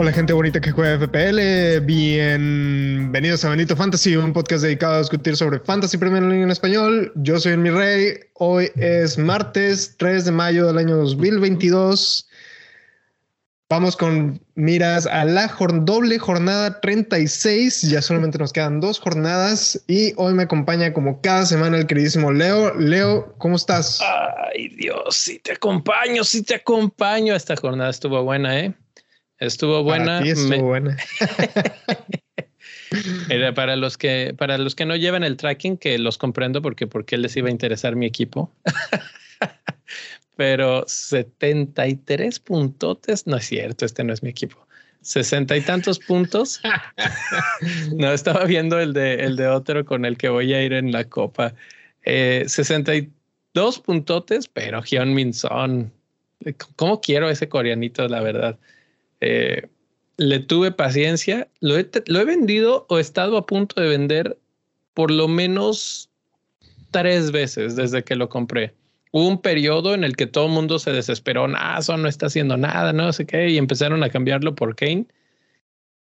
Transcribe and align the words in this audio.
Hola 0.00 0.12
gente 0.12 0.32
bonita 0.32 0.60
que 0.60 0.70
juega 0.70 0.96
FPL, 0.96 1.84
bienvenidos 1.84 3.44
a 3.44 3.50
Benito 3.50 3.74
Fantasy, 3.74 4.14
un 4.14 4.32
podcast 4.32 4.62
dedicado 4.62 4.94
a 4.94 4.98
discutir 5.00 5.36
sobre 5.36 5.58
Fantasy 5.58 5.98
Premier 5.98 6.22
League 6.22 6.44
en 6.44 6.52
español. 6.52 7.10
Yo 7.16 7.40
soy 7.40 7.54
el 7.54 7.58
mi 7.58 7.70
rey, 7.70 8.20
hoy 8.34 8.70
es 8.76 9.18
martes 9.18 9.96
3 9.98 10.26
de 10.26 10.30
mayo 10.30 10.68
del 10.68 10.78
año 10.78 10.98
2022. 10.98 12.27
Vamos 13.70 13.98
con 13.98 14.40
miras 14.54 15.06
a 15.06 15.26
la 15.26 15.54
doble 15.82 16.18
jornada 16.18 16.80
36, 16.80 17.82
ya 17.82 18.00
solamente 18.00 18.38
nos 18.38 18.50
quedan 18.50 18.80
dos 18.80 18.98
jornadas 18.98 19.84
y 19.86 20.14
hoy 20.16 20.32
me 20.32 20.44
acompaña 20.44 20.94
como 20.94 21.20
cada 21.20 21.44
semana 21.44 21.76
el 21.76 21.86
queridísimo 21.86 22.32
Leo. 22.32 22.74
Leo, 22.76 23.34
¿cómo 23.36 23.56
estás? 23.56 24.00
Ay 24.00 24.68
Dios, 24.68 25.14
si 25.14 25.38
te 25.40 25.52
acompaño, 25.52 26.24
si 26.24 26.42
te 26.42 26.54
acompaño. 26.54 27.34
Esta 27.34 27.56
jornada 27.56 27.90
estuvo 27.90 28.24
buena, 28.24 28.58
¿eh? 28.58 28.72
Estuvo 29.36 29.82
buena. 29.82 30.20
estuvo 30.20 30.62
buena. 30.62 30.96
Era 33.28 33.52
para 33.52 33.76
los 33.76 33.98
que 33.98 34.34
para 34.38 34.56
los 34.56 34.74
que 34.74 34.86
no 34.86 34.96
llevan 34.96 35.24
el 35.24 35.36
tracking, 35.36 35.76
que 35.76 35.98
los 35.98 36.16
comprendo 36.16 36.62
porque 36.62 36.86
porque 36.86 37.18
les 37.18 37.36
iba 37.36 37.48
a 37.48 37.52
interesar 37.52 37.96
mi 37.96 38.06
equipo. 38.06 38.50
Pero 40.38 40.84
73 40.86 42.38
puntotes, 42.38 43.26
no 43.26 43.38
es 43.38 43.46
cierto, 43.46 43.84
este 43.84 44.04
no 44.04 44.12
es 44.12 44.22
mi 44.22 44.30
equipo. 44.30 44.68
60 45.00 45.56
y 45.56 45.62
tantos 45.62 45.98
puntos. 45.98 46.60
no, 47.96 48.12
estaba 48.12 48.44
viendo 48.44 48.78
el 48.78 48.92
de 48.92 49.14
el 49.24 49.34
de 49.34 49.48
otro 49.48 49.84
con 49.84 50.04
el 50.04 50.16
que 50.16 50.28
voy 50.28 50.54
a 50.54 50.62
ir 50.62 50.74
en 50.74 50.92
la 50.92 51.02
copa. 51.02 51.54
Eh, 52.04 52.44
62 52.46 53.80
puntotes, 53.80 54.46
pero 54.46 54.80
Hyun 54.80 55.12
Min 55.12 55.34
Son. 55.34 55.92
¿Cómo 56.76 57.00
quiero 57.00 57.28
ese 57.28 57.48
coreanito, 57.48 58.06
la 58.06 58.20
verdad? 58.20 58.60
Eh, 59.20 59.66
le 60.18 60.38
tuve 60.38 60.70
paciencia, 60.70 61.48
lo 61.58 61.76
he, 61.76 61.90
lo 62.06 62.20
he 62.20 62.24
vendido 62.24 62.86
o 62.88 62.98
he 62.98 63.00
estado 63.00 63.38
a 63.38 63.44
punto 63.44 63.80
de 63.80 63.88
vender 63.88 64.38
por 64.94 65.10
lo 65.10 65.26
menos 65.26 66.10
tres 66.92 67.32
veces 67.32 67.74
desde 67.74 68.04
que 68.04 68.14
lo 68.14 68.28
compré. 68.28 68.77
Un 69.12 69.40
periodo 69.40 69.94
en 69.94 70.04
el 70.04 70.16
que 70.16 70.26
todo 70.26 70.46
el 70.46 70.52
mundo 70.52 70.78
se 70.78 70.92
desesperó, 70.92 71.46
ah, 71.56 71.76
eso 71.78 71.96
no 71.96 72.08
está 72.08 72.26
haciendo 72.26 72.56
nada, 72.56 72.92
no 72.92 73.12
sé 73.12 73.26
qué, 73.26 73.48
y 73.48 73.58
empezaron 73.58 74.02
a 74.02 74.10
cambiarlo 74.10 74.54
por 74.54 74.76
Kane. 74.76 75.06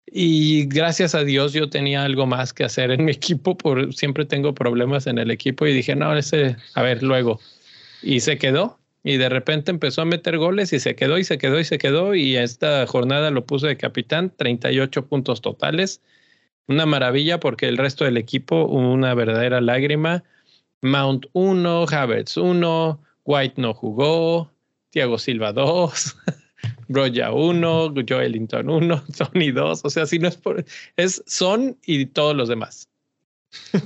Y 0.06 0.66
gracias 0.66 1.14
a 1.14 1.24
Dios 1.24 1.52
yo 1.52 1.70
tenía 1.70 2.04
algo 2.04 2.26
más 2.26 2.52
que 2.52 2.64
hacer 2.64 2.90
en 2.90 3.04
mi 3.04 3.12
equipo, 3.12 3.56
por 3.56 3.92
siempre 3.94 4.24
tengo 4.24 4.54
problemas 4.54 5.06
en 5.06 5.18
el 5.18 5.30
equipo 5.30 5.66
y 5.66 5.74
dije, 5.74 5.96
no, 5.96 6.16
ese, 6.16 6.56
a 6.74 6.82
ver, 6.82 7.02
luego. 7.02 7.40
Y 8.02 8.20
se 8.20 8.38
quedó 8.38 8.78
y 9.02 9.18
de 9.18 9.28
repente 9.28 9.70
empezó 9.70 10.00
a 10.02 10.06
meter 10.06 10.38
goles 10.38 10.72
y 10.72 10.80
se 10.80 10.96
quedó 10.96 11.18
y 11.18 11.24
se 11.24 11.36
quedó 11.36 11.60
y 11.60 11.64
se 11.64 11.76
quedó 11.76 12.14
y 12.14 12.36
esta 12.36 12.86
jornada 12.86 13.30
lo 13.30 13.44
puso 13.44 13.66
de 13.66 13.76
capitán, 13.76 14.32
38 14.34 15.06
puntos 15.06 15.42
totales. 15.42 16.00
Una 16.66 16.86
maravilla 16.86 17.38
porque 17.38 17.68
el 17.68 17.76
resto 17.76 18.06
del 18.06 18.16
equipo, 18.16 18.64
una 18.64 19.12
verdadera 19.14 19.60
lágrima. 19.60 20.24
Mount 20.82 21.26
1, 21.32 21.86
Havertz 21.90 22.36
1, 22.36 23.00
White 23.24 23.60
no 23.60 23.74
jugó, 23.74 24.50
Thiago 24.90 25.18
Silva 25.18 25.52
2, 25.52 26.16
Broya 26.88 27.32
1, 27.32 27.94
Joelinton 28.08 28.68
1, 28.68 29.04
Tony 29.18 29.50
2. 29.50 29.84
O 29.84 29.90
sea, 29.90 30.06
si 30.06 30.18
no 30.18 30.28
es 30.28 30.36
por. 30.36 30.64
Es 30.96 31.22
Son 31.26 31.76
y 31.84 32.06
todos 32.06 32.36
los 32.36 32.48
demás. 32.48 32.88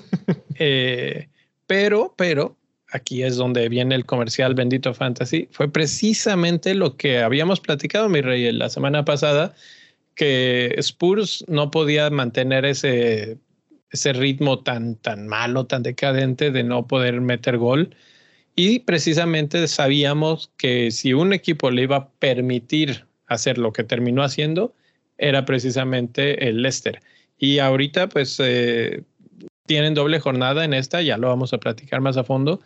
Eh, 0.61 1.29
pero, 1.69 2.15
pero, 2.17 2.57
aquí 2.91 3.23
es 3.23 3.37
donde 3.37 3.69
viene 3.69 3.95
el 3.95 4.05
comercial 4.05 4.55
Bendito 4.55 4.93
Fantasy, 4.93 5.49
fue 5.53 5.71
precisamente 5.71 6.75
lo 6.75 6.97
que 6.97 7.21
habíamos 7.21 7.61
platicado, 7.61 8.09
mi 8.09 8.21
rey, 8.21 8.51
la 8.51 8.69
semana 8.69 9.05
pasada, 9.05 9.55
que 10.17 10.75
Spurs 10.79 11.45
no 11.47 11.71
podía 11.71 12.11
mantener 12.11 12.65
ese, 12.65 13.39
ese 13.91 14.13
ritmo 14.13 14.61
tan, 14.61 14.97
tan 14.97 15.27
malo, 15.27 15.67
tan 15.67 15.83
decadente 15.83 16.51
de 16.51 16.63
no 16.65 16.87
poder 16.87 17.21
meter 17.21 17.59
gol. 17.59 17.95
Y 18.55 18.81
precisamente 18.81 19.67
sabíamos 19.69 20.51
que 20.57 20.91
si 20.91 21.15
un 21.15 21.33
equipo 21.33 21.71
le 21.71 21.83
iba 21.83 21.97
a 21.97 22.09
permitir 22.19 23.07
hacer 23.27 23.59
lo 23.59 23.73
que 23.73 23.85
terminó 23.85 24.23
haciendo, 24.23 24.75
era 25.17 25.45
precisamente 25.45 26.49
el 26.49 26.63
Leicester. 26.63 27.01
Y 27.39 27.61
ahorita, 27.61 28.09
pues, 28.09 28.39
eh, 28.41 29.03
tienen 29.67 29.95
doble 29.95 30.19
jornada 30.19 30.65
en 30.65 30.75
esta, 30.75 31.03
ya 31.03 31.19
lo 31.19 31.29
vamos 31.29 31.53
a 31.53 31.59
platicar 31.59 32.01
más 32.01 32.17
a 32.17 32.25
fondo 32.25 32.61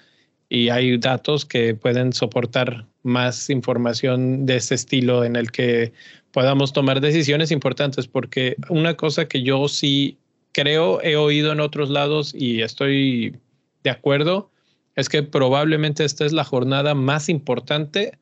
y 0.53 0.69
hay 0.69 0.99
datos 0.99 1.47
que 1.47 1.75
pueden 1.75 2.13
soportar 2.13 2.87
más 3.03 3.49
información 3.49 4.45
de 4.45 4.57
ese 4.57 4.75
estilo 4.75 5.25
en 5.25 5.35
el 5.35 5.51
que 5.51 5.95
podamos 6.31 6.75
tomar 6.75 7.01
decisiones 7.01 7.51
importantes, 7.51 8.07
porque 8.07 8.57
una 8.69 8.93
cosa 8.95 9.27
que 9.29 9.43
yo 9.43 9.67
sí 9.69 10.19
creo, 10.53 11.03
he 11.03 11.17
oído 11.17 11.53
en 11.53 11.61
otros 11.61 11.91
lados 11.91 12.35
y 12.35 12.63
estoy 12.63 13.37
de 13.83 13.91
acuerdo, 13.91 14.51
es 14.95 15.09
que 15.09 15.23
probablemente 15.23 16.05
esta 16.05 16.25
es 16.25 16.33
la 16.33 16.45
jornada 16.45 16.95
más 16.95 17.29
importante 17.29 18.19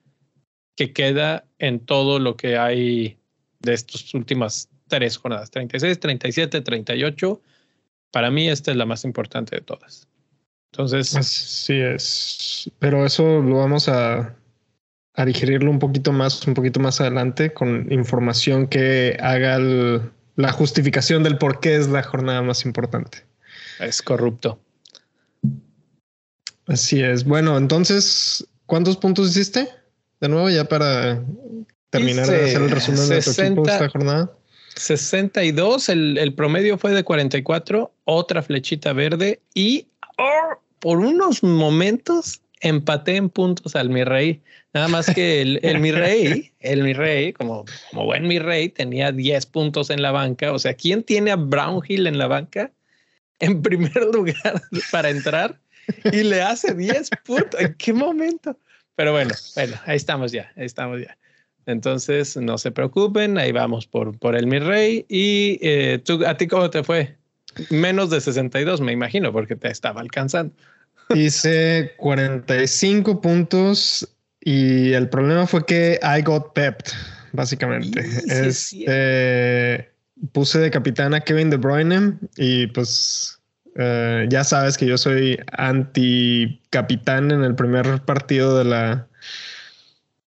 que 0.77 0.93
queda 0.93 1.45
en 1.59 1.81
todo 1.81 2.19
lo 2.19 2.37
que 2.37 2.57
hay 2.57 3.19
de 3.61 3.75
estas 3.75 4.15
últimas 4.15 4.69
tres 4.89 5.19
jornadas, 5.19 5.51
36, 5.51 6.01
37, 6.01 6.61
38. 6.61 7.43
Para 8.11 8.31
mí 8.31 8.49
esta 8.49 8.71
es 8.71 8.77
la 8.77 8.87
más 8.87 9.05
importante 9.05 9.57
de 9.57 9.63
todas. 9.63 10.09
Entonces. 10.73 11.17
Así 11.17 11.75
es. 11.75 12.71
Pero 12.79 13.05
eso 13.05 13.41
lo 13.41 13.57
vamos 13.57 13.89
a, 13.89 14.35
a 15.15 15.25
digerirlo 15.25 15.71
un 15.71 15.79
poquito 15.79 16.13
más, 16.13 16.47
un 16.47 16.55
poquito 16.55 16.81
más 16.81 17.01
adelante 17.01 17.53
con 17.53 17.93
información 17.93 18.67
que 18.67 19.17
haga 19.21 19.59
la 20.41 20.53
justificación 20.53 21.23
del 21.23 21.39
por 21.39 21.61
qué 21.61 21.77
es 21.77 21.89
la 21.89 22.03
jornada 22.03 22.43
más 22.43 22.65
importante. 22.65 23.25
Es 23.79 24.03
corrupto. 24.03 24.59
Así 26.67 27.03
es. 27.03 27.25
Bueno, 27.25 27.57
entonces, 27.57 28.47
¿cuántos 28.67 28.97
puntos 28.97 29.31
hiciste? 29.31 29.69
De 30.21 30.29
nuevo, 30.29 30.51
ya 30.51 30.65
para 30.65 31.23
terminar 31.91 32.27
de 32.27 32.45
hacer 32.45 32.63
el 32.63 32.71
resumen 32.71 33.09
de 33.09 33.23
tu 33.23 33.31
equipo 33.31 33.67
esta 33.67 33.89
jornada. 33.89 34.33
62, 34.77 35.89
el, 35.89 36.19
el 36.19 36.35
promedio 36.35 36.79
fue 36.79 36.93
de 36.93 37.03
44, 37.03 37.93
otra 38.05 38.43
flechita 38.43 38.93
verde 38.93 39.41
y 39.55 39.89
por 40.79 40.99
unos 40.99 41.43
momentos 41.43 42.41
empaté 42.61 43.17
en 43.17 43.31
puntos 43.31 43.75
al 43.77 43.91
mi 43.91 44.05
rey. 44.05 44.43
Nada 44.73 44.89
más 44.89 45.13
que 45.13 45.43
el, 45.43 45.61
el 45.63 45.81
mi 45.81 45.91
rey, 45.91 46.53
el 46.61 46.83
mi 46.83 46.93
rey, 46.93 47.33
como, 47.33 47.65
como 47.91 48.05
buen 48.05 48.29
mi 48.29 48.39
rey, 48.39 48.69
tenía 48.69 49.11
10 49.13 49.47
puntos 49.47 49.91
en 49.91 50.03
la 50.03 50.13
banca. 50.13 50.53
O 50.53 50.59
sea, 50.59 50.75
¿quién 50.75 51.03
tiene 51.03 51.33
a 51.33 51.37
Brownhill 51.37 52.07
en 52.07 52.19
la 52.19 52.29
banca? 52.29 52.71
En 53.41 53.63
primer 53.63 53.97
lugar 54.13 54.63
para 54.93 55.11
entrar 55.11 55.59
y 56.13 56.23
le 56.23 56.43
hace 56.43 56.75
10 56.75 57.11
puntos. 57.25 57.61
¿En 57.61 57.75
qué 57.75 57.93
momento? 57.93 58.57
Pero 58.95 59.13
bueno, 59.13 59.33
bueno, 59.55 59.77
ahí 59.87 59.97
estamos 59.97 60.31
ya, 60.31 60.53
ahí 60.57 60.67
estamos 60.67 61.01
ya. 61.01 61.17
Entonces, 61.67 62.37
no 62.37 62.59
se 62.59 62.71
preocupen, 62.71 63.39
ahí 63.39 63.53
vamos 63.53 63.87
por, 63.87 64.19
por 64.19 64.37
el 64.37 64.47
mi 64.47 64.59
rey. 64.59 65.07
¿Y 65.09 65.59
eh, 65.63 66.01
tú, 66.05 66.25
a 66.27 66.37
ti 66.37 66.47
cómo 66.47 66.69
te 66.71 66.83
fue? 66.83 67.17
Menos 67.71 68.11
de 68.11 68.21
62, 68.21 68.81
me 68.81 68.93
imagino, 68.93 69.33
porque 69.33 69.57
te 69.57 69.69
estaba 69.69 70.01
alcanzando. 70.01 70.55
Hice 71.15 71.93
45 71.97 73.21
puntos 73.21 74.09
y 74.41 74.93
el 74.93 75.09
problema 75.09 75.47
fue 75.47 75.65
que 75.67 75.99
I 76.03 76.23
got 76.23 76.53
pepped, 76.55 76.93
básicamente. 77.33 78.01
este, 78.27 79.91
puse 80.33 80.59
de 80.59 80.71
capitán 80.71 81.15
a 81.15 81.21
Kevin 81.21 81.51
De 81.51 81.57
Bruyne 81.57 82.15
y 82.37 82.67
pues 82.69 83.41
eh, 83.77 84.27
ya 84.29 84.45
sabes 84.45 84.77
que 84.77 84.87
yo 84.87 84.99
soy 84.99 85.39
anti 85.53 86.61
capitán 86.71 87.31
en 87.31 87.45
el 87.45 87.55
primer 87.55 88.03
partido 88.03 88.59
de 88.59 88.65
la 88.65 89.07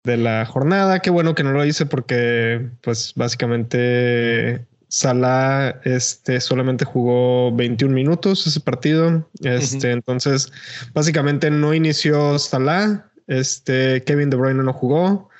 de 0.04 0.16
la 0.16 0.44
jornada. 0.46 1.00
Qué 1.00 1.10
bueno 1.10 1.34
que 1.34 1.44
no 1.44 1.52
lo 1.52 1.64
hice 1.64 1.86
porque 1.86 2.68
pues 2.82 3.12
básicamente 3.14 4.66
Salah 4.92 5.80
este, 5.84 6.38
solamente 6.38 6.84
jugó 6.84 7.50
21 7.56 7.94
minutos 7.94 8.46
ese 8.46 8.60
partido. 8.60 9.26
Este, 9.40 9.90
Entonces, 9.90 10.52
básicamente 10.92 11.50
no 11.50 11.72
inició 11.72 12.38
Salah. 12.38 13.10
Este, 13.26 14.02
Kevin 14.04 14.28
De 14.28 14.36
Bruyne 14.36 14.62
no 14.62 14.74
jugó. 14.74 15.30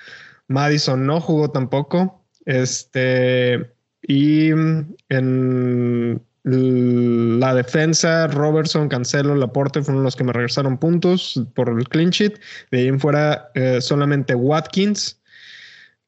Madison 0.49 1.07
no 1.07 1.21
jugó 1.21 1.51
tampoco. 1.51 2.25
Este, 2.47 3.71
y 4.01 4.53
en 5.11 6.23
la 6.45 7.55
defensa, 7.55 8.29
Robertson, 8.29 8.89
Cancelo, 8.89 9.35
Laporte 9.35 9.83
fueron 9.83 10.03
los 10.03 10.17
que 10.17 10.25
me 10.25 10.33
regresaron 10.33 10.79
puntos 10.79 11.43
por 11.55 11.69
el 11.69 11.87
clean 11.91 12.09
sheet. 12.09 12.41
De 12.71 12.79
ahí 12.79 12.89
en 12.89 12.99
fuera, 12.99 13.51
eh, 13.53 13.83
solamente 13.83 14.35
Watkins 14.35 15.22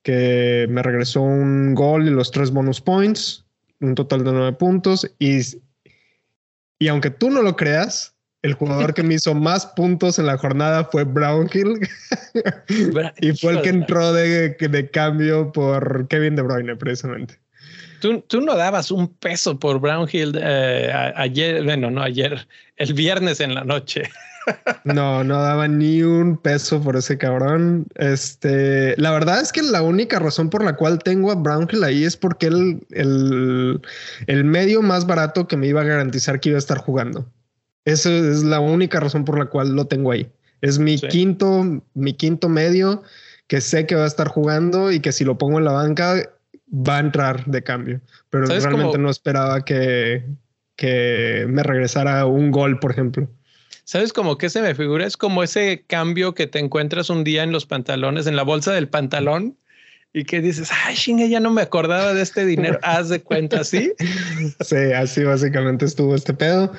que 0.05 0.67
me 0.71 0.83
regresó 0.83 1.23
un 1.23 1.75
gol 1.75 2.07
y 2.07 2.11
los 2.11 2.31
tres 2.31 2.53
bonus 2.53 2.81
points, 2.81 3.45
un 3.81 3.97
total 3.97 4.23
de 4.23 4.33
nueve 4.33 4.53
puntos. 4.53 5.11
Y 5.19 5.41
Y 6.79 6.89
aunque 6.89 7.11
tú 7.11 7.31
no 7.31 7.43
lo 7.43 7.57
creas, 7.57 8.15
el 8.43 8.53
jugador 8.53 8.93
que 8.93 9.03
me 9.03 9.15
hizo 9.15 9.35
más 9.35 9.65
puntos 9.65 10.19
en 10.19 10.27
la 10.27 10.37
jornada 10.37 10.85
fue 10.85 11.05
Brownhill 11.05 11.81
y 13.21 13.33
fue 13.33 13.55
el 13.55 13.63
que 13.63 13.71
entró 13.71 14.13
de, 14.13 14.51
de, 14.51 14.91
cambio 14.91 15.51
por 15.51 16.07
Kevin 16.09 16.37
De 16.37 16.43
Bruyne, 16.43 16.77
precisamente. 16.77 17.41
Tú, 18.03 18.21
tú 18.21 18.43
no 18.43 18.55
dabas 18.55 18.91
un 18.91 19.09
peso 19.09 19.59
por 19.59 19.81
Brownhill 19.81 20.39
eh, 20.39 20.93
ayer, 21.17 21.65
bueno, 21.65 21.91
no 21.91 22.03
ayer, 22.03 22.47
el 22.77 22.93
viernes 22.93 23.41
en 23.41 23.55
la 23.55 23.65
noche. 23.65 24.03
No, 24.85 25.25
no 25.25 25.41
daba 25.41 25.67
ni 25.69 26.03
un 26.03 26.37
peso 26.37 26.83
por 26.83 26.97
ese 26.97 27.17
cabrón. 27.17 27.87
Este, 27.95 28.95
la 28.99 29.11
verdad 29.13 29.41
es 29.41 29.53
que 29.53 29.63
la 29.63 29.83
única 29.83 30.19
razón 30.19 30.51
por 30.51 30.63
la 30.63 30.77
cual 30.77 30.99
tengo 30.99 31.31
a 31.31 31.35
Brownhill 31.35 31.85
ahí 31.85 32.05
es 32.05 32.17
porque 32.17 32.47
el, 32.47 32.87
el, 32.91 33.81
el 34.27 34.45
medio 34.45 34.83
más 34.83 35.07
barato 35.07 35.49
que 35.49 35.57
me 35.57 35.67
iba 35.67 35.81
a 35.81 35.85
garantizar 35.85 36.41
que 36.41 36.51
iba 36.51 36.57
a 36.57 36.59
estar 36.59 36.79
jugando. 36.79 37.27
Esa 37.85 38.11
es 38.11 38.43
la 38.43 38.61
única 38.61 39.01
razón 39.01 39.25
por 39.25 39.39
la 39.39 39.47
cual 39.47 39.75
lo 39.75 39.87
tengo 39.87 40.13
ahí. 40.13 40.31
Es 40.61 40.79
mi 40.79 40.99
quinto, 40.99 41.83
mi 41.95 42.15
quinto 42.15 42.49
medio 42.49 43.03
que 43.47 43.61
sé 43.61 43.87
que 43.87 43.95
va 43.95 44.05
a 44.05 44.09
estar 44.09 44.29
jugando 44.29 44.91
y 44.91 45.01
que 45.01 45.13
si 45.13 45.25
lo 45.25 45.37
pongo 45.37 45.59
en 45.59 45.65
la 45.65 45.73
banca 45.73 46.15
va 46.73 46.97
a 46.97 47.01
entrar 47.01 47.45
de 47.47 47.63
cambio. 47.63 48.01
Pero 48.31 48.47
realmente 48.47 48.99
no 48.99 49.11
esperaba 49.11 49.65
que, 49.65 50.25
que 50.77 51.47
me 51.49 51.63
regresara 51.63 52.25
un 52.27 52.51
gol, 52.51 52.79
por 52.79 52.91
ejemplo. 52.91 53.29
¿Sabes 53.85 54.13
cómo 54.13 54.39
que 54.39 54.49
se 54.49 54.63
me 54.63 54.75
figura? 54.75 55.07
Es 55.07 55.17
como 55.17 55.43
ese 55.43 55.85
cambio 55.87 56.35
que 56.35 56.47
te 56.47 56.59
encuentras 56.59 57.11
un 57.11 57.23
día 57.23 57.43
en 57.43 57.53
los 57.53 57.67
pantalones, 57.67 58.27
en 58.27 58.37
la 58.37 58.43
bolsa 58.43 58.73
del 58.73 58.89
pantalón, 58.89 59.59
y 60.15 60.25
que 60.25 60.41
dices, 60.41 60.71
ay, 60.85 60.97
ya 61.29 61.41
no 61.41 61.51
me 61.51 61.61
acordaba 61.61 62.15
de 62.15 62.23
este 62.23 62.47
dinero. 62.47 62.79
Haz 62.83 63.09
de 63.09 63.21
cuenta, 63.21 63.65
¿sí? 63.65 63.93
Sí, 64.61 64.77
así 64.97 65.25
básicamente 65.25 65.85
estuvo 65.85 66.15
este 66.15 66.33
pedo. 66.33 66.73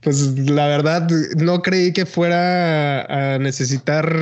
Pues 0.00 0.38
la 0.48 0.68
verdad, 0.68 1.08
no 1.36 1.60
creí 1.62 1.92
que 1.92 2.06
fuera 2.06 3.34
a 3.34 3.38
necesitar 3.38 4.16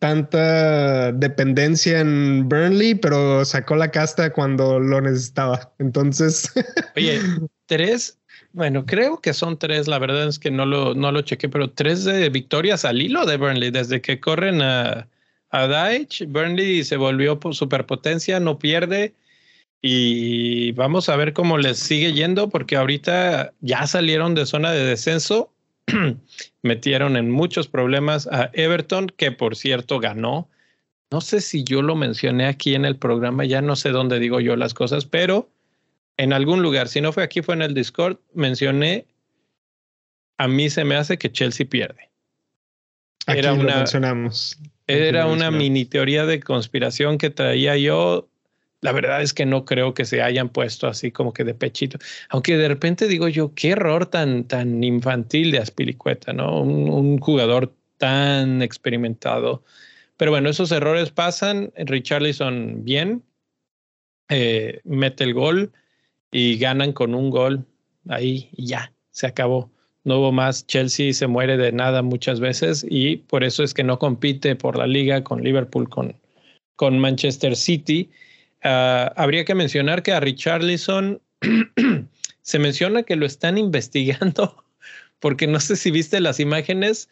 tanta 0.00 1.12
dependencia 1.12 2.00
en 2.00 2.48
Burnley, 2.48 2.96
pero 2.96 3.44
sacó 3.44 3.76
la 3.76 3.90
casta 3.90 4.32
cuando 4.32 4.80
lo 4.80 5.00
necesitaba. 5.00 5.72
Entonces. 5.78 6.50
Oye, 6.96 7.20
tres 7.66 8.19
bueno, 8.52 8.84
creo 8.86 9.20
que 9.20 9.32
son 9.32 9.58
tres, 9.58 9.86
la 9.86 9.98
verdad 9.98 10.28
es 10.28 10.38
que 10.38 10.50
no 10.50 10.66
lo, 10.66 10.94
no 10.94 11.12
lo 11.12 11.22
chequé, 11.22 11.48
pero 11.48 11.70
tres 11.70 12.04
de 12.04 12.28
victorias 12.30 12.84
al 12.84 13.00
hilo 13.00 13.26
de 13.26 13.36
Burnley, 13.36 13.70
desde 13.70 14.00
que 14.00 14.20
corren 14.20 14.60
a, 14.62 15.06
a 15.50 15.66
Deitch, 15.66 16.26
Burnley 16.26 16.84
se 16.84 16.96
volvió 16.96 17.38
superpotencia, 17.52 18.40
no 18.40 18.58
pierde. 18.58 19.14
Y 19.82 20.72
vamos 20.72 21.08
a 21.08 21.16
ver 21.16 21.32
cómo 21.32 21.56
les 21.56 21.78
sigue 21.78 22.12
yendo 22.12 22.50
porque 22.50 22.76
ahorita 22.76 23.54
ya 23.60 23.86
salieron 23.86 24.34
de 24.34 24.44
zona 24.44 24.72
de 24.72 24.84
descenso, 24.84 25.50
metieron 26.62 27.16
en 27.16 27.30
muchos 27.30 27.66
problemas 27.66 28.26
a 28.26 28.50
Everton, 28.52 29.06
que 29.16 29.32
por 29.32 29.56
cierto 29.56 29.98
ganó. 29.98 30.48
No 31.10 31.20
sé 31.20 31.40
si 31.40 31.64
yo 31.64 31.82
lo 31.82 31.96
mencioné 31.96 32.46
aquí 32.46 32.74
en 32.74 32.84
el 32.84 32.96
programa, 32.96 33.44
ya 33.44 33.62
no 33.62 33.74
sé 33.74 33.90
dónde 33.90 34.18
digo 34.18 34.38
yo 34.40 34.54
las 34.54 34.74
cosas, 34.74 35.06
pero 35.06 35.48
en 36.20 36.34
algún 36.34 36.60
lugar, 36.60 36.88
si 36.88 37.00
no 37.00 37.14
fue 37.14 37.22
aquí, 37.22 37.40
fue 37.40 37.54
en 37.54 37.62
el 37.62 37.72
Discord, 37.72 38.18
mencioné, 38.34 39.06
a 40.36 40.48
mí 40.48 40.68
se 40.68 40.84
me 40.84 40.94
hace 40.96 41.16
que 41.16 41.32
Chelsea 41.32 41.66
pierde. 41.66 42.10
era 43.26 43.54
una, 43.54 43.76
mencionamos. 43.76 44.58
era 44.86 45.26
una 45.26 45.50
mini 45.50 45.86
teoría 45.86 46.26
de 46.26 46.40
conspiración 46.40 47.16
que 47.16 47.30
traía 47.30 47.78
yo. 47.78 48.28
La 48.82 48.92
verdad 48.92 49.22
es 49.22 49.32
que 49.32 49.46
no 49.46 49.64
creo 49.64 49.94
que 49.94 50.04
se 50.04 50.20
hayan 50.20 50.50
puesto 50.50 50.88
así 50.88 51.10
como 51.10 51.32
que 51.32 51.44
de 51.44 51.54
pechito. 51.54 51.98
Aunque 52.28 52.58
de 52.58 52.68
repente 52.68 53.08
digo 53.08 53.26
yo, 53.28 53.54
qué 53.54 53.70
error 53.70 54.04
tan, 54.04 54.44
tan 54.44 54.84
infantil 54.84 55.50
de 55.52 55.58
Aspilicueta, 55.58 56.34
¿no? 56.34 56.60
Un, 56.60 56.90
un 56.90 57.18
jugador 57.18 57.74
tan 57.96 58.60
experimentado. 58.60 59.64
Pero 60.18 60.32
bueno, 60.32 60.50
esos 60.50 60.70
errores 60.70 61.12
pasan. 61.12 61.72
Richarlison 61.76 62.84
bien, 62.84 63.22
eh, 64.28 64.80
mete 64.84 65.24
el 65.24 65.32
gol 65.32 65.72
y 66.30 66.58
ganan 66.58 66.92
con 66.92 67.14
un 67.14 67.30
gol 67.30 67.66
ahí 68.08 68.50
ya, 68.56 68.92
se 69.10 69.26
acabó. 69.26 69.70
No 70.04 70.18
hubo 70.18 70.32
más. 70.32 70.66
Chelsea 70.66 71.12
se 71.12 71.26
muere 71.26 71.56
de 71.56 71.72
nada 71.72 72.02
muchas 72.02 72.40
veces 72.40 72.86
y 72.88 73.16
por 73.16 73.44
eso 73.44 73.62
es 73.62 73.74
que 73.74 73.84
no 73.84 73.98
compite 73.98 74.56
por 74.56 74.78
la 74.78 74.86
liga 74.86 75.22
con 75.22 75.42
Liverpool, 75.42 75.88
con, 75.88 76.16
con 76.76 76.98
Manchester 76.98 77.54
City. 77.54 78.10
Ah, 78.62 79.12
habría 79.16 79.44
que 79.44 79.54
mencionar 79.54 80.02
que 80.02 80.12
a 80.12 80.20
Richarlison 80.20 81.20
se 82.42 82.58
menciona 82.58 83.02
que 83.02 83.16
lo 83.16 83.26
están 83.26 83.58
investigando 83.58 84.64
porque 85.20 85.46
no 85.46 85.60
sé 85.60 85.76
si 85.76 85.90
viste 85.90 86.20
las 86.20 86.40
imágenes. 86.40 87.08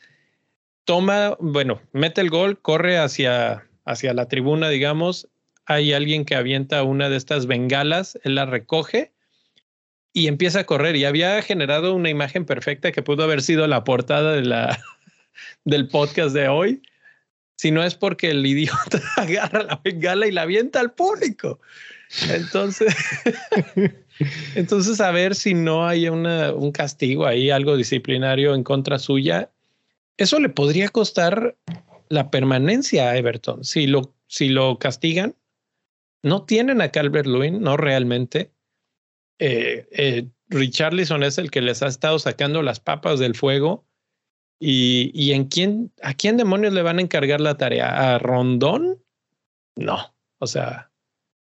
Toma, 0.85 1.37
bueno, 1.39 1.83
mete 1.93 2.23
el 2.23 2.31
gol, 2.31 2.59
corre 2.59 2.97
hacia, 2.97 3.69
hacia 3.85 4.15
la 4.15 4.27
tribuna, 4.27 4.71
digamos, 4.71 5.29
hay 5.69 5.93
alguien 5.93 6.25
que 6.25 6.35
avienta 6.35 6.83
una 6.83 7.11
de 7.11 7.19
estas 7.19 7.47
bengalas, 7.47 8.19
él 8.25 8.37
la 8.37 8.47
recoge 8.47 9.13
y 10.15 10.27
empieza 10.27 10.61
a 10.61 10.65
correr 10.65 10.97
y 10.97 11.05
había 11.05 11.41
generado 11.43 11.95
una 11.95 12.09
imagen 12.09 12.47
perfecta 12.47 12.91
que 12.91 13.03
pudo 13.03 13.23
haber 13.23 13.43
sido 13.43 13.67
la 13.67 13.85
portada 13.85 14.33
del 15.65 15.89
podcast 15.89 16.35
de 16.35 16.49
hoy, 16.49 16.83
si 17.57 17.71
no 17.71 17.85
es 17.85 17.95
porque 17.95 18.31
el 18.31 18.45
idiota 18.47 19.03
agarra 19.17 19.63
la 19.63 19.81
bengala 19.85 20.27
y 20.27 20.33
la 20.33 20.43
avienta 20.43 20.81
al 20.81 20.95
público. 20.95 21.61
Entonces, 22.31 22.97
entonces 24.55 24.99
a 25.03 25.11
ver 25.11 25.35
si 25.35 25.53
no 25.53 25.87
hay 25.87 26.09
un 26.09 26.73
castigo 26.73 27.27
ahí, 27.27 27.51
algo 27.51 27.77
disciplinario 27.77 28.55
en 28.55 28.65
contra 28.65 28.99
suya. 28.99 29.51
Eso 30.17 30.41
le 30.41 30.49
podría 30.49 30.89
costar 30.89 31.57
la 32.09 32.31
permanencia 32.31 33.11
a 33.11 33.19
Everton. 33.19 33.65
Si 33.65 33.87
lo, 33.87 34.15
si 34.29 34.49
lo 34.49 34.79
castigan, 34.79 35.35
no 36.29 36.45
tienen 36.45 36.81
a 36.81 36.91
Calvert 36.91 37.27
Lewin, 37.27 37.61
no 37.61 37.77
realmente. 37.77 38.53
Eh, 39.39 39.89
eh, 39.91 40.29
Richarlison 40.49 41.23
es 41.23 41.39
el 41.39 41.51
que 41.51 41.61
les 41.61 41.83
ha 41.83 41.87
estado 41.87 42.19
sacando 42.19 42.63
las 42.63 42.81
papas 42.81 43.19
del 43.19 43.35
fuego. 43.35 43.85
Y, 44.61 45.13
y, 45.15 45.33
en 45.33 45.45
quién, 45.45 45.93
a 46.03 46.15
quién 46.15 46.37
demonios 46.37 46.73
le 46.73 46.83
van 46.83 46.99
a 46.99 47.03
encargar 47.03 47.41
la 47.41 47.57
tarea? 47.57 48.15
¿A 48.15 48.19
Rondón? 48.19 49.01
No. 49.77 50.15
O 50.41 50.47
sea, 50.49 50.91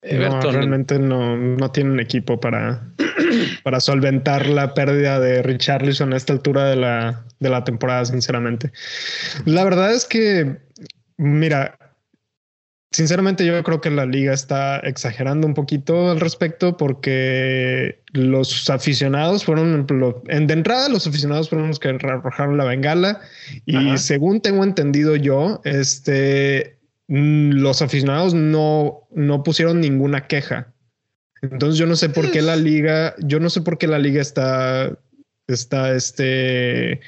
Everton. 0.03 0.53
realmente 0.53 0.99
no, 0.99 1.35
no 1.35 1.71
tienen 1.71 1.99
equipo 1.99 2.39
para, 2.39 2.93
para 3.63 3.79
solventar 3.79 4.47
la 4.47 4.73
pérdida 4.73 5.19
de 5.19 5.41
Richarlison 5.41 6.13
a 6.13 6.17
esta 6.17 6.33
altura 6.33 6.69
de 6.69 6.75
la, 6.75 7.25
de 7.39 7.49
la 7.49 7.63
temporada, 7.63 8.05
sinceramente. 8.05 8.71
La 9.45 9.63
verdad 9.63 9.91
es 9.93 10.05
que, 10.05 10.57
mira, 11.17 11.77
Sinceramente 12.93 13.45
yo 13.45 13.63
creo 13.63 13.79
que 13.79 13.89
la 13.89 14.05
liga 14.05 14.33
está 14.33 14.79
exagerando 14.79 15.47
un 15.47 15.53
poquito 15.53 16.11
al 16.11 16.19
respecto 16.19 16.75
porque 16.75 18.01
los 18.11 18.69
aficionados 18.69 19.45
fueron, 19.45 19.87
en, 20.27 20.47
de 20.47 20.53
entrada 20.53 20.89
los 20.89 21.07
aficionados 21.07 21.47
fueron 21.47 21.69
los 21.69 21.79
que 21.79 21.87
arrojaron 21.87 22.57
la 22.57 22.65
bengala. 22.65 23.21
Y 23.65 23.97
según 23.97 24.41
tengo 24.41 24.65
entendido 24.65 25.15
yo, 25.15 25.61
este, 25.63 26.79
mm, 27.07 27.51
los 27.51 27.81
aficionados 27.81 28.33
no, 28.33 29.07
no 29.11 29.41
pusieron 29.41 29.79
ninguna 29.79 30.27
queja. 30.27 30.73
Entonces 31.41 31.79
yo 31.79 31.87
no 31.87 31.95
sé 31.95 32.09
por 32.09 32.29
qué 32.29 32.41
la 32.41 32.57
liga, 32.57 33.15
yo 33.19 33.39
no 33.39 33.49
sé 33.49 33.61
por 33.61 33.77
qué 33.77 33.87
la 33.87 33.99
liga 33.99 34.21
está, 34.21 34.99
está, 35.47 35.95
este, 35.95 36.99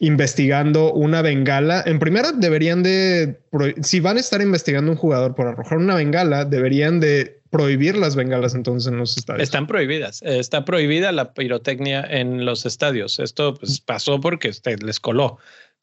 investigando 0.00 0.92
una 0.92 1.22
bengala. 1.22 1.82
En 1.86 1.98
primera, 1.98 2.32
deberían 2.32 2.82
de, 2.82 3.38
si 3.82 4.00
van 4.00 4.16
a 4.16 4.20
estar 4.20 4.40
investigando 4.40 4.90
un 4.90 4.96
jugador 4.96 5.34
por 5.34 5.46
arrojar 5.46 5.78
una 5.78 5.94
bengala, 5.94 6.46
deberían 6.46 7.00
de 7.00 7.40
prohibir 7.50 7.96
las 7.96 8.16
bengalas 8.16 8.54
entonces 8.54 8.90
en 8.90 8.98
los 8.98 9.16
estadios. 9.18 9.42
Están 9.42 9.66
prohibidas. 9.66 10.22
Está 10.22 10.64
prohibida 10.64 11.12
la 11.12 11.34
pirotecnia 11.34 12.02
en 12.02 12.46
los 12.46 12.64
estadios. 12.64 13.18
Esto 13.18 13.54
pues, 13.54 13.80
pasó 13.80 14.20
porque 14.20 14.48
usted 14.48 14.80
les 14.80 14.98
coló. 14.98 15.38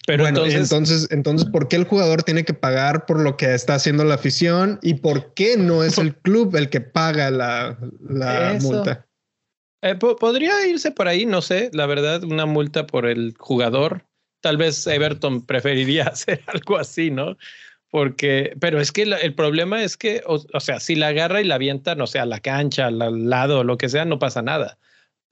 Pero 0.07 0.25
entonces, 0.25 0.55
entonces, 0.55 1.07
entonces, 1.11 1.49
¿por 1.49 1.67
qué 1.67 1.75
el 1.75 1.83
jugador 1.83 2.23
tiene 2.23 2.43
que 2.43 2.53
pagar 2.53 3.05
por 3.05 3.19
lo 3.19 3.35
que 3.35 3.53
está 3.53 3.75
haciendo 3.75 4.03
la 4.03 4.15
afición 4.15 4.79
y 4.81 4.95
por 4.95 5.33
qué 5.33 5.57
no 5.57 5.83
es 5.83 5.97
el 5.97 6.15
club 6.15 6.55
el 6.55 6.69
que 6.69 6.81
paga 6.81 7.29
la, 7.29 7.77
la 8.07 8.57
multa? 8.61 9.05
Eh, 9.83 9.95
podría 9.95 10.65
irse 10.65 10.91
por 10.91 11.07
ahí, 11.07 11.25
no 11.25 11.41
sé, 11.41 11.69
la 11.73 11.85
verdad, 11.85 12.23
una 12.23 12.45
multa 12.45 12.87
por 12.87 13.05
el 13.05 13.35
jugador. 13.37 14.06
Tal 14.41 14.57
vez 14.57 14.85
Everton 14.87 15.41
preferiría 15.45 16.05
hacer 16.05 16.41
algo 16.47 16.77
así, 16.77 17.11
¿no? 17.11 17.37
Porque, 17.89 18.55
pero 18.59 18.81
es 18.81 18.91
que 18.91 19.03
el 19.03 19.33
problema 19.33 19.81
es 19.81 19.95
que, 19.95 20.21
o, 20.25 20.59
sea, 20.59 20.79
si 20.79 20.95
la 20.95 21.07
agarra 21.07 21.41
y 21.41 21.45
la 21.45 21.55
avienta, 21.55 21.95
no 21.95 22.05
sé, 22.05 22.19
a 22.19 22.25
la 22.25 22.39
cancha, 22.41 22.87
al, 22.87 23.29
lado, 23.29 23.63
lo 23.63 23.77
que 23.77 23.87
sea, 23.87 24.03
no 24.03 24.19
pasa 24.19 24.41
nada. 24.41 24.77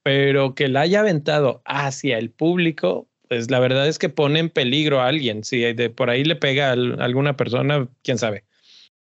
Pero 0.02 0.54
que 0.54 0.68
la 0.68 0.80
haya 0.80 1.00
aventado 1.00 1.60
hacia 1.66 2.16
el 2.18 2.30
público, 2.30 3.08
pues 3.28 3.50
la 3.50 3.60
verdad 3.60 3.86
es 3.88 3.98
que 3.98 4.08
pone 4.08 4.38
en 4.40 4.50
peligro 4.50 5.00
a 5.00 5.08
alguien. 5.08 5.44
Si 5.44 5.60
de 5.74 5.90
por 5.90 6.08
ahí 6.08 6.24
le 6.24 6.36
pega 6.36 6.70
a 6.70 6.72
alguna 6.72 7.36
persona, 7.36 7.88
quién 8.02 8.16
sabe. 8.16 8.44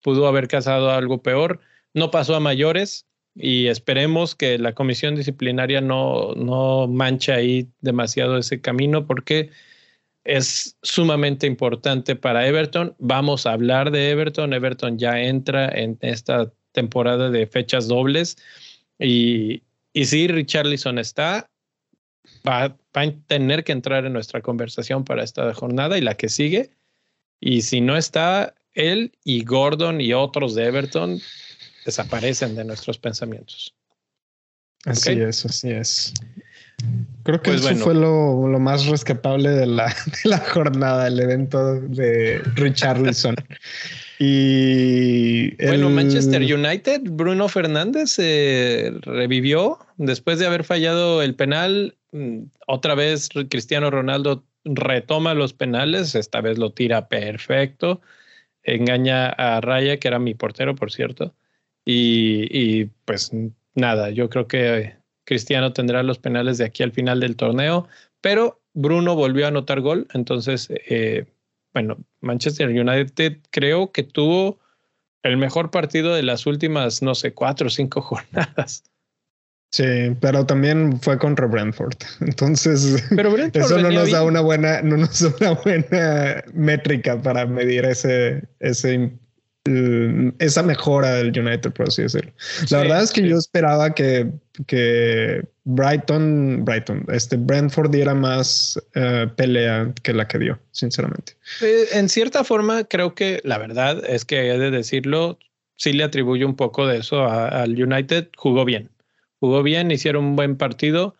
Pudo 0.01 0.27
haber 0.27 0.49
causado 0.49 0.91
algo 0.91 1.23
peor. 1.23 1.61
No 1.93 2.11
pasó 2.11 2.35
a 2.35 2.41
mayores, 2.41 3.07
y 3.35 3.69
esperemos 3.69 4.35
que 4.35 4.59
la 4.59 4.75
comisión 4.75 5.15
disciplinaria 5.15 5.81
no, 5.81 6.35
no 6.35 6.87
manche 6.87 7.33
ahí 7.33 7.69
demasiado 7.81 8.37
ese 8.37 8.61
camino 8.61 9.07
porque 9.07 9.51
es 10.25 10.77
sumamente 10.83 11.47
importante 11.47 12.17
para 12.17 12.47
Everton. 12.47 12.95
Vamos 12.99 13.47
a 13.47 13.53
hablar 13.53 13.91
de 13.91 14.11
Everton. 14.11 14.53
Everton 14.53 14.99
ya 14.99 15.21
entra 15.21 15.69
en 15.69 15.99
esta 16.01 16.53
temporada 16.73 17.31
de 17.31 17.47
fechas 17.47 17.89
dobles 17.89 18.37
y, 18.99 19.63
y 19.93 20.05
si 20.07 20.29
Richarlison 20.29 20.99
está, 20.99 21.51
va, 22.47 22.69
va, 22.97 23.03
a 23.03 23.13
tener 23.27 23.65
que 23.65 23.73
entrar 23.73 24.07
en 24.07 24.13
nuestra 24.13 24.41
conversación 24.41 25.05
para 25.05 25.25
esta 25.25 25.53
jornada 25.55 25.99
y 25.99 26.01
la 26.01 26.17
que 26.17 26.29
sigue. 26.29 26.71
Y 27.41 27.63
si 27.63 27.81
no 27.81 27.97
está, 27.97 28.55
él 28.75 29.13
y 29.25 29.45
Gordon 29.45 30.01
y 30.01 30.13
otros 30.13 30.55
de 30.55 30.65
Everton 30.67 31.21
desaparecen 31.85 32.55
de 32.55 32.65
nuestros 32.65 32.99
pensamientos. 32.99 33.75
Así 34.85 35.13
es, 35.13 35.45
así 35.45 35.71
es. 35.71 36.15
Creo 37.25 37.41
que 37.41 37.53
pues 37.53 37.65
eso 37.65 37.77
fue 37.77 37.95
lo, 37.95 38.49
lo, 38.49 38.59
más 38.59 38.87
rescatable 38.87 39.51
de 39.51 39.67
la, 39.67 39.87
de 40.25 40.31
la 40.31 40.39
jornada, 40.39 41.07
el 41.07 41.21
evento 41.21 41.81
de 41.81 42.41
Richarlison. 42.55 43.37
y 44.19 45.55
bueno, 45.65 45.91
Manchester 45.91 46.43
United, 46.43 47.03
Bruno 47.05 47.49
Fernández 47.49 48.11
se 48.11 48.93
revivió 49.03 49.79
después 49.97 50.39
de 50.39 50.47
haber 50.47 50.65
fallado 50.65 51.23
el 51.23 51.35
penal. 51.35 51.97
Mm, 52.11 52.45
otra 52.67 52.95
vez 52.95 53.29
Cristiano 53.49 53.91
Ronaldo 53.91 54.45
retoma 54.65 55.35
los 55.35 55.53
penales, 55.53 56.15
esta 56.15 56.41
vez 56.41 56.59
lo 56.59 56.73
tira 56.73 57.09
perfecto, 57.09 58.01
engaña 58.63 59.29
a 59.29 59.61
Raya, 59.61 59.99
que 59.99 60.09
era 60.09 60.19
mi 60.19 60.35
portero, 60.35 60.75
por 60.75 60.93
cierto, 60.93 61.35
y, 61.85 62.85
pues 63.05 63.33
nada, 63.75 64.11
yo 64.11 64.31
creo 64.31 64.47
que 64.47 64.95
Cristiano 65.25 65.73
tendrá 65.73 66.03
los 66.03 66.19
penales 66.19 66.59
de 66.59 66.65
aquí 66.65 66.83
al 66.83 66.93
final 66.93 67.21
del 67.21 67.37
torneo, 67.37 67.89
pero 68.21 68.61
Bruno 68.75 69.15
volvió 69.15 69.45
a 69.45 69.49
anotar 69.49 69.81
gol, 69.81 70.07
entonces, 70.15 70.69
eh, 70.71 71.27
bueno, 71.73 71.99
Manchester 72.21 72.69
United 72.69 73.39
creo 73.51 73.93
que 73.93 74.03
tuvo 74.03 74.59
el 75.23 75.37
mejor 75.37 75.71
partido 75.71 76.15
de 76.15 76.23
las 76.23 76.47
últimas, 76.47 77.03
no 77.03 77.15
sé, 77.15 77.33
cuatro 77.33 77.69
o 77.69 77.71
cinco 77.71 78.01
jornadas. 78.03 78.85
Sí, 79.71 80.15
pero 80.21 80.45
también 80.45 81.01
fue 81.01 81.19
contra 81.19 81.47
Brentford. 81.47 81.97
Entonces, 82.21 83.03
eso 83.55 83.79
no 83.79 83.91
nos 83.91 84.11
da 84.11 84.23
una 84.23 84.43
buena, 84.43 84.83
no 84.83 84.99
nos 84.99 85.21
da 85.21 85.33
una 85.41 85.61
buena 85.63 86.45
métrica 86.53 87.21
para 87.21 87.47
medir 87.47 87.87
ese, 87.87 88.47
ese 88.61 89.13
esa 89.65 90.63
mejora 90.63 91.15
del 91.15 91.39
United, 91.39 91.71
por 91.73 91.89
así 91.89 92.03
decirlo. 92.03 92.33
La 92.71 92.79
verdad 92.79 93.03
es 93.03 93.13
que 93.13 93.29
yo 93.29 93.37
esperaba 93.37 93.95
que, 93.95 94.29
que 94.67 95.45
Brighton, 95.65 96.65
Brighton, 96.65 97.05
este 97.09 97.37
Brentford 97.37 97.91
diera 97.91 98.15
más 98.15 98.81
eh, 98.95 99.29
pelea 99.37 99.93
que 100.03 100.13
la 100.13 100.27
que 100.27 100.39
dio, 100.39 100.59
sinceramente. 100.73 101.35
En 101.93 102.09
cierta 102.09 102.43
forma, 102.43 102.85
creo 102.85 103.15
que 103.15 103.41
la 103.45 103.59
verdad 103.59 104.03
es 104.09 104.25
que 104.25 104.51
he 104.51 104.59
de 104.59 104.73
decirlo, 104.73 105.39
sí 105.77 105.93
le 105.93 106.05
atribuyo 106.05 106.47
un 106.47 106.57
poco 106.57 106.87
de 106.87 106.99
eso 106.99 107.25
al 107.25 107.81
United. 107.81 108.31
Jugó 108.37 108.65
bien, 108.65 108.91
jugó 109.39 109.63
bien, 109.63 109.93
hicieron 109.93 110.25
un 110.25 110.37
buen 110.37 110.57
partido. 110.57 111.15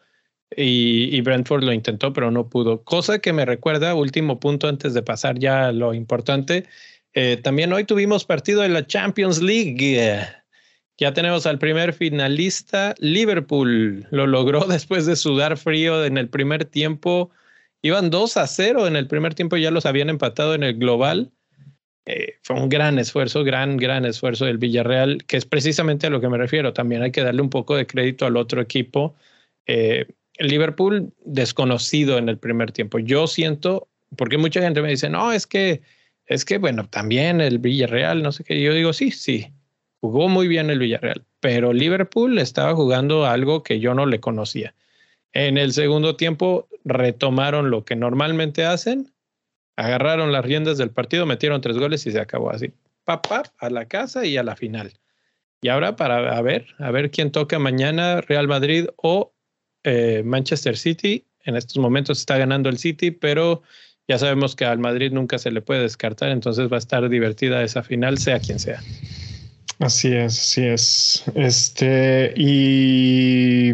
Y, 0.55 1.09
y, 1.17 1.23
Brentford 1.23 1.65
lo 1.65 1.73
intentó, 1.73 2.13
pero 2.13 2.31
no 2.31 2.51
pudo. 2.51 2.83
Cosa 2.83 3.21
que 3.21 3.33
me 3.33 3.47
recuerda, 3.47 3.95
último 3.95 4.39
punto 4.39 4.69
antes 4.69 4.93
de 4.93 5.03
pasar 5.03 5.39
ya 5.39 5.69
a 5.69 5.73
lo 5.73 5.95
importante, 5.95 6.67
eh, 7.15 7.37
también 7.37 7.73
hoy 7.73 7.85
tuvimos 7.85 8.25
partido 8.25 8.63
de 8.63 8.69
la 8.69 8.87
Champions 8.87 9.43
League. 9.43 10.27
Ya 10.99 11.13
tenemos 11.13 11.47
al 11.47 11.59
primer 11.59 11.93
finalista, 11.93 12.95
Liverpool. 12.99 14.07
Lo 14.11 14.27
logró 14.27 14.61
después 14.69 15.07
de 15.07 15.17
sudar 15.17 15.57
frío 15.57 16.05
en 16.05 16.19
el 16.19 16.29
primer 16.29 16.65
tiempo. 16.65 17.31
Iban 17.83 18.11
2 18.11 18.37
a 18.37 18.47
0 18.47 18.87
en 18.87 18.97
el 18.97 19.09
primer 19.09 19.35
tiempo, 19.35 19.57
ya 19.57 19.71
los 19.71 19.87
habían 19.87 20.09
empatado 20.09 20.55
en 20.55 20.63
el 20.63 20.79
global. 20.79 21.33
Eh, 22.07 22.35
fue 22.43 22.57
un 22.57 22.69
gran 22.69 22.99
esfuerzo, 22.99 23.45
gran, 23.45 23.77
gran 23.77 24.05
esfuerzo 24.05 24.45
del 24.45 24.59
Villarreal, 24.59 25.25
que 25.25 25.37
es 25.37 25.47
precisamente 25.47 26.07
a 26.07 26.11
lo 26.11 26.21
que 26.21 26.29
me 26.29 26.39
refiero. 26.39 26.73
También 26.73 27.03
hay 27.03 27.11
que 27.11 27.23
darle 27.23 27.43
un 27.43 27.51
poco 27.51 27.77
de 27.77 27.87
crédito 27.87 28.27
al 28.27 28.37
otro 28.37 28.61
equipo. 28.61 29.15
Eh, 29.67 30.07
Liverpool 30.39 31.13
desconocido 31.25 32.19
en 32.19 32.29
el 32.29 32.39
primer 32.39 32.73
tiempo. 32.73 32.99
Yo 32.99 33.27
siento, 33.27 33.89
porque 34.17 34.39
mucha 34.39 34.61
gente 34.61 34.83
me 34.83 34.89
dice, 34.89 35.09
no, 35.09 35.33
es 35.33 35.47
que 35.47 35.83
es 36.27 36.45
que, 36.45 36.59
bueno, 36.59 36.89
también 36.89 37.41
el 37.41 37.59
Villarreal, 37.59 38.23
no 38.23 38.33
sé 38.33 38.45
qué, 38.45 38.61
yo 38.61 38.73
digo, 38.73 38.93
sí, 38.93 39.11
sí, 39.11 39.53
jugó 40.01 40.29
muy 40.29 40.49
bien 40.49 40.71
el 40.71 40.79
Villarreal, 40.79 41.25
pero 41.41 41.73
Liverpool 41.73 42.39
estaba 42.39 42.75
jugando 42.75 43.27
algo 43.27 43.63
que 43.63 43.81
yo 43.81 43.95
no 43.95 44.07
le 44.07 44.21
conocía. 44.21 44.75
En 45.33 45.57
el 45.57 45.73
segundo 45.73 46.17
tiempo 46.17 46.69
retomaron 46.85 47.71
lo 47.71 47.85
que 47.85 47.97
normalmente 47.97 48.65
hacen, 48.65 49.13
agarraron 49.77 50.33
las 50.33 50.45
riendas 50.45 50.79
del 50.79 50.91
partido, 50.91 51.27
metieron 51.27 51.61
tres 51.61 51.79
goles 51.79 52.07
y 52.07 52.13
se 52.13 52.21
acabó 52.21 52.51
así. 52.51 52.73
Papá, 53.05 53.43
a 53.59 53.71
la 53.71 53.87
casa 53.87 54.27
y 54.27 54.37
a 54.37 54.43
la 54.43 54.57
final. 54.57 54.93
Y 55.63 55.69
ahora 55.69 55.97
para 55.97 56.41
ver, 56.43 56.67
a 56.79 56.91
ver 56.91 57.11
quién 57.11 57.31
toca 57.31 57.59
mañana, 57.59 58.21
Real 58.21 58.49
Madrid 58.49 58.87
o 58.97 59.33
eh, 59.85 60.23
Manchester 60.25 60.77
City. 60.77 61.25
En 61.45 61.57
estos 61.57 61.79
momentos 61.79 62.19
está 62.19 62.37
ganando 62.37 62.69
el 62.69 62.79
City, 62.79 63.11
pero 63.11 63.63
ya 64.09 64.19
sabemos 64.19 64.57
que 64.57 64.65
al 64.65 64.79
Madrid 64.79 65.13
nunca 65.13 65.39
se 65.39 65.51
le 65.51 65.63
puede 65.63 65.83
descartar, 65.83 66.31
entonces 66.31 66.71
va 66.71 66.77
a 66.77 66.79
estar 66.79 67.09
divertida 67.09 67.63
esa 67.63 67.83
final, 67.83 68.19
sea 68.19 68.41
quien 68.41 68.59
sea. 68.59 68.81
Así 69.79 70.13
es, 70.13 70.39
así 70.39 70.65
es. 70.65 71.25
Este, 71.35 72.33
y 72.37 73.73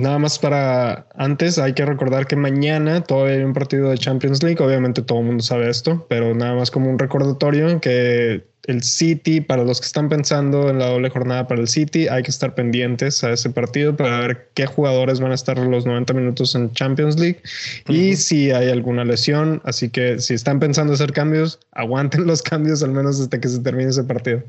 nada 0.00 0.18
más 0.18 0.38
para 0.38 1.06
antes, 1.14 1.58
hay 1.58 1.74
que 1.74 1.84
recordar 1.84 2.26
que 2.26 2.36
mañana 2.36 3.02
todavía 3.02 3.36
hay 3.36 3.44
un 3.44 3.52
partido 3.52 3.90
de 3.90 3.98
Champions 3.98 4.42
League. 4.42 4.62
Obviamente 4.62 5.02
todo 5.02 5.20
el 5.20 5.26
mundo 5.26 5.42
sabe 5.42 5.68
esto, 5.68 6.06
pero 6.08 6.34
nada 6.34 6.54
más 6.54 6.70
como 6.70 6.90
un 6.90 6.98
recordatorio 6.98 7.80
que 7.80 8.44
el 8.66 8.82
City, 8.82 9.40
para 9.40 9.64
los 9.64 9.80
que 9.80 9.86
están 9.86 10.08
pensando 10.08 10.68
en 10.68 10.78
la 10.78 10.86
doble 10.86 11.10
jornada 11.10 11.46
para 11.46 11.60
el 11.60 11.68
City, 11.68 12.08
hay 12.08 12.22
que 12.22 12.30
estar 12.30 12.54
pendientes 12.54 13.24
a 13.24 13.32
ese 13.32 13.50
partido 13.50 13.96
para 13.96 14.20
ver 14.20 14.48
qué 14.54 14.66
jugadores 14.66 15.20
van 15.20 15.32
a 15.32 15.34
estar 15.34 15.58
los 15.58 15.86
90 15.86 16.12
minutos 16.14 16.54
en 16.54 16.72
Champions 16.72 17.18
League 17.18 17.40
y 17.88 18.16
si 18.16 18.50
hay 18.50 18.70
alguna 18.70 19.04
lesión. 19.04 19.60
Así 19.64 19.88
que 19.88 20.18
si 20.18 20.34
están 20.34 20.60
pensando 20.60 20.92
hacer 20.92 21.12
cambios, 21.12 21.58
aguanten 21.72 22.26
los 22.26 22.42
cambios 22.42 22.82
al 22.82 22.90
menos 22.90 23.20
hasta 23.20 23.40
que 23.40 23.48
se 23.48 23.60
termine 23.60 23.90
ese 23.90 24.04
partido. 24.04 24.42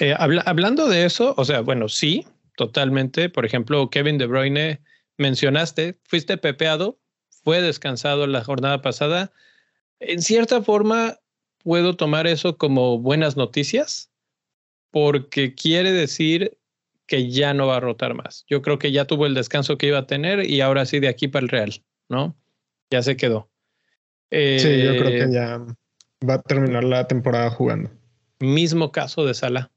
Eh, 0.00 0.14
hablando 0.18 0.88
de 0.88 1.04
eso, 1.04 1.34
o 1.36 1.44
sea, 1.44 1.60
bueno, 1.60 1.88
sí, 1.88 2.26
totalmente. 2.56 3.28
Por 3.28 3.44
ejemplo, 3.44 3.90
Kevin 3.90 4.18
De 4.18 4.26
Bruyne, 4.26 4.80
mencionaste, 5.18 5.98
fuiste 6.04 6.36
pepeado, 6.38 6.98
fue 7.42 7.60
descansado 7.60 8.26
la 8.26 8.44
jornada 8.44 8.82
pasada. 8.82 9.32
En 10.00 10.22
cierta 10.22 10.62
forma, 10.62 11.18
puedo 11.62 11.96
tomar 11.96 12.26
eso 12.26 12.56
como 12.56 12.98
buenas 12.98 13.36
noticias 13.36 14.10
porque 14.90 15.54
quiere 15.54 15.92
decir 15.92 16.56
que 17.06 17.30
ya 17.30 17.52
no 17.52 17.66
va 17.66 17.76
a 17.76 17.80
rotar 17.80 18.14
más. 18.14 18.44
Yo 18.48 18.62
creo 18.62 18.78
que 18.78 18.92
ya 18.92 19.06
tuvo 19.06 19.26
el 19.26 19.34
descanso 19.34 19.76
que 19.76 19.88
iba 19.88 19.98
a 19.98 20.06
tener 20.06 20.48
y 20.48 20.60
ahora 20.60 20.86
sí 20.86 21.00
de 21.00 21.08
aquí 21.08 21.28
para 21.28 21.44
el 21.44 21.48
Real, 21.48 21.82
¿no? 22.08 22.36
Ya 22.90 23.02
se 23.02 23.16
quedó. 23.16 23.50
sí, 24.30 24.82
yo 24.82 24.96
creo 24.96 25.10
que 25.10 25.22
eh, 25.24 25.28
ya 25.30 25.58
va 26.26 26.34
a 26.34 26.42
terminar 26.42 26.84
la 26.84 27.06
temporada 27.06 27.50
jugando. 27.50 27.90
Mismo 28.40 28.92
caso 28.92 29.24
de 29.24 29.34
Salah. 29.34 29.70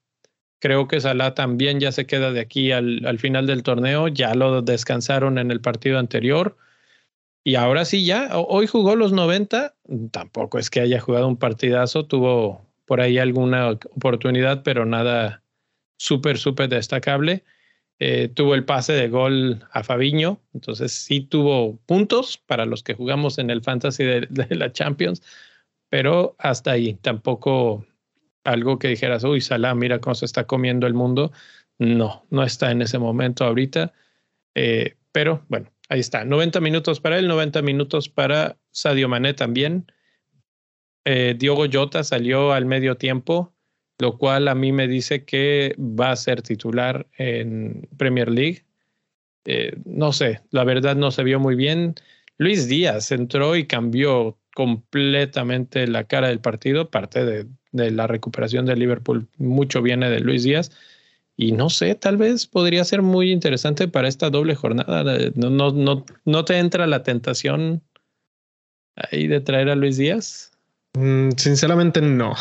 Creo 0.60 0.88
que 0.88 1.00
Salah 1.00 1.36
también 1.36 1.80
ya 1.80 1.92
se 1.92 2.06
queda 2.06 2.32
de 2.32 2.40
aquí 2.40 2.72
al, 2.72 3.06
al 3.06 3.20
final 3.20 3.48
del 3.48 3.64
torneo. 3.64 4.08
Ya 4.08 4.34
lo 4.34 4.62
descansaron 4.62 5.38
en 5.38 5.52
el 5.52 5.62
partido 5.62 6.00
anterior. 6.00 6.58
Y 7.48 7.56
ahora 7.56 7.86
sí 7.86 8.04
ya, 8.04 8.30
hoy 8.34 8.68
jugó 8.68 8.98
los 8.98 9.14
90, 9.14 9.74
tampoco 10.12 10.60
es 10.60 10.70
que 10.70 10.82
haya 10.82 11.00
jugado 11.00 11.30
un 11.30 11.38
partidazo, 11.38 12.06
tuvo 12.06 12.68
por 12.86 13.00
ahí 13.00 13.20
alguna 13.20 13.70
oportunidad, 13.70 14.64
pero 14.64 14.86
nada 14.86 15.44
súper, 15.98 16.38
súper 16.38 16.68
destacable. 16.68 17.46
Eh, 18.00 18.28
tuvo 18.28 18.54
el 18.54 18.66
pase 18.66 18.92
de 18.92 19.08
gol 19.08 19.64
a 19.72 19.82
Fabiño, 19.84 20.42
entonces 20.54 20.92
sí 20.92 21.22
tuvo 21.22 21.78
puntos 21.86 22.38
para 22.38 22.66
los 22.66 22.84
que 22.84 22.96
jugamos 22.96 23.38
en 23.40 23.50
el 23.50 23.64
Fantasy 23.64 24.04
de, 24.04 24.28
la 24.50 24.72
Champions, 24.74 25.24
pero 25.90 26.36
hasta 26.38 26.72
ahí, 26.72 26.96
tampoco 26.96 27.86
algo 28.48 28.80
que 28.80 28.88
dijeras, 28.90 29.24
uy, 29.24 29.42
Salah, 29.42 29.76
mira 29.76 30.00
cómo 30.00 30.16
se 30.16 30.26
está 30.26 30.46
comiendo 30.46 30.88
el 30.88 30.94
mundo. 30.94 31.32
No, 31.80 32.26
no 32.32 32.44
está 32.44 32.72
en 32.72 32.82
ese 32.82 32.98
momento 32.98 33.46
ahorita, 33.46 33.94
eh, 34.56 34.96
pero 35.12 35.46
bueno, 35.48 35.70
Ahí 35.90 36.02
está, 36.02 36.26
90 36.26 36.60
minutos 36.60 37.00
para 37.00 37.18
él, 37.18 37.28
90 37.28 37.62
minutos 37.62 38.10
para 38.10 38.58
Sadio 38.72 39.08
Mané 39.08 39.34
también. 39.34 39.90
Eh, 41.06 41.36
Diogo 41.38 41.66
salió 42.04 42.52
al 42.52 42.66
medio 42.66 42.98
tiempo, 42.98 43.54
lo 43.98 44.18
cual 44.18 44.50
a 44.50 44.56
mí 44.56 44.74
me 44.74 44.90
dice 44.90 45.24
que 45.24 45.76
va 45.80 46.12
a 46.12 46.16
ser 46.18 46.42
titular 46.42 47.08
en 47.18 47.88
Premier 47.98 48.30
League. 48.30 48.66
Eh, 49.46 49.78
no 49.86 50.12
sé, 50.12 50.42
la 50.52 50.66
verdad 50.66 50.98
no 50.98 51.10
se 51.12 51.24
vio 51.24 51.40
muy 51.40 51.56
bien. 51.56 51.96
Luis 52.38 52.68
Díaz 52.68 53.14
entró 53.14 53.56
y 53.56 53.66
cambió 53.66 54.38
completamente 54.58 55.86
la 55.86 56.06
cara 56.06 56.30
del 56.30 56.40
partido, 56.40 56.90
parte 56.90 57.24
de, 57.24 57.46
la 57.92 58.08
recuperación 58.08 58.66
de 58.66 58.76
Liverpool, 58.76 59.28
mucho 59.38 59.84
viene 59.84 60.10
de 60.10 60.20
Luis 60.20 60.42
Díaz 60.42 60.72
Y 61.36 61.52
no 61.52 61.70
sé, 61.70 61.94
tal 61.94 62.18
vez 62.18 62.48
podría 62.48 62.84
ser 62.84 63.04
muy 63.04 63.32
interesante 63.32 63.88
para 63.88 64.08
esta 64.08 64.32
doble 64.32 64.56
jornada. 64.56 65.04
No, 65.36 65.52
no, 65.52 65.72
no, 65.74 66.04
no 66.26 66.44
te 66.44 66.58
entra 66.58 66.88
la 66.88 67.04
tentación 67.04 67.84
ahí 68.96 69.28
de 69.28 69.42
traer 69.42 69.70
a 69.70 69.76
Luis 69.76 69.98
Díaz. 69.98 70.52
Mm, 70.96 71.34
sinceramente 71.38 72.02
no, 72.02 72.34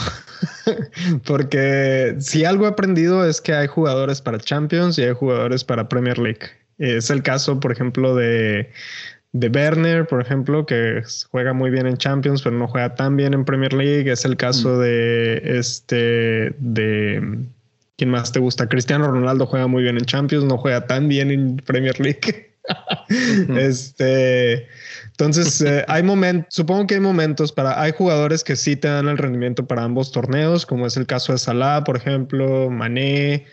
porque 1.26 2.16
si 2.18 2.46
algo 2.46 2.64
he 2.64 2.68
aprendido 2.68 3.28
es 3.28 3.42
que 3.42 3.52
hay 3.52 3.66
jugadores 3.66 4.22
para 4.22 4.38
Champions 4.38 4.98
y 4.98 5.02
hay 5.02 5.12
jugadores 5.12 5.64
para 5.64 5.90
Premier 5.90 6.16
League. 6.16 6.46
Es 6.78 7.10
el 7.10 7.22
caso, 7.22 7.60
por 7.60 7.72
ejemplo, 7.72 8.14
de, 8.14 8.70
de 9.38 9.48
Werner, 9.48 10.06
por 10.06 10.20
ejemplo, 10.20 10.66
que 10.66 11.02
juega 11.30 11.52
muy 11.52 11.70
bien 11.70 11.86
en 11.86 11.96
Champions, 11.96 12.42
pero 12.42 12.56
no 12.56 12.68
juega 12.68 12.94
tan 12.94 13.16
bien 13.16 13.34
en 13.34 13.44
Premier 13.44 13.72
League. 13.72 14.10
Es 14.10 14.24
el 14.24 14.36
caso 14.36 14.76
mm. 14.76 14.80
de 14.80 15.42
este 15.58 16.54
de 16.58 17.38
¿quién 17.96 18.10
más 18.10 18.32
te 18.32 18.40
gusta? 18.40 18.68
Cristiano 18.68 19.10
Ronaldo 19.10 19.46
juega 19.46 19.66
muy 19.66 19.82
bien 19.82 19.96
en 19.96 20.04
Champions, 20.04 20.44
no 20.44 20.58
juega 20.58 20.86
tan 20.86 21.08
bien 21.08 21.30
en 21.30 21.56
Premier 21.56 21.98
League. 22.00 22.52
Este 23.56 24.66
entonces, 25.18 25.62
eh, 25.62 25.82
hay 25.88 26.02
momentos, 26.02 26.54
supongo 26.54 26.86
que 26.86 26.96
hay 26.96 27.00
momentos 27.00 27.50
para, 27.50 27.80
hay 27.80 27.92
jugadores 27.92 28.44
que 28.44 28.54
sí 28.54 28.76
te 28.76 28.88
dan 28.88 29.08
el 29.08 29.16
rendimiento 29.16 29.66
para 29.66 29.82
ambos 29.82 30.12
torneos, 30.12 30.66
como 30.66 30.86
es 30.86 30.98
el 30.98 31.06
caso 31.06 31.32
de 31.32 31.38
Salah, 31.38 31.84
por 31.84 31.96
ejemplo, 31.96 32.68
Mané, 32.68 33.46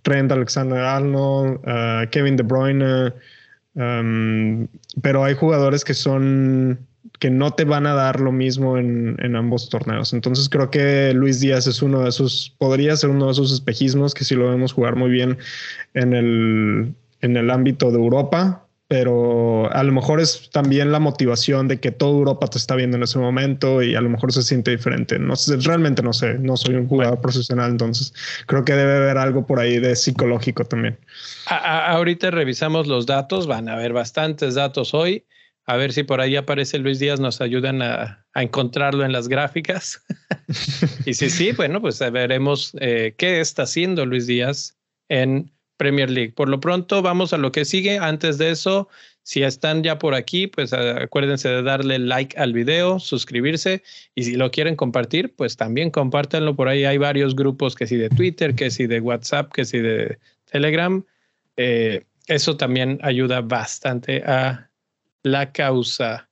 Trent 0.00 0.32
Alexander 0.32 0.78
Arnold, 0.78 1.60
uh, 1.66 2.08
Kevin 2.10 2.36
De 2.36 2.42
Bruyne, 2.42 3.12
um, 3.76 4.66
pero 5.02 5.24
hay 5.24 5.34
jugadores 5.34 5.84
que 5.84 5.94
son 5.94 6.78
que 7.18 7.30
no 7.30 7.52
te 7.54 7.64
van 7.64 7.86
a 7.86 7.94
dar 7.94 8.20
lo 8.20 8.32
mismo 8.32 8.76
en, 8.76 9.16
en, 9.22 9.36
ambos 9.36 9.70
torneos. 9.70 10.12
Entonces 10.12 10.48
creo 10.48 10.70
que 10.70 11.14
Luis 11.14 11.40
Díaz 11.40 11.66
es 11.66 11.80
uno 11.80 12.00
de 12.00 12.10
esos, 12.10 12.54
podría 12.58 12.96
ser 12.96 13.10
uno 13.10 13.26
de 13.26 13.32
esos 13.32 13.52
espejismos 13.52 14.12
que 14.12 14.24
si 14.24 14.34
lo 14.34 14.50
vemos 14.50 14.72
jugar 14.72 14.96
muy 14.96 15.10
bien 15.10 15.38
en 15.94 16.12
el, 16.12 16.94
en 17.22 17.36
el 17.36 17.50
ámbito 17.50 17.90
de 17.90 17.96
Europa, 17.96 18.65
pero 18.88 19.72
a 19.72 19.82
lo 19.82 19.92
mejor 19.92 20.20
es 20.20 20.48
también 20.50 20.92
la 20.92 21.00
motivación 21.00 21.66
de 21.66 21.80
que 21.80 21.90
toda 21.90 22.12
Europa 22.12 22.46
te 22.46 22.58
está 22.58 22.76
viendo 22.76 22.96
en 22.96 23.02
ese 23.02 23.18
momento 23.18 23.82
y 23.82 23.96
a 23.96 24.00
lo 24.00 24.08
mejor 24.08 24.32
se 24.32 24.42
siente 24.42 24.70
diferente. 24.70 25.18
No 25.18 25.34
sé, 25.34 25.56
realmente 25.56 26.02
no 26.02 26.12
sé, 26.12 26.34
no 26.34 26.56
soy 26.56 26.76
un 26.76 26.86
jugador 26.86 27.20
profesional, 27.20 27.72
entonces 27.72 28.14
creo 28.46 28.64
que 28.64 28.74
debe 28.74 28.96
haber 28.96 29.18
algo 29.18 29.44
por 29.44 29.58
ahí 29.58 29.80
de 29.80 29.96
psicológico 29.96 30.64
también. 30.64 30.98
ahorita 31.46 32.30
revisamos 32.30 32.86
los 32.86 33.06
datos, 33.06 33.48
van 33.48 33.68
a 33.68 33.74
haber 33.74 33.92
bastantes 33.92 34.54
datos 34.54 34.94
hoy. 34.94 35.24
A 35.68 35.74
ver 35.74 35.92
si 35.92 36.04
por 36.04 36.20
ahí 36.20 36.36
aparece 36.36 36.78
Luis 36.78 37.00
Díaz, 37.00 37.18
nos 37.18 37.40
ayudan 37.40 37.82
a, 37.82 38.24
encontrarlo 38.36 39.04
en 39.04 39.10
las 39.10 39.26
gráficas. 39.26 40.00
y 41.06 41.14
si 41.14 41.28
sí, 41.28 41.50
bueno, 41.52 41.80
pues 41.80 41.98
veremos 42.12 42.70
eh, 42.80 43.14
qué 43.18 43.40
está 43.40 43.62
haciendo 43.62 44.06
Luis 44.06 44.28
Díaz 44.28 44.76
en 45.08 45.50
Premier 45.76 46.10
League. 46.10 46.32
Por 46.32 46.48
lo 46.48 46.60
pronto, 46.60 47.02
vamos 47.02 47.32
a 47.32 47.38
lo 47.38 47.52
que 47.52 47.64
sigue. 47.64 47.98
Antes 47.98 48.38
de 48.38 48.50
eso, 48.50 48.88
si 49.22 49.42
están 49.42 49.82
ya 49.82 49.98
por 49.98 50.14
aquí, 50.14 50.46
pues 50.46 50.72
acuérdense 50.72 51.48
de 51.48 51.62
darle 51.62 51.98
like 51.98 52.38
al 52.38 52.52
video, 52.52 53.00
suscribirse 53.00 53.82
y 54.14 54.24
si 54.24 54.36
lo 54.36 54.50
quieren 54.50 54.76
compartir, 54.76 55.34
pues 55.34 55.56
también 55.56 55.90
compártanlo 55.90 56.54
por 56.54 56.68
ahí. 56.68 56.84
Hay 56.84 56.98
varios 56.98 57.34
grupos 57.34 57.74
que 57.74 57.86
si 57.86 57.96
de 57.96 58.08
Twitter, 58.08 58.54
que 58.54 58.70
si 58.70 58.86
de 58.86 59.00
WhatsApp, 59.00 59.52
que 59.52 59.64
si 59.64 59.78
de 59.78 60.18
Telegram. 60.50 61.04
Eh, 61.56 62.04
eso 62.26 62.56
también 62.56 62.98
ayuda 63.02 63.40
bastante 63.40 64.22
a 64.24 64.70
la 65.22 65.52
causa. 65.52 66.28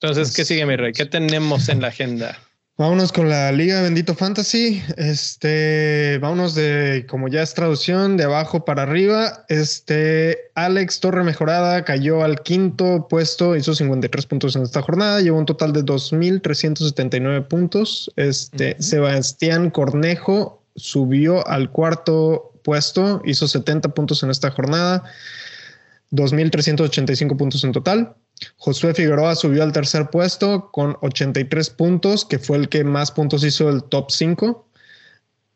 Entonces, 0.00 0.34
¿qué 0.34 0.44
sigue, 0.44 0.64
mi 0.66 0.76
rey? 0.76 0.92
¿Qué 0.92 1.06
tenemos 1.06 1.68
en 1.68 1.82
la 1.82 1.88
agenda? 1.88 2.38
Vámonos 2.80 3.12
con 3.12 3.28
la 3.28 3.52
Liga 3.52 3.82
Bendito 3.82 4.14
Fantasy. 4.14 4.82
Este, 4.96 6.16
vámonos 6.16 6.54
de, 6.54 7.04
como 7.10 7.28
ya 7.28 7.42
es 7.42 7.52
traducción, 7.52 8.16
de 8.16 8.24
abajo 8.24 8.64
para 8.64 8.84
arriba. 8.84 9.44
Este, 9.50 10.50
Alex 10.54 11.00
Torre 11.00 11.22
Mejorada 11.22 11.84
cayó 11.84 12.24
al 12.24 12.40
quinto 12.40 13.06
puesto, 13.06 13.54
hizo 13.54 13.74
53 13.74 14.24
puntos 14.24 14.56
en 14.56 14.62
esta 14.62 14.80
jornada, 14.80 15.20
llevó 15.20 15.38
un 15.38 15.44
total 15.44 15.74
de 15.74 15.84
2.379 15.84 17.48
puntos. 17.48 18.10
Este, 18.16 18.76
Sebastián 18.80 19.68
Cornejo 19.68 20.62
subió 20.74 21.46
al 21.46 21.70
cuarto 21.70 22.54
puesto, 22.64 23.20
hizo 23.26 23.46
70 23.46 23.90
puntos 23.90 24.22
en 24.22 24.30
esta 24.30 24.50
jornada, 24.52 25.04
2.385 26.12 27.36
puntos 27.36 27.62
en 27.62 27.72
total. 27.72 28.14
Josué 28.56 28.94
Figueroa 28.94 29.34
subió 29.34 29.62
al 29.62 29.72
tercer 29.72 30.08
puesto 30.10 30.70
con 30.70 30.96
83 31.02 31.70
puntos, 31.70 32.24
que 32.24 32.38
fue 32.38 32.56
el 32.56 32.68
que 32.68 32.84
más 32.84 33.10
puntos 33.10 33.44
hizo 33.44 33.68
el 33.68 33.82
top 33.84 34.10
5. 34.10 34.66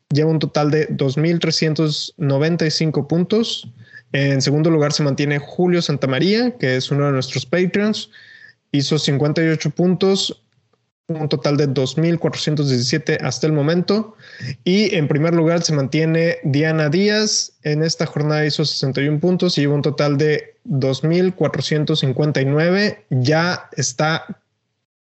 Lleva 0.09 0.31
un 0.31 0.39
total 0.39 0.71
de 0.71 0.89
2.395 0.89 3.07
puntos. 3.07 3.69
En 4.11 4.41
segundo 4.41 4.69
lugar 4.69 4.91
se 4.93 5.03
mantiene 5.03 5.39
Julio 5.39 5.81
Santamaría, 5.81 6.57
que 6.57 6.75
es 6.75 6.91
uno 6.91 7.07
de 7.07 7.11
nuestros 7.11 7.45
Patreons. 7.45 8.11
Hizo 8.71 8.99
58 8.99 9.69
puntos, 9.71 10.44
un 11.07 11.29
total 11.29 11.55
de 11.57 11.69
2.417 11.69 13.19
hasta 13.21 13.45
el 13.47 13.53
momento. 13.53 14.15
Y 14.63 14.95
en 14.95 15.07
primer 15.07 15.35
lugar 15.35 15.61
se 15.61 15.73
mantiene 15.73 16.37
Diana 16.43 16.89
Díaz. 16.89 17.53
En 17.63 17.83
esta 17.83 18.05
jornada 18.05 18.45
hizo 18.45 18.65
61 18.65 19.19
puntos 19.19 19.57
y 19.57 19.61
lleva 19.61 19.75
un 19.75 19.81
total 19.81 20.17
de 20.17 20.55
2.459. 20.65 22.99
Ya 23.09 23.69
está 23.77 24.41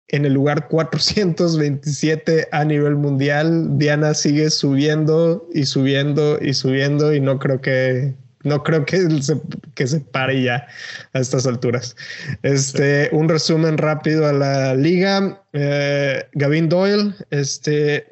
en 0.08 0.26
el 0.26 0.34
lugar 0.34 0.68
427 0.68 2.50
a 2.52 2.66
nivel 2.66 2.96
mundial. 2.96 3.78
Diana 3.78 4.14
sigue 4.14 4.50
subiendo 4.50 5.48
y 5.54 5.66
subiendo 5.66 6.38
y 6.42 6.54
subiendo 6.54 7.14
y 7.14 7.20
no 7.20 7.40
creo 7.40 7.62
que 7.62 8.14
no 8.44 8.64
creo 8.64 8.86
que 8.86 8.98
se, 9.22 9.40
que 9.76 9.88
se 9.88 10.00
pare 10.02 10.44
ya 10.44 10.68
a 11.14 11.20
estas 11.20 11.48
alturas. 11.48 11.96
Este, 12.44 13.10
un 13.12 13.30
resumen 13.30 13.78
rápido 13.78 14.28
a 14.28 14.34
la 14.34 14.76
liga. 14.76 15.42
Eh, 15.54 16.26
Gavin 16.34 16.70
Doyle 16.70 17.14
este, 17.30 18.08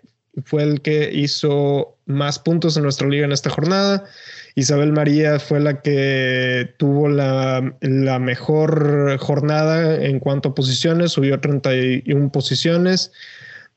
fue 0.45 0.63
el 0.63 0.81
que 0.81 1.11
hizo 1.13 1.97
más 2.05 2.39
puntos 2.39 2.77
en 2.77 2.83
nuestra 2.83 3.07
liga 3.07 3.25
en 3.25 3.31
esta 3.31 3.49
jornada. 3.49 4.05
Isabel 4.55 4.91
María 4.91 5.39
fue 5.39 5.59
la 5.59 5.81
que 5.81 6.73
tuvo 6.77 7.07
la, 7.07 7.73
la 7.81 8.19
mejor 8.19 9.17
jornada 9.17 9.95
en 10.03 10.19
cuanto 10.19 10.49
a 10.49 10.55
posiciones, 10.55 11.13
subió 11.13 11.39
31 11.39 12.31
posiciones. 12.31 13.11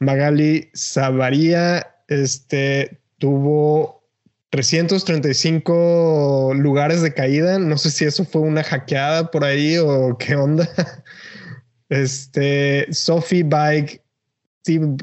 Magali 0.00 0.70
Savaría 0.72 1.94
este, 2.08 2.98
tuvo 3.18 4.03
335 4.54 6.52
lugares 6.54 7.02
de 7.02 7.12
caída. 7.12 7.58
No 7.58 7.76
sé 7.76 7.90
si 7.90 8.04
eso 8.04 8.24
fue 8.24 8.42
una 8.42 8.62
hackeada 8.62 9.32
por 9.32 9.42
ahí 9.44 9.78
o 9.78 10.16
qué 10.16 10.36
onda. 10.36 10.68
Este, 11.90 12.86
Sophie 12.92 13.42
Bike 13.42 14.02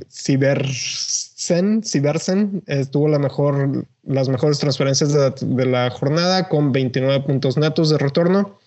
Cibersen, 0.09 1.83
Cibersen 1.83 2.63
tuvo 2.91 3.07
la 3.07 3.19
mejor, 3.19 3.85
las 4.03 4.29
mejores 4.29 4.57
transferencias 4.57 5.13
de 5.13 5.65
la 5.67 5.91
jornada 5.91 6.49
con 6.49 6.71
29 6.71 7.23
puntos 7.23 7.57
netos 7.57 7.91
de 7.91 7.99
retorno. 7.99 8.57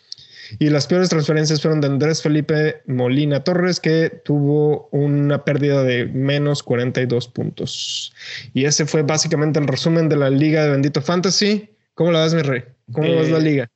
Y 0.59 0.71
las 0.71 0.87
peores 0.87 1.09
transferencias 1.09 1.61
fueron 1.61 1.81
de 1.81 1.89
Andrés 1.89 2.23
Felipe 2.23 2.83
Molina 2.87 3.43
Torres, 3.45 3.81
que 3.81 4.11
tuvo 4.25 4.89
una 4.93 5.45
pérdida 5.45 5.83
de 5.83 6.07
menos 6.07 6.63
42 6.63 7.29
puntos. 7.29 8.13
Y 8.53 8.65
ese 8.65 8.87
fue 8.87 9.03
básicamente 9.03 9.59
el 9.59 9.67
resumen 9.67 10.09
de 10.09 10.17
la 10.17 10.31
Liga 10.31 10.65
de 10.65 10.71
Bendito 10.71 11.01
Fantasy. 11.01 11.69
¿Cómo 11.95 12.13
la 12.13 12.23
ves, 12.23 12.35
mi 12.35 12.43
rey? 12.43 12.65
¿Cómo 12.93 13.09
ves 13.17 13.31
la 13.31 13.39
eh, 13.39 13.43
liga? 13.43 13.71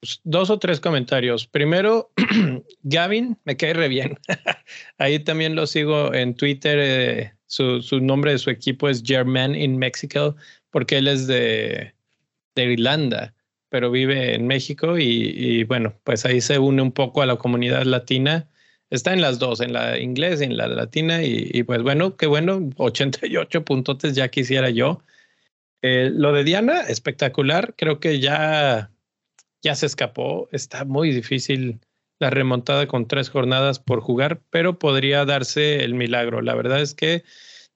Pues, 0.00 0.20
dos 0.24 0.50
o 0.50 0.58
tres 0.58 0.80
comentarios. 0.80 1.46
Primero, 1.46 2.10
Gavin, 2.82 3.38
me 3.44 3.56
cae 3.56 3.74
re 3.74 3.88
bien. 3.88 4.18
Ahí 4.98 5.18
también 5.18 5.54
lo 5.54 5.66
sigo 5.66 6.14
en 6.14 6.34
Twitter. 6.34 6.78
Eh, 6.80 7.32
su, 7.46 7.82
su, 7.82 8.00
nombre 8.00 8.32
de 8.32 8.38
su 8.38 8.50
equipo 8.50 8.88
es 8.88 9.02
German 9.04 9.54
in 9.54 9.78
Mexico, 9.78 10.36
porque 10.70 10.98
él 10.98 11.08
es 11.08 11.26
de, 11.26 11.94
de 12.54 12.64
Irlanda 12.64 13.35
pero 13.76 13.90
vive 13.90 14.34
en 14.34 14.46
México 14.46 14.96
y, 14.98 15.62
bueno, 15.64 15.92
pues 16.02 16.24
ahí 16.24 16.40
se 16.40 16.58
une 16.58 16.80
un 16.80 16.92
poco 16.92 17.20
a 17.20 17.26
la 17.26 17.36
comunidad 17.36 17.82
latina. 17.82 18.48
Está 18.88 19.12
en 19.12 19.20
las 19.20 19.38
dos, 19.38 19.60
en 19.60 19.74
la 19.74 19.98
inglés 19.98 20.40
y 20.40 20.44
en 20.44 20.56
la 20.56 20.66
latina 20.66 21.22
y, 21.22 21.62
pues 21.64 21.82
bueno, 21.82 22.16
qué 22.16 22.26
bueno, 22.26 22.70
88 22.78 23.66
puntotes 23.66 24.14
ya 24.14 24.28
quisiera 24.28 24.70
yo. 24.70 25.02
Eh, 25.82 26.10
lo 26.10 26.32
de 26.32 26.44
Diana, 26.44 26.84
espectacular, 26.88 27.74
creo 27.76 28.00
que 28.00 28.18
ya, 28.18 28.92
ya 29.62 29.74
se 29.74 29.84
escapó, 29.84 30.48
está 30.52 30.86
muy 30.86 31.10
difícil 31.10 31.78
la 32.18 32.30
remontada 32.30 32.86
con 32.86 33.06
tres 33.06 33.28
jornadas 33.28 33.78
por 33.78 34.00
jugar, 34.00 34.40
pero 34.48 34.78
podría 34.78 35.26
darse 35.26 35.84
el 35.84 35.92
milagro. 35.92 36.40
La 36.40 36.54
verdad 36.54 36.80
es 36.80 36.94
que 36.94 37.24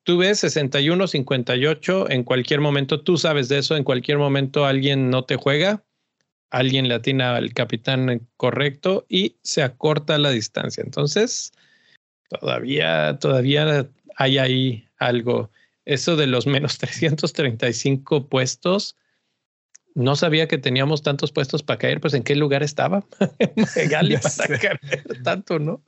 tú 0.04 0.16
ves 0.16 0.38
61, 0.38 1.08
58, 1.08 2.08
en 2.08 2.24
cualquier 2.24 2.62
momento, 2.62 3.02
tú 3.02 3.18
sabes 3.18 3.50
de 3.50 3.58
eso, 3.58 3.76
en 3.76 3.84
cualquier 3.84 4.16
momento 4.16 4.64
alguien 4.64 5.10
no 5.10 5.24
te 5.24 5.36
juega, 5.36 5.84
alguien 6.50 6.88
le 6.88 6.94
atina 6.94 7.36
al 7.36 7.52
capitán 7.54 8.26
correcto 8.36 9.06
y 9.08 9.36
se 9.42 9.62
acorta 9.62 10.18
la 10.18 10.30
distancia. 10.30 10.82
Entonces, 10.84 11.52
todavía, 12.28 13.18
todavía 13.18 13.88
hay 14.16 14.38
ahí 14.38 14.88
algo. 14.98 15.50
Eso 15.84 16.16
de 16.16 16.26
los 16.26 16.46
menos 16.46 16.78
335 16.78 18.28
puestos 18.28 18.96
no 19.94 20.16
sabía 20.16 20.46
que 20.46 20.58
teníamos 20.58 21.02
tantos 21.02 21.32
puestos 21.32 21.62
para 21.62 21.78
caer, 21.78 22.00
pues 22.00 22.14
en 22.14 22.22
qué 22.22 22.36
lugar 22.36 22.62
estaba 22.62 23.04
Gali 23.90 24.16
para 24.16 24.58
caer 24.58 24.80
tanto, 25.22 25.58
¿no? 25.58 25.82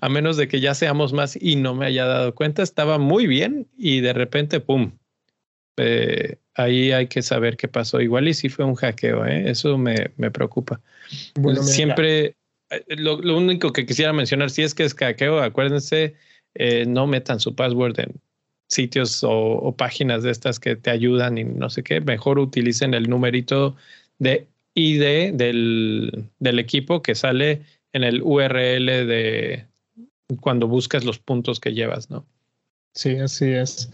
A 0.00 0.08
menos 0.08 0.36
de 0.36 0.48
que 0.48 0.60
ya 0.60 0.74
seamos 0.74 1.12
más 1.12 1.36
y 1.40 1.56
no 1.56 1.74
me 1.74 1.86
haya 1.86 2.04
dado 2.04 2.34
cuenta, 2.34 2.62
estaba 2.62 2.98
muy 2.98 3.26
bien 3.26 3.68
y 3.76 4.00
de 4.00 4.12
repente, 4.12 4.60
¡pum! 4.60 4.92
Eh, 5.78 6.36
ahí 6.54 6.92
hay 6.92 7.06
que 7.06 7.22
saber 7.22 7.56
qué 7.56 7.68
pasó. 7.68 8.00
Igual 8.00 8.28
y 8.28 8.34
si 8.34 8.48
fue 8.48 8.64
un 8.64 8.74
hackeo, 8.74 9.24
¿eh? 9.24 9.50
eso 9.50 9.78
me, 9.78 10.10
me 10.16 10.30
preocupa. 10.30 10.80
Siempre, 11.62 12.36
eh, 12.70 12.84
lo, 12.96 13.16
único 13.36 13.72
que 13.72 13.86
quisiera 13.86 14.12
mencionar, 14.12 14.50
si 14.50 14.62
es 14.62 14.74
que 14.74 14.84
es 14.84 14.94
hackeo, 14.94 15.40
acuérdense, 15.40 16.14
eh, 16.54 16.84
no 16.86 17.06
metan 17.06 17.40
su 17.40 17.54
password 17.54 18.00
en 18.00 18.20
sitios 18.66 19.20
o, 19.22 19.74
páginas 19.76 20.22
de 20.22 20.30
estas 20.30 20.60
que 20.60 20.76
te 20.76 20.90
ayudan 20.90 21.38
y 21.38 21.44
no 21.44 21.70
sé 21.70 21.82
qué. 21.82 22.00
Mejor 22.00 22.38
utilicen 22.38 22.92
el 22.92 23.08
numerito 23.08 23.76
de 24.18 24.46
ID 24.74 25.32
del, 25.32 26.24
del 26.38 26.58
equipo 26.58 27.02
que 27.02 27.14
sale 27.14 27.62
en 27.92 28.04
el 28.04 28.22
URL 28.22 28.86
de 29.06 29.66
cuando 30.40 30.68
buscas 30.68 31.04
los 31.04 31.18
puntos 31.18 31.60
que 31.60 31.72
llevas, 31.72 32.10
¿no? 32.10 32.26
Sí, 32.94 33.16
así 33.16 33.46
es. 33.46 33.90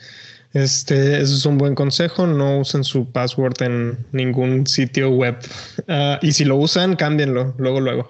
Este, 0.55 1.21
eso 1.21 1.35
es 1.35 1.45
un 1.47 1.59
buen 1.59 1.75
consejo. 1.75 2.27
No 2.27 2.61
usen 2.61 2.85
su 2.85 3.11
password 3.11 3.61
en 3.61 4.07
ningún 4.13 4.67
sitio 4.67 5.11
web. 5.11 5.37
Ah, 5.89 6.19
y 6.23 6.33
si 6.33 6.45
lo 6.45 6.57
usan, 6.57 6.97
cámbienlo 6.97 7.55
luego, 7.59 7.81
luego. 7.81 8.09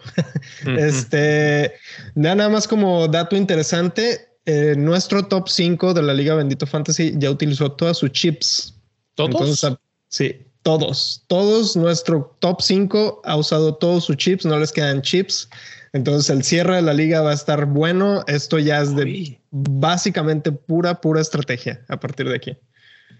Este, 0.78 1.72
nada 2.14 2.48
más 2.48 2.68
como 2.68 3.08
dato 3.08 3.34
interesante. 3.34 4.28
Eh, 4.46 4.74
nuestro 4.76 5.24
top 5.26 5.48
5 5.48 5.94
de 5.94 6.02
la 6.02 6.12
Liga 6.12 6.34
Bendito 6.34 6.66
Fantasy 6.66 7.14
ya 7.16 7.30
utilizó 7.30 7.72
todas 7.72 7.96
sus 7.96 8.12
chips. 8.12 8.74
¿Todos? 9.14 9.64
Ah, 9.64 9.78
sí, 10.08 10.36
todos. 10.62 11.24
Todos. 11.28 11.76
Nuestro 11.76 12.36
top 12.40 12.60
5 12.60 13.22
ha 13.24 13.36
usado 13.36 13.74
todos 13.76 14.04
sus 14.04 14.18
chips. 14.18 14.44
No 14.44 14.58
les 14.58 14.70
quedan 14.70 15.00
chips. 15.00 15.48
Entonces 15.94 16.28
el 16.28 16.42
cierre 16.42 16.74
de 16.74 16.82
la 16.82 16.92
liga 16.92 17.22
va 17.22 17.30
a 17.30 17.34
estar 17.34 17.66
bueno. 17.66 18.24
Esto 18.26 18.58
ya 18.58 18.82
es 18.82 18.96
de 18.96 19.38
básicamente 19.52 20.50
pura, 20.50 21.00
pura 21.00 21.20
estrategia 21.20 21.84
a 21.88 22.00
partir 22.00 22.28
de 22.28 22.34
aquí. 22.34 22.56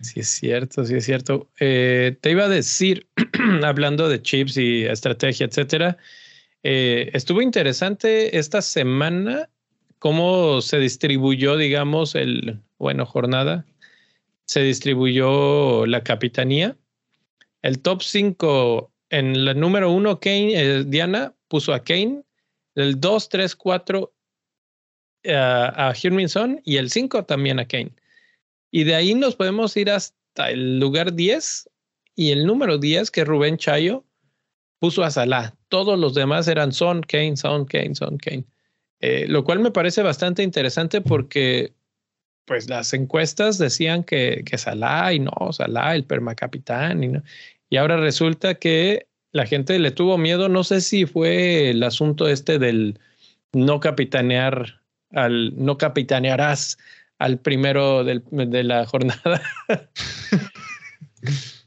Sí, 0.00 0.20
es 0.20 0.28
cierto, 0.28 0.84
sí 0.84 0.96
es 0.96 1.04
cierto. 1.04 1.48
Eh, 1.60 2.16
te 2.20 2.32
iba 2.32 2.46
a 2.46 2.48
decir, 2.48 3.06
hablando 3.62 4.08
de 4.08 4.20
chips 4.20 4.56
y 4.56 4.86
estrategia, 4.86 5.46
etcétera, 5.46 5.98
eh, 6.64 7.10
estuvo 7.12 7.40
interesante 7.40 8.38
esta 8.38 8.60
semana 8.60 9.48
cómo 10.00 10.60
se 10.60 10.80
distribuyó, 10.80 11.56
digamos, 11.56 12.16
el, 12.16 12.60
bueno, 12.78 13.06
jornada, 13.06 13.64
se 14.46 14.62
distribuyó 14.62 15.86
la 15.86 16.02
capitanía. 16.02 16.76
El 17.62 17.78
top 17.78 18.02
5 18.02 18.90
en 19.10 19.44
la 19.44 19.54
número 19.54 19.92
1, 19.92 20.18
Kane, 20.18 20.60
eh, 20.60 20.84
Diana 20.84 21.34
puso 21.46 21.72
a 21.72 21.84
Kane 21.84 22.24
el 22.74 23.00
2, 23.00 23.28
3, 23.28 23.56
4 23.56 24.12
a 25.26 25.94
Hirminson 26.00 26.60
y 26.64 26.76
el 26.76 26.90
5 26.90 27.24
también 27.24 27.58
a 27.58 27.66
Kane. 27.66 27.92
Y 28.70 28.84
de 28.84 28.94
ahí 28.94 29.14
nos 29.14 29.36
podemos 29.36 29.76
ir 29.76 29.90
hasta 29.90 30.50
el 30.50 30.78
lugar 30.78 31.14
10 31.14 31.70
y 32.16 32.32
el 32.32 32.46
número 32.46 32.78
10 32.78 33.10
que 33.10 33.24
Rubén 33.24 33.56
Chayo 33.56 34.04
puso 34.78 35.02
a 35.02 35.10
Salah. 35.10 35.54
Todos 35.68 35.98
los 35.98 36.14
demás 36.14 36.48
eran 36.48 36.72
Son, 36.72 37.02
Kane, 37.02 37.36
Son, 37.36 37.64
Kane, 37.64 37.94
Son, 37.94 38.18
Kane. 38.18 38.44
Eh, 39.00 39.26
lo 39.28 39.44
cual 39.44 39.60
me 39.60 39.70
parece 39.70 40.02
bastante 40.02 40.42
interesante 40.42 41.00
porque 41.00 41.72
pues 42.46 42.68
las 42.68 42.92
encuestas 42.92 43.58
decían 43.58 44.04
que, 44.04 44.42
que 44.44 44.58
Salah 44.58 45.12
y 45.12 45.20
no, 45.20 45.32
Salah, 45.52 45.94
el 45.94 46.04
permacapitán 46.04 47.02
y 47.02 47.08
no. 47.08 47.22
Y 47.70 47.76
ahora 47.76 47.96
resulta 47.96 48.56
que 48.56 49.06
la 49.34 49.46
gente 49.46 49.78
le 49.78 49.90
tuvo 49.90 50.16
miedo. 50.16 50.48
No 50.48 50.64
sé 50.64 50.80
si 50.80 51.04
fue 51.04 51.70
el 51.70 51.82
asunto 51.82 52.28
este 52.28 52.58
del 52.58 52.98
no 53.52 53.80
capitanear, 53.80 54.80
al 55.10 55.52
no 55.56 55.76
capitanearás 55.76 56.78
al 57.18 57.38
primero 57.38 58.04
del, 58.04 58.22
de 58.30 58.64
la 58.64 58.86
jornada. 58.86 59.42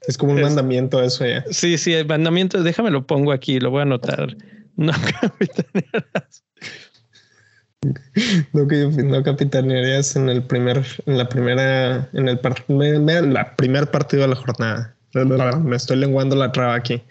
Es 0.07 0.17
como 0.17 0.31
un 0.31 0.41
mandamiento 0.41 1.03
eso 1.03 1.25
ya. 1.25 1.43
Sí, 1.51 1.77
sí, 1.77 1.93
el 1.93 2.07
mandamiento, 2.07 2.63
déjame 2.63 2.89
lo 2.89 3.05
pongo 3.05 3.33
aquí, 3.33 3.59
lo 3.59 3.69
voy 3.69 3.79
a 3.79 3.83
anotar. 3.83 4.35
No 4.77 4.93
capitanearás. 5.21 6.43
No, 8.53 9.23
capitanearías 9.23 10.15
en 10.15 10.29
el 10.29 10.43
primer, 10.43 10.85
en 11.05 11.17
la 11.17 11.27
primera, 11.27 12.09
en 12.13 12.29
el 12.29 12.39
la 13.33 13.55
primer 13.55 13.91
partido 13.91 14.21
de 14.21 14.29
la 14.29 14.35
jornada. 14.35 14.96
Me 15.25 15.75
estoy 15.75 15.97
lenguando 15.97 16.35
la 16.35 16.51
traba 16.51 16.75
aquí. 16.75 17.01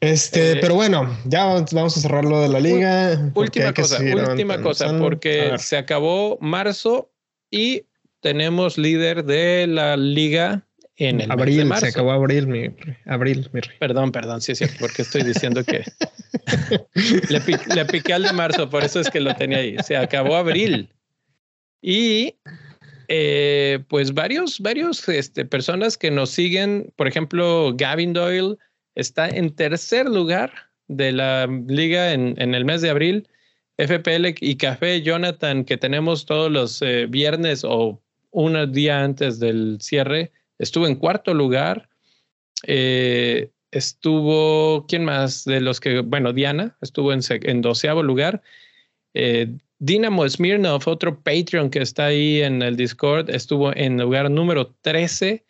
Este, 0.00 0.52
eh, 0.52 0.58
pero 0.60 0.74
bueno, 0.74 1.14
ya 1.26 1.44
vamos 1.44 1.96
a 1.96 2.00
cerrar 2.00 2.24
lo 2.24 2.40
de 2.40 2.48
la 2.48 2.58
liga. 2.58 3.32
Última 3.34 3.74
cosa, 3.74 3.98
última 4.00 4.60
cosa, 4.62 4.98
porque 4.98 5.52
se 5.58 5.76
acabó 5.76 6.38
marzo 6.40 7.10
y 7.50 7.84
tenemos 8.20 8.78
líder 8.78 9.24
de 9.24 9.66
la 9.66 9.98
liga 9.98 10.66
en 10.96 11.20
el 11.20 11.30
abril. 11.30 11.56
Mes 11.56 11.56
de 11.56 11.64
marzo. 11.66 11.86
Se 11.86 11.90
acabó 11.90 12.12
abril, 12.12 12.46
mi 12.46 12.74
abril, 13.04 13.50
mi 13.52 13.60
Perdón, 13.78 14.10
perdón, 14.10 14.40
sí, 14.40 14.54
sí, 14.54 14.64
porque 14.78 15.02
estoy 15.02 15.22
diciendo 15.22 15.62
que 15.64 15.84
le, 17.28 17.40
le 17.74 17.84
piqué 17.84 18.14
al 18.14 18.22
de 18.22 18.32
marzo, 18.32 18.70
por 18.70 18.84
eso 18.84 19.00
es 19.00 19.10
que 19.10 19.20
lo 19.20 19.34
tenía 19.34 19.58
ahí. 19.58 19.76
Se 19.84 19.98
acabó 19.98 20.36
abril 20.36 20.90
y 21.82 22.36
eh, 23.12 23.80
pues 23.88 24.14
varios, 24.14 24.60
varios 24.60 25.08
este, 25.08 25.44
personas 25.44 25.98
que 25.98 26.12
nos 26.12 26.30
siguen, 26.30 26.92
por 26.94 27.08
ejemplo, 27.08 27.74
Gavin 27.76 28.12
Doyle 28.12 28.56
está 28.94 29.28
en 29.28 29.52
tercer 29.52 30.08
lugar 30.08 30.52
de 30.86 31.10
la 31.10 31.48
liga 31.66 32.12
en, 32.12 32.38
el 32.38 32.64
mes 32.64 32.82
de 32.82 32.90
abril. 32.90 33.28
FPL 33.78 34.36
y 34.40 34.56
Café 34.56 35.02
Jonathan, 35.02 35.64
que 35.64 35.76
tenemos 35.76 36.24
todos 36.24 36.52
los 36.52 36.82
eh, 36.82 37.06
viernes 37.06 37.64
o 37.64 38.00
un 38.30 38.72
día 38.72 39.02
antes 39.02 39.40
del 39.40 39.78
cierre, 39.80 40.30
estuvo 40.60 40.86
en 40.86 40.94
cuarto 40.94 41.34
lugar. 41.34 41.88
Eh, 42.64 43.50
estuvo, 43.72 44.86
¿quién 44.86 45.04
más? 45.04 45.44
De 45.44 45.60
los 45.60 45.80
que, 45.80 45.98
bueno, 45.98 46.32
Diana 46.32 46.76
estuvo 46.80 47.12
en, 47.12 47.22
en 47.28 47.60
doceavo 47.60 48.04
lugar. 48.04 48.40
Dinamo 49.82 50.28
Smirnov, 50.28 50.82
otro 50.86 51.22
Patreon 51.22 51.70
que 51.70 51.78
está 51.78 52.06
ahí 52.06 52.42
en 52.42 52.60
el 52.60 52.76
Discord, 52.76 53.30
estuvo 53.30 53.74
en 53.74 53.96
lugar 53.96 54.30
número 54.30 54.74
13, 54.82 55.42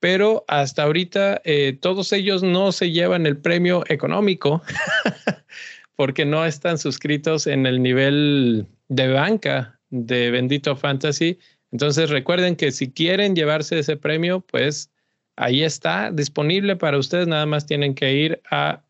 pero 0.00 0.44
hasta 0.48 0.82
ahorita 0.82 1.40
eh, 1.44 1.78
todos 1.80 2.12
ellos 2.12 2.42
no 2.42 2.72
se 2.72 2.90
llevan 2.90 3.26
el 3.26 3.36
premio 3.36 3.84
económico 3.86 4.60
porque 5.94 6.24
no 6.24 6.44
están 6.44 6.78
suscritos 6.78 7.46
en 7.46 7.64
el 7.64 7.80
nivel 7.80 8.66
de 8.88 9.06
banca 9.12 9.78
de 9.90 10.32
Bendito 10.32 10.74
Fantasy. 10.74 11.38
Entonces 11.70 12.10
recuerden 12.10 12.56
que 12.56 12.72
si 12.72 12.90
quieren 12.90 13.36
llevarse 13.36 13.78
ese 13.78 13.96
premio, 13.96 14.40
pues 14.40 14.90
ahí 15.36 15.62
está 15.62 16.10
disponible 16.10 16.74
para 16.74 16.98
ustedes. 16.98 17.28
Nada 17.28 17.46
más 17.46 17.66
tienen 17.66 17.94
que 17.94 18.12
ir 18.14 18.42
a 18.50 18.82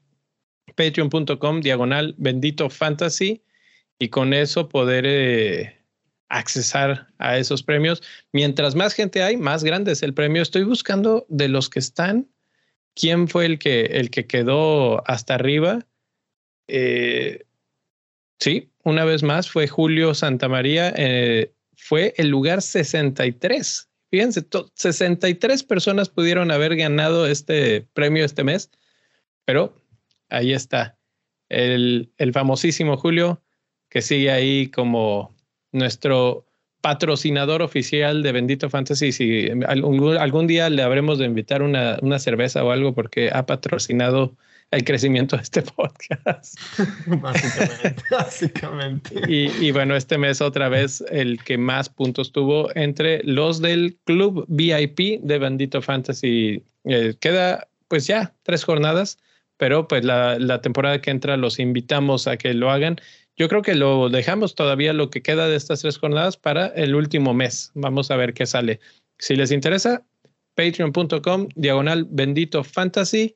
patreon.com 0.75 1.61
diagonal 1.61 2.15
Bendito 2.17 2.71
Fantasy 2.71 3.43
y 4.01 4.09
con 4.09 4.33
eso 4.33 4.69
poder 4.69 5.05
eh, 5.07 5.79
accesar 6.31 7.09
a 7.19 7.37
esos 7.37 7.63
premios. 7.63 8.03
Mientras 8.33 8.75
más 8.75 8.95
gente 8.95 9.23
hay, 9.23 9.37
más 9.37 9.63
grande 9.63 9.93
es 9.93 10.03
el 10.03 10.15
premio. 10.15 10.43
Estoy 10.43 10.65
buscando 10.65 11.27
de 11.29 11.49
los 11.49 11.69
que 11.69 11.81
están, 11.81 12.27
quién 12.95 13.29
fue 13.29 13.45
el 13.45 13.59
que, 13.59 13.83
el 13.83 14.11
que 14.11 14.27
quedó 14.27 15.07
hasta 15.09 15.35
arriba. 15.35 15.87
Eh, 16.67 17.45
sí, 18.39 18.71
una 18.85 19.05
vez 19.05 19.23
más 19.23 19.51
fue 19.51 19.69
Julio 19.69 20.15
Santamaría, 20.15 20.95
eh, 20.97 21.53
fue 21.77 22.15
el 22.17 22.29
lugar 22.29 22.63
63. 22.63 23.91
Fíjense, 24.11 24.47
63 24.75 25.63
personas 25.63 26.09
pudieron 26.09 26.51
haber 26.51 26.75
ganado 26.75 27.27
este 27.27 27.83
premio 27.93 28.25
este 28.25 28.45
mes, 28.45 28.71
pero 29.45 29.75
ahí 30.31 30.55
está. 30.55 30.97
El, 31.51 32.11
el 32.17 32.33
famosísimo 32.33 32.97
Julio 32.97 33.43
que 33.91 34.01
sigue 34.01 34.31
ahí 34.31 34.69
como 34.69 35.35
nuestro 35.73 36.47
patrocinador 36.81 37.63
oficial 37.63 38.23
de 38.23 38.33
Bendito 38.33 38.71
Fantasy. 38.71 39.13
Si 39.13 39.49
algún, 39.67 40.47
día 40.47 40.71
le 40.71 40.83
habremos 40.83 41.19
de 41.19 41.27
invitar 41.27 41.63
una, 41.63 41.99
una, 42.01 42.19
cerveza 42.19 42.65
o 42.65 42.71
algo 42.71 42.95
porque 42.95 43.31
ha 43.33 43.45
patrocinado 43.45 44.35
el 44.71 44.85
crecimiento 44.85 45.37
de 45.37 45.43
este 45.43 45.63
podcast. 45.77 46.59
básicamente, 47.07 48.03
básicamente. 48.11 49.15
Y, 49.29 49.71
bueno, 49.73 49.97
este 49.97 50.17
mes 50.17 50.41
otra 50.41 50.69
vez 50.69 51.05
el 51.11 51.43
que 51.43 51.59
más 51.59 51.89
puntos 51.89 52.33
tuvo 52.33 52.75
entre 52.77 53.23
los 53.25 53.61
del 53.61 53.99
club 54.05 54.47
VIP 54.49 55.21
de 55.23 55.39
Bendito 55.39 55.83
Fantasy. 55.83 56.65
Eh, 56.85 57.15
queda 57.21 57.69
pues 57.89 58.07
ya 58.07 58.33
tres 58.45 58.65
jornadas, 58.65 59.19
pero 59.57 59.89
pues 59.89 60.05
la, 60.05 60.39
la 60.39 60.63
temporada 60.63 61.03
que 61.03 61.11
entra 61.11 61.37
los 61.37 61.59
invitamos 61.59 62.27
a 62.27 62.37
que 62.37 62.55
lo 62.55 62.71
hagan 62.71 63.01
yo 63.41 63.49
creo 63.49 63.63
que 63.63 63.75
lo 63.75 64.11
dejamos 64.11 64.55
todavía 64.55 64.93
lo 64.93 65.09
que 65.09 65.23
queda 65.23 65.49
de 65.49 65.57
estas 65.57 65.81
tres 65.81 65.97
jornadas 65.97 66.37
para 66.37 66.67
el 66.67 66.95
último 66.95 67.33
mes. 67.33 67.71
Vamos 67.73 68.11
a 68.11 68.17
ver 68.17 68.35
qué 68.35 68.45
sale. 68.45 68.81
Si 69.19 69.35
les 69.35 69.51
interesa, 69.51 70.03
patreon.com, 70.57 71.49
diagonal 71.55 72.07
bendito 72.11 72.63
fantasy, 72.63 73.35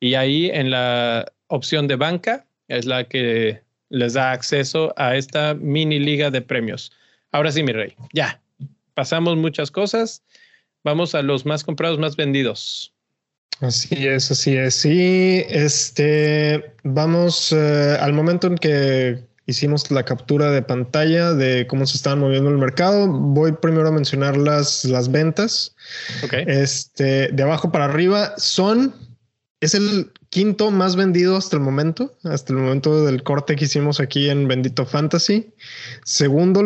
y 0.00 0.14
ahí 0.14 0.48
en 0.48 0.70
la 0.70 1.30
opción 1.48 1.86
de 1.86 1.96
banca 1.96 2.46
es 2.68 2.86
la 2.86 3.04
que 3.04 3.60
les 3.90 4.14
da 4.14 4.32
acceso 4.32 4.94
a 4.96 5.16
esta 5.16 5.52
mini 5.52 5.98
liga 5.98 6.30
de 6.30 6.40
premios. 6.40 6.90
Ahora 7.30 7.52
sí, 7.52 7.62
mi 7.62 7.72
rey, 7.72 7.94
ya, 8.14 8.40
pasamos 8.94 9.36
muchas 9.36 9.70
cosas. 9.70 10.22
Vamos 10.82 11.14
a 11.14 11.20
los 11.20 11.44
más 11.44 11.62
comprados, 11.62 11.98
más 11.98 12.16
vendidos. 12.16 12.94
Así 13.60 14.06
es, 14.06 14.30
así 14.30 14.56
es. 14.56 14.76
Sí, 14.76 15.44
este, 15.46 16.72
vamos 16.84 17.52
eh, 17.52 17.98
al 18.00 18.14
momento 18.14 18.46
en 18.46 18.56
que 18.56 19.30
hicimos 19.52 19.90
la 19.90 20.04
captura 20.04 20.50
de 20.50 20.62
pantalla 20.62 21.32
de 21.32 21.66
cómo 21.66 21.86
se 21.86 21.96
estaba 21.96 22.16
moviendo 22.16 22.50
el 22.50 22.58
mercado. 22.58 23.06
Voy 23.06 23.52
primero 23.52 23.88
a 23.88 23.92
mencionar 23.92 24.36
las, 24.36 24.84
las 24.84 25.10
ventas. 25.10 25.74
Okay. 26.24 26.44
Este, 26.46 27.28
de 27.28 27.42
abajo 27.42 27.70
para 27.70 27.84
arriba 27.84 28.34
son, 28.36 28.94
es 29.60 29.74
el 29.74 30.10
quinto 30.30 30.70
más 30.70 30.96
vendido 30.96 31.36
hasta 31.36 31.56
el 31.56 31.62
momento, 31.62 32.16
hasta 32.24 32.52
el 32.52 32.58
momento 32.58 33.04
del 33.04 33.22
corte 33.22 33.54
que 33.54 33.66
hicimos 33.66 34.00
aquí 34.00 34.28
en 34.28 34.48
Bendito 34.48 34.84
Fantasy. 34.84 35.52
Segundo, 36.04 36.62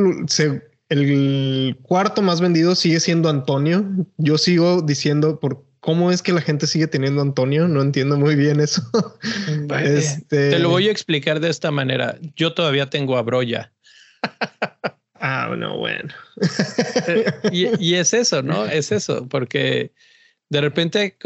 el 0.89 1.79
cuarto 1.83 2.23
más 2.23 2.41
vendido 2.41 2.75
sigue 2.75 3.01
siendo 3.01 3.29
Antonio. 3.29 3.85
Yo 4.17 4.39
sigo 4.39 4.83
diciendo 4.83 5.41
por 5.41 5.65
cómo 5.87 6.11
es 6.11 6.21
que 6.21 6.33
la 6.33 6.41
gente 6.41 6.67
sigue 6.67 6.89
teniendo 6.89 7.23
Antonio. 7.23 7.69
No 7.69 7.81
entiendo 7.81 8.19
muy 8.19 8.35
bien 8.35 8.59
eso. 8.59 8.83
este... 9.81 10.51
Te 10.51 10.59
lo 10.59 10.69
voy 10.69 10.89
a 10.89 10.91
explicar 10.91 11.39
de 11.39 11.49
esta 11.49 11.71
manera. 11.71 12.19
Yo 12.35 12.53
todavía 12.53 12.91
tengo 12.91 13.17
a 13.17 13.23
Broya. 13.23 13.73
ah, 15.21 15.55
no, 15.57 15.79
bueno. 15.79 16.13
y, 17.53 17.69
y, 17.79 17.95
es 17.95 18.13
eso, 18.13 18.43
¿no? 18.43 18.67
Es 18.67 18.91
eso, 18.91 19.29
porque 19.29 19.93
de 20.51 20.61
repente 20.61 21.17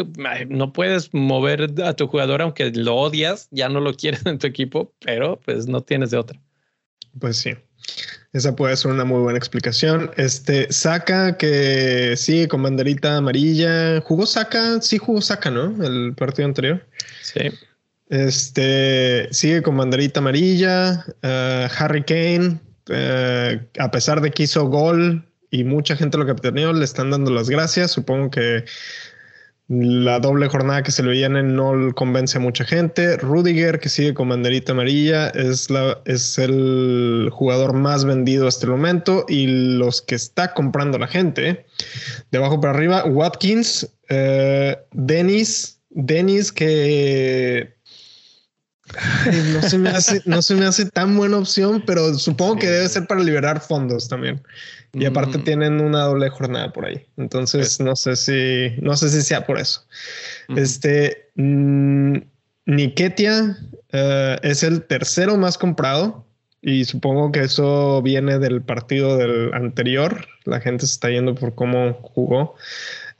no 0.48 0.74
puedes 0.74 1.12
mover 1.14 1.70
a 1.82 1.94
tu 1.94 2.06
jugador 2.06 2.42
aunque 2.42 2.70
lo 2.70 2.96
odias, 2.96 3.48
ya 3.50 3.70
no 3.70 3.80
lo 3.80 3.94
quieres 3.94 4.26
en 4.26 4.38
tu 4.38 4.46
equipo, 4.46 4.92
pero 5.00 5.40
pues 5.40 5.68
no 5.68 5.82
tienes 5.82 6.10
de 6.10 6.18
otra. 6.18 6.38
Pues 7.18 7.38
sí. 7.38 7.54
Esa 8.32 8.54
puede 8.54 8.76
ser 8.76 8.92
una 8.92 9.04
muy 9.04 9.20
buena 9.20 9.38
explicación. 9.38 10.12
Este 10.16 10.72
saca 10.72 11.36
que 11.36 12.14
sigue 12.16 12.46
con 12.46 12.62
banderita 12.62 13.16
amarilla. 13.16 14.00
¿Jugó 14.02 14.24
saca? 14.24 14.80
Sí, 14.80 14.98
jugó 14.98 15.20
saca, 15.20 15.50
¿no? 15.50 15.84
El 15.84 16.14
partido 16.14 16.46
anterior. 16.46 16.86
Sí. 17.22 17.50
Este 18.08 19.28
sigue 19.32 19.62
con 19.62 19.76
banderita 19.76 20.20
amarilla. 20.20 21.04
Uh, 21.24 21.66
Harry 21.76 22.04
Kane, 22.04 22.60
uh, 22.90 23.82
a 23.82 23.90
pesar 23.90 24.20
de 24.20 24.30
que 24.30 24.44
hizo 24.44 24.64
gol 24.66 25.24
y 25.50 25.64
mucha 25.64 25.96
gente 25.96 26.16
lo 26.16 26.24
capitaneó, 26.24 26.72
le 26.72 26.84
están 26.84 27.10
dando 27.10 27.32
las 27.32 27.50
gracias. 27.50 27.90
Supongo 27.90 28.30
que 28.30 28.64
la 29.70 30.18
doble 30.18 30.48
jornada 30.48 30.82
que 30.82 30.90
se 30.90 31.00
le 31.04 31.24
en 31.24 31.54
no 31.54 31.94
convence 31.94 32.36
a 32.36 32.40
mucha 32.40 32.64
gente. 32.64 33.16
Rudiger, 33.18 33.78
que 33.78 33.88
sigue 33.88 34.14
con 34.14 34.28
banderita 34.28 34.72
amarilla, 34.72 35.28
es, 35.28 35.70
la, 35.70 36.00
es 36.06 36.38
el 36.38 37.28
jugador 37.32 37.72
más 37.72 38.04
vendido 38.04 38.48
hasta 38.48 38.66
el 38.66 38.72
momento 38.72 39.24
y 39.28 39.46
los 39.78 40.02
que 40.02 40.16
está 40.16 40.54
comprando 40.54 40.98
la 40.98 41.06
gente. 41.06 41.66
De 42.32 42.38
abajo 42.38 42.60
para 42.60 42.74
arriba, 42.74 43.04
Watkins, 43.04 43.88
eh, 44.08 44.76
Dennis, 44.90 45.80
Dennis 45.90 46.50
que 46.50 47.76
no 49.52 49.62
se, 49.62 49.78
me 49.78 49.88
hace, 49.90 50.22
no 50.24 50.42
se 50.42 50.54
me 50.54 50.66
hace 50.66 50.86
tan 50.86 51.16
buena 51.16 51.38
opción, 51.38 51.82
pero 51.86 52.14
supongo 52.14 52.56
que 52.56 52.68
debe 52.68 52.88
ser 52.88 53.06
para 53.06 53.22
liberar 53.22 53.60
fondos 53.60 54.08
también. 54.08 54.42
Y 54.92 55.04
aparte 55.04 55.38
mm. 55.38 55.44
tienen 55.44 55.80
una 55.80 56.02
doble 56.02 56.28
jornada 56.30 56.72
por 56.72 56.84
ahí. 56.84 57.06
Entonces 57.16 57.80
no 57.80 57.94
sé 57.94 58.16
si, 58.16 58.70
no 58.80 58.96
sé 58.96 59.08
si 59.08 59.22
sea 59.22 59.46
por 59.46 59.58
eso. 59.58 59.86
Este 60.56 61.30
mm, 61.36 62.16
Niketia 62.66 63.56
eh, 63.92 64.38
es 64.42 64.62
el 64.62 64.82
tercero 64.82 65.36
más 65.36 65.58
comprado. 65.58 66.26
Y 66.62 66.84
supongo 66.84 67.32
que 67.32 67.40
eso 67.40 68.02
viene 68.02 68.38
del 68.38 68.60
partido 68.60 69.16
del 69.16 69.54
anterior. 69.54 70.26
La 70.44 70.60
gente 70.60 70.86
se 70.86 70.92
está 70.92 71.08
yendo 71.08 71.34
por 71.34 71.54
cómo 71.54 71.94
jugó. 72.02 72.54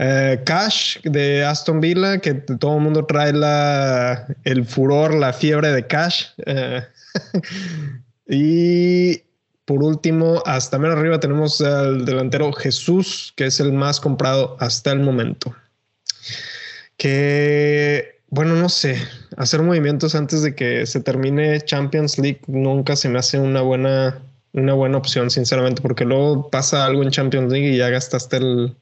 Eh, 0.02 0.40
Cash 0.46 0.98
de 1.02 1.44
Aston 1.44 1.78
Villa, 1.78 2.18
que 2.20 2.32
todo 2.32 2.76
el 2.76 2.82
mundo 2.82 3.04
trae 3.04 3.34
la, 3.34 4.26
el 4.44 4.64
furor, 4.64 5.12
la 5.14 5.34
fiebre 5.34 5.72
de 5.72 5.86
Cash. 5.86 6.28
Eh, 6.46 6.82
y 8.26 9.22
por 9.66 9.82
último, 9.82 10.42
hasta 10.46 10.78
menos 10.78 10.96
arriba 10.96 11.20
tenemos 11.20 11.60
al 11.60 12.06
delantero 12.06 12.50
Jesús, 12.54 13.34
que 13.36 13.44
es 13.44 13.60
el 13.60 13.74
más 13.74 14.00
comprado 14.00 14.56
hasta 14.58 14.90
el 14.90 15.00
momento. 15.00 15.54
Que, 16.96 18.22
bueno, 18.30 18.54
no 18.54 18.70
sé, 18.70 18.96
hacer 19.36 19.60
movimientos 19.60 20.14
antes 20.14 20.40
de 20.40 20.54
que 20.54 20.86
se 20.86 21.00
termine 21.00 21.60
Champions 21.60 22.18
League 22.18 22.40
nunca 22.46 22.96
se 22.96 23.10
me 23.10 23.18
hace 23.18 23.38
una 23.38 23.60
buena, 23.60 24.18
una 24.54 24.72
buena 24.72 24.96
opción, 24.96 25.28
sinceramente, 25.28 25.82
porque 25.82 26.06
luego 26.06 26.48
pasa 26.48 26.86
algo 26.86 27.02
en 27.02 27.10
Champions 27.10 27.52
League 27.52 27.68
y 27.68 27.76
ya 27.76 27.90
gastaste 27.90 28.38
el, 28.38 28.74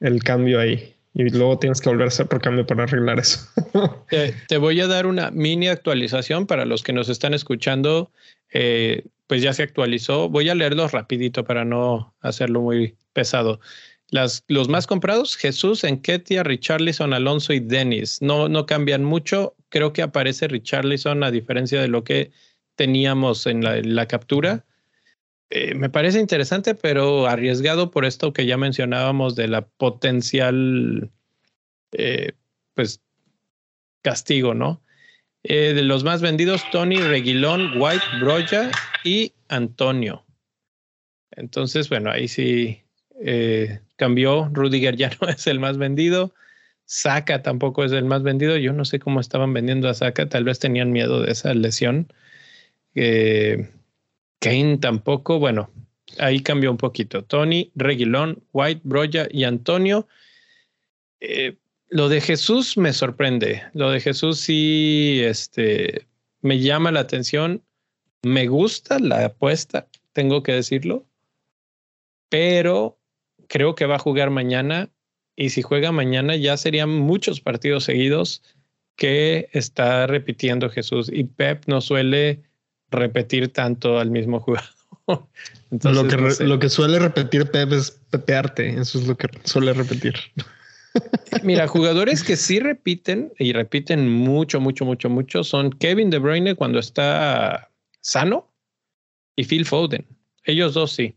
el 0.00 0.22
cambio 0.22 0.60
ahí. 0.60 0.94
Y 1.14 1.30
luego 1.30 1.58
tienes 1.58 1.80
que 1.80 1.88
volver 1.88 2.04
a 2.04 2.08
hacer 2.08 2.26
otro 2.26 2.40
cambio 2.40 2.66
para 2.66 2.84
arreglar 2.84 3.18
eso. 3.18 3.40
te, 4.48 4.58
voy 4.58 4.80
a 4.80 4.86
dar 4.86 5.06
una 5.06 5.30
mini 5.30 5.68
actualización 5.68 6.46
para 6.46 6.66
los 6.66 6.82
que 6.82 6.92
nos 6.92 7.08
están 7.08 7.32
escuchando. 7.32 8.10
Eh, 8.52 9.02
pues 9.26 9.42
ya 9.42 9.52
se 9.54 9.62
actualizó. 9.62 10.28
Voy 10.28 10.48
a 10.50 10.54
leerlos 10.54 10.92
rapidito 10.92 11.44
para 11.44 11.64
no 11.64 12.14
hacerlo 12.20 12.60
muy 12.60 12.96
pesado. 13.14 13.60
Las, 14.10 14.44
los 14.46 14.68
más 14.68 14.86
comprados, 14.86 15.36
Jesús, 15.36 15.84
Enquetia, 15.84 16.42
Richarlison, 16.42 17.12
Alonso 17.12 17.52
y 17.52 17.60
Dennis. 17.60 18.20
No, 18.20 18.48
no 18.48 18.66
cambian 18.66 19.02
mucho. 19.02 19.54
Creo 19.70 19.92
que 19.92 20.02
aparece 20.02 20.46
Richarlison 20.48 21.24
a 21.24 21.30
diferencia 21.30 21.80
de 21.80 21.88
lo 21.88 22.04
que 22.04 22.30
teníamos 22.76 23.46
en 23.46 23.94
la, 23.94 24.06
captura. 24.06 24.64
Eh, 25.50 25.74
me 25.74 25.90
parece 25.90 26.18
interesante, 26.18 26.74
pero 26.74 27.26
arriesgado 27.26 27.90
por 27.90 28.04
esto 28.04 28.32
que 28.32 28.46
ya 28.46 28.56
mencionábamos 28.56 29.36
de 29.36 29.48
la 29.48 29.66
potencial, 29.66 31.10
eh, 31.92 32.32
pues, 32.74 33.00
castigo, 34.02 34.54
¿no? 34.54 34.82
Eh, 35.44 35.72
de 35.74 35.82
los 35.82 36.02
más 36.02 36.20
vendidos, 36.20 36.68
Tony, 36.72 36.96
Reguilón, 36.96 37.80
White, 37.80 38.04
Broya 38.20 38.70
y 39.04 39.32
Antonio. 39.48 40.24
Entonces, 41.30 41.88
bueno, 41.88 42.10
ahí 42.10 42.26
sí 42.26 42.82
cambió. 43.96 44.50
Rudiger 44.52 44.96
ya 44.96 45.10
no 45.20 45.28
es 45.28 45.46
el 45.46 45.60
más 45.60 45.78
vendido. 45.78 46.34
Saka 46.86 47.42
tampoco 47.42 47.84
es 47.84 47.92
el 47.92 48.04
más 48.04 48.22
vendido. 48.22 48.56
Yo 48.56 48.72
no 48.72 48.84
sé 48.84 48.98
cómo 48.98 49.20
estaban 49.20 49.52
vendiendo 49.52 49.88
a 49.88 49.94
Saka. 49.94 50.28
Tal 50.28 50.44
vez 50.44 50.58
tenían 50.58 50.92
miedo 50.92 51.22
de 51.22 51.32
esa 51.32 51.52
lesión. 51.52 52.12
Eh, 52.94 53.68
Kane 54.40 54.78
tampoco. 54.78 55.38
Bueno, 55.38 55.70
ahí 56.18 56.40
cambió 56.40 56.70
un 56.70 56.76
poquito. 56.76 57.24
Tony, 57.24 57.70
Reguilón, 57.74 58.42
White, 58.52 58.82
Broya 58.84 59.28
y 59.30 59.44
Antonio. 59.44 60.06
Eh, 61.20 61.56
lo 61.88 62.08
de 62.08 62.20
Jesús 62.20 62.76
me 62.76 62.92
sorprende. 62.92 63.62
Lo 63.72 63.90
de 63.90 64.00
Jesús 64.00 64.40
sí 64.40 65.20
este, 65.22 66.06
me 66.42 66.60
llama 66.60 66.92
la 66.92 67.00
atención. 67.00 67.62
Me 68.22 68.46
gusta 68.48 68.98
la 68.98 69.26
apuesta, 69.26 69.86
tengo 70.12 70.42
que 70.42 70.52
decirlo, 70.52 71.06
pero 72.28 72.98
creo 73.46 73.74
que 73.74 73.86
va 73.86 73.96
a 73.96 74.00
jugar 74.00 74.30
mañana 74.30 74.90
y 75.36 75.50
si 75.50 75.62
juega 75.62 75.92
mañana 75.92 76.34
ya 76.34 76.56
serían 76.56 76.90
muchos 76.90 77.40
partidos 77.40 77.84
seguidos 77.84 78.42
que 78.96 79.48
está 79.52 80.06
repitiendo 80.06 80.70
Jesús 80.70 81.10
y 81.12 81.24
Pep 81.24 81.64
no 81.66 81.80
suele 81.80 82.42
repetir 82.90 83.52
tanto 83.52 83.98
al 83.98 84.10
mismo 84.10 84.40
jugador. 84.40 84.70
lo, 85.06 86.08
que, 86.08 86.44
lo 86.44 86.58
que 86.58 86.68
suele 86.68 86.98
repetir 86.98 87.50
Pep 87.50 87.72
es 87.72 87.90
pepearte, 88.10 88.68
eso 88.80 88.98
es 88.98 89.06
lo 89.06 89.16
que 89.16 89.28
suele 89.44 89.72
repetir. 89.72 90.14
Mira, 91.42 91.68
jugadores 91.68 92.22
que 92.22 92.36
sí 92.36 92.58
repiten 92.58 93.32
y 93.38 93.52
repiten 93.52 94.08
mucho, 94.08 94.60
mucho, 94.60 94.84
mucho, 94.84 95.10
mucho 95.10 95.44
son 95.44 95.70
Kevin 95.70 96.10
De 96.10 96.18
Bruyne 96.18 96.54
cuando 96.54 96.78
está 96.78 97.70
sano 98.00 98.50
y 99.36 99.44
Phil 99.44 99.66
Foden. 99.66 100.06
Ellos 100.44 100.74
dos 100.74 100.92
sí. 100.92 101.14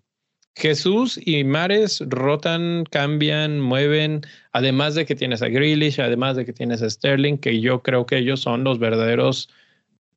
Jesús 0.56 1.20
y 1.24 1.44
Mares 1.46 2.04
rotan, 2.08 2.84
cambian, 2.90 3.62
mueven, 3.62 4.22
además 4.52 4.96
de 4.96 5.06
que 5.06 5.16
tienes 5.16 5.42
a 5.42 5.48
Grealish, 5.48 6.02
además 6.02 6.36
de 6.36 6.46
que 6.46 6.52
tienes 6.52 6.82
a 6.82 6.90
Sterling, 6.90 7.38
que 7.38 7.62
yo 7.62 7.82
creo 7.82 8.06
que 8.06 8.18
ellos 8.18 8.42
son 8.42 8.64
los 8.66 8.78
verdaderos 8.78 9.50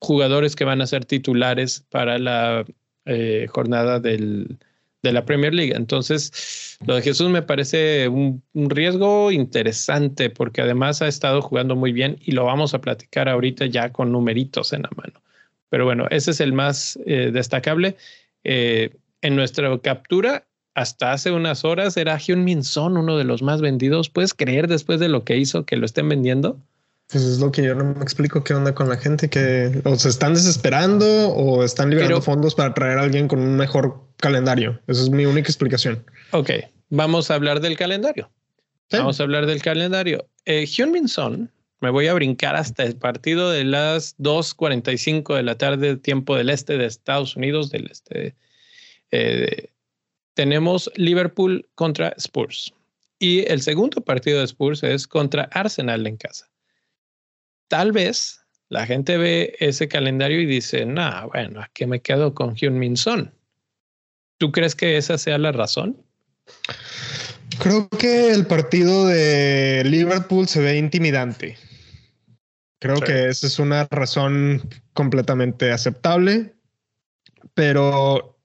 jugadores 0.02 0.56
que 0.56 0.64
van 0.64 0.82
a 0.82 0.86
ser 0.86 1.04
titulares 1.04 1.84
para 1.88 2.18
la 2.18 2.64
eh, 3.06 3.46
jornada 3.48 4.00
del, 4.00 4.58
de 5.02 5.12
la 5.12 5.24
Premier 5.24 5.54
League. 5.54 5.72
Entonces, 5.74 6.78
lo 6.86 6.96
de 6.96 7.02
Jesús 7.02 7.28
me 7.30 7.42
parece 7.42 8.08
un, 8.08 8.42
riesgo 8.54 9.30
interesante 9.30 10.28
porque 10.28 10.60
además 10.60 11.02
ha 11.02 11.08
estado 11.08 11.40
jugando 11.40 11.76
muy 11.76 11.92
bien 11.92 12.18
y 12.20 12.32
lo 12.32 12.44
vamos 12.44 12.74
a 12.74 12.80
platicar 12.80 13.28
ahorita 13.28 13.66
ya 13.66 13.92
con 13.92 14.12
numeritos 14.12 14.72
en 14.72 14.82
la 14.82 14.90
mano. 14.96 15.20
Pero 15.70 15.84
bueno, 15.84 16.06
ese 16.10 16.32
es 16.32 16.40
el 16.40 16.52
más 16.52 16.98
eh, 17.06 17.30
destacable. 17.32 17.96
Eh, 18.44 18.90
en 19.22 19.36
nuestra 19.36 19.76
captura 19.78 20.44
hasta 20.74 21.12
hace 21.12 21.30
unas 21.30 21.64
horas 21.64 21.96
era 21.96 22.18
Hyun 22.18 22.44
Min 22.44 22.64
Son, 22.64 22.96
uno 22.96 23.16
de 23.16 23.24
los 23.24 23.42
más 23.42 23.60
vendidos. 23.60 24.10
¿Puedes 24.10 24.34
creer 24.34 24.68
después 24.68 24.98
de 25.00 25.08
lo 25.08 25.24
que 25.24 25.36
hizo 25.36 25.64
que 25.64 25.76
lo 25.76 25.86
estén 25.86 26.08
vendiendo? 26.08 26.58
Pues 27.12 27.24
es 27.24 27.40
lo 27.40 27.52
que 27.52 27.62
yo 27.62 27.74
no 27.74 27.84
me 27.84 28.02
explico 28.02 28.42
qué 28.42 28.54
onda 28.54 28.74
con 28.74 28.88
la 28.88 28.96
gente 28.96 29.28
que 29.28 29.82
o 29.84 29.96
se 29.96 30.08
están 30.08 30.32
desesperando 30.32 31.28
o 31.28 31.62
están 31.62 31.90
liberando 31.90 32.22
fondos 32.22 32.54
para 32.54 32.72
traer 32.72 32.96
a 32.96 33.02
alguien 33.02 33.28
con 33.28 33.38
un 33.38 33.54
mejor 33.54 34.00
calendario. 34.16 34.80
Esa 34.86 35.02
es 35.02 35.10
mi 35.10 35.26
única 35.26 35.48
explicación. 35.48 36.06
Ok, 36.30 36.50
vamos 36.88 37.30
a 37.30 37.34
hablar 37.34 37.60
del 37.60 37.76
calendario. 37.76 38.30
Vamos 38.90 39.20
a 39.20 39.24
hablar 39.24 39.44
del 39.44 39.60
calendario. 39.60 40.26
Eh, 40.46 40.64
Hyun 40.64 41.06
Son, 41.06 41.50
me 41.80 41.90
voy 41.90 42.06
a 42.06 42.14
brincar 42.14 42.56
hasta 42.56 42.82
el 42.82 42.96
partido 42.96 43.50
de 43.50 43.64
las 43.64 44.16
2:45 44.16 45.36
de 45.36 45.42
la 45.42 45.58
tarde, 45.58 45.96
tiempo 45.96 46.34
del 46.34 46.48
este 46.48 46.78
de 46.78 46.86
Estados 46.86 47.36
Unidos, 47.36 47.70
del 47.70 47.90
este. 47.90 48.36
Eh, 49.10 49.68
tenemos 50.32 50.90
Liverpool 50.96 51.68
contra 51.74 52.14
Spurs. 52.16 52.72
Y 53.18 53.40
el 53.52 53.60
segundo 53.60 54.00
partido 54.00 54.38
de 54.38 54.46
Spurs 54.46 54.82
es 54.82 55.06
contra 55.06 55.44
Arsenal 55.52 56.06
en 56.06 56.16
casa 56.16 56.51
tal 57.72 57.90
vez 57.90 58.44
la 58.68 58.84
gente 58.84 59.16
ve 59.16 59.56
ese 59.58 59.88
calendario 59.88 60.38
y 60.42 60.44
dice, 60.44 60.84
nah, 60.84 61.24
bueno, 61.24 61.64
qué 61.72 61.86
me 61.86 62.00
quedo 62.02 62.34
con 62.34 62.54
Hyun 62.54 62.78
Min 62.78 62.98
Son. 62.98 63.32
¿Tú 64.38 64.52
crees 64.52 64.74
que 64.74 64.98
esa 64.98 65.16
sea 65.16 65.38
la 65.38 65.52
razón? 65.52 65.96
Creo 67.60 67.88
que 67.88 68.30
el 68.30 68.46
partido 68.46 69.06
de 69.06 69.84
Liverpool 69.86 70.48
se 70.48 70.60
ve 70.60 70.76
intimidante. 70.76 71.56
Creo 72.78 73.00
que 73.00 73.28
esa 73.28 73.46
es 73.46 73.58
una 73.58 73.88
razón 73.90 74.68
completamente 74.92 75.72
aceptable, 75.72 76.52
pero 77.54 78.38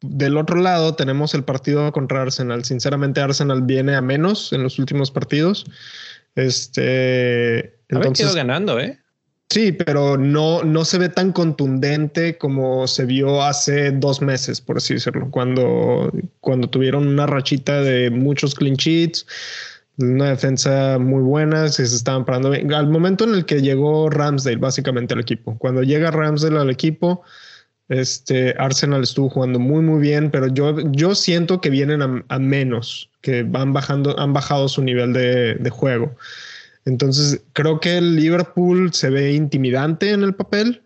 del 0.00 0.36
otro 0.36 0.56
lado 0.56 0.96
tenemos 0.96 1.34
el 1.34 1.44
partido 1.44 1.92
contra 1.92 2.22
Arsenal. 2.22 2.64
Sinceramente, 2.64 3.20
Arsenal 3.20 3.62
viene 3.62 3.94
a 3.94 4.00
menos 4.00 4.52
en 4.52 4.64
los 4.64 4.80
últimos 4.80 5.12
partidos. 5.12 5.66
Este. 6.34 7.80
Entonces, 7.88 8.34
ganando, 8.34 8.78
¿eh? 8.78 8.98
Sí, 9.50 9.72
pero 9.72 10.16
no, 10.16 10.62
no 10.62 10.84
se 10.84 10.96
ve 10.98 11.08
tan 11.08 11.32
contundente 11.32 12.38
como 12.38 12.86
se 12.86 13.04
vio 13.04 13.42
hace 13.42 13.90
dos 13.90 14.22
meses, 14.22 14.60
por 14.60 14.76
así 14.76 14.94
decirlo, 14.94 15.28
cuando, 15.32 16.12
cuando 16.38 16.70
tuvieron 16.70 17.08
una 17.08 17.26
rachita 17.26 17.82
de 17.82 18.10
muchos 18.10 18.54
clean 18.54 18.76
sheets, 18.76 19.26
una 19.98 20.30
defensa 20.30 20.98
muy 21.00 21.22
buena, 21.22 21.68
se 21.68 21.82
estaban 21.82 22.24
parando 22.24 22.52
Al 22.52 22.88
momento 22.88 23.24
en 23.24 23.34
el 23.34 23.44
que 23.44 23.60
llegó 23.60 24.08
Ramsdale, 24.08 24.56
básicamente 24.56 25.14
al 25.14 25.20
equipo, 25.20 25.58
cuando 25.58 25.82
llega 25.82 26.12
Ramsdale 26.12 26.60
al 26.60 26.70
equipo, 26.70 27.22
este 27.90 28.54
Arsenal 28.56 29.02
estuvo 29.02 29.28
jugando 29.28 29.58
muy, 29.58 29.82
muy 29.82 30.00
bien, 30.00 30.30
pero 30.30 30.46
yo, 30.46 30.76
yo 30.92 31.16
siento 31.16 31.60
que 31.60 31.70
vienen 31.70 32.24
a, 32.28 32.38
menos, 32.38 33.10
que 33.20 33.42
van 33.42 33.72
bajando, 33.72 34.18
han 34.18 34.32
bajado 34.32 34.68
su 34.68 34.80
nivel 34.82 35.12
de, 35.12 35.70
juego. 35.70 36.14
Entonces, 36.84 37.42
creo 37.52 37.80
que 37.80 37.98
el 37.98 38.14
Liverpool 38.14 38.94
se 38.94 39.10
ve 39.10 39.32
intimidante 39.32 40.10
en 40.10 40.22
el 40.22 40.34
papel. 40.34 40.82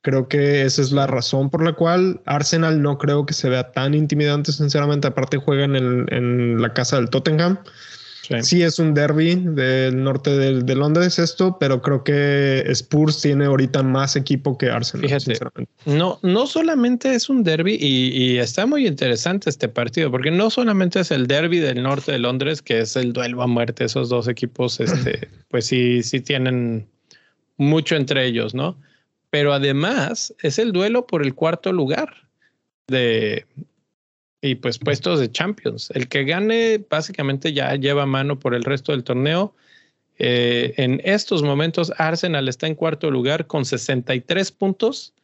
Creo 0.00 0.28
que 0.28 0.62
esa 0.64 0.80
es 0.80 0.92
la 0.92 1.06
razón 1.06 1.50
por 1.50 1.62
la 1.62 1.74
cual 1.74 2.22
Arsenal 2.24 2.80
no 2.80 2.96
creo 2.96 3.26
que 3.26 3.34
se 3.34 3.50
vea 3.50 3.72
tan 3.72 3.92
intimidante, 3.92 4.50
sinceramente. 4.50 5.08
Aparte, 5.08 5.36
juega 5.36 5.66
en, 5.66 5.76
en 5.76 6.62
la 6.62 6.72
casa 6.72 6.96
del 6.96 7.10
Tottenham. 7.10 7.58
Sí. 8.42 8.62
es 8.62 8.78
un 8.78 8.94
derby 8.94 9.34
del 9.36 10.02
norte 10.02 10.30
de, 10.30 10.74
Londres 10.74 11.18
esto, 11.18 11.58
pero 11.58 11.80
creo 11.80 12.04
que 12.04 12.64
Spurs 12.68 13.20
tiene 13.20 13.46
ahorita 13.46 13.82
más 13.82 14.16
equipo 14.16 14.58
que 14.58 14.70
Arsenal. 14.70 15.06
Fíjate, 15.06 15.38
no, 15.84 16.18
no 16.22 16.46
solamente 16.46 17.14
es 17.14 17.28
un 17.28 17.42
derby 17.44 17.76
y, 17.80 18.38
está 18.38 18.66
muy 18.66 18.86
interesante 18.86 19.50
este 19.50 19.68
partido, 19.68 20.10
porque 20.10 20.30
no 20.30 20.50
solamente 20.50 21.00
es 21.00 21.10
el 21.10 21.26
derby 21.26 21.58
del 21.58 21.82
norte 21.82 22.12
de 22.12 22.18
Londres, 22.18 22.62
que 22.62 22.80
es 22.80 22.96
el 22.96 23.12
duelo 23.12 23.42
a 23.42 23.46
muerte, 23.46 23.84
esos 23.84 24.08
dos 24.08 24.28
equipos, 24.28 24.80
este, 24.80 25.28
pues 25.48 25.66
sí, 25.66 26.02
sí 26.02 26.20
tienen 26.20 26.86
mucho 27.56 27.96
entre 27.96 28.26
ellos, 28.26 28.54
¿no? 28.54 28.76
Pero 29.30 29.52
además 29.52 30.34
es 30.42 30.58
el 30.58 30.72
duelo 30.72 31.06
por 31.06 31.22
el 31.22 31.34
cuarto 31.34 31.72
lugar 31.72 32.28
de, 32.88 33.44
y 34.40 34.56
pues 34.56 34.78
puestos 34.78 35.20
de 35.20 35.30
Champions. 35.30 35.90
El 35.94 36.08
que 36.08 36.24
gane 36.24 36.84
básicamente 36.88 37.52
ya 37.52 37.74
lleva 37.74 38.06
mano 38.06 38.38
por 38.38 38.54
el 38.54 38.64
resto 38.64 38.92
del 38.92 39.04
torneo. 39.04 39.54
Eh, 40.18 40.74
en 40.76 41.00
estos 41.04 41.42
momentos 41.42 41.92
Arsenal 41.98 42.48
está 42.48 42.66
en 42.66 42.74
cuarto 42.74 43.10
lugar 43.10 43.46
con 43.46 43.64
63 43.64 44.52
puntos 44.52 45.14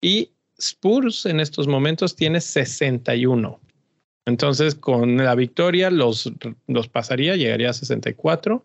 y 0.00 0.30
Spurs 0.58 1.26
en 1.26 1.40
estos 1.40 1.68
momentos 1.68 2.16
tiene 2.16 2.40
61. 2.40 3.60
Entonces 4.26 4.74
con 4.74 5.16
la 5.18 5.34
victoria 5.34 5.90
los, 5.90 6.32
los 6.66 6.88
pasaría, 6.88 7.36
llegaría 7.36 7.70
a 7.70 7.74
64. 7.74 8.64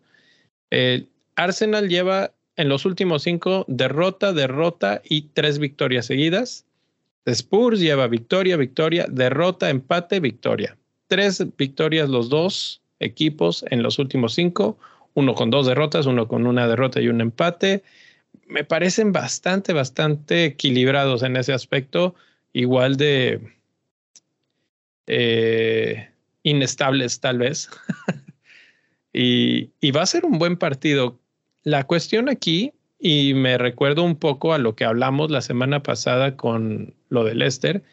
Eh, 0.71 1.05
Arsenal 1.35 1.89
lleva 1.89 2.33
en 2.55 2.69
los 2.69 2.85
últimos 2.85 3.23
cinco 3.23 3.65
derrota, 3.67 4.33
derrota 4.33 5.01
y 5.03 5.23
tres 5.33 5.59
victorias 5.59 6.05
seguidas. 6.05 6.65
Spurs 7.25 7.79
lleva 7.79 8.07
victoria, 8.07 8.57
victoria, 8.57 9.05
derrota, 9.09 9.69
empate, 9.69 10.19
victoria. 10.19 10.77
Tres 11.07 11.45
victorias 11.57 12.09
los 12.09 12.29
dos 12.29 12.81
equipos 12.99 13.65
en 13.69 13.83
los 13.83 13.99
últimos 13.99 14.33
cinco, 14.33 14.77
uno 15.13 15.35
con 15.35 15.49
dos 15.49 15.67
derrotas, 15.67 16.05
uno 16.05 16.27
con 16.27 16.47
una 16.47 16.67
derrota 16.67 17.01
y 17.01 17.09
un 17.09 17.21
empate. 17.21 17.83
Me 18.47 18.63
parecen 18.63 19.11
bastante, 19.11 19.73
bastante 19.73 20.45
equilibrados 20.45 21.23
en 21.23 21.37
ese 21.37 21.53
aspecto, 21.53 22.15
igual 22.53 22.97
de 22.97 23.39
eh, 25.07 26.09
inestables 26.43 27.19
tal 27.19 27.39
vez. 27.39 27.69
y, 29.13 29.69
y 29.79 29.91
va 29.91 30.03
a 30.03 30.07
ser 30.07 30.25
un 30.25 30.39
buen 30.39 30.57
partido. 30.57 31.19
La 31.63 31.83
cuestión 31.85 32.29
aquí 32.29 32.73
y 32.97 33.33
me 33.33 33.57
recuerdo 33.57 34.03
un 34.03 34.15
poco 34.15 34.53
a 34.53 34.57
lo 34.57 34.75
que 34.75 34.85
hablamos 34.85 35.29
la 35.31 35.41
semana 35.41 35.83
pasada 35.83 36.37
con 36.37 36.95
lo 37.11 37.23
de 37.23 37.35
Lester, 37.35 37.83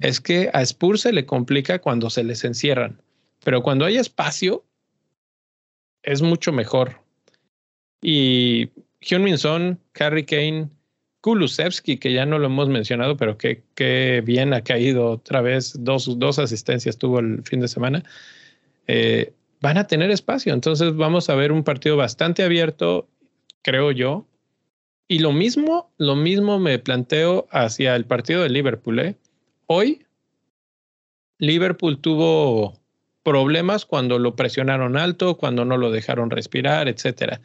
es 0.00 0.20
que 0.20 0.48
a 0.54 0.62
Spurs 0.62 1.02
se 1.02 1.12
le 1.12 1.26
complica 1.26 1.80
cuando 1.80 2.08
se 2.08 2.24
les 2.24 2.44
encierran, 2.44 3.02
pero 3.44 3.62
cuando 3.62 3.84
hay 3.84 3.96
espacio 3.96 4.64
es 6.02 6.22
mucho 6.22 6.52
mejor. 6.52 7.02
Y 8.00 8.70
Hyun-Min 9.00 9.38
Son, 9.38 9.80
Harry 9.98 10.24
Kane, 10.24 10.70
Kulusevski, 11.20 11.98
que 11.98 12.12
ya 12.12 12.24
no 12.24 12.38
lo 12.38 12.46
hemos 12.46 12.68
mencionado, 12.68 13.16
pero 13.16 13.36
que, 13.36 13.64
que 13.74 14.22
bien 14.24 14.54
ha 14.54 14.62
caído 14.62 15.10
otra 15.10 15.42
vez, 15.42 15.74
dos, 15.80 16.18
dos 16.18 16.38
asistencias 16.38 16.96
tuvo 16.96 17.18
el 17.18 17.42
fin 17.42 17.60
de 17.60 17.68
semana, 17.68 18.04
eh, 18.86 19.32
van 19.60 19.78
a 19.78 19.86
tener 19.88 20.10
espacio. 20.12 20.54
Entonces 20.54 20.94
vamos 20.94 21.28
a 21.28 21.34
ver 21.34 21.50
un 21.50 21.64
partido 21.64 21.96
bastante 21.96 22.44
abierto, 22.44 23.08
creo 23.62 23.90
yo, 23.90 24.26
y 25.08 25.20
lo 25.20 25.32
mismo, 25.32 25.90
lo 25.96 26.14
mismo 26.14 26.58
me 26.58 26.78
planteo 26.78 27.48
hacia 27.50 27.96
el 27.96 28.04
partido 28.04 28.42
de 28.42 28.50
Liverpool. 28.50 29.00
¿eh? 29.00 29.16
Hoy, 29.66 30.04
Liverpool 31.38 31.98
tuvo 31.98 32.78
problemas 33.22 33.86
cuando 33.86 34.18
lo 34.18 34.36
presionaron 34.36 34.96
alto, 34.96 35.36
cuando 35.36 35.64
no 35.64 35.78
lo 35.78 35.90
dejaron 35.90 36.30
respirar, 36.30 36.88
etcétera. 36.88 37.40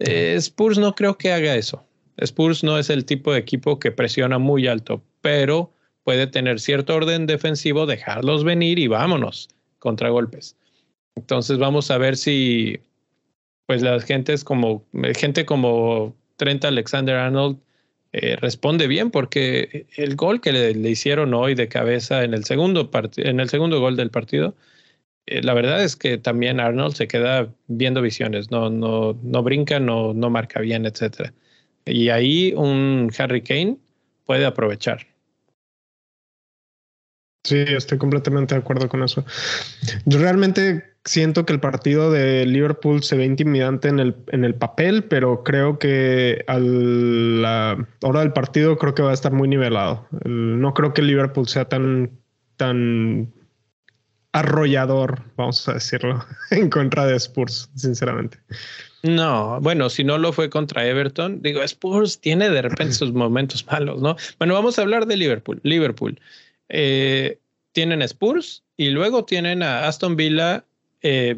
Eh, 0.00 0.34
Spurs 0.36 0.78
no 0.78 0.94
creo 0.94 1.16
que 1.16 1.32
haga 1.32 1.54
eso. 1.54 1.84
Spurs 2.16 2.64
no 2.64 2.78
es 2.78 2.90
el 2.90 3.04
tipo 3.04 3.32
de 3.32 3.38
equipo 3.38 3.78
que 3.78 3.92
presiona 3.92 4.38
muy 4.38 4.66
alto, 4.66 5.02
pero 5.20 5.72
puede 6.02 6.26
tener 6.26 6.58
cierto 6.58 6.96
orden 6.96 7.26
defensivo, 7.26 7.86
dejarlos 7.86 8.42
venir 8.42 8.78
y 8.78 8.88
vámonos 8.88 9.48
contra 9.78 10.08
golpes. 10.08 10.56
Entonces 11.14 11.58
vamos 11.58 11.90
a 11.90 11.98
ver 11.98 12.16
si 12.16 12.80
pues 13.66 13.82
las 13.82 14.04
gentes 14.04 14.42
como 14.42 14.84
gente 15.14 15.44
como 15.44 16.16
Trent 16.38 16.64
Alexander 16.64 17.16
Arnold 17.16 17.58
eh, 18.12 18.36
responde 18.36 18.86
bien 18.86 19.10
porque 19.10 19.86
el 19.96 20.16
gol 20.16 20.40
que 20.40 20.52
le, 20.52 20.88
hicieron 20.88 21.34
hoy 21.34 21.54
de 21.54 21.68
cabeza 21.68 22.24
en 22.24 22.32
el 22.32 22.44
segundo 22.44 22.90
en 23.18 23.40
el 23.40 23.50
segundo 23.50 23.80
gol 23.80 23.96
del 23.96 24.10
partido, 24.10 24.54
eh, 25.26 25.42
la 25.42 25.52
verdad 25.52 25.84
es 25.84 25.96
que 25.96 26.16
también 26.16 26.60
Arnold 26.60 26.94
se 26.94 27.08
queda 27.08 27.52
viendo 27.66 28.00
visiones, 28.00 28.50
no, 28.50 28.70
no, 28.70 29.18
no 29.22 29.42
brinca, 29.42 29.78
no, 29.78 30.14
no 30.14 30.30
marca 30.30 30.60
bien, 30.60 30.86
etcétera. 30.86 31.34
Y 31.84 32.08
ahí 32.08 32.54
un 32.56 33.10
Harry 33.18 33.42
Kane 33.42 33.76
puede 34.24 34.46
aprovechar. 34.46 35.06
Sí, 37.48 37.64
estoy 37.66 37.96
completamente 37.96 38.54
de 38.54 38.60
acuerdo 38.60 38.90
con 38.90 39.02
eso. 39.02 39.24
Yo 40.04 40.18
realmente 40.18 40.84
siento 41.06 41.46
que 41.46 41.54
el 41.54 41.60
partido 41.60 42.10
de 42.10 42.44
Liverpool 42.44 43.02
se 43.02 43.16
ve 43.16 43.24
intimidante 43.24 43.88
en 43.88 44.00
el, 44.00 44.16
en 44.26 44.44
el 44.44 44.54
papel, 44.54 45.04
pero 45.04 45.44
creo 45.44 45.78
que 45.78 46.44
a 46.46 46.58
la 46.58 47.88
hora 48.02 48.20
del 48.20 48.34
partido 48.34 48.76
creo 48.76 48.94
que 48.94 49.00
va 49.00 49.12
a 49.12 49.14
estar 49.14 49.32
muy 49.32 49.48
nivelado. 49.48 50.06
No 50.26 50.74
creo 50.74 50.92
que 50.92 51.00
Liverpool 51.00 51.48
sea 51.48 51.64
tan, 51.64 52.10
tan 52.58 53.32
arrollador, 54.32 55.22
vamos 55.38 55.66
a 55.70 55.72
decirlo, 55.72 56.22
en 56.50 56.68
contra 56.68 57.06
de 57.06 57.16
Spurs, 57.16 57.70
sinceramente. 57.76 58.40
No, 59.02 59.58
bueno, 59.62 59.88
si 59.88 60.04
no 60.04 60.18
lo 60.18 60.34
fue 60.34 60.50
contra 60.50 60.86
Everton, 60.86 61.40
digo, 61.40 61.62
Spurs 61.62 62.20
tiene 62.20 62.50
de 62.50 62.60
repente 62.60 62.92
sus 62.92 63.14
momentos 63.14 63.64
malos, 63.66 64.02
¿no? 64.02 64.16
Bueno, 64.38 64.52
vamos 64.52 64.78
a 64.78 64.82
hablar 64.82 65.06
de 65.06 65.16
Liverpool. 65.16 65.60
Liverpool. 65.62 66.20
Eh, 66.68 67.38
tienen 67.72 68.02
Spurs 68.02 68.62
y 68.76 68.90
luego 68.90 69.24
tienen 69.24 69.62
a 69.62 69.86
Aston 69.86 70.16
Villa 70.16 70.64
eh, 71.02 71.36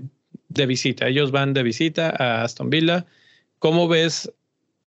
de 0.48 0.66
visita. 0.66 1.08
Ellos 1.08 1.30
van 1.30 1.54
de 1.54 1.62
visita 1.62 2.14
a 2.18 2.44
Aston 2.44 2.70
Villa. 2.70 3.06
¿Cómo 3.58 3.88
ves 3.88 4.30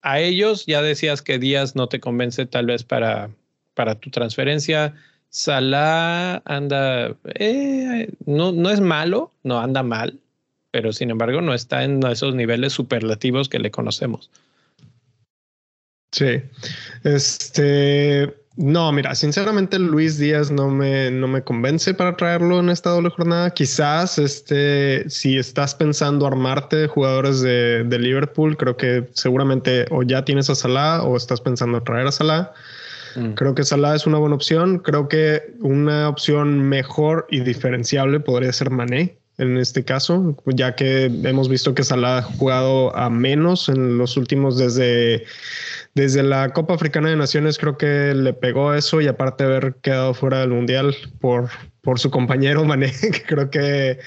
a 0.02 0.20
ellos? 0.20 0.66
Ya 0.66 0.82
decías 0.82 1.22
que 1.22 1.40
Díaz 1.40 1.76
no 1.76 1.88
te 1.88 2.00
convence 2.00 2.46
tal 2.46 2.68
vez 2.68 2.84
para, 2.84 3.30
para 3.74 3.96
tu 3.96 4.10
transferencia. 4.10 4.94
Salah 5.30 6.42
anda, 6.46 7.16
eh, 7.36 8.12
no, 8.26 8.52
no 8.52 8.70
es 8.70 8.82
malo, 8.82 9.32
no 9.44 9.60
anda 9.60 9.82
mal, 9.82 10.20
pero 10.72 10.92
sin 10.92 11.10
embargo 11.10 11.42
no 11.42 11.54
está 11.54 11.84
en 11.84 12.06
esos 12.06 12.36
niveles 12.36 12.74
superlativos 12.74 13.48
que 13.48 13.60
le 13.60 13.72
conocemos. 13.72 14.30
Sí, 16.12 16.42
este, 17.06 18.34
no, 18.58 18.92
mira, 18.92 19.16
sinceramente 19.16 19.80
Luis 19.80 20.18
Díaz 20.18 20.52
no 20.52 20.70
me, 20.70 21.10
no 21.10 21.28
me 21.28 21.42
convence 21.42 21.94
para 21.94 22.18
traerlo 22.18 22.60
en 22.60 22.70
esta 22.70 22.90
doble 22.90 23.10
jornada. 23.10 23.52
Quizás 23.52 24.18
este, 24.18 25.10
si 25.10 25.38
estás 25.38 25.74
pensando 25.74 26.28
armarte 26.28 26.76
de 26.76 26.88
jugadores 26.88 27.42
de, 27.42 27.86
de 27.86 28.00
Liverpool, 28.00 28.58
creo 28.58 28.76
que 28.76 29.10
seguramente 29.14 29.86
o 29.90 30.04
ya 30.04 30.26
tienes 30.26 30.50
a 30.50 30.56
Salah 30.56 31.02
o 31.04 31.16
estás 31.16 31.40
pensando 31.40 31.82
traer 31.82 32.08
a 32.08 32.12
Salah. 32.12 32.52
Mm. 33.16 33.34
Creo 33.34 33.56
que 33.56 33.64
Salah 33.64 33.96
es 33.96 34.06
una 34.06 34.18
buena 34.18 34.36
opción. 34.36 34.80
Creo 34.80 35.08
que 35.08 35.54
una 35.62 36.10
opción 36.10 36.60
mejor 36.68 37.28
y 37.30 37.40
diferenciable 37.40 38.20
podría 38.20 38.52
ser 38.52 38.70
Mané 38.70 39.16
en 39.38 39.58
este 39.58 39.84
caso, 39.84 40.36
ya 40.46 40.76
que 40.76 41.06
hemos 41.06 41.50
visto 41.50 41.74
que 41.74 41.84
Salah 41.84 42.20
ha 42.20 42.22
jugado 42.22 42.96
a 42.96 43.10
menos 43.10 43.70
en 43.70 43.98
los 43.98 44.16
últimos 44.16 44.58
desde, 44.58 45.26
desde 45.94 46.24
la 46.24 46.50
Copa 46.54 46.74
Africana 46.74 47.10
de 47.10 47.16
Naciones, 47.16 47.58
creo 47.58 47.78
que 47.78 48.14
le 48.16 48.34
pegó 48.34 48.74
eso 48.74 49.02
y 49.02 49.08
aparte 49.08 49.44
haber 49.44 49.76
quedado 49.82 50.14
fuera 50.14 50.40
del 50.40 50.50
Mundial 50.50 50.96
por, 51.20 51.50
por 51.82 52.00
su 52.00 52.10
compañero 52.10 52.64
Mané, 52.66 52.92
que 53.02 53.24
creo 53.24 53.50
que 53.50 54.00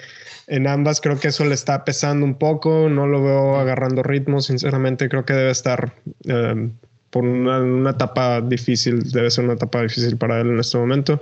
en 0.47 0.67
ambas 0.67 1.01
creo 1.01 1.19
que 1.19 1.29
eso 1.29 1.45
le 1.45 1.55
está 1.55 1.85
pesando 1.85 2.25
un 2.25 2.39
poco, 2.39 2.89
no 2.89 3.07
lo 3.07 3.23
veo 3.23 3.57
agarrando 3.59 4.03
ritmo, 4.03 4.41
sinceramente 4.41 5.09
creo 5.09 5.25
que 5.25 5.35
debe 5.35 5.51
estar 5.51 5.95
eh, 6.27 6.71
por 7.11 7.25
una, 7.25 7.91
etapa 7.91 8.41
difícil, 8.41 9.11
debe 9.13 9.31
ser 9.31 9.45
una 9.45 9.55
etapa 9.55 9.83
difícil 9.83 10.17
para 10.17 10.41
él 10.41 10.49
en 10.49 10.59
este 10.59 10.77
momento. 10.77 11.21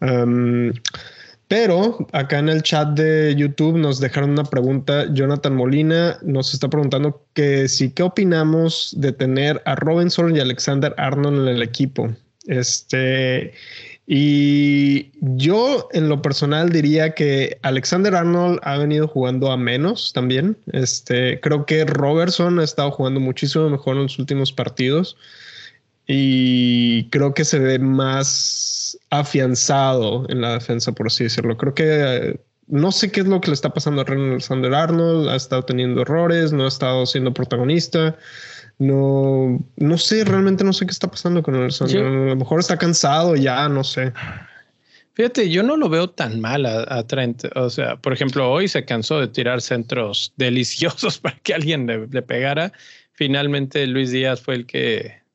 Um, 0.00 0.72
pero 1.48 2.06
acá 2.12 2.38
en 2.40 2.48
el 2.48 2.62
chat 2.62 2.88
de 2.90 3.34
YouTube 3.36 3.78
nos 3.78 4.00
dejaron 4.00 4.30
una 4.30 4.44
pregunta. 4.44 5.06
Jonathan 5.12 5.54
Molina 5.54 6.18
nos 6.22 6.52
está 6.52 6.68
preguntando 6.68 7.24
que 7.34 7.68
si 7.68 7.90
qué 7.90 8.02
opinamos 8.02 8.94
de 8.96 9.12
tener 9.12 9.62
a 9.64 9.76
Robinson 9.76 10.34
y 10.34 10.40
Alexander 10.40 10.92
Arnold 10.96 11.48
en 11.48 11.56
el 11.56 11.62
equipo. 11.62 12.10
Este, 12.46 13.52
y 14.08 15.10
yo 15.20 15.88
en 15.92 16.08
lo 16.08 16.20
personal 16.20 16.70
diría 16.70 17.14
que 17.14 17.58
Alexander 17.62 18.14
Arnold 18.14 18.60
ha 18.62 18.78
venido 18.78 19.06
jugando 19.06 19.52
a 19.52 19.56
menos 19.56 20.12
también. 20.12 20.56
Este, 20.72 21.40
creo 21.40 21.64
que 21.64 21.84
Robertson 21.84 22.58
ha 22.58 22.64
estado 22.64 22.90
jugando 22.90 23.20
muchísimo 23.20 23.68
mejor 23.70 23.96
en 23.96 24.04
los 24.04 24.18
últimos 24.18 24.52
partidos 24.52 25.16
y 26.06 27.08
creo 27.10 27.34
que 27.34 27.44
se 27.44 27.58
ve 27.58 27.78
más 27.78 28.75
afianzado 29.10 30.26
en 30.28 30.40
la 30.40 30.54
defensa, 30.54 30.92
por 30.92 31.06
así 31.06 31.24
decirlo. 31.24 31.56
Creo 31.56 31.74
que 31.74 31.84
eh, 31.86 32.40
no 32.66 32.92
sé 32.92 33.10
qué 33.10 33.20
es 33.20 33.26
lo 33.26 33.40
que 33.40 33.48
le 33.48 33.54
está 33.54 33.70
pasando 33.70 34.02
a 34.02 34.04
Alexander 34.04 34.74
Arnold, 34.74 35.28
ha 35.28 35.36
estado 35.36 35.64
teniendo 35.64 36.02
errores, 36.02 36.52
no 36.52 36.64
ha 36.64 36.68
estado 36.68 37.06
siendo 37.06 37.32
protagonista. 37.32 38.16
No, 38.78 39.64
no 39.76 39.98
sé, 39.98 40.24
realmente 40.24 40.62
no 40.62 40.72
sé 40.72 40.84
qué 40.84 40.92
está 40.92 41.10
pasando 41.10 41.42
con 41.42 41.54
Alexander. 41.54 42.04
A 42.04 42.10
lo 42.10 42.36
mejor 42.36 42.60
está 42.60 42.76
cansado 42.76 43.36
ya, 43.36 43.68
no 43.68 43.84
sé. 43.84 44.12
Fíjate, 45.14 45.48
yo 45.48 45.62
no 45.62 45.78
lo 45.78 45.88
veo 45.88 46.10
tan 46.10 46.40
mal 46.40 46.66
a, 46.66 47.02
Trent. 47.06 47.44
O 47.54 47.70
sea, 47.70 47.96
por 47.96 48.12
ejemplo, 48.12 48.50
hoy 48.50 48.68
se 48.68 48.84
cansó 48.84 49.18
de 49.18 49.28
tirar 49.28 49.62
centros 49.62 50.34
deliciosos 50.36 51.18
para 51.18 51.38
que 51.38 51.54
alguien 51.54 51.86
le 51.86 52.22
pegara. 52.22 52.72
Finalmente, 53.12 53.86
Luis 53.86 54.10
Díaz 54.10 54.42
fue 54.42 54.56
el 54.56 54.66
que 54.66 55.25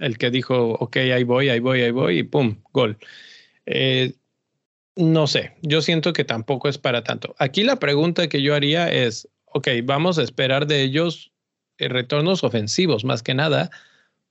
el 0.00 0.18
que 0.18 0.30
dijo, 0.30 0.72
ok, 0.80 0.96
ahí 0.96 1.24
voy, 1.24 1.48
ahí 1.48 1.60
voy, 1.60 1.82
ahí 1.82 1.90
voy, 1.90 2.18
y 2.18 2.22
pum, 2.22 2.56
gol. 2.72 2.98
Eh, 3.66 4.14
no 4.96 5.26
sé, 5.26 5.56
yo 5.62 5.82
siento 5.82 6.12
que 6.12 6.24
tampoco 6.24 6.68
es 6.68 6.78
para 6.78 7.02
tanto. 7.02 7.34
Aquí 7.38 7.64
la 7.64 7.76
pregunta 7.76 8.28
que 8.28 8.42
yo 8.42 8.54
haría 8.54 8.92
es, 8.92 9.28
ok, 9.46 9.68
vamos 9.84 10.18
a 10.18 10.22
esperar 10.22 10.66
de 10.66 10.82
ellos 10.82 11.32
eh, 11.78 11.88
retornos 11.88 12.44
ofensivos 12.44 13.04
más 13.04 13.22
que 13.22 13.34
nada, 13.34 13.70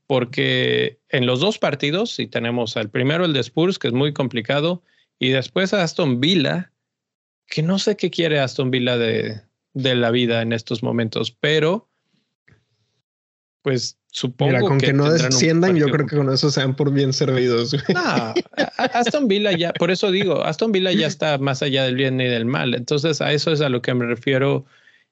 porque 0.07 0.99
en 1.09 1.25
los 1.25 1.39
dos 1.39 1.57
partidos, 1.57 2.11
si 2.11 2.27
tenemos 2.27 2.77
al 2.77 2.89
primero 2.89 3.25
el 3.25 3.33
de 3.33 3.39
Spurs, 3.41 3.79
que 3.79 3.87
es 3.87 3.93
muy 3.93 4.13
complicado, 4.13 4.83
y 5.19 5.29
después 5.29 5.73
a 5.73 5.83
Aston 5.83 6.19
Villa, 6.19 6.71
que 7.47 7.61
no 7.61 7.79
sé 7.79 7.97
qué 7.97 8.09
quiere 8.09 8.39
Aston 8.39 8.71
Villa 8.71 8.97
de, 8.97 9.41
de 9.73 9.95
la 9.95 10.11
vida 10.11 10.41
en 10.41 10.53
estos 10.53 10.83
momentos, 10.83 11.31
pero 11.31 11.89
pues 13.63 13.97
supongo 14.11 14.51
Mira, 14.51 14.61
con 14.61 14.77
que, 14.77 14.93
no 14.93 15.11
desciendan, 15.11 15.75
yo 15.75 15.87
creo 15.87 16.05
que 16.05 16.17
con 16.17 16.31
eso 16.31 16.51
sean 16.51 16.75
por 16.75 16.91
bien 16.91 17.13
servidos. 17.13 17.73
No, 17.93 18.33
Aston 18.77 19.27
Villa 19.27 19.57
ya, 19.57 19.73
por 19.73 19.89
eso 19.89 20.11
digo, 20.11 20.43
Aston 20.43 20.71
Villa 20.71 20.91
ya 20.91 21.07
está 21.07 21.37
más 21.39 21.63
allá 21.63 21.85
del 21.85 21.95
bien 21.95 22.21
y 22.21 22.25
del 22.25 22.45
mal. 22.45 22.75
Entonces, 22.75 23.21
a 23.21 23.31
eso 23.33 23.51
es 23.51 23.61
a 23.61 23.69
lo 23.69 23.81
que 23.81 23.93
me 23.93 24.05
refiero 24.05 24.65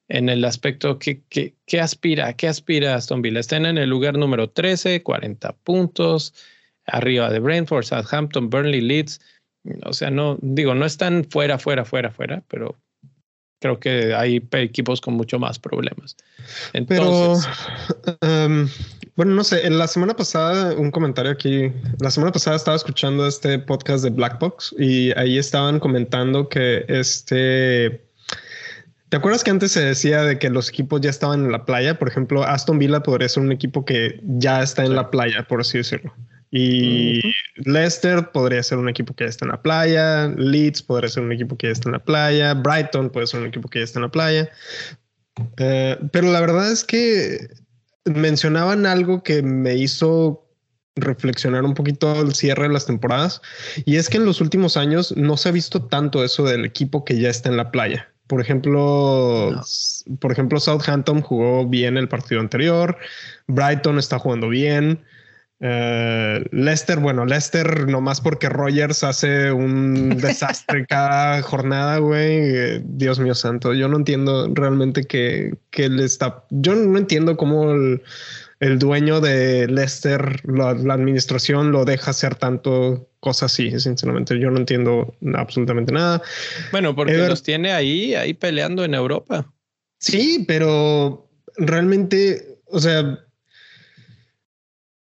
en 0.10 0.28
el 0.28 0.44
aspecto 0.44 1.00
que, 1.00 1.22
que, 1.30 1.80
aspira, 1.80 2.34
¿qué 2.34 2.50
aspira 2.50 2.96
Aston 2.96 3.22
Villa? 3.22 3.40
Están 3.40 3.66
en 3.66 3.78
el 3.78 3.90
lugar 3.90 4.18
número 4.18 4.50
13, 4.50 5.02
40 5.02 5.54
puntos, 5.64 6.34
arriba 6.86 7.30
de 7.30 7.40
Brentford, 7.40 7.86
Southampton, 7.86 8.50
Burnley, 8.50 8.82
Leeds. 8.82 9.22
O 9.86 9.94
sea, 9.94 10.12
no, 10.12 10.38
digo, 10.42 10.76
no 10.76 10.86
están 10.86 11.24
fuera, 11.24 11.58
fuera, 11.58 11.86
fuera, 11.86 12.12
fuera, 12.12 12.44
pero 12.50 12.78
creo 13.62 13.80
que 13.80 14.14
hay 14.14 14.44
equipos 14.54 15.00
con 15.00 15.14
mucho 15.14 15.40
más 15.40 15.60
problemas. 15.60 16.18
Entonces, 16.74 17.48
Pero, 17.96 18.18
em, 18.22 18.68
bueno, 19.16 19.36
no 19.36 19.44
sé, 19.44 19.68
en 19.68 19.78
la 19.78 19.88
semana 19.88 20.16
pasada, 20.16 20.74
un 20.74 20.90
comentario 20.90 21.32
aquí, 21.32 21.72
la 22.00 22.10
semana 22.10 22.32
pasada 22.32 22.56
estaba 22.56 22.76
escuchando 22.76 23.28
este 23.28 23.60
podcast 23.60 24.04
de 24.04 24.10
Black 24.10 24.40
Box 24.40 24.76
y 24.80 25.12
ahí 25.18 25.38
estaban 25.38 25.80
comentando 25.80 26.50
que 26.50 26.86
este... 26.88 28.04
¿Te 29.10 29.18
acuerdas 29.18 29.44
que 29.44 29.52
antes 29.52 29.74
se 29.74 29.82
decía 29.82 30.24
de 30.24 30.40
que 30.40 30.50
los 30.50 30.70
equipos 30.70 31.02
ya 31.02 31.10
estaban 31.10 31.46
en 31.46 31.52
la 31.52 31.66
playa? 31.66 32.00
Por 32.00 32.08
ejemplo, 32.08 32.44
Aston 32.44 32.80
Villa 32.80 33.04
podría 33.04 33.30
ser 33.30 33.44
un 33.44 33.52
equipo 33.52 33.86
que 33.86 34.22
ya 34.24 34.64
está 34.64 34.86
en 34.86 34.96
la 34.96 35.12
playa, 35.12 35.46
por 35.48 35.60
así 35.62 35.78
decirlo. 35.78 36.14
Y 36.52 37.22
Leicester 37.56 38.30
podría 38.32 38.62
ser 38.62 38.78
un 38.78 38.90
equipo 38.90 39.14
que 39.16 39.24
ya 39.24 39.30
está 39.30 39.46
en 39.46 39.52
la 39.52 39.62
playa, 39.62 40.28
Leeds 40.28 40.84
podría 40.84 41.10
ser 41.10 41.24
un 41.24 41.32
equipo 41.32 41.58
que 41.58 41.68
ya 41.68 41.74
está 41.74 41.88
en 41.88 41.94
la 41.94 42.04
playa, 42.04 42.54
Brighton 42.54 43.10
puede 43.10 43.28
ser 43.28 43.40
un 43.40 43.48
equipo 43.48 43.70
que 43.70 43.80
ya 43.80 43.86
está 43.86 44.00
en 44.00 44.04
la 44.04 44.12
playa. 44.12 44.50
Eh, 45.58 45.98
pero 46.12 46.30
la 46.30 46.42
verdad 46.42 46.70
es 46.70 46.84
que 46.84 47.48
mencionaban 48.04 48.86
algo 48.86 49.24
que 49.24 49.42
me 49.42 49.76
hizo 49.76 50.46
reflexionar 50.96 51.64
un 51.64 51.74
poquito 51.74 52.22
el 52.22 52.36
cierre 52.36 52.64
de 52.64 52.74
las 52.74 52.86
temporadas 52.86 53.42
y 53.86 53.96
es 53.96 54.10
que 54.10 54.18
en 54.18 54.26
los 54.26 54.42
últimos 54.42 54.76
años 54.76 55.16
no 55.16 55.38
se 55.38 55.48
ha 55.48 55.52
visto 55.54 55.84
tanto 55.86 56.22
eso 56.22 56.44
del 56.44 56.66
equipo 56.66 57.06
que 57.06 57.18
ya 57.18 57.30
está 57.30 57.48
en 57.48 57.56
la 57.56 57.72
playa. 57.72 58.12
Por 58.28 58.42
ejemplo, 58.42 59.62
por 60.20 60.32
ejemplo, 60.32 60.60
Southampton 60.60 61.22
jugó 61.22 61.68
bien 61.68 61.98
el 61.98 62.10
partido 62.10 62.42
anterior, 62.42 62.98
Brighton 63.48 64.00
está 64.00 64.20
jugando 64.20 64.50
bien. 64.50 65.02
Uh, 65.62 66.44
Lester, 66.52 66.98
bueno, 66.98 67.24
Lester, 67.24 67.88
nomás 67.88 68.20
porque 68.20 68.50
Rogers 68.50 69.04
hace 69.04 69.52
un 69.52 70.10
desastre 70.18 70.88
cada 70.88 71.44
jornada, 71.44 72.00
güey. 72.00 72.82
Dios 72.84 73.20
mío 73.20 73.36
santo, 73.36 73.76
yo 73.76 73.88
no 73.88 73.98
entiendo 73.98 74.50
realmente 74.56 75.04
que, 75.04 75.54
que 75.70 75.86
él 75.86 76.00
está. 76.00 76.46
Yo 76.50 76.74
no 76.74 76.98
entiendo 76.98 77.38
cómo 77.38 77.74
el, 77.74 78.80
dueño 78.80 79.22
de 79.22 79.68
Lester, 79.68 80.42
la, 80.50 80.72
administración, 80.72 81.72
lo 81.72 81.86
deja 81.86 82.10
hacer 82.10 82.34
tanto 82.34 83.08
cosas 83.20 83.54
así. 83.54 83.80
Sinceramente, 83.80 84.40
yo 84.40 84.50
no 84.50 84.58
entiendo 84.58 85.14
absolutamente 85.36 85.94
nada. 85.94 86.24
Bueno, 86.72 86.96
porque 86.96 87.18
los 87.18 87.44
tiene 87.44 87.72
ahí, 87.72 88.16
ahí 88.16 88.34
peleando 88.34 88.84
en 88.84 88.96
Europa. 88.96 89.46
Sí, 90.00 90.44
pero 90.48 91.30
realmente, 91.56 92.58
o 92.66 92.80
sea, 92.80 93.20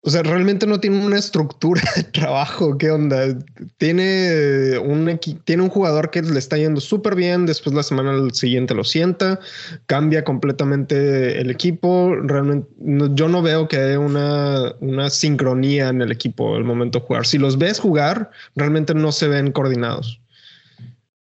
o 0.07 0.09
sea, 0.09 0.23
realmente 0.23 0.65
no 0.65 0.79
tiene 0.79 1.05
una 1.05 1.17
estructura 1.17 1.81
de 1.97 2.03
trabajo. 2.03 2.77
¿Qué 2.77 2.89
onda? 2.91 3.37
Tiene 3.75 4.77
un, 4.77 5.19
tiene 5.43 5.63
un 5.63 5.67
jugador 5.67 6.11
que 6.11 6.21
le 6.21 6.39
está 6.39 6.55
yendo 6.55 6.79
súper 6.79 7.13
bien. 7.13 7.45
Después 7.45 7.75
la 7.75 7.83
semana 7.83 8.13
siguiente 8.31 8.73
lo 8.73 8.85
sienta. 8.85 9.37
Cambia 9.85 10.23
completamente 10.23 11.41
el 11.41 11.51
equipo. 11.51 12.15
Realmente 12.23 12.69
yo 12.79 13.27
no 13.27 13.41
veo 13.41 13.67
que 13.67 13.75
haya 13.75 13.99
una, 13.99 15.09
sincronía 15.09 15.89
en 15.89 16.01
el 16.01 16.13
equipo 16.13 16.55
al 16.55 16.63
momento 16.63 16.99
de 16.99 17.05
jugar. 17.05 17.25
Si 17.25 17.37
los 17.37 17.57
ves 17.57 17.77
jugar, 17.77 18.31
realmente 18.55 18.93
no 18.93 19.11
se 19.11 19.27
ven 19.27 19.51
coordinados. 19.51 20.21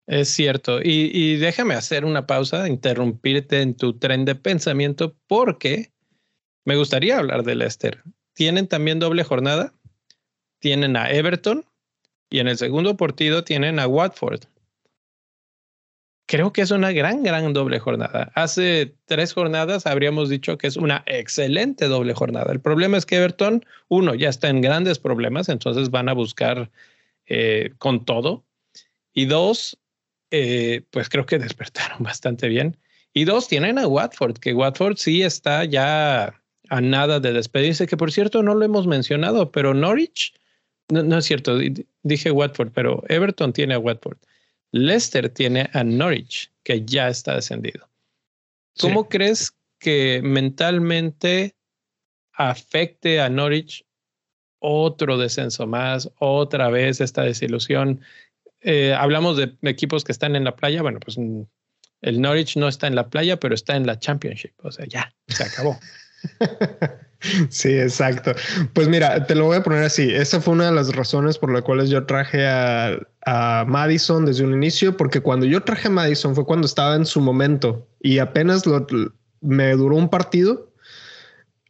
Es 0.08 0.28
cierto. 0.28 0.82
Y, 0.82 1.10
y 1.14 1.38
déjame 1.38 1.76
hacer 1.76 2.04
una 2.04 2.28
pausa, 2.28 2.68
interrumpirte 2.68 3.62
en 3.62 3.76
tu 3.76 3.98
tren 3.98 4.26
de 4.26 4.36
pensamiento, 4.36 5.16
porque 5.28 5.94
me 6.66 6.76
gustaría 6.76 7.18
hablar 7.18 7.44
de 7.44 7.56
Lester 7.56 8.04
tienen 8.34 8.68
también 8.68 9.00
doble 9.00 9.24
jornada. 9.24 9.74
Tienen 10.60 10.96
a 10.96 11.10
Everton 11.10 11.66
y 12.30 12.40
en 12.40 12.48
el 12.48 12.58
segundo 12.58 12.98
partido 12.98 13.44
tienen 13.44 13.80
a 13.80 13.88
Watford. 13.88 14.42
Creo 16.26 16.54
que 16.54 16.62
es 16.62 16.72
una 16.72 16.92
gran, 16.92 17.22
gran 17.22 17.54
doble 17.54 17.80
jornada. 17.80 18.32
Hace 18.34 18.96
tres 19.06 19.34
jornadas 19.34 19.86
habríamos 19.86 20.30
dicho 20.30 20.58
que 20.58 20.68
es 20.68 20.78
una 20.78 21.04
excelente 21.06 21.88
doble 21.88 22.14
jornada. 22.14 22.52
El 22.52 22.62
problema 22.62 22.98
es 22.98 23.06
que 23.06 23.18
Everton, 23.18 23.66
uno, 23.90 24.16
ya 24.16 24.30
está 24.30 24.48
en 24.48 24.62
grandes 24.62 25.00
problemas, 25.00 25.50
entonces 25.50 25.92
van 25.92 26.08
a 26.10 26.14
buscar 26.14 26.72
eh, 27.28 27.74
con 27.78 28.06
todo. 28.06 28.46
Y 29.14 29.26
dos, 29.26 29.78
eh, 30.32 30.84
pues 30.92 31.10
creo 31.10 31.26
que 31.26 31.38
despertaron 31.40 32.02
bastante 32.02 32.48
bien. 32.48 32.78
Y 33.14 33.26
dos, 33.26 33.48
tienen 33.48 33.78
a 33.78 33.88
Watford, 33.88 34.38
que 34.38 34.54
Watford 34.54 34.96
sí 34.98 35.22
está 35.22 35.66
ya 35.66 36.43
a 36.70 36.82
nada 36.82 37.20
de 37.20 37.34
despedirse, 37.34 37.88
que 37.88 37.98
por 37.98 38.12
cierto 38.12 38.44
no 38.44 38.56
lo 38.56 38.66
hemos 38.66 38.88
mencionado, 38.88 39.52
pero 39.52 39.74
Norwich, 39.74 40.34
no, 40.90 41.18
es 41.18 41.26
cierto, 41.26 41.58
dije 42.04 42.32
Watford, 42.32 42.72
pero 42.74 43.04
Everton 43.10 43.54
tiene 43.54 43.74
a 43.74 43.80
Watford. 43.80 44.18
Leicester 44.72 45.30
tiene 45.30 45.70
a 45.74 45.84
Norwich, 45.84 46.52
que 46.64 46.84
ya 46.84 47.08
está 47.08 47.36
descendido. 47.36 47.88
¿Cómo 48.80 49.08
crees 49.08 49.54
que 49.80 50.22
mentalmente 50.24 51.56
afecte 52.34 53.22
a 53.22 53.30
Norwich 53.30 53.86
otro 54.60 55.18
descenso 55.18 55.68
más, 55.68 56.10
otra 56.18 56.70
vez 56.70 57.02
esta 57.02 57.24
desilusión? 57.24 58.02
Eh, 58.62 58.94
hablamos 58.98 59.38
de 59.38 59.56
equipos 59.64 60.04
que 60.04 60.12
están 60.12 60.36
en 60.36 60.44
la 60.44 60.56
playa, 60.56 60.82
bueno, 60.82 61.00
pues 61.00 61.18
mm, 61.18 61.42
el 62.02 62.22
Norwich 62.22 62.58
no 62.58 62.68
está 62.68 62.88
en 62.88 62.96
la 62.96 63.10
playa, 63.10 63.40
pero 63.40 63.54
está 63.54 63.76
en 63.76 63.86
la 63.86 64.00
Championship, 64.00 64.54
o 64.64 64.72
sea, 64.72 64.86
ya, 64.86 65.14
se 65.28 65.44
acabó. 65.44 65.80
Sí, 67.50 67.70
exacto. 67.70 68.34
Pues 68.74 68.88
mira, 68.90 69.26
te 69.26 69.36
lo 69.36 69.46
voy 69.46 69.58
a 69.58 69.64
poner 69.64 69.84
así. 69.84 70.14
Esa 70.14 70.42
fue 70.42 70.54
una 70.54 70.66
de 70.66 70.74
las 70.74 70.94
razones 70.96 71.38
por 71.38 71.52
las 71.52 71.62
cuales 71.62 71.90
yo 71.90 72.06
traje 72.06 72.46
a, 72.46 72.98
Madison 73.66 74.26
desde 74.26 74.44
un 74.44 74.54
inicio, 74.54 74.98
porque 74.98 75.22
cuando 75.22 75.46
yo 75.46 75.64
traje 75.64 75.88
a 75.88 75.92
Madison 75.92 76.36
fue 76.36 76.46
cuando 76.46 76.66
estaba 76.66 76.96
en 76.96 77.06
su 77.06 77.22
momento 77.22 77.88
y 78.02 78.20
apenas 78.20 78.64
me 79.40 79.72
duró 79.72 79.96
un 79.96 80.10
partido. 80.10 80.74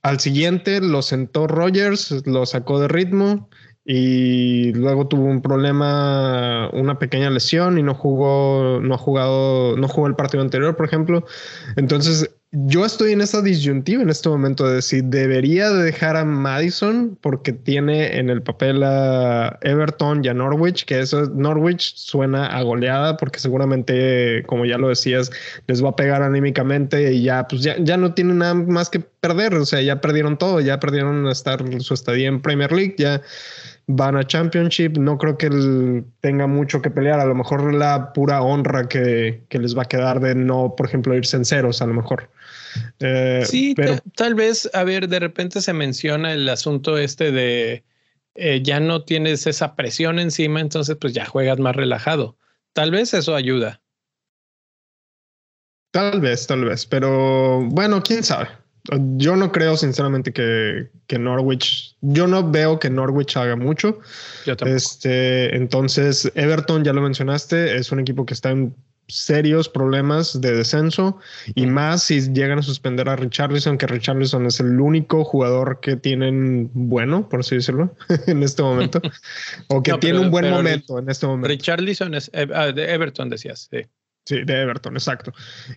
Al 0.01 0.19
siguiente 0.19 0.81
lo 0.81 1.03
sentó 1.03 1.45
Rogers, 1.45 2.25
lo 2.25 2.47
sacó 2.47 2.79
de 2.79 2.87
ritmo 2.87 3.49
y 3.85 4.73
luego 4.73 5.07
tuvo 5.07 5.25
un 5.25 5.43
problema, 5.43 6.69
una 6.73 6.97
pequeña 6.97 7.29
lesión 7.29 7.77
y 7.77 7.83
no 7.83 7.93
jugó, 7.93 8.79
no 8.81 8.95
ha 8.95 8.97
jugado, 8.97 9.77
no 9.77 9.87
jugó 9.87 10.07
el 10.07 10.15
partido 10.15 10.41
anterior, 10.41 10.75
por 10.75 10.87
ejemplo. 10.87 11.23
Entonces, 11.75 12.31
yo 12.55 12.85
estoy 12.85 13.13
en 13.13 13.21
esa 13.21 13.41
disyuntiva 13.41 14.03
en 14.03 14.09
este 14.11 14.29
momento 14.29 14.67
de 14.67 14.75
decir, 14.75 15.03
debería 15.05 15.71
dejar 15.71 16.15
a 16.15 16.23
Madison 16.23 17.17
porque 17.19 17.51
tiene 17.51 18.19
en 18.19 18.29
el 18.29 18.43
papel 18.43 18.83
a 18.83 19.57
Everton 19.61 20.23
y 20.23 20.27
a 20.27 20.35
Norwich, 20.35 20.85
que 20.85 20.99
eso 20.99 21.25
Norwich 21.33 21.95
suena 21.95 22.45
a 22.45 22.61
goleada 22.61 23.17
porque 23.17 23.39
seguramente, 23.39 24.43
como 24.45 24.65
ya 24.65 24.77
lo 24.77 24.89
decías, 24.89 25.31
les 25.65 25.83
va 25.83 25.89
a 25.89 25.95
pegar 25.95 26.21
anímicamente 26.21 27.11
y 27.13 27.23
ya, 27.23 27.47
pues 27.47 27.63
ya, 27.63 27.75
ya 27.79 27.97
no 27.97 28.13
tienen 28.13 28.37
nada 28.37 28.53
más 28.53 28.91
que 28.91 28.99
perder. 28.99 29.55
O 29.55 29.65
sea, 29.65 29.81
ya 29.81 30.01
perdieron 30.01 30.37
todo, 30.37 30.59
ya 30.59 30.79
perdieron 30.79 31.27
estar 31.29 31.63
su 31.81 31.93
estadía 31.93 32.27
en 32.27 32.41
Premier 32.41 32.71
League, 32.71 32.95
ya 32.97 33.21
van 33.87 34.17
a 34.17 34.27
Championship. 34.27 34.97
No 34.97 35.17
creo 35.17 35.37
que 35.37 35.47
él 35.47 36.05
tenga 36.21 36.45
mucho 36.45 36.81
que 36.81 36.91
pelear. 36.91 37.19
A 37.19 37.25
lo 37.25 37.33
mejor 37.33 37.73
la 37.73 38.13
pura 38.13 38.41
honra 38.41 38.87
que, 38.87 39.41
les 39.49 39.77
va 39.77 39.83
a 39.83 39.85
quedar 39.85 40.19
de 40.19 40.35
no, 40.35 40.75
por 40.75 40.85
ejemplo, 40.87 41.15
irse 41.15 41.37
en 41.37 41.45
ceros, 41.45 41.81
a 41.81 41.87
lo 41.87 41.93
mejor. 41.93 42.29
Eh, 42.99 43.43
sí, 43.45 43.73
pero 43.75 43.97
tal 44.15 44.35
vez, 44.35 44.69
a 44.73 44.83
ver, 44.83 45.07
de 45.07 45.19
repente 45.19 45.61
se 45.61 45.73
menciona 45.73 46.33
el 46.33 46.47
asunto 46.49 46.97
este 46.97 47.31
de 47.31 47.83
eh, 48.35 48.61
ya 48.63 48.79
no 48.79 49.03
tienes 49.03 49.45
esa 49.45 49.75
presión 49.75 50.19
encima, 50.19 50.59
entonces 50.59 50.97
pues 50.99 51.13
ya 51.13 51.25
juegas 51.25 51.59
más 51.59 51.75
relajado. 51.75 52.37
Tal 52.73 52.91
vez 52.91 53.13
eso 53.13 53.35
ayuda. 53.35 53.81
Tal 55.91 56.19
vez, 56.21 56.47
tal 56.47 56.65
vez, 56.65 56.87
pero 56.87 57.61
bueno, 57.69 58.01
quién 58.01 58.23
sabe. 58.23 58.47
Yo 59.15 59.35
no 59.35 59.51
creo 59.51 59.77
sinceramente 59.77 60.33
que, 60.33 60.89
que, 61.07 61.19
Norwich, 61.19 61.95
yo 62.01 62.27
no 62.27 62.49
veo 62.49 62.79
que 62.79 62.89
Norwich 62.89 63.37
haga 63.37 63.55
mucho. 63.55 63.99
Este, 64.65 65.55
entonces, 65.55 66.29
Everton, 66.35 66.83
ya 66.83 66.91
lo 66.91 67.01
mencionaste, 67.01 67.77
es 67.77 67.91
un 67.91 67.99
equipo 67.99 68.25
que 68.25 68.33
está 68.33 68.49
en 68.49 68.75
serios 69.07 69.69
problemas 69.69 70.39
de 70.39 70.55
descenso 70.55 71.19
y 71.55 71.65
más 71.65 72.03
si 72.03 72.21
llegan 72.33 72.59
a 72.59 72.63
suspender 72.63 73.09
a 73.09 73.15
Richarlison, 73.15 73.77
que 73.77 73.87
Richarlison 73.87 74.45
es 74.45 74.59
el 74.59 74.79
único 74.79 75.23
jugador 75.23 75.79
que 75.81 75.95
tienen 75.95 76.69
bueno, 76.73 77.27
por 77.29 77.41
así 77.41 77.55
decirlo, 77.55 77.95
en 78.27 78.43
este 78.43 78.63
momento, 78.63 79.01
o 79.67 79.83
que 79.83 79.93
tiene 79.93 80.19
un 80.19 80.31
buen 80.31 80.49
momento 80.49 80.99
en 80.99 81.09
este 81.09 81.27
momento. 81.27 81.49
Richarlison 81.49 82.13
es 82.15 82.29
eh, 82.33 82.47
ah, 82.53 82.71
de 82.71 82.93
Everton, 82.93 83.29
decías, 83.29 83.67
sí. 83.71 83.81
Sí, 84.25 84.41
de 84.45 84.61
Everton, 84.61 84.93
exacto. 84.93 85.33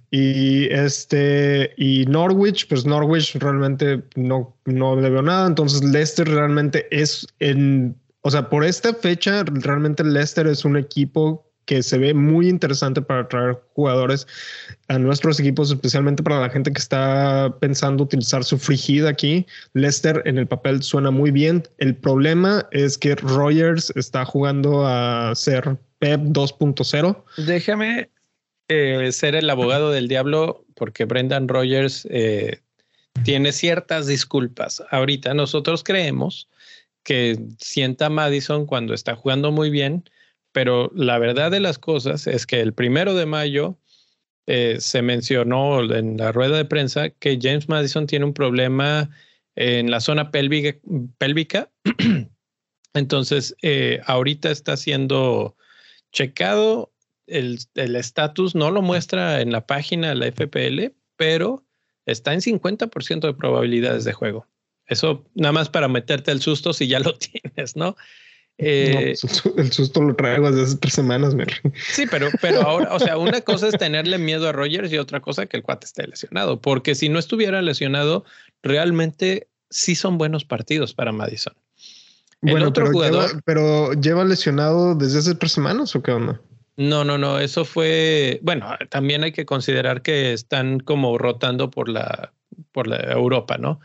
Y 0.09 0.67
este, 0.67 1.75
y 1.77 2.07
Norwich, 2.07 2.69
pues 2.69 2.87
Norwich 2.87 3.35
realmente 3.41 4.05
no, 4.15 4.57
no 4.67 4.95
le 4.95 5.11
veo 5.11 5.23
nada. 5.23 5.49
Entonces, 5.49 5.83
Leicester 5.83 6.29
realmente 6.29 6.87
es 6.93 7.27
en, 7.41 7.97
o 8.21 8.31
sea, 8.31 8.49
por 8.49 8.65
esta 8.65 8.95
fecha, 8.95 9.43
realmente 9.45 10.05
Leicester 10.05 10.47
es 10.47 10.65
un 10.65 10.77
equipo 10.77 11.46
que 11.67 11.83
se 11.83 11.99
ve 11.99 12.15
muy 12.15 12.49
interesante 12.49 13.03
para 13.03 13.21
atraer 13.21 13.59
jugadores 13.75 14.27
a 14.89 14.99
nuestros 14.99 15.39
equipos, 15.39 15.71
especialmente 15.71 16.23
para 16.23 16.41
la 16.41 16.49
gente 16.49 16.73
que 16.73 16.79
está 16.79 17.55
pensando 17.61 18.05
utilizar 18.05 18.45
su 18.45 18.57
frigida 18.57 19.11
aquí. 19.11 19.47
Leicester 19.75 20.23
en 20.25 20.39
el 20.39 20.47
papel 20.47 20.83
suena 20.83 21.11
muy 21.11 21.31
bien. 21.31 21.65
El 21.79 21.97
problema 21.97 22.67
es 22.71 22.97
que 22.97 23.17
Rogers 23.17 23.93
está 23.97 24.25
jugando 24.25 24.87
a 24.87 25.35
ser 25.35 25.77
Pep 25.99 26.21
2.0. 26.21 27.25
Déjame 27.37 28.11
eh, 28.69 29.11
ser 29.13 29.35
el 29.35 29.51
abogado 29.51 29.91
del 29.91 30.09
diablo 30.09 30.65
porque 30.77 31.05
Brendan 31.05 31.49
Rogers 31.49 32.07
eh, 32.11 32.61
tiene 33.25 33.51
ciertas 33.51 34.07
disculpas. 34.07 34.83
Ahorita 34.91 35.35
nosotros 35.35 35.83
creemos 35.83 36.49
que 37.03 37.39
sienta 37.59 38.11
Madison 38.11 38.67
cuando 38.67 38.95
está 38.95 39.15
jugando 39.15 39.53
muy 39.53 39.71
bien, 39.71 40.05
pero 40.57 40.91
la 40.95 41.19
verdad 41.19 41.51
de 41.51 41.61
las 41.61 41.79
cosas 41.79 42.27
es 42.27 42.47
que 42.47 42.63
el 42.63 42.73
primero 42.73 43.15
de 43.15 43.27
mayo 43.27 43.79
eh, 44.47 44.79
se 44.81 45.03
mencionó 45.03 45.83
en 45.95 46.17
la 46.17 46.33
rueda 46.33 46.57
de 46.57 46.65
prensa 46.65 47.11
que 47.11 47.39
James 47.39 47.69
Madison 47.69 48.07
tiene 48.07 48.25
un 48.25 48.33
problema 48.33 49.11
en 49.55 49.91
la 49.91 50.01
zona 50.01 50.31
pélvica. 50.31 51.71
Entonces, 52.95 53.55
ahorita 54.07 54.51
está 54.51 54.79
siendo 54.79 55.59
checado 56.11 56.91
el 57.27 57.59
estatus 57.77 58.55
no 58.55 58.71
lo 58.71 58.81
muestra 58.81 59.43
en 59.43 59.53
la 59.53 59.67
página 59.67 60.09
de 60.09 60.15
la 60.15 60.27
FPL, 60.33 60.97
pero 61.17 61.67
está 62.07 62.33
en 62.33 62.41
50% 62.41 63.21
de 63.21 63.35
probabilidades 63.35 64.05
de 64.05 64.15
juego. 64.15 64.47
Eso 64.87 65.23
nada 65.35 65.53
más 65.53 65.69
para 65.69 65.87
meterte 65.89 66.31
el 66.31 66.41
susto 66.41 66.73
si 66.73 66.89
ya 66.89 66.99
lo 66.99 67.15
tienes, 67.19 67.77
¿no? 67.77 67.95
Eh, 68.59 69.15
el 69.57 69.73
susto 69.73 70.03
lo 70.03 70.17
traigo 70.17 70.51
desde 70.51 70.65
hace 70.65 70.79
tres 70.79 70.95
semanas, 70.95 71.37
Sí, 71.93 72.07
pero, 72.11 72.29
pero 72.41 72.63
ahora, 72.63 72.95
o 72.95 72.99
sea, 72.99 73.19
una 73.19 73.43
cosa 73.43 73.69
es 73.69 73.77
tenerle 73.77 74.17
miedo 74.17 74.49
a 74.49 74.53
Rogers 74.53 74.91
y 74.91 74.99
otra 74.99 75.21
cosa 75.21 75.47
que 75.47 75.59
el 75.59 75.63
cuate 75.63 75.87
esté 75.87 76.07
lesionado, 76.07 76.61
porque 76.61 76.95
si 76.95 77.11
no 77.11 77.19
estuviera 77.19 77.61
lesionado, 77.61 78.25
realmente 78.63 79.49
sí 79.69 79.95
son 79.95 80.17
buenos 80.17 80.45
partidos 80.45 80.95
para 80.95 81.13
Madison. 81.13 81.55
bueno, 82.41 82.69
otro 82.69 82.91
jugador, 82.91 83.43
pero 83.45 83.93
lleva 83.93 84.25
lesionado 84.25 84.95
desde 84.95 85.19
hace 85.19 85.35
tres 85.35 85.53
semanas 85.53 85.95
o 85.95 86.03
qué 86.03 86.13
onda? 86.13 86.41
No, 86.79 87.05
no, 87.05 87.19
no, 87.19 87.39
eso 87.39 87.65
fue, 87.65 88.39
bueno, 88.43 88.69
también 88.91 89.25
hay 89.25 89.33
que 89.33 89.47
considerar 89.47 90.03
que 90.03 90.33
están 90.33 90.81
como 90.81 91.17
rotando 91.19 91.71
por 91.71 91.89
la, 91.89 92.33
por 92.73 92.87
la 92.87 92.97
Europa, 93.13 93.57
¿no? 93.59 93.81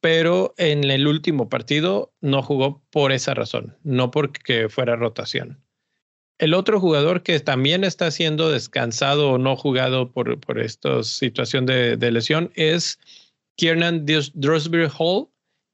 Pero 0.00 0.54
en 0.58 0.84
el 0.84 1.06
último 1.06 1.48
partido 1.48 2.12
no 2.20 2.42
jugó 2.42 2.82
por 2.90 3.12
esa 3.12 3.34
razón, 3.34 3.76
no 3.82 4.10
porque 4.10 4.68
fuera 4.68 4.96
rotación. 4.96 5.62
El 6.38 6.52
otro 6.52 6.80
jugador 6.80 7.22
que 7.22 7.40
también 7.40 7.82
está 7.82 8.10
siendo 8.10 8.50
descansado 8.50 9.30
o 9.32 9.38
no 9.38 9.56
jugado 9.56 10.12
por, 10.12 10.38
por 10.38 10.60
esta 10.60 11.02
situación 11.02 11.64
de, 11.64 11.96
de 11.96 12.10
lesión 12.10 12.52
es 12.54 12.98
Kiernan 13.56 14.04
Drosbury 14.04 14.88
Hall, 14.98 15.28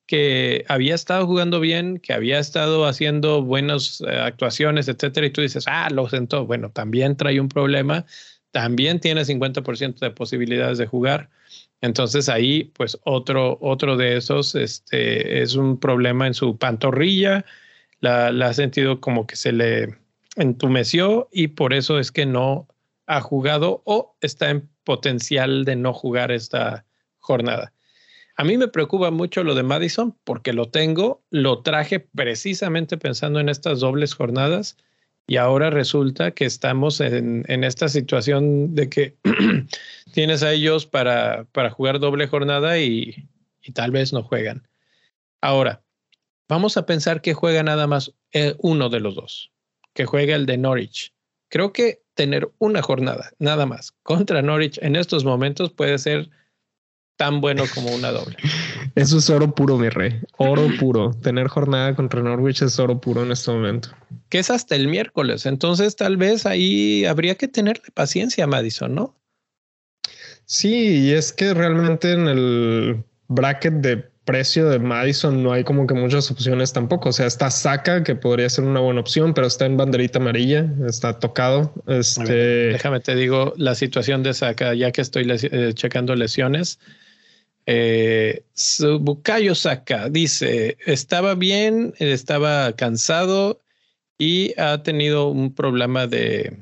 que 0.07 0.65
había 0.69 0.95
estado 0.95 1.27
jugando 1.27 1.59
bien, 1.59 1.99
que 1.99 2.13
había 2.13 2.39
estado 2.39 2.87
haciendo 2.87 3.43
buenas 3.43 4.03
eh, 4.03 4.11
actuaciones, 4.11 4.89
etcétera, 4.89 5.27
y 5.27 5.31
tú 5.31 5.41
dices, 5.41 5.65
ah, 5.67 5.89
lo 5.91 6.09
sentó. 6.09 6.47
Bueno, 6.47 6.71
también 6.71 7.17
trae 7.17 7.41
un 7.41 7.49
problema, 7.49 8.05
también 8.51 9.01
tiene 9.01 9.23
50% 9.25 9.99
de 10.01 10.11
posibilidades 10.11 10.79
de 10.79 10.87
jugar. 10.87 11.31
Entonces 11.83 12.29
ahí, 12.29 12.65
pues 12.75 12.99
otro, 13.05 13.59
otro 13.61 13.97
de 13.97 14.17
esos 14.17 14.55
este, 14.55 15.43
es 15.43 15.57
un 15.57 15.79
problema 15.79 16.27
en 16.27 16.35
su 16.35 16.57
pantorrilla, 16.57 17.45
la, 18.01 18.33
la 18.33 18.49
ha 18.49 18.55
sentido 18.55 19.01
como 19.01 19.27
que 19.27 19.37
se 19.37 19.53
le 19.53 19.99
entumeció 20.37 21.29
y 21.33 21.49
por 21.49 21.75
eso 21.75 21.99
es 21.99 22.11
que 22.11 22.25
no 22.25 22.69
ha 23.07 23.21
jugado 23.21 23.83
o 23.85 24.17
está 24.21 24.51
en 24.51 24.69
potencial 24.85 25.65
de 25.65 25.77
no 25.77 25.93
jugar 25.93 26.31
esta 26.31 26.85
jornada. 27.19 27.73
A 28.37 28.45
mí 28.45 28.57
me 28.57 28.69
preocupa 28.69 29.11
mucho 29.11 29.45
lo 29.45 29.55
de 29.55 29.63
Madison 29.63 30.17
porque 30.25 30.53
lo 30.53 30.69
tengo, 30.69 31.23
lo 31.31 31.63
traje 31.63 32.01
precisamente 32.01 32.97
pensando 32.97 33.41
en 33.41 33.49
estas 33.49 33.81
dobles 33.81 34.15
jornadas 34.15 34.77
y 35.27 35.37
ahora 35.37 35.71
resulta 35.71 36.33
que 36.33 36.45
estamos 36.45 37.01
en, 37.01 37.45
esta 37.65 37.89
situación 37.89 38.75
de 38.75 38.89
que 38.89 39.17
tienes 40.13 40.43
a 40.43 40.53
ellos 40.53 40.87
para, 40.87 41.45
para 41.53 41.71
jugar 41.71 42.01
doble 42.01 42.27
jornada 42.27 42.79
y, 42.79 43.29
tal 43.75 43.93
vez 43.93 44.13
no 44.13 44.23
juegan. 44.25 44.67
Ahora, 45.41 45.83
vamos 46.49 46.77
a 46.77 46.87
pensar 46.87 47.23
que 47.23 47.35
juega 47.35 47.63
nada 47.63 47.87
más 47.87 48.13
eh, 48.33 48.55
uno 48.59 48.89
de 48.89 49.01
los 49.01 49.15
dos, 49.15 49.53
que 49.95 50.07
juega 50.07 50.35
el 50.35 50.47
de 50.47 50.59
Norwich. 50.59 51.15
Creo 51.49 51.73
que 51.73 52.03
tener 52.15 52.51
una 52.59 52.83
jornada 52.83 53.31
nada 53.39 53.65
más 53.65 53.93
contra 54.03 54.43
Norwich 54.43 54.79
en 54.83 54.97
estos 54.97 55.25
momentos 55.25 55.73
puede 55.73 55.99
ser 55.99 56.29
tan 57.17 57.41
bueno 57.41 57.65
como 57.75 57.95
una 57.95 58.11
doble. 58.11 58.37
Eso 58.95 59.19
es 59.19 59.31
oro 59.31 59.55
puro, 59.55 59.79
mi 59.79 59.89
rey. 59.89 60.21
Oro 60.39 60.69
puro. 60.79 61.13
Tener 61.23 61.49
jornada 61.49 61.95
contra 61.95 62.23
Norwich 62.23 62.63
es 62.63 62.79
oro 62.79 63.01
puro 63.01 63.23
en 63.23 63.33
este 63.33 63.51
momento. 63.51 63.91
Que 64.29 64.39
es 64.39 64.51
hasta 64.51 64.77
el 64.77 64.89
miércoles. 64.89 65.47
Entonces, 65.47 65.97
tal 65.97 66.17
vez 66.17 66.47
ahí 66.47 67.05
habría 67.05 67.37
que 67.37 67.49
tenerle 67.49 67.85
paciencia 67.95 68.45
a 68.45 68.47
Madison, 68.47 68.95
¿no? 68.95 69.17
Sí, 70.45 71.07
y 71.07 71.13
es 71.13 71.33
que 71.33 71.55
realmente 71.55 72.13
en 72.13 72.29
el 72.29 73.05
bracket 73.29 73.75
de 73.75 74.12
precio 74.25 74.69
de 74.69 74.79
Madison 74.79 75.43
no 75.43 75.53
hay 75.53 75.65
como 75.65 75.87
que 75.87 75.95
muchas 75.95 76.31
opciones 76.31 76.73
tampoco. 76.73 77.09
O 77.09 77.13
sea, 77.13 77.27
está 77.27 77.51
Saka, 77.51 78.05
que 78.05 78.15
podría 78.15 78.49
ser 78.49 78.65
una 78.65 78.81
buena 78.81 79.01
opción, 79.01 79.35
pero 79.35 79.47
está 79.47 79.67
en 79.67 79.77
banderita 79.77 80.19
amarilla, 80.19 80.73
está 80.87 81.19
tocado. 81.19 81.73
Este... 81.87 82.33
déjame 82.73 83.01
te 83.01 83.15
digo 83.15 83.53
la 83.57 83.75
situación 83.75 84.23
de 84.23 84.35
Saka, 84.35 84.75
ya 84.75 84.93
que 84.93 85.01
estoy 85.01 85.27
eh, 85.29 85.73
checando 85.75 86.15
lesiones. 86.15 86.79
Eh, 87.67 88.45
Bukayo 89.01 89.55
Saka 89.55 90.09
dice, 90.09 90.77
estaba 90.87 91.35
bien, 91.35 91.95
estaba 91.99 92.73
cansado 92.73 93.61
y 94.19 94.59
ha 94.59 94.83
tenido 94.83 95.29
un 95.29 95.55
problema 95.55 96.07
de, 96.07 96.59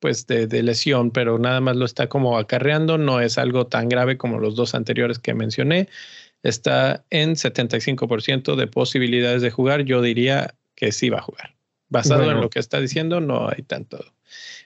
pues 0.00 0.26
de, 0.26 0.46
de, 0.46 0.62
lesión, 0.62 1.10
pero 1.10 1.38
nada 1.38 1.60
más 1.60 1.76
lo 1.76 1.84
está 1.84 2.08
como 2.08 2.38
acarreando, 2.38 2.98
no 2.98 3.20
es 3.20 3.38
algo 3.38 3.66
tan 3.66 3.88
grave 3.88 4.16
como 4.16 4.38
los 4.38 4.54
dos 4.54 4.74
anteriores 4.74 5.18
que 5.18 5.34
mencioné. 5.34 5.88
Está 6.44 7.04
en 7.08 7.36
75% 7.36 8.54
de 8.54 8.66
posibilidades 8.66 9.40
de 9.40 9.50
jugar, 9.50 9.82
yo 9.82 10.02
diría 10.02 10.54
que 10.76 10.92
sí 10.92 11.08
va 11.08 11.18
a 11.18 11.22
jugar. 11.22 11.54
Basado 11.88 12.30
en 12.30 12.40
lo 12.40 12.50
que 12.50 12.58
está 12.58 12.80
diciendo, 12.80 13.20
no 13.20 13.48
hay 13.48 13.62
tanto. 13.62 14.04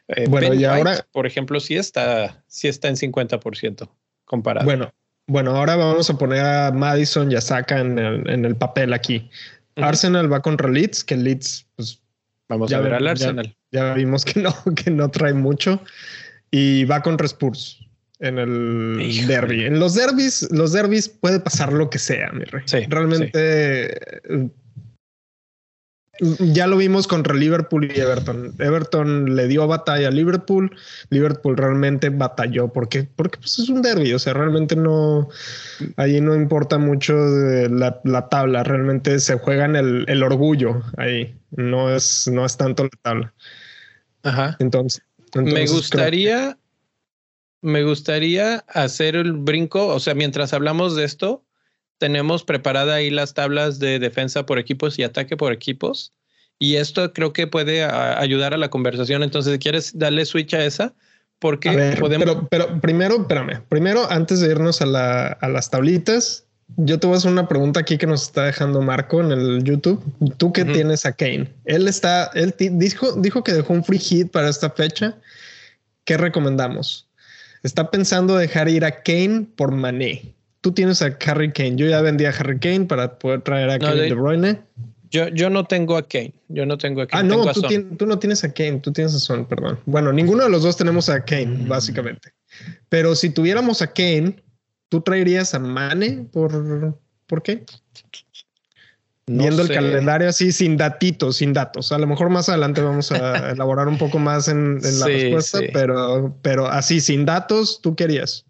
Eh, 0.08 0.26
bueno, 0.28 0.54
y 0.54 0.64
ahora, 0.64 1.06
por 1.12 1.26
ejemplo, 1.26 1.60
sí 1.60 1.76
está, 1.76 2.42
sí 2.48 2.66
está 2.66 2.88
en 2.88 2.96
50% 2.96 3.88
comparado. 4.24 4.66
Bueno, 4.66 4.92
bueno, 5.28 5.52
ahora 5.52 5.76
vamos 5.76 6.10
a 6.10 6.18
poner 6.18 6.44
a 6.44 6.72
Madison 6.72 7.30
y 7.30 7.36
a 7.36 7.40
Saka 7.40 7.78
en 7.78 7.98
el, 7.98 8.56
papel 8.56 8.92
aquí. 8.92 9.30
Arsenal 9.76 10.32
va 10.32 10.42
contra 10.42 10.68
Leeds, 10.68 11.04
que 11.04 11.16
Leeds, 11.16 11.66
pues. 11.76 12.02
Vamos 12.48 12.72
a 12.72 12.80
ver 12.80 12.94
al 12.94 13.06
Arsenal. 13.06 13.54
Ya, 13.70 13.92
vimos 13.92 14.24
que 14.24 14.40
no, 14.40 14.52
que 14.74 14.90
no 14.90 15.10
trae 15.10 15.32
mucho. 15.32 15.80
Y 16.50 16.86
va 16.86 17.02
contra 17.02 17.26
Spurs 17.26 17.87
en 18.20 18.38
el 18.38 19.26
derby. 19.26 19.64
En 19.64 19.78
los 19.78 19.94
derbis, 19.94 20.48
los 20.50 20.72
derbis 20.72 21.08
puede 21.08 21.40
pasar 21.40 21.72
lo 21.72 21.88
que 21.90 21.98
sea, 21.98 22.32
mi 22.32 22.44
rey. 22.44 22.62
Sí, 22.66 22.84
Realmente 22.88 23.94
ya 26.20 26.66
lo 26.66 26.76
vimos 26.76 27.06
contra 27.06 27.34
Liverpool 27.34 27.84
y 27.84 28.00
Everton. 28.00 28.54
Everton 28.58 29.36
le 29.36 29.46
dio 29.46 29.66
batalla 29.66 30.08
a 30.08 30.10
Liverpool. 30.10 30.74
Liverpool 31.10 31.56
realmente 31.56 32.08
batalló 32.08 32.72
porque, 32.72 33.06
porque 33.16 33.38
pues 33.38 33.58
es 33.58 33.68
un 33.68 33.82
derby. 33.82 34.12
O 34.12 34.18
sea, 34.18 34.34
realmente 34.34 34.74
no, 34.74 35.28
ahí 35.96 36.20
no 36.20 36.34
importa 36.34 36.78
mucho 36.78 37.14
la, 37.14 38.00
la, 38.04 38.28
tabla. 38.28 38.64
Realmente 38.64 39.20
se 39.20 39.38
juega 39.38 39.64
en 39.64 39.76
el, 39.76 40.04
el, 40.08 40.22
orgullo 40.22 40.82
ahí. 40.96 41.36
No 41.52 41.94
es, 41.94 42.28
no 42.28 42.44
es 42.44 42.56
tanto 42.56 42.84
la 42.84 42.90
tabla. 43.02 43.34
Ajá. 44.24 44.56
Entonces, 44.58 45.02
me 45.34 45.66
gustaría, 45.66 46.58
me 47.60 47.82
gustaría 47.84 48.64
hacer 48.68 49.16
el 49.16 49.32
brinco. 49.32 49.88
O 49.88 50.00
sea, 50.00 50.14
mientras 50.14 50.52
hablamos 50.52 50.96
de 50.96 51.04
esto, 51.04 51.44
tenemos 51.98 52.44
preparada 52.44 52.94
ahí 52.94 53.10
las 53.10 53.34
tablas 53.34 53.78
de 53.78 53.98
defensa 53.98 54.46
por 54.46 54.58
equipos 54.58 54.98
y 54.98 55.02
ataque 55.02 55.36
por 55.36 55.52
equipos. 55.52 56.12
Y 56.58 56.76
esto 56.76 57.12
creo 57.12 57.32
que 57.32 57.46
puede 57.46 57.84
ayudar 57.84 58.54
a 58.54 58.56
la 58.56 58.68
conversación. 58.68 59.22
Entonces, 59.22 59.58
¿quieres 59.58 59.96
darle 59.96 60.24
switch 60.24 60.54
a 60.54 60.64
esa? 60.64 60.94
Porque 61.38 61.94
podemos. 62.00 62.26
Pero, 62.26 62.48
pero, 62.50 62.80
primero, 62.80 63.20
espérame. 63.20 63.62
Primero, 63.68 64.10
antes 64.10 64.40
de 64.40 64.50
irnos 64.50 64.82
a, 64.82 64.86
las 64.86 65.70
tablitas, 65.70 66.46
yo 66.76 66.98
te 66.98 67.06
voy 67.06 67.14
a 67.14 67.18
hacer 67.18 67.30
una 67.30 67.46
pregunta 67.46 67.80
aquí 67.80 67.96
que 67.96 68.08
nos 68.08 68.22
está 68.22 68.44
dejando 68.44 68.82
Marco 68.82 69.20
en 69.20 69.30
el 69.30 69.62
YouTube. 69.62 70.02
Tú 70.36 70.52
qué 70.52 70.64
tienes 70.64 71.06
a 71.06 71.12
Kane. 71.12 71.48
Él 71.64 71.86
está, 71.86 72.30
él 72.34 72.52
dijo, 72.58 73.12
dijo 73.12 73.44
que 73.44 73.52
dejó 73.52 73.72
un 73.72 73.84
free 73.84 74.00
hit 74.00 74.32
para 74.32 74.48
esta 74.48 74.70
fecha. 74.70 75.16
¿Qué 76.04 76.16
recomendamos? 76.16 77.07
Está 77.62 77.90
pensando 77.90 78.36
dejar 78.36 78.68
ir 78.68 78.84
a 78.84 79.02
Kane 79.02 79.46
por 79.56 79.72
Mané 79.72 80.34
tú 80.60 80.72
tienes 80.72 81.02
a 81.02 81.16
Harry 81.26 81.52
Kane. 81.52 81.76
Yo 81.76 81.86
ya 81.86 82.00
vendí 82.02 82.24
a 82.24 82.30
Harry 82.30 82.58
Kane 82.58 82.86
para 82.86 83.18
poder 83.18 83.42
traer 83.42 83.70
a 83.70 83.78
Kane 83.78 84.02
de, 84.02 84.14
Bruyne. 84.14 84.60
Yo, 85.10 85.28
yo 85.28 85.48
no 85.48 85.64
tengo 85.64 85.96
a 85.96 86.06
Kane. 86.06 86.34
Yo 86.48 86.66
no 86.66 86.76
tengo 86.76 87.02
a 87.02 87.06
Kane. 87.06 87.20
Ah, 87.20 87.36
no, 87.36 87.50
tú, 87.96 88.06
no 88.06 88.18
tienes 88.18 88.44
a 88.44 88.52
Kane. 88.52 88.80
Tú 88.80 88.92
tienes 88.92 89.14
a 89.14 89.18
Son, 89.18 89.46
perdón. 89.46 89.78
Bueno, 89.86 90.12
ninguno 90.12 90.44
de 90.44 90.50
los 90.50 90.62
dos 90.62 90.76
tenemos 90.76 91.08
a 91.08 91.24
Kane, 91.24 91.46
mm. 91.46 91.68
básicamente. 91.68 92.32
Pero 92.88 93.14
si 93.14 93.30
tuviéramos 93.30 93.82
a 93.82 93.86
Kane, 93.92 94.36
¿tú 94.88 95.00
traerías 95.00 95.54
a 95.54 95.58
Mane 95.58 96.26
por, 96.32 96.98
¿por 97.26 97.42
qué? 97.42 97.64
Viendo 99.28 99.62
el 99.62 99.68
calendario 99.68 100.28
así 100.28 100.52
sin 100.52 100.76
datitos, 100.76 101.36
sin 101.36 101.52
datos. 101.52 101.92
A 101.92 101.98
lo 101.98 102.06
mejor 102.06 102.30
más 102.30 102.48
adelante 102.48 102.80
vamos 102.80 103.12
a 103.12 103.50
elaborar 103.52 103.86
un 103.88 103.98
poco 103.98 104.18
más 104.18 104.48
en, 104.48 104.80
la 104.80 105.06
respuesta, 105.06 105.60
Pero, 105.72 106.36
pero 106.42 106.66
así 106.66 107.00
sin 107.00 107.24
datos, 107.26 107.80
¿tú 107.82 107.94
querías? 107.94 108.46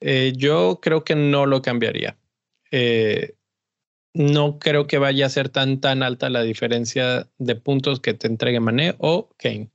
Eh, 0.00 0.32
yo 0.36 0.80
creo 0.82 1.04
que 1.04 1.14
no 1.14 1.46
lo 1.46 1.62
cambiaría. 1.62 2.16
Eh, 2.70 3.34
no 4.14 4.58
creo 4.58 4.86
que 4.86 4.98
vaya 4.98 5.26
a 5.26 5.30
ser 5.30 5.48
tan 5.48 5.80
tan 5.80 6.02
alta 6.02 6.28
la 6.28 6.42
diferencia 6.42 7.28
de 7.38 7.54
puntos 7.54 8.00
que 8.00 8.14
te 8.14 8.26
entregue 8.26 8.60
Mané 8.60 8.94
o 8.98 9.30
Kane. 9.36 9.70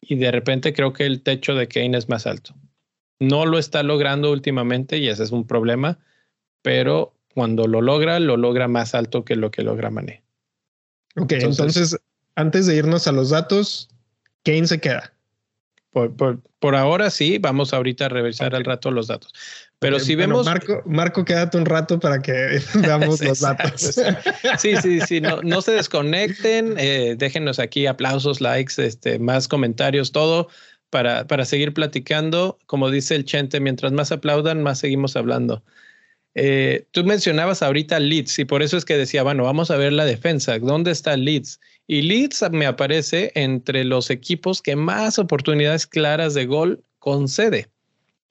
Y 0.00 0.16
de 0.16 0.30
repente 0.30 0.72
creo 0.72 0.92
que 0.92 1.06
el 1.06 1.22
techo 1.22 1.54
de 1.54 1.68
Kane 1.68 1.96
es 1.96 2.08
más 2.08 2.26
alto. 2.26 2.54
No 3.20 3.46
lo 3.46 3.58
está 3.58 3.82
logrando 3.82 4.30
últimamente 4.30 4.98
y 4.98 5.08
ese 5.08 5.22
es 5.22 5.30
un 5.30 5.46
problema, 5.46 5.98
pero 6.62 7.13
cuando 7.34 7.66
lo 7.66 7.82
logra, 7.82 8.20
lo 8.20 8.36
logra 8.36 8.68
más 8.68 8.94
alto 8.94 9.24
que 9.24 9.36
lo 9.36 9.50
que 9.50 9.62
logra 9.62 9.90
Mané. 9.90 10.22
Ok, 11.16 11.32
entonces 11.32 11.96
antes 12.36 12.66
de 12.66 12.76
irnos 12.76 13.06
a 13.06 13.12
los 13.12 13.30
datos, 13.30 13.88
Kane 14.44 14.66
se 14.66 14.80
queda. 14.80 15.12
Por, 15.92 16.74
ahora 16.74 17.08
sí, 17.08 17.38
vamos 17.38 17.72
ahorita 17.72 18.06
a 18.06 18.08
revisar 18.08 18.52
al 18.56 18.64
rato 18.64 18.90
los 18.90 19.06
datos. 19.06 19.32
Pero 19.78 20.00
si 20.00 20.16
vemos. 20.16 20.44
Marco, 20.44 20.82
Marco, 20.86 21.24
quédate 21.24 21.56
un 21.56 21.66
rato 21.66 22.00
para 22.00 22.20
que 22.20 22.58
veamos 22.74 23.20
los 23.24 23.40
datos. 23.40 24.00
sí, 24.58 24.76
sí, 24.82 25.00
sí. 25.02 25.20
No, 25.20 25.40
no 25.42 25.62
se 25.62 25.72
desconecten. 25.72 26.74
Eh, 26.78 27.14
déjenos 27.16 27.60
aquí 27.60 27.86
aplausos, 27.86 28.40
likes, 28.40 28.74
este, 28.78 29.20
más 29.20 29.46
comentarios, 29.46 30.10
todo 30.10 30.48
para, 30.90 31.28
para 31.28 31.44
seguir 31.44 31.72
platicando. 31.72 32.58
Como 32.66 32.90
dice 32.90 33.14
el 33.14 33.24
Chente, 33.24 33.60
mientras 33.60 33.92
más 33.92 34.10
aplaudan, 34.10 34.64
más 34.64 34.80
seguimos 34.80 35.14
hablando. 35.14 35.62
Eh, 36.34 36.86
tú 36.90 37.04
mencionabas 37.04 37.62
ahorita 37.62 38.00
Leeds 38.00 38.40
y 38.40 38.44
por 38.44 38.62
eso 38.62 38.76
es 38.76 38.84
que 38.84 38.96
decía, 38.96 39.22
bueno, 39.22 39.44
vamos 39.44 39.70
a 39.70 39.76
ver 39.76 39.92
la 39.92 40.04
defensa. 40.04 40.58
¿Dónde 40.58 40.90
está 40.90 41.16
Leeds? 41.16 41.60
Y 41.86 42.02
Leeds 42.02 42.50
me 42.50 42.66
aparece 42.66 43.30
entre 43.34 43.84
los 43.84 44.10
equipos 44.10 44.60
que 44.60 44.74
más 44.74 45.18
oportunidades 45.18 45.86
claras 45.86 46.34
de 46.34 46.46
gol 46.46 46.82
concede. 46.98 47.68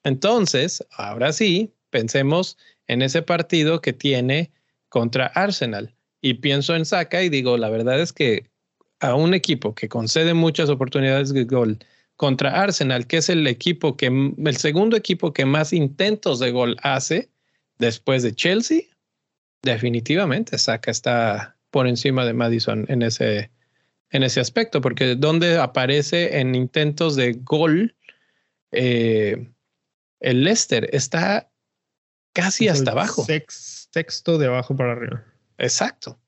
Entonces, 0.02 0.84
ahora 0.92 1.32
sí, 1.32 1.72
pensemos 1.90 2.58
en 2.88 3.00
ese 3.00 3.22
partido 3.22 3.80
que 3.80 3.92
tiene 3.92 4.50
contra 4.88 5.26
Arsenal. 5.26 5.94
Y 6.20 6.34
pienso 6.34 6.74
en 6.74 6.84
Saka 6.84 7.22
y 7.22 7.28
digo, 7.28 7.56
la 7.56 7.70
verdad 7.70 8.00
es 8.00 8.12
que 8.12 8.46
a 9.00 9.14
un 9.14 9.34
equipo 9.34 9.74
que 9.74 9.88
concede 9.88 10.34
muchas 10.34 10.68
oportunidades 10.68 11.32
de 11.32 11.44
gol 11.44 11.78
contra 12.16 12.62
Arsenal, 12.62 13.06
que 13.06 13.18
es 13.18 13.28
el 13.28 13.46
equipo 13.46 13.96
que, 13.96 14.06
el 14.06 14.56
segundo 14.56 14.96
equipo 14.96 15.32
que 15.32 15.44
más 15.44 15.72
intentos 15.72 16.38
de 16.38 16.50
gol 16.50 16.76
hace, 16.82 17.28
después 17.84 18.22
de 18.22 18.34
Chelsea, 18.34 18.82
definitivamente 19.62 20.58
Saka 20.58 20.90
está 20.90 21.56
por 21.70 21.86
encima 21.86 22.24
de 22.24 22.34
Madison 22.34 22.84
en 22.88 23.02
ese, 23.02 23.50
en 24.10 24.22
ese 24.22 24.40
aspecto, 24.40 24.80
porque 24.80 25.16
donde 25.16 25.58
aparece 25.58 26.38
en 26.38 26.54
intentos 26.54 27.16
de 27.16 27.32
gol, 27.32 27.96
eh, 28.72 29.48
el 30.20 30.44
Leicester 30.44 30.88
está 30.92 31.50
casi 32.32 32.68
hasta 32.68 32.92
abajo. 32.92 33.26
sexto 33.48 34.38
de 34.38 34.46
abajo 34.46 34.76
para 34.76 34.92
arriba. 34.92 35.24
Exacto. 35.58 36.18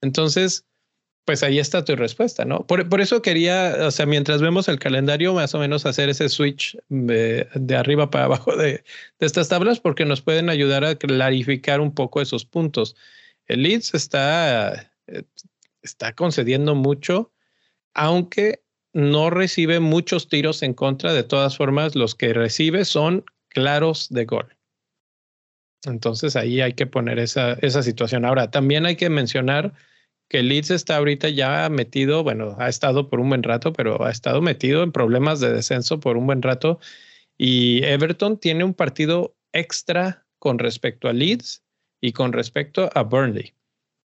Entonces, 0.00 0.64
pues 1.26 1.42
ahí 1.42 1.58
está 1.58 1.84
tu 1.84 1.96
respuesta, 1.96 2.44
¿no? 2.44 2.64
Por, 2.66 3.00
eso 3.00 3.20
quería, 3.20 3.74
o 3.80 3.90
sea, 3.90 4.06
mientras 4.06 4.40
vemos 4.40 4.68
el 4.68 4.78
calendario, 4.78 5.34
más 5.34 5.54
o 5.56 5.58
menos 5.58 5.84
hacer 5.84 6.08
ese 6.08 6.28
switch 6.28 6.78
de, 6.88 7.48
arriba 7.76 8.10
para 8.10 8.26
abajo 8.26 8.56
de, 8.56 8.84
estas 9.18 9.48
tablas, 9.48 9.80
porque 9.80 10.04
nos 10.04 10.22
pueden 10.22 10.48
ayudar 10.48 10.84
a 10.84 10.94
clarificar 10.94 11.80
un 11.80 11.92
poco 11.92 12.20
esos 12.20 12.44
puntos. 12.44 12.94
El 13.46 13.64
Leeds 13.64 13.94
está, 13.94 14.92
eh, 15.08 15.24
está 15.82 16.12
concediendo 16.12 16.76
mucho, 16.76 17.32
aunque 17.92 18.62
no 18.92 19.28
recibe 19.28 19.80
muchos 19.80 20.28
tiros 20.28 20.62
en 20.62 20.74
contra. 20.74 21.12
De 21.12 21.24
todas 21.24 21.56
formas, 21.56 21.96
los 21.96 22.14
que 22.14 22.34
recibe 22.34 22.84
son 22.84 23.24
claros 23.48 24.06
de 24.10 24.26
gol. 24.26 24.56
Entonces 25.86 26.36
ahí 26.36 26.60
hay 26.60 26.74
que 26.74 26.86
poner 26.86 27.18
esa, 27.18 27.54
esa 27.54 27.82
situación. 27.82 28.24
Ahora, 28.24 28.52
también 28.52 28.86
hay 28.86 28.94
que 28.94 29.10
mencionar 29.10 29.74
que 30.28 30.42
Leeds 30.42 30.70
está 30.70 30.96
ahorita 30.96 31.28
ya 31.28 31.68
metido, 31.68 32.22
bueno, 32.22 32.56
ha 32.58 32.68
estado 32.68 33.08
por 33.08 33.20
un 33.20 33.28
buen 33.28 33.42
rato, 33.42 33.72
pero 33.72 34.04
ha 34.04 34.10
estado 34.10 34.42
metido 34.42 34.82
en 34.82 34.92
problemas 34.92 35.40
de 35.40 35.52
descenso 35.52 36.00
por 36.00 36.16
un 36.16 36.26
buen 36.26 36.42
rato. 36.42 36.80
Y 37.38 37.84
Everton 37.84 38.38
tiene 38.38 38.64
un 38.64 38.74
partido 38.74 39.36
extra 39.52 40.26
con 40.38 40.58
respecto 40.58 41.08
a 41.08 41.12
Leeds 41.12 41.62
y 42.00 42.12
con 42.12 42.32
respecto 42.32 42.90
a 42.94 43.02
Burnley. 43.02 43.54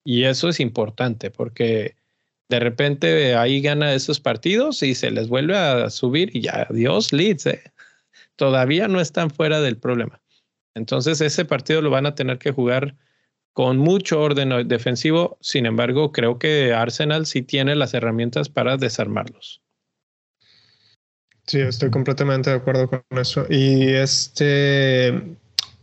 Y 0.03 0.24
eso 0.24 0.49
es 0.49 0.59
importante 0.59 1.32
porque 1.32 1.95
de 2.49 2.59
repente 2.59 3.36
ahí 3.36 3.62
gana 3.62 3.93
esos 3.93 4.20
partidos 4.20 4.84
y 4.84 4.95
se 4.95 5.12
les 5.12 5.30
vuelve 5.30 5.55
a 5.55 5.89
subir 5.89 6.36
y 6.36 6.41
ya, 6.41 6.68
adiós 6.70 7.14
Leeds, 7.14 7.45
¿eh? 7.45 7.62
todavía 8.36 8.88
no 8.88 8.99
están 8.99 9.30
fuera 9.30 9.62
del 9.62 9.78
problema. 9.78 10.22
Entonces 10.76 11.22
ese 11.22 11.45
partido 11.45 11.82
lo 11.82 11.89
van 11.89 12.05
a 12.05 12.16
tener 12.16 12.39
que 12.39 12.51
jugar 12.51 12.95
con 13.54 13.78
mucho 13.78 14.22
orden 14.22 14.68
defensivo. 14.68 15.38
Sin 15.41 15.66
embargo, 15.66 16.12
creo 16.12 16.39
que 16.39 16.74
Arsenal 16.74 17.26
sí 17.26 17.41
tiene 17.41 17.76
las 17.76 17.93
herramientas 17.93 18.49
para 18.49 18.78
desarmarlos. 18.78 19.62
Sí, 21.47 21.60
estoy 21.60 21.89
completamente 21.89 22.49
de 22.49 22.56
acuerdo 22.56 22.88
con 22.89 23.04
eso. 23.18 23.45
Y 23.49 23.89
este 23.89 25.36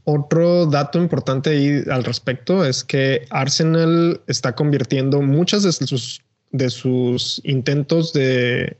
otro 0.04 0.64
dato 0.64 0.98
importante 0.98 1.50
ahí 1.50 1.82
al 1.90 2.04
respecto 2.04 2.64
es 2.64 2.82
que 2.82 3.26
Arsenal 3.28 4.22
está 4.26 4.54
convirtiendo 4.54 5.20
muchas 5.20 5.62
de 5.64 5.72
sus, 5.72 6.22
de 6.50 6.70
sus 6.70 7.42
intentos 7.44 8.14
de, 8.14 8.78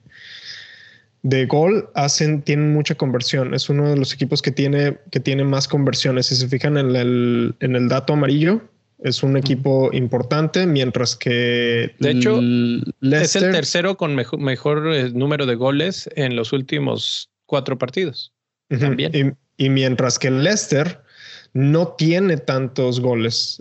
de 1.23 1.45
gol 1.45 1.91
hacen, 1.95 2.41
tienen 2.41 2.73
mucha 2.73 2.95
conversión. 2.95 3.53
Es 3.53 3.69
uno 3.69 3.91
de 3.91 3.97
los 3.97 4.15
equipos 4.15 4.41
que 4.41 4.53
tiene, 4.53 4.97
que 5.11 5.21
tiene 5.21 5.45
más 5.45 5.69
conversiones. 5.69 6.27
Si 6.27 6.37
se 6.37 6.49
fijan 6.49 6.79
en 6.79 6.97
el, 6.97 7.55
en 7.61 7.77
el 7.77 7.89
dato 7.89 8.15
amarillo, 8.15 8.63
es 8.99 9.23
un 9.23 9.37
equipo 9.37 9.91
importante, 9.93 10.67
mientras 10.67 11.17
que... 11.17 11.95
De 11.99 12.11
hecho, 12.11 12.41
es 13.01 13.37
el 13.37 13.53
tercero 13.53 13.97
con 13.97 14.15
mejor, 14.15 14.93
eh, 14.93 15.11
número 15.13 15.47
de 15.47 15.55
goles 15.55 16.09
en 16.17 16.35
los 16.37 16.53
últimos 16.53 17.31
cuatro 17.47 17.79
partidos. 17.79 18.33
También. 18.69 19.37
Y, 19.57 19.71
mientras 19.71 20.19
que 20.19 20.31
Leicester 20.31 21.01
no 21.53 21.95
tiene 21.97 22.37
tantos 22.37 23.01
goles, 23.01 23.61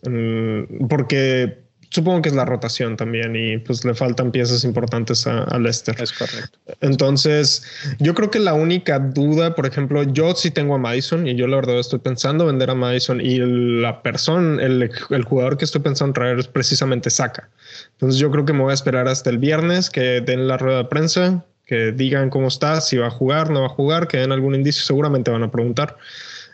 porque 0.89 1.66
Supongo 1.89 2.21
que 2.21 2.29
es 2.29 2.35
la 2.35 2.43
rotación 2.43 2.97
también 2.97 3.35
y 3.35 3.57
pues 3.59 3.85
le 3.85 3.93
faltan 3.93 4.31
piezas 4.31 4.63
importantes 4.65 5.25
a, 5.25 5.57
Lester. 5.57 5.95
Es 6.01 6.11
correcto. 6.11 6.59
Entonces, 6.81 7.63
yo 7.99 8.13
creo 8.13 8.29
que 8.29 8.39
la 8.39 8.53
única 8.53 8.99
duda, 8.99 9.55
por 9.55 9.65
ejemplo, 9.65 10.03
yo 10.03 10.35
sí 10.35 10.51
tengo 10.51 10.75
a 10.75 10.77
Madison 10.77 11.25
y 11.27 11.35
yo 11.35 11.47
la 11.47 11.55
verdad 11.55 11.79
estoy 11.79 11.99
pensando 11.99 12.45
vender 12.45 12.69
a 12.69 12.75
Madison 12.75 13.21
y 13.21 13.37
la 13.37 14.01
persona, 14.01 14.61
el, 14.61 14.91
el 15.09 15.23
jugador 15.23 15.57
que 15.57 15.65
estoy 15.65 15.81
pensando 15.81 16.13
traer 16.13 16.39
es 16.39 16.47
precisamente 16.47 17.09
Saka. 17.09 17.49
Entonces, 17.93 18.19
yo 18.19 18.29
creo 18.31 18.43
que 18.43 18.53
me 18.53 18.63
voy 18.63 18.71
a 18.71 18.75
esperar 18.75 19.07
hasta 19.07 19.29
el 19.29 19.37
viernes 19.37 19.89
que 19.89 20.21
den 20.21 20.47
la 20.47 20.57
rueda 20.57 20.79
de 20.79 20.85
prensa, 20.85 21.45
que 21.65 21.91
digan 21.91 22.29
cómo 22.29 22.47
está, 22.47 22.81
si 22.81 22.97
va 22.97 23.07
a 23.07 23.11
jugar, 23.11 23.49
no 23.49 23.61
va 23.61 23.67
a 23.67 23.69
jugar, 23.69 24.07
que 24.07 24.17
den 24.17 24.31
algún 24.31 24.55
indicio, 24.55 24.83
seguramente 24.83 25.31
van 25.31 25.43
a 25.43 25.51
preguntar. 25.51 25.97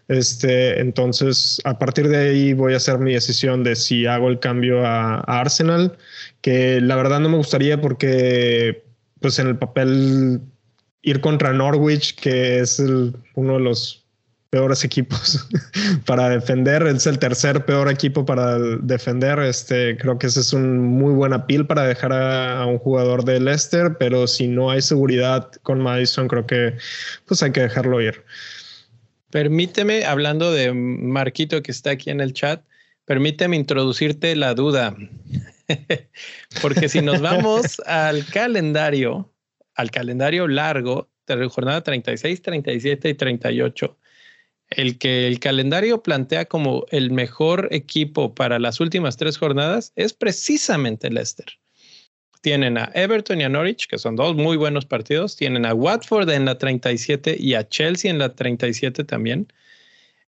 Este, 0.07 0.81
entonces, 0.81 1.61
a 1.63 1.79
partir 1.79 2.09
de 2.09 2.17
ahí 2.17 2.53
voy 2.53 2.73
a 2.73 2.77
hacer 2.77 2.99
mi 2.99 3.13
decisión 3.13 3.63
de 3.63 3.75
si 3.75 4.05
hago 4.05 4.27
el 4.29 4.39
cambio 4.39 4.85
a, 4.85 5.19
Arsenal, 5.21 5.97
que 6.41 6.81
la 6.81 6.95
verdad 6.95 7.19
no 7.19 7.29
me 7.29 7.37
gustaría 7.37 7.79
porque, 7.79 8.83
pues 9.21 9.39
en 9.39 9.47
el 9.47 9.57
papel, 9.57 10.41
ir 11.01 11.21
contra 11.21 11.53
Norwich, 11.53 12.15
que 12.15 12.59
es 12.59 12.79
uno 13.35 13.53
de 13.53 13.59
los 13.59 14.05
peores 14.49 14.83
equipos 14.83 15.47
para 16.05 16.29
defender, 16.29 16.85
es 16.85 17.07
el 17.07 17.17
tercer 17.17 17.65
peor 17.65 17.89
equipo 17.89 18.25
para 18.25 18.59
defender. 18.59 19.39
Este, 19.39 19.97
creo 19.97 20.19
que 20.19 20.27
ese 20.27 20.41
es 20.41 20.51
un 20.51 20.79
muy 20.79 21.13
buen 21.13 21.31
apil 21.31 21.65
para 21.65 21.83
dejar 21.83 22.11
a, 22.11 22.61
a, 22.61 22.65
un 22.65 22.77
jugador 22.77 23.23
de 23.23 23.39
Leicester, 23.39 23.95
pero 23.97 24.27
si 24.27 24.47
no 24.47 24.69
hay 24.69 24.81
seguridad 24.81 25.49
con 25.63 25.79
Madison, 25.79 26.27
creo 26.27 26.45
que 26.45 26.75
pues 27.25 27.41
hay 27.41 27.51
que 27.51 27.61
dejarlo 27.61 28.01
ir. 28.01 28.23
Permíteme, 29.33 30.05
hablando 30.05 30.51
de 30.51 30.71
Marquito 30.73 31.63
que 31.63 31.71
está 31.71 31.89
aquí 31.89 32.11
en 32.11 32.21
el 32.21 32.33
chat, 32.33 32.63
permíteme 33.03 33.55
introducirte 33.55 34.35
la 34.35 34.53
duda. 34.53 34.95
Porque 36.61 36.87
si 36.87 37.01
nos 37.01 37.19
vamos 37.19 37.81
al 37.87 38.27
calendario, 38.27 39.33
al 39.73 39.89
calendario 39.89 40.47
largo 40.47 41.09
de 41.25 41.47
jornada 41.47 41.81
36, 41.81 42.43
37 42.43 43.09
y 43.09 43.13
38, 43.15 43.97
el 44.69 44.99
que 44.99 45.25
el 45.25 45.39
calendario 45.39 46.03
plantea 46.03 46.45
como 46.45 46.85
el 46.91 47.09
mejor 47.09 47.69
equipo 47.71 48.35
para 48.35 48.59
las 48.59 48.79
últimas 48.79 49.17
tres 49.17 49.39
jornadas 49.39 49.93
es 49.95 50.13
precisamente 50.13 51.09
Leicester 51.09 51.47
tienen 52.43 52.77
a 52.77 52.91
Everton 52.93 53.39
y 53.39 53.45
a 53.45 53.49
Norwich, 53.49 53.87
que 53.87 53.97
son 53.97 54.17
dos 54.17 54.35
muy 54.35 54.57
buenos 54.57 54.85
partidos. 54.85 55.37
Tienen 55.37 55.65
a 55.65 55.73
Watford 55.73 56.29
en 56.29 56.43
la 56.43 56.57
37 56.57 57.37
y 57.39 57.53
a 57.53 57.67
Chelsea 57.69 58.11
en 58.11 58.19
la 58.19 58.35
37 58.35 59.05
también. 59.05 59.47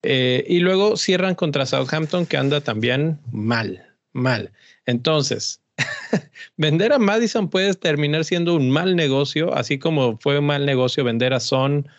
Eh, 0.04 0.46
y 0.48 0.60
luego 0.60 0.96
cierran 0.96 1.34
contra 1.34 1.66
Southampton, 1.66 2.28
que 2.28 2.38
anda 2.38 2.62
también 2.62 3.20
mal, 3.32 3.84
mal. 4.12 4.52
Entonces, 4.86 5.60
vender 6.58 6.94
a 6.94 7.00
Madison 7.00 7.50
puede 7.50 7.74
terminar 7.74 8.26
siendo 8.26 8.56
un 8.56 8.70
mal 8.70 8.96
negocio, 8.96 9.52
así 9.56 9.80
como 9.80 10.20
fue 10.20 10.38
un 10.38 10.46
mal 10.46 10.68
negocio 10.68 11.04
vender 11.04 11.34
a 11.34 11.40
Son 11.40 11.90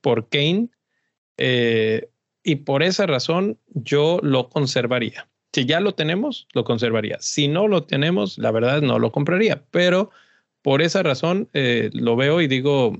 por 0.00 0.28
Kane. 0.28 0.68
Eh, 1.36 2.08
y 2.44 2.56
por 2.56 2.84
esa 2.84 3.06
razón 3.06 3.58
yo 3.70 4.20
lo 4.22 4.50
conservaría. 4.50 5.28
Si 5.54 5.66
ya 5.66 5.78
lo 5.78 5.94
tenemos, 5.94 6.48
lo 6.52 6.64
conservaría. 6.64 7.16
Si 7.20 7.46
no 7.46 7.68
lo 7.68 7.84
tenemos, 7.84 8.38
la 8.38 8.50
verdad 8.50 8.82
no 8.82 8.98
lo 8.98 9.12
compraría. 9.12 9.62
Pero 9.70 10.10
por 10.62 10.82
esa 10.82 11.04
razón 11.04 11.48
eh, 11.52 11.90
lo 11.92 12.16
veo 12.16 12.40
y 12.40 12.48
digo, 12.48 12.98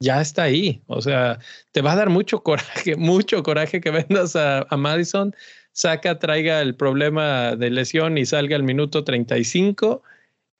ya 0.00 0.22
está 0.22 0.44
ahí. 0.44 0.82
O 0.86 1.02
sea, 1.02 1.38
te 1.72 1.82
va 1.82 1.92
a 1.92 1.96
dar 1.96 2.08
mucho 2.08 2.42
coraje, 2.42 2.96
mucho 2.96 3.42
coraje 3.42 3.82
que 3.82 3.90
vendas 3.90 4.34
a, 4.34 4.66
Madison, 4.78 5.36
saca, 5.72 6.18
traiga 6.18 6.62
el 6.62 6.74
problema 6.74 7.54
de 7.54 7.68
lesión 7.68 8.16
y 8.16 8.24
salga 8.24 8.56
al 8.56 8.62
minuto 8.62 9.04
35 9.04 10.02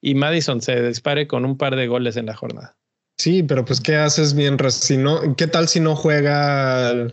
y 0.03 0.15
Madison 0.15 0.61
se 0.61 0.87
dispare 0.87 1.27
con 1.27 1.47
un 1.47 1.57
par 1.57 1.75
de 1.75 1.87
goles 1.87 2.19
en 2.19 2.27
la 2.27 2.37
jornada. 2.37 2.77
Sí, 3.17 3.43
pero 3.43 3.65
pues 3.65 3.81
¿qué 3.81 3.97
haces 3.97 4.35
mientras 4.35 4.75
si 4.75 4.99
no? 4.99 5.37
¿Qué 5.37 5.47
tal 5.47 5.69
si 5.69 5.81
no 5.81 5.97
juega 5.97 7.11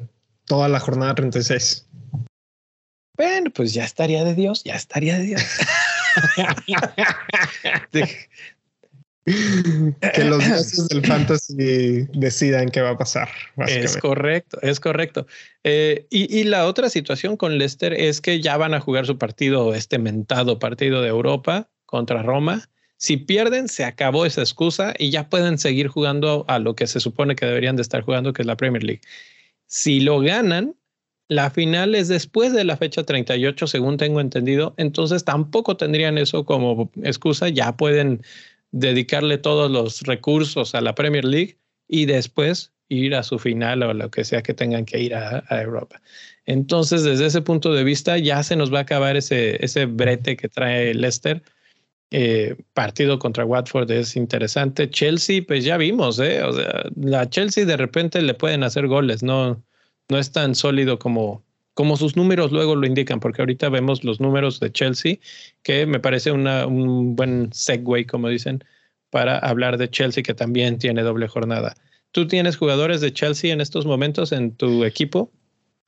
toda 0.48 0.68
la 0.68 0.82
jornada 0.82 1.16
36? 1.16 1.88
Bueno, 3.16 3.52
pues 3.52 3.74
ya 3.74 3.84
estaría 3.84 4.24
de 4.24 4.34
Dios, 4.34 4.64
ya 4.64 4.76
estaría 4.76 5.18
de 5.18 5.24
Dios. 5.24 5.44
que 9.26 10.24
los 10.26 10.46
dioses 10.46 10.88
del 10.90 11.06
fantasy 11.06 12.08
decidan 12.14 12.70
qué 12.70 12.82
va 12.82 12.92
a 12.92 12.98
pasar. 12.98 13.30
Es 13.68 13.98
correcto, 13.98 14.60
es 14.62 14.80
correcto. 14.80 15.28
Eh, 15.64 16.08
y, 16.10 16.40
y, 16.40 16.44
la 16.44 16.66
otra 16.66 16.90
situación 16.90 17.38
con 17.38 17.58
Leicester 17.58 17.94
es 17.94 18.20
que 18.20 18.42
ya 18.42 18.58
van 18.58 18.74
a 18.74 18.82
jugar 18.82 19.06
su 19.06 19.18
partido, 19.18 19.74
este 19.74 19.98
mentado 20.00 20.60
partido 20.60 21.02
de 21.02 21.10
Europa 21.10 21.70
contra 21.86 22.24
Roma. 22.24 22.70
Si 22.98 23.18
pierden, 23.18 23.70
se 23.70 23.86
acabó 23.86 24.26
esa 24.26 24.42
excusa 24.42 24.94
y 24.98 25.10
ya 25.10 25.30
pueden 25.30 25.58
seguir 25.58 25.88
jugando 25.88 26.46
a 26.48 26.60
lo 26.60 26.76
que 26.76 26.88
se 26.88 27.00
supone 27.00 27.36
que 27.36 27.46
deberían 27.46 27.76
de 27.76 27.82
estar 27.82 28.02
jugando, 28.02 28.34
que 28.34 28.42
es 28.42 28.46
la 28.46 28.58
Premier 28.58 28.84
League. 28.84 29.02
Si 29.68 30.00
lo 30.00 30.20
ganan, 30.20 30.76
la 31.28 31.50
final 31.50 31.96
es 31.96 32.08
después 32.08 32.54
de 32.54 32.64
la 32.64 32.78
fecha 32.78 33.04
38, 33.04 33.68
según 33.68 33.98
tengo 33.98 34.20
entendido. 34.20 34.74
Entonces 34.78 35.24
tampoco 35.24 35.78
tendrían 35.78 36.18
eso 36.18 36.46
como 36.46 36.92
excusa. 37.04 37.50
Ya 37.50 37.76
pueden 37.78 38.22
dedicarle 38.72 39.38
todos 39.38 39.72
los 39.72 40.02
recursos 40.02 40.76
a 40.76 40.82
la 40.82 40.96
Premier 40.96 41.26
League 41.26 41.58
y 41.88 42.06
después 42.06 42.72
ir 42.90 43.16
a 43.16 43.24
su 43.24 43.40
final 43.40 43.84
o 43.84 43.94
lo 43.94 44.12
que 44.12 44.24
sea 44.24 44.42
que 44.44 44.54
tengan 44.54 44.86
que 44.86 45.00
ir 45.00 45.16
a, 45.16 45.44
Europa. 45.50 46.02
Entonces, 46.46 47.04
desde 47.04 47.26
ese 47.28 47.42
punto 47.42 47.74
de 47.74 47.84
vista, 47.84 48.18
ya 48.18 48.44
se 48.44 48.56
nos 48.56 48.74
va 48.74 48.80
a 48.80 48.82
acabar 48.82 49.16
ese, 49.16 49.64
ese 49.64 49.86
brete 49.86 50.36
que 50.36 50.50
trae 50.50 50.94
Leicester. 50.94 51.42
Eh, 52.12 52.56
partido 52.74 53.18
contra 53.18 53.46
Watford 53.46 53.90
es 53.90 54.16
interesante. 54.16 54.90
Chelsea, 54.90 55.42
pues 55.48 55.64
ya 55.64 55.78
vimos, 55.78 56.20
¿eh? 56.20 56.44
O 56.44 56.54
sea, 56.54 56.84
la 56.96 57.28
Chelsea 57.30 57.66
de 57.66 57.78
repente 57.78 58.22
le 58.22 58.36
pueden 58.36 58.64
hacer 58.64 58.88
goles, 58.88 59.24
¿no? 59.24 59.64
No 60.10 60.20
es 60.20 60.32
tan 60.32 60.56
sólido 60.56 61.00
como, 61.00 61.44
como 61.74 61.98
sus 61.98 62.16
números 62.16 62.52
luego 62.52 62.76
lo 62.76 62.86
indican, 62.86 63.20
porque 63.20 63.42
ahorita 63.42 63.70
vemos 63.70 64.04
los 64.04 64.20
números 64.20 64.60
de 64.60 64.72
Chelsea, 64.72 65.18
que 65.64 65.86
me 65.86 66.00
parece 66.00 66.32
un 66.32 67.16
buen 67.16 67.52
segue, 67.54 68.06
como 68.06 68.30
dicen, 68.30 68.64
para 69.10 69.38
hablar 69.38 69.78
de 69.78 69.90
Chelsea, 69.90 70.24
que 70.24 70.34
también 70.34 70.78
tiene 70.78 71.04
doble 71.04 71.28
jornada. 71.28 71.76
¿Tú 72.12 72.28
tienes 72.28 72.58
jugadores 72.58 73.02
de 73.02 73.12
Chelsea 73.12 73.52
en 73.52 73.62
estos 73.62 73.86
momentos 73.86 74.32
en 74.32 74.56
tu 74.56 74.84
equipo? 74.84 75.32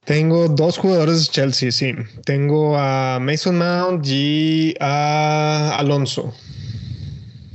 Tengo 0.05 0.47
dos 0.47 0.77
jugadores 0.77 1.25
de 1.25 1.31
Chelsea, 1.31 1.71
sí. 1.71 1.93
Tengo 2.25 2.77
a 2.77 3.19
Mason 3.19 3.57
Mount 3.57 4.05
y 4.07 4.75
a 4.79 5.75
Alonso. 5.77 6.31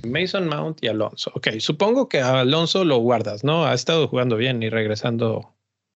Mason 0.07 0.49
Mount 0.49 0.83
y 0.83 0.89
Alonso. 0.89 1.31
Ok, 1.35 1.49
supongo 1.59 2.09
que 2.09 2.21
a 2.21 2.41
Alonso 2.41 2.85
lo 2.85 2.99
guardas, 2.99 3.45
¿no? 3.45 3.67
Ha 3.67 3.75
estado 3.75 4.09
jugando 4.09 4.37
bien 4.37 4.63
y 4.63 4.69
regresando 4.69 5.53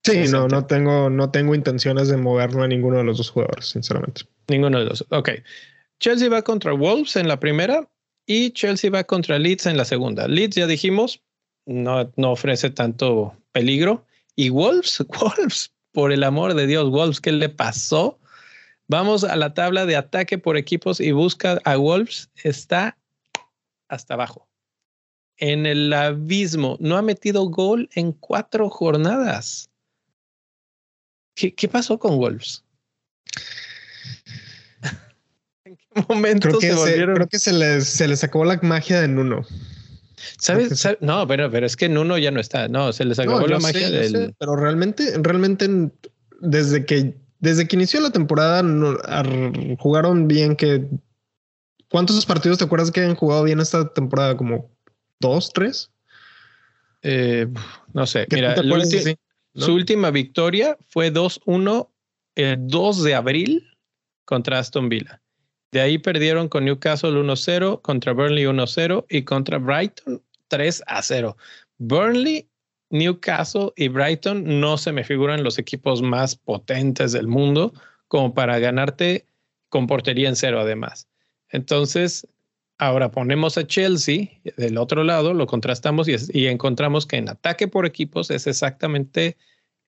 Sí, 0.04 0.24
no, 0.30 0.48
no 0.48 0.66
tengo, 0.66 1.10
no 1.10 1.30
tengo 1.30 1.54
intenciones 1.54 2.08
de 2.08 2.18
moverlo 2.18 2.64
a 2.64 2.68
ninguno 2.68 2.98
de 2.98 3.04
los 3.04 3.18
dos 3.18 3.30
jugadores, 3.30 3.68
sinceramente. 3.68 4.24
Ninguno 4.48 4.80
de 4.80 4.86
los. 4.86 5.06
Ok. 5.10 5.30
Chelsea 6.00 6.30
va 6.30 6.42
contra 6.42 6.74
Wolves 6.74 7.16
en 7.16 7.28
la 7.28 7.40
primera 7.40 7.88
y 8.26 8.52
Chelsea 8.52 8.90
va 8.90 9.04
contra 9.04 9.38
Leeds 9.38 9.68
en 9.68 9.78
la 9.78 9.86
segunda. 9.86 10.28
Leeds, 10.28 10.56
ya 10.56 10.66
dijimos, 10.66 11.22
no, 11.68 12.12
no 12.16 12.32
ofrece 12.32 12.72
tanto 12.72 13.36
peligro. 13.52 14.06
Y 14.36 14.50
Wolves, 14.50 15.04
Wolves, 15.22 15.72
por 15.92 16.12
el 16.12 16.24
amor 16.24 16.56
de 16.56 16.66
Dios, 16.66 16.90
Wolves, 16.90 17.22
¿qué 17.22 17.32
le 17.32 17.50
pasó? 17.50 18.20
Vamos 18.88 19.24
a 19.24 19.36
la 19.36 19.54
tabla 19.54 19.86
de 19.86 19.96
ataque 19.96 20.38
por 20.38 20.58
equipos 20.58 21.00
y 21.00 21.12
busca 21.12 21.60
a 21.64 21.78
Wolves. 21.78 22.30
Está 22.44 22.98
hasta 23.88 24.16
abajo. 24.16 24.48
En 25.38 25.66
el 25.66 25.94
abismo. 25.94 26.78
No 26.80 26.98
ha 26.98 27.02
metido 27.02 27.46
gol 27.46 27.90
en 27.94 28.12
cuatro 28.14 28.70
jornadas. 28.70 29.71
¿Qué, 31.36 31.68
pasó 31.68 31.98
con 31.98 32.18
Wolves? 32.18 32.64
¿En 35.66 35.76
qué 35.76 36.06
momento 36.08 36.50
creo 36.50 36.60
que 36.60 36.68
se 36.68 36.76
volvieron? 36.76 37.16
creo 37.16 37.28
que 37.28 37.40
se 37.40 37.54
les, 37.54 37.88
se 37.88 38.08
les 38.08 38.20
sacó 38.20 38.46
la 38.46 38.60
magia 38.62 39.02
de 39.02 39.08
Nuno. 39.08 39.44
¿Sabes? 40.38 40.88
No, 41.02 41.28
pero, 41.28 41.50
pero 41.50 41.66
es 41.66 41.76
que 41.76 41.90
Nuno 41.90 42.18
ya 42.18 42.32
no 42.32 42.40
está. 42.40 42.68
No, 42.68 42.94
se 42.94 43.06
les 43.06 43.20
acabó 43.20 43.48
la 43.48 43.60
magia 43.60 43.90
del. 43.90 44.36
pero 44.38 44.56
realmente, 44.56 45.14
realmente, 45.22 45.92
desde 46.40 46.86
que, 46.86 47.16
desde 47.40 47.68
que 47.68 47.76
inició 47.76 48.02
la 48.02 48.12
temporada, 48.12 48.64
jugaron 49.80 50.28
bien 50.28 50.56
que. 50.56 50.88
¿Cuántos 51.90 52.26
partidos 52.26 52.58
te 52.58 52.64
acuerdas 52.64 52.92
que 52.92 53.02
hayan 53.02 53.16
jugado 53.16 53.44
bien 53.44 53.60
esta 53.60 53.94
temporada? 53.94 54.38
¿Como 54.38 54.72
dos, 55.20 55.52
tres? 55.52 55.92
Eh, 57.02 57.48
no 57.94 58.06
sé. 58.06 58.28
Mira, 58.32 58.54
el, 58.54 59.18
su 59.56 59.74
última 59.74 60.12
victoria 60.12 60.78
fue 60.88 61.12
2-1 61.12 61.90
el 62.36 62.68
2 62.68 63.04
de 63.04 63.16
abril 63.16 63.68
contra 64.26 64.60
Aston 64.60 64.90
Villa. 64.90 65.22
De 65.72 65.82
ahí 65.82 65.98
perdieron 65.98 66.50
con 66.50 66.66
Newcastle 66.66 67.12
1-0, 67.12 67.82
contra 67.82 68.14
Burnley 68.14 68.44
1-0 68.44 69.06
y 69.10 69.24
contra 69.24 69.58
Brighton 69.58 70.22
3-0. 70.50 71.36
Burnley, 71.78 72.48
Newcastle 72.90 73.72
y 73.78 73.88
Brighton 73.88 74.60
no 74.60 74.78
se 74.78 74.92
me 74.92 75.04
figuran 75.04 75.44
los 75.44 75.58
equipos 75.58 76.02
más 76.02 76.36
potentes 76.36 77.14
del 77.14 77.28
mundo 77.28 77.74
como 78.10 78.34
para 78.34 78.60
ganarte 78.60 79.26
con 79.70 79.88
portería 79.88 80.28
en 80.28 80.36
cero 80.36 80.60
además. 80.60 81.08
Entonces, 81.50 82.28
ahora 82.82 83.12
ponemos 83.12 83.60
a 83.60 83.68
Chelsea 83.68 84.42
del 84.58 84.80
otro 84.80 85.04
lado, 85.04 85.36
lo 85.36 85.46
contrastamos 85.46 86.08
y, 86.08 86.48
encontramos 86.48 87.06
que 87.06 87.18
en 87.18 87.30
ataque 87.30 87.68
por 87.68 87.86
equipos 87.86 88.32
es 88.32 88.48
exactamente 88.48 89.38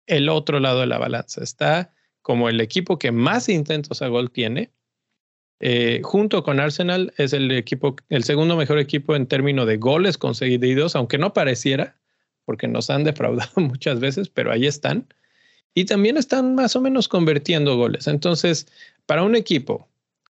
el 0.06 0.30
otro 0.30 0.60
lado 0.60 0.82
de 0.82 0.86
la 0.86 1.00
balanza. 1.00 1.44
Está 1.44 1.92
como 2.22 2.50
el 2.50 2.62
equipo 2.62 3.00
que 3.00 3.12
más 3.12 3.50
intentos 3.50 4.04
a 4.04 4.10
gol 4.10 4.30
tiene. 4.30 4.70
Eh, 5.60 6.02
junto 6.04 6.44
con 6.44 6.60
Arsenal 6.60 7.12
es 7.18 7.34
el 7.34 7.52
equipo, 7.52 7.96
el 8.10 8.24
segundo 8.26 8.56
mejor 8.56 8.78
equipo 8.78 9.16
en 9.16 9.26
términos 9.26 9.66
de 9.66 9.78
goles 9.78 10.20
conseguidos, 10.20 10.96
aunque 10.96 11.18
no 11.18 11.34
pareciera, 11.34 11.98
porque 12.46 12.68
nos 12.68 12.92
han 12.92 13.04
defraudado 13.06 13.60
muchas 13.60 14.00
veces, 14.00 14.30
pero 14.30 14.52
ahí 14.52 14.68
están. 14.68 15.08
Y 15.74 15.86
también 15.86 16.16
están 16.16 16.54
más 16.54 16.76
o 16.76 16.82
menos 16.82 17.08
convirtiendo 17.08 17.76
goles. 17.76 18.06
Entonces, 18.06 18.68
para 19.08 19.24
un 19.24 19.36
equipo 19.36 19.90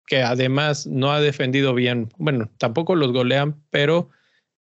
que 0.06 0.22
además 0.22 0.86
no 0.86 1.12
ha 1.12 1.20
defendido 1.20 1.74
bien, 1.74 2.10
bueno, 2.18 2.50
tampoco 2.58 2.94
los 2.94 3.12
golean, 3.12 3.62
pero 3.70 4.10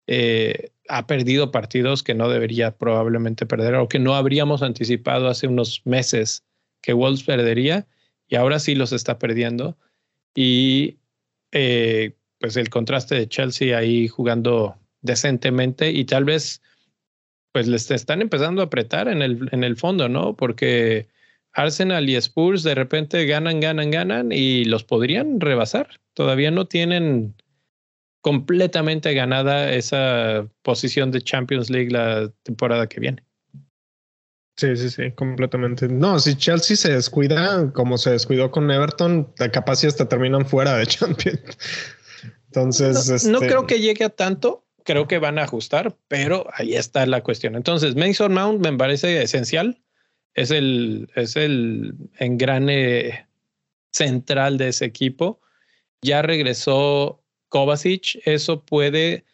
eh, 0.08 0.72
ha 0.90 1.08
perdido 1.08 1.52
partidos 1.52 2.04
que 2.04 2.14
no 2.14 2.30
debería 2.30 2.78
probablemente 2.78 3.46
perder 3.46 3.76
o 3.76 3.88
que 3.88 4.00
no 4.00 4.16
habríamos 4.16 4.62
anticipado 4.62 5.28
hace 5.28 5.48
unos 5.48 5.82
meses 5.86 6.44
que 6.82 6.94
Wolves 6.94 7.24
perdería 7.24 7.88
y 8.28 8.36
ahora 8.36 8.60
sí 8.60 8.76
los 8.76 8.92
está 8.92 9.20
perdiendo. 9.20 9.78
Y 10.36 10.98
eh, 11.52 12.16
pues 12.40 12.58
el 12.58 12.70
contraste 12.70 13.16
de 13.16 13.28
Chelsea 13.28 13.78
ahí 13.78 14.08
jugando 14.08 14.78
decentemente 15.02 15.92
y 15.92 16.06
tal 16.06 16.26
vez 16.26 16.62
pues 17.52 17.68
les 17.68 17.90
están 17.92 18.22
empezando 18.22 18.62
a 18.62 18.66
apretar 18.66 19.08
en 19.08 19.22
el, 19.22 19.48
en 19.52 19.64
el 19.64 19.78
fondo, 19.78 20.10
¿no? 20.10 20.36
Porque 20.36 21.08
Arsenal 21.54 22.10
y 22.10 22.16
Spurs 22.16 22.64
de 22.64 22.76
repente 22.76 23.26
ganan, 23.26 23.60
ganan, 23.60 23.92
ganan 23.92 24.32
y 24.32 24.66
los 24.66 24.84
podrían 24.84 25.40
rebasar. 25.40 25.88
Todavía 26.14 26.52
no 26.52 26.66
tienen 26.66 27.36
completamente 28.22 29.14
ganada 29.14 29.72
esa 29.72 30.48
posición 30.62 31.12
de 31.12 31.22
Champions 31.22 31.70
League 31.70 31.92
la 31.92 32.32
temporada 32.44 32.88
que 32.88 33.00
viene. 33.00 33.24
Sí, 34.56 34.76
sí, 34.78 34.90
sí, 34.90 35.12
completamente. 35.12 35.88
No, 35.88 36.20
si 36.20 36.36
Chelsea 36.36 36.78
se 36.78 36.94
descuida, 36.94 37.72
como 37.74 37.98
se 37.98 38.12
descuidó 38.12 38.52
con 38.52 38.70
Everton, 38.70 39.32
capaz 39.52 39.78
si 39.78 39.88
hasta 39.88 40.08
terminan 40.08 40.46
fuera 40.46 40.78
de 40.78 40.86
Champions. 40.88 41.58
Entonces, 42.48 43.26
no, 43.26 43.38
este 43.38 43.48
creo 43.48 43.68
que 43.68 43.80
llegue 43.80 44.06
a 44.06 44.10
tanto. 44.10 44.66
Creo 44.86 45.08
que 45.08 45.18
van 45.18 45.40
a 45.40 45.44
ajustar, 45.44 45.96
pero 46.10 46.46
ahí 46.54 46.76
está 46.76 47.06
la 47.06 47.24
cuestión. 47.24 47.56
Entonces, 47.56 47.96
Mason 47.96 48.34
Mount 48.34 48.60
me 48.60 48.78
parece 48.78 49.24
esencial 49.24 49.83
es 50.34 50.52
el, 50.52 51.10
es 51.16 51.36
el 51.36 51.96
engrane 52.18 53.28
central 53.92 54.58
de 54.58 54.70
ese 54.70 54.86
equipo. 54.86 55.40
Ya 56.02 56.22
regresó 56.22 57.22
Kovacic, 57.50 58.20
eso 58.26 58.62
puede 58.66 59.26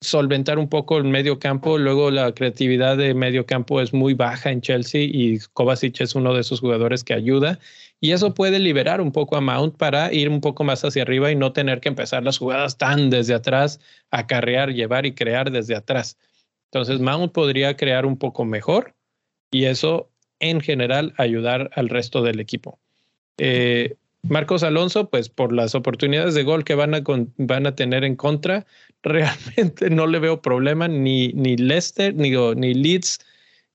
solventar 0.00 0.58
un 0.58 0.68
poco 0.68 0.98
el 0.98 1.04
medio 1.04 1.38
campo. 1.38 1.78
Luego 1.78 2.10
la 2.10 2.32
creatividad 2.32 2.96
de 2.96 3.14
medio 3.14 3.46
campo 3.46 3.80
es 3.80 3.94
muy 3.94 4.14
baja 4.14 4.50
en 4.50 4.60
Chelsea 4.60 5.02
y 5.02 5.38
Kovacic 5.52 6.00
es 6.00 6.14
uno 6.14 6.34
de 6.34 6.40
esos 6.40 6.60
jugadores 6.60 7.02
que 7.04 7.14
ayuda. 7.14 7.58
Y 8.00 8.12
eso 8.12 8.34
puede 8.34 8.58
liberar 8.58 9.00
un 9.00 9.10
poco 9.10 9.36
a 9.36 9.40
Mount 9.40 9.76
para 9.76 10.12
ir 10.12 10.28
un 10.28 10.40
poco 10.40 10.64
más 10.64 10.84
hacia 10.84 11.02
arriba 11.02 11.30
y 11.30 11.36
no 11.36 11.52
tener 11.52 11.80
que 11.80 11.88
empezar 11.88 12.22
las 12.22 12.38
jugadas 12.38 12.76
tan 12.76 13.08
desde 13.08 13.34
atrás, 13.34 13.80
acarrear, 14.10 14.74
llevar 14.74 15.06
y 15.06 15.14
crear 15.14 15.50
desde 15.50 15.74
atrás. 15.74 16.18
Entonces 16.70 17.00
Mount 17.00 17.32
podría 17.32 17.76
crear 17.76 18.04
un 18.04 18.18
poco 18.18 18.44
mejor 18.44 18.94
y 19.50 19.64
eso 19.64 20.10
en 20.40 20.60
general 20.60 21.14
ayudar 21.16 21.70
al 21.74 21.88
resto 21.88 22.22
del 22.22 22.40
equipo. 22.40 22.78
Eh, 23.38 23.94
Marcos 24.22 24.62
Alonso, 24.62 25.08
pues 25.08 25.28
por 25.28 25.52
las 25.52 25.74
oportunidades 25.74 26.34
de 26.34 26.42
gol 26.42 26.64
que 26.64 26.74
van 26.74 26.94
a, 26.94 27.02
van 27.36 27.66
a 27.66 27.74
tener 27.74 28.04
en 28.04 28.16
contra, 28.16 28.66
realmente 29.02 29.90
no 29.90 30.06
le 30.06 30.18
veo 30.18 30.42
problema. 30.42 30.88
Ni, 30.88 31.28
ni 31.28 31.56
Leicester, 31.56 32.14
ni, 32.14 32.30
ni 32.30 32.74
Leeds, 32.74 33.20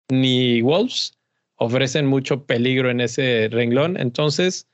ni 0.10 0.62
Wolves 0.62 1.18
ofrecen 1.56 2.08
mucho 2.08 2.44
peligro 2.46 2.90
en 2.90 3.02
ese 3.02 3.48
renglón. 3.52 3.96
Entonces, 3.98 4.68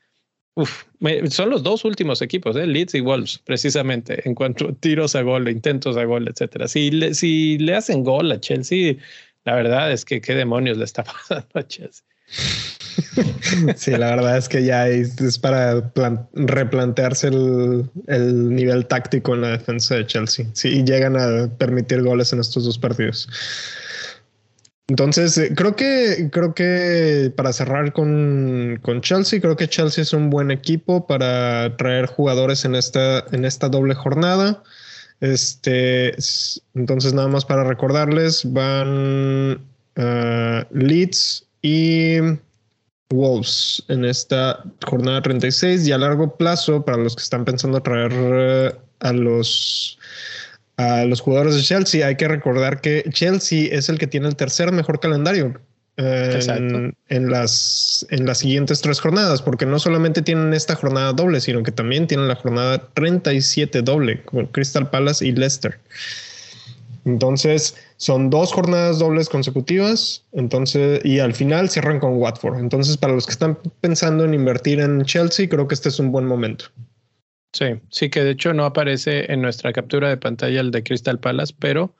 son 1.29 1.49
los 1.49 1.61
dos 1.61 1.85
últimos 1.85 2.21
equipos, 2.21 2.55
¿eh? 2.55 2.65
Leeds 2.65 2.95
y 2.95 3.01
Wolves, 3.01 3.39
precisamente, 3.45 4.27
en 4.27 4.33
cuanto 4.33 4.69
a 4.69 4.73
tiros 4.79 5.15
a 5.15 5.21
gol, 5.21 5.47
intentos 5.49 5.97
a 5.97 6.05
gol, 6.05 6.27
etcétera. 6.27 6.67
Si 6.67 6.89
le, 6.89 7.13
si 7.13 7.57
le 7.59 7.75
hacen 7.75 8.03
gol 8.03 8.31
a 8.31 8.39
Chelsea, 8.39 8.95
la 9.47 9.55
verdad 9.55 9.93
es 9.93 10.03
que 10.03 10.19
qué 10.19 10.35
demonios 10.35 10.77
le 10.77 10.83
está 10.83 11.03
pasando 11.05 11.47
a 11.53 11.65
Chelsea. 11.65 12.05
Sí, 13.77 13.91
la 13.91 14.09
verdad 14.15 14.37
es 14.37 14.49
que 14.49 14.63
ya 14.65 14.89
es, 14.89 15.39
para 15.39 15.91
replantearse 16.33 17.27
el, 17.27 18.55
nivel 18.55 18.85
táctico 18.87 19.33
en 19.33 19.41
la 19.41 19.49
defensa 19.49 19.95
de 19.95 20.05
Chelsea. 20.05 20.45
Si 20.53 20.83
llegan 20.83 21.15
a 21.15 21.47
permitir 21.57 22.03
goles 22.03 22.33
en 22.33 22.39
estos 22.39 22.65
dos 22.65 22.77
partidos. 22.77 23.29
Entonces, 24.87 25.37
eh, 25.37 25.53
creo 25.55 25.75
que, 25.75 26.29
creo 26.31 26.53
que 26.53 27.31
para 27.35 27.53
cerrar 27.53 27.93
con, 27.93 28.79
con, 28.81 29.01
Chelsea, 29.01 29.39
creo 29.39 29.55
que 29.55 29.69
Chelsea 29.69 30.01
es 30.01 30.11
un 30.13 30.29
buen 30.29 30.51
equipo 30.51 31.07
para 31.07 31.77
traer 31.77 32.07
jugadores 32.07 32.65
en 32.65 32.75
esta, 32.75 33.23
en 33.31 33.45
esta 33.45 33.69
doble 33.69 33.95
jornada. 33.95 34.63
Este, 35.19 36.15
entonces, 36.75 37.13
nada 37.13 37.27
más 37.27 37.45
para 37.45 37.63
recordarles, 37.63 38.41
van 38.51 39.59
uh, 39.97 40.63
Leeds 40.71 41.47
y 41.61 42.17
Wolves 43.09 43.83
en 43.87 44.05
esta 44.05 44.63
jornada 44.85 45.21
36 45.21 45.87
y 45.87 45.91
a 45.91 45.97
largo 45.97 46.35
plazo, 46.35 46.85
para 46.85 46.97
los 46.97 47.15
que 47.15 47.23
están 47.23 47.45
pensando 47.45 47.81
traer 47.81 48.13
uh, 48.13 48.77
a 48.99 49.13
los 49.13 49.97
a 50.77 51.05
los 51.05 51.21
jugadores 51.21 51.55
de 51.55 51.63
Chelsea, 51.63 52.05
hay 52.05 52.15
que 52.17 52.27
recordar 52.27 52.81
que 52.81 53.03
Chelsea 53.11 53.75
es 53.75 53.89
el 53.89 53.97
que 53.97 54.05
tiene 54.05 54.27
el 54.27 54.35
tercer 54.35 54.71
mejor 54.71 54.99
calendario. 54.99 55.59
En, 55.97 56.95
en, 57.09 57.29
las, 57.29 58.05
en 58.09 58.25
las 58.25 58.37
siguientes 58.39 58.81
tres 58.81 58.99
jornadas, 58.99 59.41
porque 59.41 59.65
no 59.65 59.79
solamente 59.79 60.21
tienen 60.21 60.53
esta 60.53 60.75
jornada 60.75 61.13
doble, 61.13 61.41
sino 61.41 61.63
que 61.63 61.71
también 61.71 62.07
tienen 62.07 62.27
la 62.27 62.35
jornada 62.35 62.77
37 62.93 63.81
doble 63.81 64.21
con 64.23 64.45
Crystal 64.47 64.89
Palace 64.89 65.25
y 65.25 65.31
Leicester. 65.31 65.79
Entonces, 67.05 67.75
son 67.95 68.29
dos 68.29 68.51
jornadas 68.51 68.99
dobles 68.99 69.29
consecutivas, 69.29 70.25
entonces, 70.33 71.03
y 71.05 71.19
al 71.19 71.33
final 71.33 71.69
cierran 71.69 71.99
con 71.99 72.17
Watford. 72.17 72.59
Entonces, 72.59 72.97
para 72.97 73.13
los 73.13 73.25
que 73.25 73.31
están 73.31 73.57
pensando 73.79 74.25
en 74.25 74.33
invertir 74.33 74.81
en 74.81 75.03
Chelsea, 75.05 75.47
creo 75.47 75.67
que 75.67 75.75
este 75.75 75.89
es 75.89 75.99
un 75.99 76.11
buen 76.11 76.25
momento. 76.25 76.65
Sí, 77.53 77.65
sí, 77.89 78.09
que 78.09 78.23
de 78.23 78.31
hecho 78.31 78.53
no 78.53 78.65
aparece 78.65 79.31
en 79.31 79.41
nuestra 79.41 79.71
captura 79.71 80.09
de 80.09 80.17
pantalla 80.17 80.59
el 80.59 80.69
de 80.69 80.83
Crystal 80.83 81.17
Palace, 81.17 81.55
pero 81.57 81.95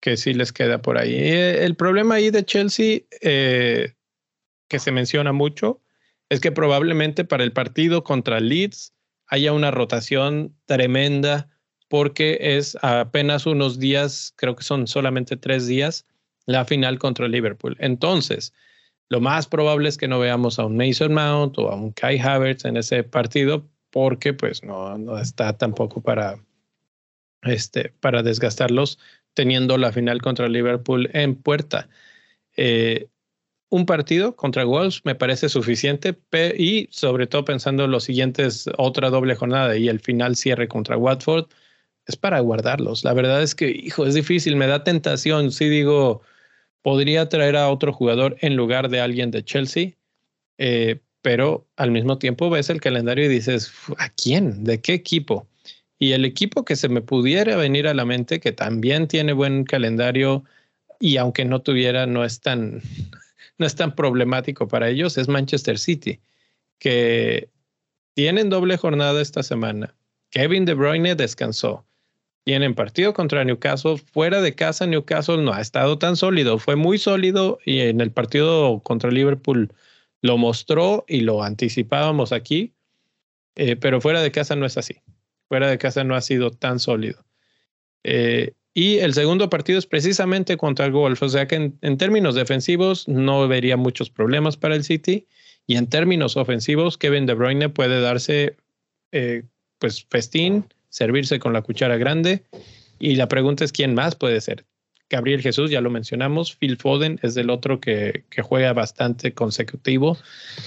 que 0.00 0.16
sí 0.16 0.32
les 0.32 0.52
queda 0.52 0.80
por 0.80 0.98
ahí. 0.98 1.14
Eh, 1.14 1.64
el 1.64 1.74
problema 1.74 2.16
ahí 2.16 2.30
de 2.30 2.44
Chelsea, 2.44 3.00
eh, 3.20 3.94
que 4.68 4.78
se 4.78 4.92
menciona 4.92 5.32
mucho, 5.32 5.80
es 6.28 6.40
que 6.40 6.52
probablemente 6.52 7.24
para 7.24 7.44
el 7.44 7.52
partido 7.52 8.04
contra 8.04 8.40
Leeds 8.40 8.94
haya 9.26 9.52
una 9.52 9.70
rotación 9.70 10.54
tremenda 10.66 11.48
porque 11.88 12.38
es 12.40 12.76
apenas 12.82 13.46
unos 13.46 13.78
días, 13.78 14.34
creo 14.36 14.54
que 14.54 14.64
son 14.64 14.86
solamente 14.86 15.36
tres 15.36 15.66
días, 15.66 16.06
la 16.44 16.64
final 16.64 16.98
contra 16.98 17.28
Liverpool. 17.28 17.76
Entonces, 17.80 18.52
lo 19.08 19.20
más 19.20 19.46
probable 19.46 19.88
es 19.88 19.96
que 19.96 20.08
no 20.08 20.18
veamos 20.18 20.58
a 20.58 20.66
un 20.66 20.76
Mason 20.76 21.14
Mount 21.14 21.58
o 21.58 21.70
a 21.70 21.74
un 21.74 21.92
Kai 21.92 22.18
Havertz 22.18 22.66
en 22.66 22.76
ese 22.76 23.04
partido 23.04 23.66
porque 23.90 24.34
pues 24.34 24.62
no, 24.62 24.98
no 24.98 25.18
está 25.18 25.56
tampoco 25.56 26.02
para, 26.02 26.38
este, 27.42 27.94
para 28.00 28.22
desgastarlos 28.22 28.98
teniendo 29.38 29.78
la 29.78 29.92
final 29.92 30.20
contra 30.20 30.48
Liverpool 30.48 31.08
en 31.12 31.36
puerta. 31.36 31.88
Eh, 32.56 33.06
un 33.68 33.86
partido 33.86 34.34
contra 34.34 34.64
Wolves 34.64 35.02
me 35.04 35.14
parece 35.14 35.48
suficiente 35.48 36.18
y 36.58 36.88
sobre 36.90 37.28
todo 37.28 37.44
pensando 37.44 37.84
en 37.84 37.92
los 37.92 38.02
siguientes, 38.02 38.68
otra 38.78 39.10
doble 39.10 39.36
jornada 39.36 39.76
y 39.76 39.88
el 39.88 40.00
final 40.00 40.34
cierre 40.34 40.66
contra 40.66 40.96
Watford, 40.96 41.46
es 42.06 42.16
para 42.16 42.40
guardarlos. 42.40 43.04
La 43.04 43.12
verdad 43.12 43.40
es 43.40 43.54
que, 43.54 43.70
hijo, 43.70 44.06
es 44.06 44.14
difícil, 44.14 44.56
me 44.56 44.66
da 44.66 44.82
tentación. 44.82 45.52
Si 45.52 45.68
digo, 45.68 46.22
podría 46.82 47.28
traer 47.28 47.54
a 47.54 47.68
otro 47.70 47.92
jugador 47.92 48.36
en 48.40 48.56
lugar 48.56 48.88
de 48.88 49.00
alguien 49.00 49.30
de 49.30 49.44
Chelsea, 49.44 49.92
eh, 50.58 50.98
pero 51.22 51.68
al 51.76 51.92
mismo 51.92 52.18
tiempo 52.18 52.50
ves 52.50 52.70
el 52.70 52.80
calendario 52.80 53.26
y 53.26 53.28
dices, 53.28 53.72
¿a 53.98 54.08
quién? 54.08 54.64
¿De 54.64 54.80
qué 54.80 54.94
equipo? 54.94 55.47
Y 55.98 56.12
el 56.12 56.24
equipo 56.24 56.64
que 56.64 56.76
se 56.76 56.88
me 56.88 57.00
pudiera 57.00 57.56
venir 57.56 57.88
a 57.88 57.94
la 57.94 58.04
mente, 58.04 58.40
que 58.40 58.52
también 58.52 59.08
tiene 59.08 59.32
buen 59.32 59.64
calendario 59.64 60.44
y 61.00 61.16
aunque 61.16 61.44
no 61.44 61.60
tuviera, 61.60 62.06
no 62.06 62.24
es 62.24 62.40
tan, 62.40 62.82
no 63.58 63.66
es 63.66 63.74
tan 63.74 63.94
problemático 63.94 64.68
para 64.68 64.88
ellos, 64.88 65.18
es 65.18 65.28
Manchester 65.28 65.78
City, 65.78 66.20
que 66.78 67.48
tienen 68.14 68.50
doble 68.50 68.76
jornada 68.76 69.20
esta 69.20 69.42
semana. 69.42 69.94
Kevin 70.30 70.64
De 70.64 70.74
Bruyne 70.74 71.14
descansó 71.14 71.84
tienen 72.48 72.74
partido 72.74 73.12
contra 73.12 73.44
Newcastle. 73.44 73.98
Fuera 73.98 74.40
de 74.40 74.54
casa, 74.54 74.86
Newcastle 74.86 75.42
no 75.42 75.52
ha 75.52 75.60
estado 75.60 75.98
tan 75.98 76.16
sólido. 76.16 76.58
Fue 76.58 76.76
muy 76.76 76.96
sólido 76.96 77.58
y 77.62 77.80
en 77.80 78.00
el 78.00 78.10
partido 78.10 78.80
contra 78.82 79.10
Liverpool 79.10 79.70
lo 80.22 80.38
mostró 80.38 81.04
y 81.06 81.20
lo 81.20 81.42
anticipábamos 81.42 82.32
aquí. 82.32 82.72
Eh, 83.54 83.76
pero 83.76 84.00
fuera 84.00 84.22
de 84.22 84.32
casa 84.32 84.56
no 84.56 84.64
es 84.64 84.78
así. 84.78 85.02
Fuera 85.48 85.68
de 85.68 85.78
casa 85.78 86.04
no 86.04 86.14
ha 86.14 86.20
sido 86.20 86.50
tan 86.50 86.78
sólido. 86.78 87.24
Eh, 88.04 88.52
y 88.74 88.98
el 88.98 89.14
segundo 89.14 89.50
partido 89.50 89.78
es 89.78 89.86
precisamente 89.86 90.56
contra 90.56 90.86
el 90.86 90.92
Golf. 90.92 91.22
O 91.22 91.28
sea 91.28 91.48
que 91.48 91.72
en, 91.80 91.96
términos 91.98 92.34
defensivos 92.34 93.08
no 93.08 93.48
vería 93.48 93.76
muchos 93.76 94.10
problemas 94.10 94.56
para 94.56 94.76
el 94.76 94.84
City. 94.84 95.26
Y 95.66 95.76
en 95.76 95.88
términos 95.88 96.36
ofensivos, 96.36 96.96
Kevin 96.96 97.26
De 97.26 97.34
Bruyne 97.34 97.68
puede 97.68 98.00
darse 98.00 98.56
eh, 99.12 99.42
pues 99.78 100.06
festín 100.08 100.64
servirse 100.90 101.38
con 101.38 101.52
la 101.52 101.62
cuchara 101.62 101.96
grande. 101.96 102.44
Y 102.98 103.16
la 103.16 103.28
pregunta 103.28 103.64
es, 103.64 103.72
¿quién 103.72 103.94
más 103.94 104.14
puede 104.14 104.40
ser? 104.40 104.64
Gabriel 105.10 105.40
Jesús, 105.40 105.70
ya 105.70 105.80
lo 105.80 105.90
mencionamos. 105.90 106.54
Phil 106.56 106.76
Foden 106.76 107.18
es 107.22 107.36
el 107.36 107.50
otro 107.50 107.80
que, 107.80 108.24
juega 108.42 108.72
bastante 108.72 109.32
consecutivo. 109.32 110.18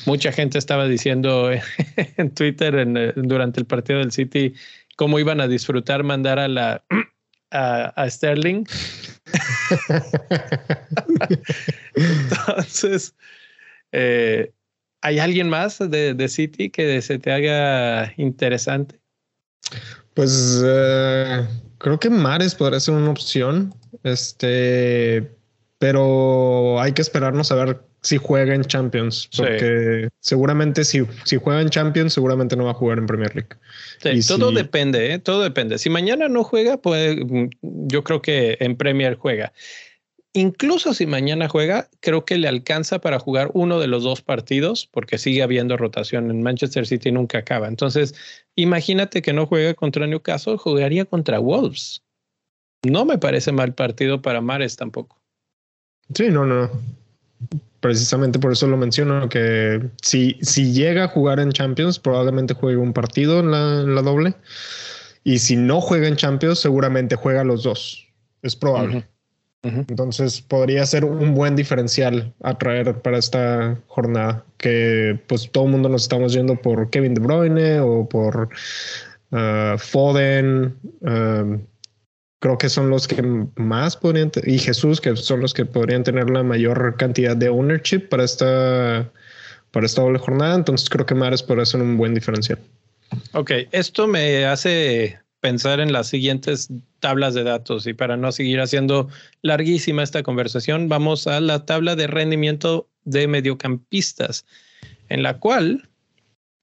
Mucha 0.05 0.31
gente 0.31 0.57
estaba 0.57 0.87
diciendo 0.87 1.51
en 2.17 2.31
Twitter 2.31 3.13
durante 3.15 3.59
el 3.59 3.65
partido 3.65 3.99
del 3.99 4.11
City 4.11 4.53
cómo 4.95 5.19
iban 5.19 5.41
a 5.41 5.47
disfrutar 5.47 6.03
mandar 6.03 6.39
a 6.39 6.47
la 6.47 6.83
a, 7.51 8.09
Sterling. 8.09 8.65
Entonces, 11.95 13.15
eh, 13.91 14.51
¿hay 15.01 15.19
alguien 15.19 15.49
más 15.49 15.77
de, 15.79 16.13
de 16.13 16.27
City 16.27 16.69
que 16.69 17.01
se 17.01 17.19
te 17.19 17.31
haga 17.31 18.13
interesante? 18.17 18.99
Pues 20.13 20.61
eh, 20.65 21.47
creo 21.77 21.99
que 21.99 22.09
Mares 22.09 22.55
podría 22.55 22.79
ser 22.79 22.95
una 22.95 23.11
opción. 23.11 23.73
Este, 24.03 25.31
pero 25.77 26.79
hay 26.79 26.93
que 26.93 27.01
esperarnos 27.01 27.51
a 27.51 27.55
ver 27.55 27.81
si 28.01 28.17
juega 28.17 28.55
en 28.55 28.63
Champions, 28.63 29.29
porque 29.37 30.09
seguramente 30.19 30.83
si, 30.83 31.03
si 31.23 31.37
juega 31.37 31.61
en 31.61 31.69
Champions, 31.69 32.13
seguramente 32.13 32.55
no 32.55 32.65
va 32.65 32.71
a 32.71 32.75
jugar 32.75 32.97
en 32.97 33.05
Premier 33.05 33.33
League. 33.35 34.21
todo 34.27 34.51
depende, 34.51 35.13
¿eh? 35.13 35.19
todo 35.19 35.43
depende. 35.43 35.77
Si 35.77 35.89
mañana 35.89 36.27
no 36.27 36.43
juega, 36.43 36.77
pues 36.77 37.15
yo 37.61 38.03
creo 38.03 38.21
que 38.21 38.57
en 38.59 38.75
Premier 38.75 39.15
juega. 39.15 39.53
Incluso 40.33 40.93
si 40.93 41.05
mañana 41.05 41.49
juega, 41.49 41.89
creo 41.99 42.25
que 42.25 42.37
le 42.37 42.47
alcanza 42.47 42.99
para 42.99 43.19
jugar 43.19 43.51
uno 43.53 43.79
de 43.79 43.87
los 43.87 44.03
dos 44.03 44.21
partidos, 44.21 44.87
porque 44.91 45.17
sigue 45.17 45.43
habiendo 45.43 45.77
rotación 45.77 46.31
en 46.31 46.41
Manchester 46.41 46.87
City 46.87 47.11
nunca 47.11 47.39
acaba. 47.39 47.67
Entonces, 47.67 48.15
imagínate 48.55 49.21
que 49.21 49.33
no 49.33 49.45
juega 49.45 49.73
contra 49.73 50.07
Newcastle, 50.07 50.57
jugaría 50.57 51.05
contra 51.05 51.37
Wolves. 51.37 52.01
No 52.83 53.05
me 53.05 53.17
parece 53.17 53.51
mal 53.51 53.73
partido 53.73 54.21
para 54.21 54.41
Mares 54.41 54.75
tampoco. 54.75 55.17
Sí, 56.13 56.29
no, 56.29 56.45
no. 56.45 56.69
Precisamente 57.79 58.37
por 58.37 58.51
eso 58.51 58.67
lo 58.67 58.77
menciono, 58.77 59.27
que 59.29 59.81
si, 60.01 60.37
si 60.41 60.71
llega 60.71 61.05
a 61.05 61.07
jugar 61.07 61.39
en 61.39 61.51
Champions, 61.51 61.99
probablemente 61.99 62.53
juegue 62.53 62.77
un 62.77 62.93
partido 62.93 63.39
en 63.39 63.51
la, 63.51 64.01
doble. 64.01 64.35
Y 65.23 65.39
si 65.39 65.55
no 65.55 65.81
juega 65.81 66.07
en 66.07 66.15
Champions, 66.15 66.59
seguramente 66.59 67.15
juega 67.15 67.43
los 67.43 67.63
dos. 67.63 68.07
Es 68.41 68.55
probable. 68.55 69.05
Entonces 69.63 70.41
podría 70.41 70.85
ser 70.87 71.05
un 71.05 71.35
buen 71.35 71.55
diferencial 71.55 72.33
a 72.41 72.57
traer 72.57 72.99
para 73.01 73.19
esta 73.19 73.77
jornada, 73.87 74.43
que 74.57 75.19
pues 75.27 75.51
todo 75.51 75.65
el 75.65 75.71
mundo 75.71 75.87
nos 75.87 76.03
estamos 76.03 76.33
yendo 76.33 76.55
por 76.55 76.89
Kevin 76.89 77.13
De 77.13 77.21
Bruyne 77.21 77.79
o 77.79 78.09
por 78.09 78.49
uh, 79.31 79.77
Foden. 79.77 80.75
Um, 81.01 81.59
creo 82.41 82.57
que 82.57 82.69
son 82.69 82.89
los 82.89 83.07
que 83.07 83.21
más 83.55 83.95
podrían, 83.95 84.31
y 84.43 84.57
Jesús, 84.57 84.99
que 84.99 85.15
son 85.15 85.41
los 85.41 85.53
que 85.53 85.63
podrían 85.63 86.03
tener 86.03 86.29
la 86.29 86.41
mayor 86.41 86.95
cantidad 86.97 87.37
de 87.37 87.49
ownership 87.49 88.09
para 88.09 88.23
esta, 88.23 89.09
para 89.69 89.85
esta 89.85 90.01
doble 90.01 90.17
jornada. 90.17 90.55
Entonces 90.55 90.89
creo 90.89 91.05
que 91.05 91.13
Mares 91.13 91.43
podría 91.43 91.65
ser 91.65 91.81
un 91.81 91.97
buen 91.97 92.15
diferencial. 92.15 92.57
Ok, 93.33 93.51
esto 93.71 94.07
me 94.07 94.45
hace 94.45 95.19
pensar 95.39 95.79
en 95.79 95.93
las 95.93 96.07
siguientes 96.07 96.69
tablas 96.99 97.35
de 97.35 97.43
datos 97.43 97.85
y 97.85 97.93
para 97.93 98.17
no 98.17 98.31
seguir 98.31 98.59
haciendo 98.59 99.07
larguísima 99.43 100.01
esta 100.01 100.23
conversación, 100.23 100.89
vamos 100.89 101.27
a 101.27 101.39
la 101.41 101.65
tabla 101.65 101.95
de 101.95 102.07
rendimiento 102.07 102.87
de 103.03 103.27
mediocampistas, 103.27 104.45
en 105.09 105.21
la 105.21 105.37
cual 105.37 105.89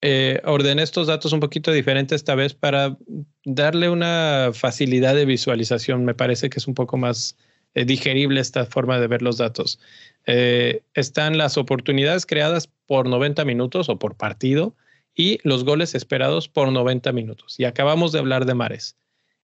eh, 0.01 0.41
ordené 0.45 0.83
estos 0.83 1.09
datos 1.09 1.33
un 1.33 1.41
poquito 1.41 1.73
diferentes 1.73 2.17
esta 2.17 2.35
vez 2.35 2.55
para 2.55 2.97
darle 3.45 3.91
una 3.91 4.51
facilidad 4.55 5.15
de 5.15 5.25
visualización. 5.25 6.05
Me 6.05 6.15
parece 6.15 6.51
que 6.51 6.59
es 6.59 6.69
un 6.69 6.75
poco 6.75 6.97
más 6.97 7.37
eh, 7.75 7.85
digerible 7.85 8.41
esta 8.41 8.65
forma 8.67 9.01
de 9.01 9.09
ver 9.09 9.23
los 9.23 9.39
datos. 9.39 9.81
Eh, 10.27 10.83
están 10.95 11.37
las 11.37 11.57
oportunidades 11.57 12.27
creadas 12.27 12.69
por 12.87 13.09
90 13.09 13.45
minutos 13.45 13.89
o 13.89 13.99
por 13.99 14.17
partido 14.17 14.77
y 15.15 15.41
los 15.43 15.65
goles 15.65 15.95
esperados 15.95 16.49
por 16.49 16.71
90 16.71 17.13
minutos. 17.13 17.59
Y 17.59 17.65
acabamos 17.65 18.13
de 18.13 18.21
hablar 18.21 18.47
de 18.47 18.55
Mares. 18.55 18.97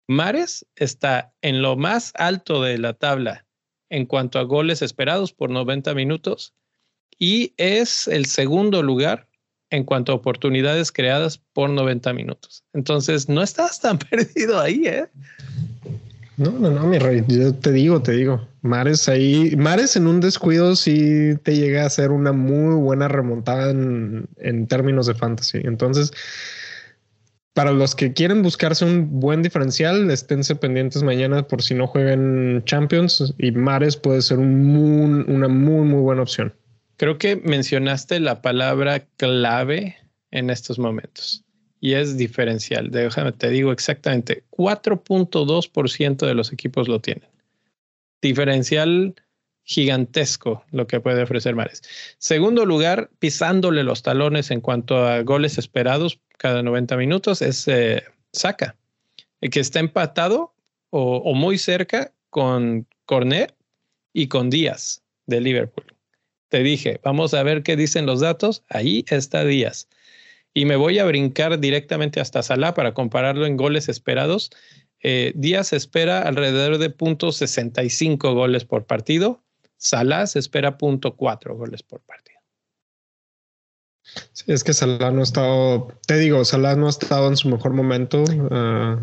Mares 0.09 0.66
está 0.74 1.32
en 1.43 1.62
lo 1.62 1.76
más 1.76 2.12
alto 2.16 2.62
de 2.62 2.78
la 2.78 2.95
tabla 2.95 3.47
en 3.90 4.07
cuanto 4.07 4.40
a 4.40 4.43
goles 4.43 4.82
esperados 4.82 5.32
por 5.32 5.51
90 5.51 5.95
minutos 5.95 6.53
y 7.18 7.55
es 7.57 8.09
el 8.09 8.26
segundo 8.26 8.82
lugar 8.82 9.28
en 9.73 9.85
cuanto 9.85 10.12
a 10.12 10.14
oportunidades 10.14 10.93
creadas 10.93 11.39
por 11.55 11.70
90 11.70 12.12
minutos. 12.12 12.62
Entonces, 12.75 13.29
no 13.29 13.43
estás 13.43 13.81
tan 13.81 13.99
perdido 14.11 14.61
ahí, 14.61 14.83
¿eh? 14.87 15.07
No, 16.37 16.51
no, 16.51 16.70
no, 16.70 16.87
mi 16.87 16.99
rey. 16.99 17.25
Yo 17.27 17.55
te 17.55 17.73
digo, 17.73 18.03
te 18.03 18.12
digo. 18.12 18.47
Mares 18.61 19.09
ahí, 19.09 19.55
Mares 19.57 19.97
en 19.97 20.07
un 20.07 20.20
descuido 20.20 20.77
sí 20.77 21.35
te 21.43 21.57
llega 21.57 21.85
a 21.85 21.91
ser 21.91 22.11
una 22.11 22.33
muy 22.33 22.75
buena 22.77 23.09
remontada 23.09 23.70
en, 23.70 24.66
términos 24.68 25.07
de 25.07 25.14
fantasy. 25.14 25.61
Entonces, 25.64 26.12
para 27.55 27.73
los 27.73 27.95
que 27.95 28.12
quieren 28.12 28.43
buscarse 28.43 28.85
un 28.85 29.20
buen 29.20 29.43
diferencial, 29.43 30.11
esténse 30.11 30.55
pendientes 30.55 31.03
mañana 31.03 31.47
por 31.47 31.62
si 31.62 31.75
no 31.75 31.87
juegan 31.87 32.62
Champions 32.64 33.35
y 33.39 33.53
Mares 33.53 33.97
puede 33.97 34.23
ser 34.23 34.39
un 34.39 35.25
una 35.29 35.49
muy, 35.49 35.87
muy 35.87 36.01
buena 36.01 36.23
opción. 36.23 36.53
Creo 37.03 37.19
que 37.19 37.35
mencionaste 37.35 38.21
la 38.21 38.43
palabra 38.43 39.01
clave 39.17 39.97
en 40.31 40.51
estos 40.51 40.79
momentos 40.79 41.45
y 41.81 41.95
es 41.95 42.17
diferencial. 42.17 42.93
Déjame, 42.93 43.33
te 43.33 43.51
digo 43.51 43.73
exactamente, 43.73 44.45
4.2% 44.51 46.25
de 46.25 46.35
los 46.35 46.53
equipos 46.53 46.87
lo 46.87 47.01
tienen. 47.01 47.29
Diferencial 48.21 49.17
gigantesco 49.65 50.65
lo 50.71 50.87
que 50.87 51.01
puede 51.01 51.25
ofrecer 51.25 51.57
Mares. 51.57 51.83
Segundo 52.19 52.65
lugar, 52.65 53.11
pisándole 53.19 53.83
los 53.83 54.05
talones 54.05 54.53
en 54.53 54.61
cuanto 54.61 55.05
a 55.05 55.23
goles 55.23 55.59
esperados 55.59 56.21
cada 56.39 56.63
90 56.63 56.97
minutos, 56.97 57.43
es 57.43 57.67
eh, 57.67 58.05
Saca, 58.33 58.77
que 59.41 59.59
está 59.59 59.81
empatado 59.81 60.55
o, 60.91 61.35
muy 61.35 61.59
cerca 61.59 62.13
con 62.31 62.87
Cornet 63.07 63.57
y 64.13 64.29
con 64.29 64.51
Díaz 64.51 65.03
de 65.27 65.41
Liverpool. 65.41 65.91
Te 66.53 66.63
dije, 66.63 67.01
vamos 67.03 67.33
a 67.33 67.43
ver 67.43 67.63
qué 67.63 67.77
dicen 67.77 68.05
los 68.05 68.21
datos. 68.21 68.63
Ahí 68.69 69.07
está 69.09 69.43
Díaz. 69.43 69.89
Y 70.53 70.67
me 70.67 70.77
voy 70.77 70.99
a 70.99 71.07
brincar 71.07 71.59
directamente 71.59 72.21
hasta 72.21 72.43
Salah 72.43 72.75
para 72.75 72.93
compararlo 72.93 73.47
en 73.47 73.57
goles 73.57 73.89
esperados. 73.89 74.51
Eh, 75.01 75.33
Díaz 75.35 75.73
espera 75.73 76.21
alrededor 76.21 76.77
de 76.77 76.95
.65 76.95 78.35
goles 78.35 78.67
por 78.67 78.85
partido 78.85 79.43
Salah 79.79 80.27
se 80.27 80.41
espera 80.41 80.77
punto 80.77 81.17
cuatro 81.17 81.57
goles 81.57 81.83
por 81.83 82.03
partido. 82.03 82.39
Sí, 84.33 84.45
es 84.49 84.63
que 84.63 84.75
Salah 84.75 85.11
no 85.11 85.21
ha 85.21 85.23
estado, 85.23 85.89
te 86.07 86.19
digo, 86.19 86.45
Salah 86.45 86.77
no 86.77 86.87
ha 86.87 86.91
estado 86.91 87.29
en 87.29 87.37
su 87.39 87.49
mejor 87.49 87.73
momento 87.73 88.25
ah, 88.51 89.01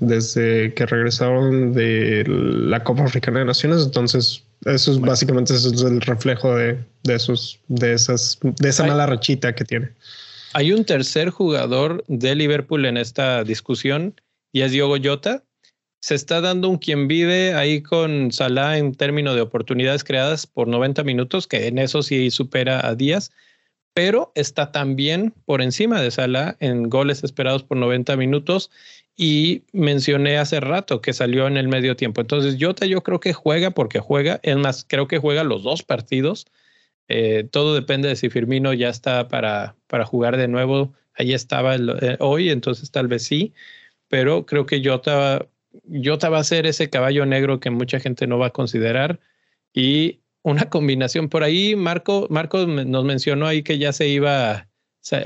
desde 0.00 0.74
que 0.74 0.86
regresaron 0.86 1.72
de 1.72 2.24
la 2.26 2.82
Copa 2.82 3.04
Africana 3.04 3.38
de 3.38 3.44
Naciones. 3.44 3.84
Entonces, 3.84 4.42
eso 4.66 4.92
es 4.92 5.00
básicamente 5.00 5.54
eso 5.54 5.72
es 5.72 5.82
el 5.82 6.00
reflejo 6.00 6.54
de, 6.56 6.78
esos, 7.08 7.60
de 7.68 7.92
esas, 7.92 8.38
de 8.42 8.68
esa 8.68 8.84
mala 8.84 9.06
rachita 9.06 9.54
que 9.54 9.64
tiene. 9.64 9.90
Hay 10.52 10.72
un 10.72 10.84
tercer 10.84 11.30
jugador 11.30 12.04
de 12.06 12.34
Liverpool 12.34 12.84
en 12.84 12.96
esta 12.96 13.44
discusión 13.44 14.14
y 14.52 14.62
es 14.62 14.70
Diogo 14.70 14.96
Jota, 15.02 15.42
se 16.00 16.14
está 16.14 16.40
dando 16.40 16.68
un 16.68 16.78
quien 16.78 17.08
vive 17.08 17.54
ahí 17.54 17.82
con 17.82 18.30
Salah 18.30 18.76
en 18.78 18.94
términos 18.94 19.34
de 19.34 19.40
oportunidades 19.40 20.04
creadas 20.04 20.46
por 20.46 20.68
90 20.68 21.02
minutos, 21.02 21.46
que 21.46 21.66
en 21.66 21.78
eso 21.78 22.02
sí 22.02 22.30
supera 22.30 22.86
a 22.86 22.94
Díaz, 22.94 23.32
pero 23.94 24.30
está 24.34 24.70
también 24.70 25.32
por 25.46 25.62
encima 25.62 26.00
de 26.00 26.10
Salah 26.10 26.56
en 26.60 26.90
goles 26.90 27.24
esperados 27.24 27.62
por 27.62 27.78
90 27.78 28.16
minutos 28.16 28.70
y 29.16 29.62
mencioné 29.72 30.38
hace 30.38 30.60
rato 30.60 31.00
que 31.00 31.12
salió 31.12 31.46
en 31.46 31.56
el 31.56 31.68
medio 31.68 31.96
tiempo. 31.96 32.20
Entonces, 32.20 32.56
Jota 32.60 32.86
yo 32.86 33.02
creo 33.02 33.20
que 33.20 33.32
juega 33.32 33.70
porque 33.70 34.00
juega, 34.00 34.40
es 34.42 34.56
más, 34.56 34.84
creo 34.88 35.08
que 35.08 35.18
juega 35.18 35.44
los 35.44 35.62
dos 35.62 35.82
partidos. 35.82 36.46
Eh, 37.08 37.46
todo 37.50 37.74
depende 37.74 38.08
de 38.08 38.16
si 38.16 38.30
Firmino 38.30 38.72
ya 38.72 38.88
está 38.88 39.28
para, 39.28 39.76
para 39.86 40.04
jugar 40.04 40.36
de 40.36 40.48
nuevo. 40.48 40.94
Ahí 41.14 41.32
estaba 41.32 41.76
eh, 41.76 42.16
hoy, 42.20 42.50
entonces 42.50 42.90
tal 42.90 43.08
vez 43.08 43.24
sí, 43.24 43.54
pero 44.08 44.46
creo 44.46 44.66
que 44.66 44.82
Jota 44.84 45.46
Jota 46.04 46.28
va 46.28 46.38
a 46.38 46.44
ser 46.44 46.66
ese 46.66 46.90
caballo 46.90 47.26
negro 47.26 47.60
que 47.60 47.70
mucha 47.70 48.00
gente 48.00 48.26
no 48.26 48.38
va 48.38 48.48
a 48.48 48.50
considerar 48.50 49.20
y 49.72 50.20
una 50.42 50.68
combinación 50.70 51.28
por 51.28 51.42
ahí. 51.42 51.76
Marco, 51.76 52.26
Marco 52.30 52.66
nos 52.66 53.04
mencionó 53.04 53.46
ahí 53.46 53.62
que 53.62 53.78
ya 53.78 53.92
se 53.92 54.08
iba, 54.08 54.68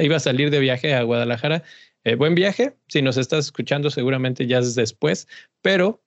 iba 0.00 0.16
a 0.16 0.20
salir 0.20 0.50
de 0.50 0.60
viaje 0.60 0.94
a 0.94 1.02
Guadalajara. 1.02 1.62
Eh, 2.08 2.14
buen 2.14 2.34
viaje. 2.34 2.74
Si 2.86 3.02
nos 3.02 3.18
estás 3.18 3.44
escuchando, 3.44 3.90
seguramente 3.90 4.46
ya 4.46 4.60
es 4.60 4.74
después, 4.74 5.28
pero 5.60 6.00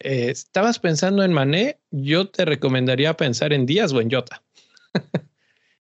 eh, 0.00 0.28
estabas 0.30 0.80
pensando 0.80 1.22
en 1.22 1.32
Mané. 1.32 1.78
Yo 1.92 2.28
te 2.28 2.44
recomendaría 2.44 3.16
pensar 3.16 3.52
en 3.52 3.64
Díaz 3.64 3.92
o 3.92 4.00
en 4.00 4.10
Jota. 4.10 4.42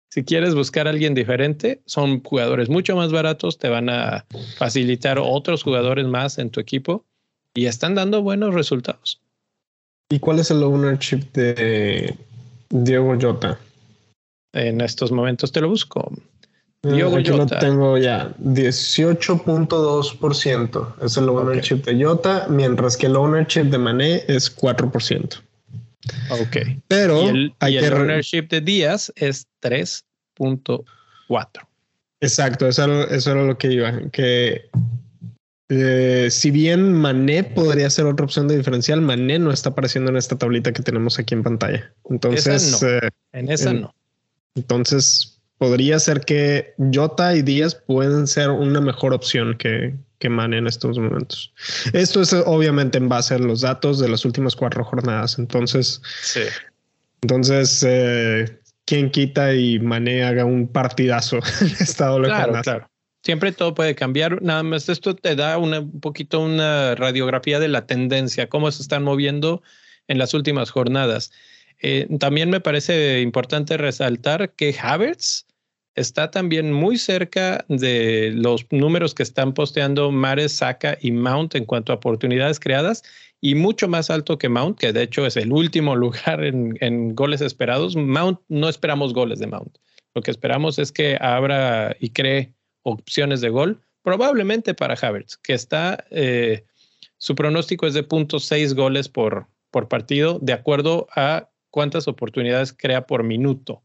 si 0.09 0.23
quieres 0.23 0.53
buscar 0.53 0.85
a 0.85 0.91
alguien 0.91 1.15
diferente, 1.15 1.81
son 1.87 2.21
jugadores 2.21 2.69
mucho 2.69 2.95
más 2.95 3.11
baratos, 3.11 3.57
te 3.57 3.67
van 3.67 3.89
a 3.89 4.27
facilitar 4.55 5.17
otros 5.17 5.63
jugadores 5.63 6.05
más 6.05 6.37
en 6.37 6.51
tu 6.51 6.59
equipo 6.59 7.03
y 7.55 7.65
están 7.65 7.95
dando 7.95 8.21
buenos 8.21 8.53
resultados. 8.53 9.19
¿Y 10.11 10.19
cuál 10.19 10.37
es 10.37 10.51
el 10.51 10.61
ownership 10.61 11.23
de 11.33 12.15
Diego 12.69 13.17
Jota? 13.19 13.57
En 14.53 14.79
estos 14.81 15.11
momentos 15.11 15.51
te 15.51 15.59
lo 15.59 15.69
busco. 15.69 16.11
Diego 16.93 17.17
Aquí 17.17 17.31
lo 17.31 17.47
tengo 17.47 17.97
ya. 17.97 18.31
18.2% 18.43 21.03
es 21.03 21.17
el 21.17 21.27
ownership 21.29 21.81
de 21.83 22.03
Jota, 22.03 22.45
mientras 22.49 22.95
que 22.95 23.07
el 23.07 23.15
ownership 23.15 23.63
de 23.65 23.79
Mané 23.79 24.23
es 24.27 24.55
4%. 24.55 25.41
Ok. 26.29 26.57
Pero 26.87 27.29
el, 27.29 27.51
hay 27.59 27.77
el 27.77 27.93
ownership 27.93 28.47
de 28.49 28.61
Díaz 28.61 29.11
es 29.15 29.47
3.4. 29.61 30.85
Exacto, 32.21 32.67
eso, 32.67 33.09
eso 33.09 33.31
era 33.31 33.43
lo 33.43 33.57
que 33.57 33.73
iba. 33.73 33.91
Que 34.11 34.69
eh, 35.69 36.27
si 36.29 36.51
bien 36.51 36.93
Mané 36.93 37.43
podría 37.43 37.89
ser 37.89 38.05
otra 38.05 38.25
opción 38.25 38.47
de 38.47 38.57
diferencial, 38.57 39.01
Mané 39.01 39.39
no 39.39 39.51
está 39.51 39.69
apareciendo 39.69 40.11
en 40.11 40.17
esta 40.17 40.37
tablita 40.37 40.71
que 40.71 40.83
tenemos 40.83 41.17
aquí 41.17 41.33
en 41.33 41.41
pantalla. 41.41 41.91
Entonces, 42.09 42.83
eh, 42.83 43.09
en 43.31 43.51
esa 43.51 43.73
no. 43.73 43.95
Entonces, 44.53 45.34
podría 45.57 45.99
ser 45.99 46.21
que 46.21 46.73
Jota 46.93 47.35
y 47.35 47.41
Díaz 47.41 47.75
pueden 47.75 48.27
ser 48.27 48.49
una 48.49 48.81
mejor 48.81 49.13
opción 49.13 49.55
que, 49.57 49.95
que 50.19 50.29
Mané 50.29 50.57
en 50.57 50.67
estos 50.67 50.97
momentos. 50.97 51.53
Esto 51.93 52.21
es 52.21 52.33
obviamente 52.33 52.97
en 52.97 53.09
base 53.09 53.35
a 53.35 53.39
los 53.39 53.61
datos 53.61 53.99
de 53.99 54.09
las 54.09 54.25
últimas 54.25 54.55
cuatro 54.55 54.83
jornadas. 54.83 55.39
Entonces, 55.39 56.01
sí. 56.21 56.41
entonces, 57.21 57.83
eh, 57.87 58.59
quien 58.85 59.09
quita 59.11 59.53
y 59.53 59.79
Mané 59.79 60.23
haga 60.23 60.45
un 60.45 60.67
partidazo 60.67 61.37
en 61.61 61.67
estado 61.79 62.21
claro, 62.21 62.61
claro. 62.61 62.89
Siempre 63.23 63.51
todo 63.51 63.73
puede 63.73 63.95
cambiar. 63.95 64.41
Nada 64.43 64.61
más 64.61 64.87
esto 64.87 65.15
te 65.15 65.35
da 65.35 65.57
un 65.57 65.99
poquito 65.99 66.41
una 66.41 66.93
radiografía 66.93 67.59
de 67.59 67.67
la 67.67 67.87
tendencia, 67.87 68.49
cómo 68.49 68.71
se 68.71 68.83
están 68.83 69.03
moviendo 69.03 69.63
en 70.07 70.19
las 70.19 70.35
últimas 70.35 70.69
jornadas. 70.69 71.31
Eh, 71.81 72.07
también 72.19 72.49
me 72.49 72.61
parece 72.61 73.21
importante 73.21 73.77
resaltar 73.77 74.53
que 74.53 74.75
Havertz 74.81 75.45
está 75.95 76.29
también 76.31 76.73
muy 76.73 76.97
cerca 76.97 77.65
de 77.69 78.31
los 78.35 78.65
números 78.71 79.13
que 79.13 79.23
están 79.23 79.53
posteando 79.53 80.11
Mares, 80.11 80.53
Saka 80.53 80.97
y 80.99 81.11
Mount 81.11 81.55
en 81.55 81.65
cuanto 81.65 81.93
a 81.93 81.95
oportunidades 81.95 82.59
creadas 82.59 83.03
y 83.41 83.55
mucho 83.55 83.87
más 83.87 84.09
alto 84.09 84.37
que 84.37 84.49
Mount, 84.49 84.77
que 84.77 84.91
de 84.91 85.03
hecho 85.03 85.25
es 85.25 85.37
el 85.37 85.51
último 85.51 85.95
lugar 85.95 86.43
en, 86.43 86.77
en 86.81 87.15
goles 87.15 87.41
esperados. 87.41 87.95
Mount, 87.95 88.39
no 88.49 88.69
esperamos 88.69 89.13
goles 89.13 89.39
de 89.39 89.47
Mount. 89.47 89.77
Lo 90.15 90.21
que 90.21 90.31
esperamos 90.31 90.79
es 90.79 90.91
que 90.91 91.17
abra 91.19 91.95
y 91.99 92.09
cree 92.09 92.53
opciones 92.83 93.41
de 93.41 93.49
gol, 93.49 93.81
probablemente 94.01 94.73
para 94.73 94.95
Havertz, 94.95 95.37
que 95.37 95.53
está, 95.53 96.05
eh, 96.11 96.63
su 97.17 97.35
pronóstico 97.35 97.87
es 97.87 97.93
de 97.93 98.07
0.6 98.07 98.75
goles 98.75 99.09
por, 99.09 99.47
por 99.71 99.87
partido, 99.87 100.39
de 100.41 100.53
acuerdo 100.53 101.07
a 101.15 101.49
cuántas 101.75 102.07
oportunidades 102.07 102.71
crea 102.71 103.05
por 103.05 103.23
minuto, 103.23 103.83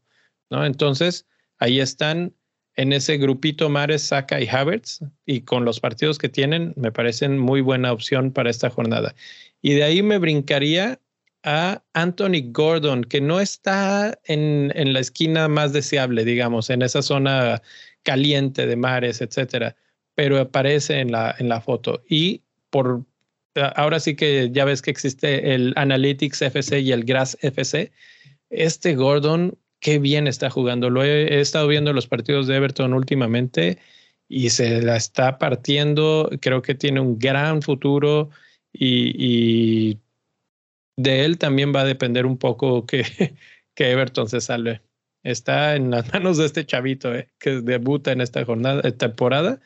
¿no? 0.49 0.65
Entonces, 0.65 1.27
ahí 1.59 1.81
están 1.81 2.33
en 2.77 2.93
ese 2.93 3.17
grupito 3.17 3.67
Mares, 3.67 4.03
Saka 4.03 4.39
y 4.39 4.47
Havertz, 4.47 5.01
y 5.25 5.41
con 5.41 5.65
los 5.65 5.81
partidos 5.81 6.17
que 6.17 6.29
tienen, 6.29 6.73
me 6.77 6.93
parecen 6.93 7.37
muy 7.37 7.59
buena 7.59 7.91
opción 7.91 8.31
para 8.31 8.49
esta 8.49 8.69
jornada. 8.69 9.13
Y 9.61 9.73
de 9.73 9.83
ahí 9.83 10.01
me 10.03 10.19
brincaría 10.19 11.01
a 11.43 11.83
Anthony 11.91 12.53
Gordon, 12.53 13.03
que 13.03 13.19
no 13.19 13.41
está 13.41 14.17
en, 14.23 14.71
en 14.73 14.93
la 14.93 15.01
esquina 15.01 15.49
más 15.49 15.73
deseable, 15.73 16.23
digamos, 16.23 16.69
en 16.69 16.83
esa 16.83 17.01
zona 17.01 17.61
caliente 18.03 18.67
de 18.67 18.77
mares, 18.77 19.19
etcétera, 19.19 19.75
pero 20.15 20.39
aparece 20.39 21.01
en 21.01 21.11
la, 21.11 21.35
en 21.39 21.49
la 21.49 21.59
foto. 21.59 22.01
Y 22.07 22.41
por 22.69 23.03
ahora 23.75 23.99
sí 23.99 24.15
que 24.15 24.49
ya 24.51 24.65
ves 24.65 24.81
que 24.81 24.91
existe 24.91 25.53
el 25.53 25.73
Analytics 25.75 26.41
FC 26.41 26.79
y 26.79 26.91
el 26.91 27.03
Grass 27.03 27.37
FC. 27.41 27.91
Este 28.49 28.95
Gordon, 28.95 29.57
qué 29.79 29.99
bien 29.99 30.27
está 30.27 30.49
jugando. 30.49 30.89
Lo 30.89 31.03
he, 31.03 31.39
estado 31.39 31.67
viendo 31.67 31.93
los 31.93 32.07
partidos 32.07 32.47
de 32.47 32.55
Everton 32.55 32.93
últimamente 32.93 33.77
y 34.27 34.49
se 34.49 34.81
la 34.81 34.95
está 34.95 35.37
partiendo. 35.37 36.29
Creo 36.41 36.61
que 36.61 36.75
tiene 36.75 36.99
un 36.99 37.19
gran 37.19 37.61
futuro 37.61 38.29
y, 38.73 39.13
y 39.17 39.99
de 40.97 41.25
él 41.25 41.37
también 41.37 41.73
va 41.75 41.81
a 41.81 41.85
depender 41.85 42.25
un 42.25 42.37
poco 42.37 42.85
que, 42.85 43.03
que 43.75 43.91
Everton 43.91 44.29
se 44.29 44.41
salve 44.41 44.81
está 45.23 45.75
en 45.75 45.91
las 45.91 46.11
manos 46.13 46.37
de 46.37 46.45
este 46.45 46.65
chavito 46.65 47.13
eh, 47.13 47.29
que 47.39 47.61
debuta 47.61 48.11
en 48.11 48.21
esta 48.21 48.43
jornada, 48.45 48.81
eh, 48.83 48.91
temporada 48.91 49.59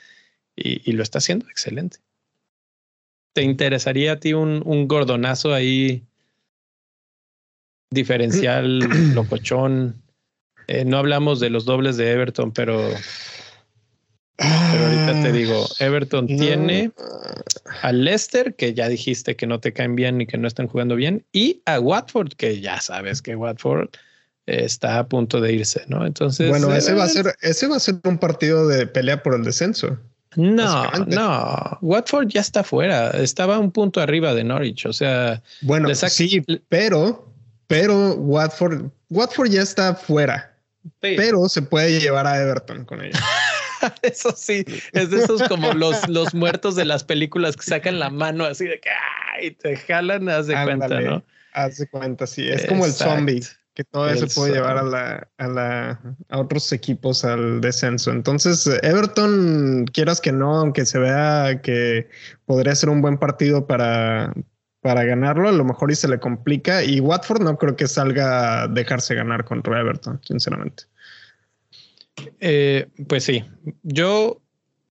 y, 0.55 0.93
lo 0.93 1.03
está 1.03 1.17
haciendo 1.17 1.49
excelente. 1.49 1.97
¿Te 3.35 3.43
interesaría 3.43 4.13
a 4.13 4.19
ti 4.21 4.31
un, 4.31 4.63
un 4.65 4.87
gordonazo 4.87 5.53
ahí 5.53 6.05
diferencial, 7.91 8.79
locochón? 9.13 10.01
Eh, 10.67 10.85
no 10.85 10.97
hablamos 10.97 11.41
de 11.41 11.49
los 11.49 11.65
dobles 11.65 11.97
de 11.97 12.11
Everton, 12.11 12.53
pero 12.53 12.89
Pero 14.37 14.85
ahorita 14.85 15.21
te 15.21 15.31
digo, 15.33 15.67
Everton 15.79 16.27
tiene 16.27 16.91
a 17.81 17.91
Leicester, 17.91 18.55
que 18.55 18.73
ya 18.73 18.87
dijiste 18.87 19.35
que 19.35 19.47
no 19.47 19.59
te 19.59 19.73
caen 19.73 19.95
bien 19.97 20.17
ni 20.17 20.27
que 20.27 20.37
no 20.37 20.47
están 20.47 20.67
jugando 20.67 20.95
bien, 20.95 21.25
y 21.33 21.61
a 21.65 21.81
Watford, 21.81 22.33
que 22.37 22.61
ya 22.61 22.79
sabes 22.79 23.21
que 23.21 23.35
Watford 23.35 23.89
está 24.45 24.99
a 24.99 25.07
punto 25.09 25.41
de 25.41 25.51
irse, 25.51 25.83
¿no? 25.87 26.05
Entonces. 26.05 26.49
Bueno, 26.49 26.73
ese 26.73 26.93
va 26.93 27.03
a 27.03 27.09
ser, 27.09 27.35
ese 27.41 27.67
va 27.67 27.75
a 27.75 27.79
ser 27.81 27.95
un 28.05 28.17
partido 28.17 28.65
de 28.65 28.87
pelea 28.87 29.21
por 29.23 29.35
el 29.35 29.43
descenso. 29.43 29.99
No, 30.35 30.91
no. 31.07 31.77
Watford 31.81 32.27
ya 32.27 32.41
está 32.41 32.63
fuera. 32.63 33.11
Estaba 33.11 33.59
un 33.59 33.71
punto 33.71 34.01
arriba 34.01 34.33
de 34.33 34.43
Norwich. 34.43 34.85
O 34.85 34.93
sea, 34.93 35.41
bueno, 35.61 35.93
sí, 35.93 36.43
pero, 36.69 37.27
pero 37.67 38.13
Watford, 38.15 38.89
Watford 39.09 39.49
ya 39.49 39.61
está 39.61 39.95
fuera. 39.95 40.53
Pero 40.99 41.49
se 41.49 41.61
puede 41.61 41.99
llevar 41.99 42.27
a 42.27 42.41
Everton 42.41 42.85
con 42.85 43.03
ella. 43.03 43.19
Eso 44.01 44.33
sí, 44.35 44.65
es 44.93 45.11
de 45.11 45.23
esos 45.23 45.43
como 45.43 45.73
los, 45.73 46.07
los 46.07 46.33
muertos 46.33 46.75
de 46.75 46.85
las 46.85 47.03
películas 47.03 47.55
que 47.55 47.63
sacan 47.63 47.99
la 47.99 48.09
mano 48.09 48.45
así 48.45 48.65
de 48.65 48.79
que 48.79 48.89
y 49.41 49.51
te 49.51 49.75
jalan, 49.75 50.27
haz 50.29 50.47
de 50.47 50.53
cuenta, 50.63 51.01
¿no? 51.01 51.23
Haz 51.53 51.77
de 51.77 51.87
cuenta, 51.87 52.25
sí. 52.25 52.47
Es 52.47 52.65
como 52.65 52.85
el 52.85 52.93
zombie 52.93 53.43
que 53.75 53.83
todo 53.83 54.09
eso 54.09 54.25
puede 54.33 54.53
llevar 54.53 54.77
a 54.77 54.83
la, 54.83 55.27
a 55.37 55.47
la 55.47 56.15
a 56.29 56.39
otros 56.39 56.71
equipos 56.71 57.25
al 57.25 57.59
descenso. 57.59 58.09
Entonces, 58.11 58.65
Everton, 58.81 59.85
quieras 59.91 60.21
que 60.21 60.31
no, 60.31 60.55
aunque 60.55 60.85
se 60.85 60.97
vea 60.97 61.61
que 61.61 62.07
podría 62.45 62.73
ser 62.73 62.89
un 62.89 63.01
buen 63.01 63.17
partido 63.17 63.67
para, 63.67 64.33
para 64.79 65.03
ganarlo, 65.03 65.49
a 65.49 65.51
lo 65.51 65.65
mejor 65.65 65.91
y 65.91 65.95
se 65.95 66.07
le 66.07 66.19
complica. 66.19 66.85
Y 66.85 67.01
Watford 67.01 67.41
no 67.41 67.57
creo 67.57 67.75
que 67.75 67.87
salga 67.87 68.63
a 68.63 68.67
dejarse 68.69 69.13
ganar 69.13 69.43
contra 69.43 69.81
Everton, 69.81 70.21
sinceramente. 70.23 70.85
Eh, 72.39 72.87
pues 73.09 73.25
sí, 73.25 73.43
yo 73.83 74.41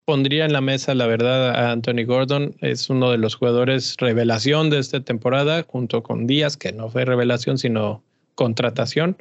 pondría 0.05 0.45
en 0.45 0.53
la 0.53 0.61
mesa, 0.61 0.93
la 0.93 1.07
verdad, 1.07 1.49
a 1.49 1.71
Anthony 1.71 2.05
Gordon. 2.05 2.55
Es 2.61 2.91
uno 2.91 3.09
de 3.09 3.17
los 3.17 3.33
jugadores 3.33 3.95
revelación 3.97 4.69
de 4.69 4.77
esta 4.77 4.99
temporada, 4.99 5.65
junto 5.67 6.03
con 6.03 6.27
Díaz, 6.27 6.57
que 6.57 6.71
no 6.73 6.89
fue 6.89 7.05
revelación, 7.05 7.57
sino 7.57 8.03
contratación, 8.37 9.17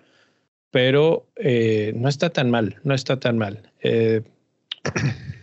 pero 0.71 1.27
eh, 1.37 1.95
no 1.97 2.09
está 2.09 2.31
tan 2.31 2.51
mal, 2.51 2.77
no 2.85 2.95
está 2.95 3.19
tan 3.19 3.39
mal. 3.39 3.73
Eh, 3.83 4.23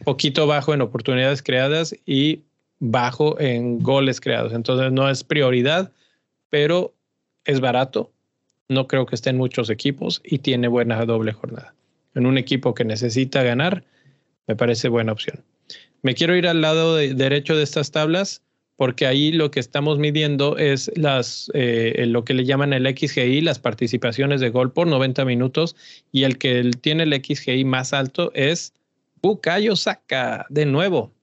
poquito 0.05 0.45
bajo 0.45 0.73
en 0.73 0.81
oportunidades 0.81 1.41
creadas 1.41 1.95
y 2.05 2.43
bajo 2.79 3.39
en 3.39 3.79
goles 3.79 4.21
creados. 4.21 4.53
Entonces 4.53 4.91
no 4.91 5.09
es 5.09 5.23
prioridad, 5.23 5.91
pero 6.49 6.93
es 7.45 7.59
barato. 7.59 8.11
No 8.69 8.87
creo 8.87 9.07
que 9.07 9.15
esté 9.15 9.31
en 9.31 9.37
muchos 9.37 9.69
equipos 9.71 10.21
y 10.23 10.37
tiene 10.37 10.67
buena 10.67 11.03
doble 11.03 11.33
jornada. 11.33 11.73
En 12.13 12.27
un 12.27 12.37
equipo 12.37 12.75
que 12.75 12.85
necesita 12.85 13.41
ganar, 13.41 13.83
me 14.45 14.55
parece 14.55 14.87
buena 14.87 15.13
opción. 15.13 15.43
Me 16.03 16.13
quiero 16.13 16.35
ir 16.35 16.47
al 16.47 16.61
lado 16.61 16.95
derecho 16.95 17.55
de 17.55 17.63
estas 17.63 17.89
tablas 17.89 18.43
porque 18.83 19.07
ahí 19.07 19.31
lo 19.31 19.49
que 19.49 19.61
estamos 19.61 19.97
midiendo 19.97 20.57
es 20.57 20.91
las, 20.97 21.49
eh, 21.53 22.03
lo 22.05 22.25
que 22.25 22.33
le 22.33 22.43
llaman 22.43 22.73
el 22.73 22.85
XGI, 22.85 23.39
las 23.39 23.57
participaciones 23.57 24.41
de 24.41 24.49
gol 24.49 24.73
por 24.73 24.87
90 24.87 25.23
minutos, 25.23 25.77
y 26.11 26.23
el 26.23 26.37
que 26.37 26.69
tiene 26.81 27.03
el 27.03 27.13
XGI 27.13 27.63
más 27.63 27.93
alto 27.93 28.29
es 28.35 28.73
Bukayo 29.21 29.77
Saka, 29.77 30.45
de 30.49 30.65
nuevo. 30.65 31.13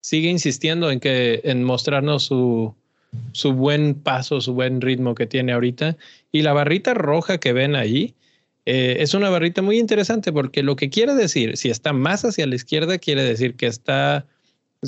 Sigue 0.00 0.28
insistiendo 0.30 0.90
en 0.90 0.98
que 0.98 1.42
en 1.44 1.62
mostrarnos 1.62 2.24
su, 2.24 2.74
su 3.30 3.52
buen 3.52 3.94
paso, 3.94 4.40
su 4.40 4.54
buen 4.54 4.80
ritmo 4.80 5.14
que 5.14 5.28
tiene 5.28 5.52
ahorita. 5.52 5.96
Y 6.32 6.42
la 6.42 6.54
barrita 6.54 6.92
roja 6.92 7.38
que 7.38 7.52
ven 7.52 7.76
ahí 7.76 8.14
eh, 8.64 8.96
es 8.98 9.14
una 9.14 9.30
barrita 9.30 9.62
muy 9.62 9.78
interesante 9.78 10.32
porque 10.32 10.64
lo 10.64 10.74
que 10.74 10.90
quiere 10.90 11.14
decir, 11.14 11.56
si 11.56 11.70
está 11.70 11.92
más 11.92 12.24
hacia 12.24 12.48
la 12.48 12.56
izquierda, 12.56 12.98
quiere 12.98 13.22
decir 13.22 13.54
que 13.54 13.68
está 13.68 14.26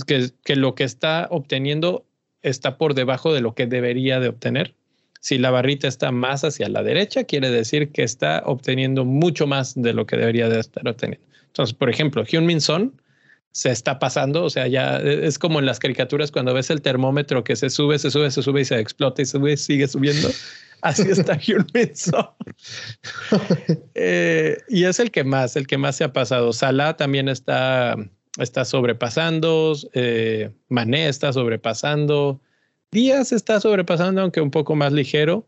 que, 0.07 0.31
que 0.45 0.57
lo 0.57 0.74
que 0.74 0.85
está 0.85 1.28
obteniendo 1.31 2.05
está 2.43 2.78
por 2.78 2.94
debajo 2.94 3.32
de 3.32 3.40
lo 3.40 3.55
que 3.55 3.66
debería 3.66 4.20
de 4.20 4.28
obtener. 4.28 4.74
Si 5.20 5.39
la 5.39 5.51
barrita 5.51 5.89
está 5.89 6.12
más 6.12 6.44
hacia 6.44 6.69
la 6.69 6.82
derecha, 6.82 7.24
quiere 7.24 7.51
decir 7.51 7.90
que 7.90 8.02
está 8.02 8.43
obteniendo 8.47 9.05
mucho 9.05 9.47
más 9.47 9.74
de 9.74 9.93
lo 9.93 10.06
que 10.06 10.16
debería 10.16 10.48
de 10.48 10.60
estar 10.60 10.86
obteniendo. 10.86 11.27
Entonces, 11.47 11.74
por 11.74 11.90
ejemplo, 11.90 12.24
Hyun-Min 12.24 12.60
Son 12.60 13.01
se 13.51 13.70
está 13.70 13.98
pasando, 13.98 14.44
o 14.44 14.51
sea, 14.51 14.69
ya 14.69 14.98
es 14.98 15.39
como 15.39 15.59
en 15.59 15.66
las 15.66 15.81
caricaturas 15.81 16.31
cuando 16.31 16.55
ves 16.55 16.70
el 16.70 16.82
termómetro 16.82 17.43
que 17.43 17.56
se 17.56 17.70
sube, 17.70 17.98
se 17.98 18.10
sube, 18.10 18.31
se 18.31 18.43
sube 18.43 18.60
y 18.60 18.65
se 18.65 18.78
explota 18.78 19.23
y 19.23 19.27
sube, 19.27 19.56
sigue 19.56 19.89
subiendo. 19.89 20.28
Así 20.82 21.02
está 21.02 21.36
Hyun-Min 21.40 21.97
Son. 21.97 22.28
Eh, 23.94 24.59
y 24.69 24.85
es 24.85 25.01
el 25.01 25.10
que 25.10 25.24
más, 25.24 25.56
el 25.56 25.66
que 25.66 25.78
más 25.78 25.97
se 25.97 26.05
ha 26.05 26.12
pasado. 26.12 26.52
Salah 26.52 26.97
también 26.97 27.28
está 27.28 27.97
está 28.39 28.65
sobrepasando, 28.65 29.75
eh, 29.93 30.51
Mané 30.69 31.09
está 31.09 31.33
sobrepasando, 31.33 32.41
Díaz 32.91 33.33
está 33.33 33.61
sobrepasando, 33.61 34.23
aunque 34.23 34.41
un 34.41 34.51
poco 34.51 34.75
más 34.75 34.93
ligero. 34.93 35.47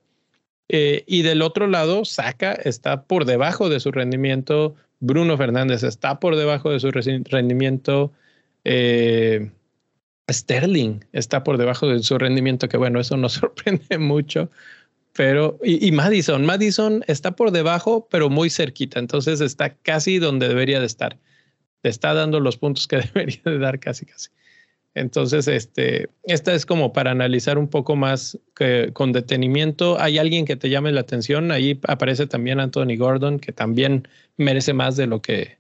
Eh, 0.69 1.05
y 1.07 1.23
del 1.23 1.43
otro 1.43 1.66
lado, 1.66 2.05
Saca 2.05 2.52
está 2.52 3.05
por 3.05 3.24
debajo 3.24 3.69
de 3.69 3.81
su 3.81 3.90
rendimiento, 3.90 4.77
Bruno 5.01 5.36
Fernández 5.36 5.82
está 5.82 6.20
por 6.20 6.36
debajo 6.36 6.70
de 6.70 6.78
su 6.78 6.90
rendimiento, 6.90 8.12
eh, 8.65 9.51
Sterling 10.31 11.01
está 11.12 11.43
por 11.43 11.57
debajo 11.57 11.89
de 11.89 12.01
su 12.02 12.19
rendimiento, 12.19 12.69
que 12.69 12.77
bueno, 12.77 13.01
eso 13.01 13.16
nos 13.16 13.32
sorprende 13.40 13.98
mucho. 13.98 14.51
Pero, 15.12 15.59
y, 15.65 15.85
y, 15.85 15.90
Madison, 15.90 16.47
Madison 16.47 17.02
está 17.09 17.32
por 17.35 17.51
debajo, 17.51 18.07
pero 18.09 18.31
muy 18.31 18.48
cerquita, 18.48 19.01
entonces 19.01 19.40
está 19.40 19.74
casi 19.74 20.20
donde 20.20 20.47
debería 20.47 20.78
de 20.78 20.86
estar 20.86 21.19
te 21.82 21.89
está 21.89 22.15
dando 22.15 22.40
los 22.40 22.57
puntos 22.57 22.86
que 22.86 22.97
debería 23.15 23.43
de 23.44 23.59
dar 23.59 23.78
casi 23.78 24.07
casi. 24.07 24.31
Entonces, 24.94 25.47
este, 25.47 26.09
esta 26.24 26.52
es 26.52 26.66
como 26.66 26.93
para 26.93 27.12
analizar 27.12 27.59
un 27.59 27.69
poco 27.69 27.94
más 27.94 28.39
que, 28.57 28.90
con 28.93 29.12
detenimiento. 29.12 30.01
¿Hay 30.01 30.19
alguien 30.19 30.44
que 30.44 30.57
te 30.57 30.69
llame 30.69 30.90
la 30.90 31.02
atención? 31.02 31.52
Ahí 31.52 31.81
aparece 31.86 32.27
también 32.27 32.59
Anthony 32.59 32.97
Gordon, 32.98 33.39
que 33.39 33.52
también 33.52 34.09
merece 34.36 34.73
más 34.73 34.97
de 34.97 35.07
lo 35.07 35.23
que, 35.23 35.59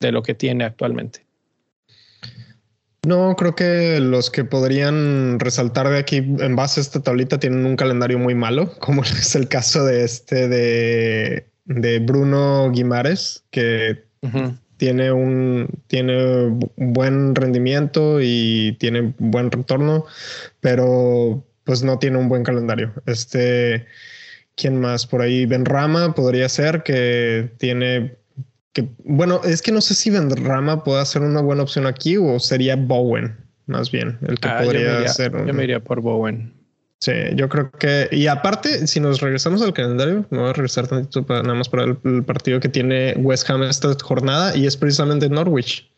de 0.00 0.12
lo 0.12 0.22
que 0.22 0.34
tiene 0.34 0.64
actualmente. 0.64 1.24
No, 3.06 3.36
creo 3.36 3.54
que 3.54 4.00
los 4.00 4.30
que 4.30 4.44
podrían 4.44 5.38
resaltar 5.38 5.88
de 5.88 5.98
aquí 5.98 6.16
en 6.16 6.56
base 6.56 6.80
a 6.80 6.82
esta 6.82 7.00
tablita 7.00 7.38
tienen 7.38 7.64
un 7.64 7.76
calendario 7.76 8.18
muy 8.18 8.34
malo, 8.34 8.72
como 8.80 9.02
es 9.02 9.34
el 9.34 9.48
caso 9.48 9.84
de 9.84 10.04
este 10.04 10.48
de, 10.48 11.46
de 11.64 11.98
Bruno 12.00 12.70
Guimares, 12.70 13.44
que 13.50 14.04
tiene 14.76 15.12
un, 15.12 15.68
tiene 15.86 16.58
buen 16.76 17.34
rendimiento 17.34 18.18
y 18.20 18.76
tiene 18.78 19.14
buen 19.18 19.50
retorno, 19.50 20.04
pero 20.60 21.44
pues 21.64 21.82
no 21.82 21.98
tiene 21.98 22.18
un 22.18 22.28
buen 22.28 22.44
calendario. 22.44 22.92
Este, 23.06 23.86
¿quién 24.54 24.80
más 24.80 25.06
por 25.06 25.22
ahí? 25.22 25.46
Ben 25.46 25.64
Rama 25.64 26.14
podría 26.14 26.48
ser 26.48 26.82
que 26.82 27.50
tiene 27.58 28.16
que, 28.72 28.88
bueno, 29.04 29.40
es 29.42 29.62
que 29.62 29.72
no 29.72 29.80
sé 29.80 29.94
si 29.94 30.10
Ben 30.10 30.30
Rama 30.30 30.84
puede 30.84 31.04
ser 31.06 31.22
una 31.22 31.40
buena 31.40 31.62
opción 31.62 31.86
aquí 31.86 32.18
o 32.18 32.38
sería 32.38 32.76
Bowen, 32.76 33.34
más 33.66 33.90
bien, 33.90 34.18
el 34.28 34.38
que 34.38 34.48
ah, 34.48 34.60
podría 34.62 35.08
ser. 35.08 35.32
Yo 35.46 35.54
me 35.54 35.64
iría 35.64 35.80
por 35.80 36.02
Bowen. 36.02 36.52
Sí, 37.06 37.12
yo 37.36 37.48
creo 37.48 37.70
que, 37.70 38.08
y 38.10 38.26
aparte, 38.26 38.88
si 38.88 38.98
nos 38.98 39.20
regresamos 39.20 39.62
al 39.62 39.72
calendario, 39.72 40.26
me 40.30 40.38
voy 40.38 40.50
a 40.50 40.52
regresar 40.52 40.88
tantito 40.88 41.24
para, 41.24 41.40
nada 41.42 41.54
más 41.54 41.68
para 41.68 41.84
el, 41.84 42.24
partido 42.24 42.58
que 42.58 42.68
tiene 42.68 43.14
West 43.18 43.48
Ham 43.48 43.62
esta 43.62 43.94
jornada 44.02 44.56
y 44.56 44.66
es 44.66 44.76
precisamente 44.76 45.28
Norwich. 45.28 45.88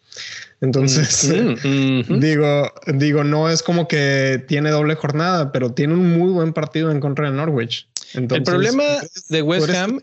Entonces, 0.61 1.33
digo, 2.11 2.71
digo, 2.89 3.25
no 3.25 3.49
es 3.49 3.63
como 3.63 3.89
que 3.89 4.45
tiene 4.49 4.69
doble 4.69 4.97
jornada, 4.97 5.51
pero 5.51 5.73
tiene 5.73 5.95
un 5.95 6.19
muy 6.19 6.31
buen 6.31 6.53
partido 6.53 6.91
en 6.91 7.01
contra 7.01 7.31
de 7.31 7.37
Norwich. 7.39 7.89
el 8.13 8.43
problema 8.43 8.85
de 9.31 9.41
West 9.41 9.71
Ham, 9.71 10.03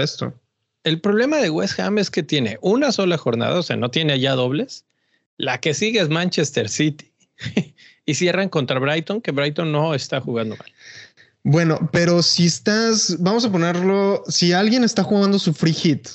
esto. 0.00 0.32
El 0.82 1.02
problema 1.02 1.36
de 1.36 1.50
West 1.50 1.78
Ham 1.78 1.98
es 1.98 2.10
que 2.10 2.22
tiene 2.22 2.56
una 2.62 2.90
sola 2.90 3.18
jornada, 3.18 3.58
o 3.58 3.62
sea, 3.62 3.76
no 3.76 3.90
tiene 3.90 4.18
ya 4.18 4.32
dobles. 4.32 4.86
La 5.36 5.60
que 5.60 5.74
sigue 5.74 6.00
es 6.00 6.08
Manchester 6.08 6.70
City 6.70 7.12
y 8.08 8.14
cierran 8.14 8.48
contra 8.48 8.78
Brighton, 8.78 9.20
que 9.20 9.32
Brighton 9.32 9.70
no 9.70 9.94
está 9.94 10.18
jugando 10.18 10.56
mal. 10.56 10.72
Bueno, 11.44 11.90
pero 11.92 12.22
si 12.22 12.46
estás, 12.46 13.16
vamos 13.20 13.44
a 13.44 13.52
ponerlo, 13.52 14.22
si 14.28 14.54
alguien 14.54 14.82
está 14.82 15.02
jugando 15.02 15.38
su 15.38 15.52
free 15.52 15.74
hit, 15.74 16.08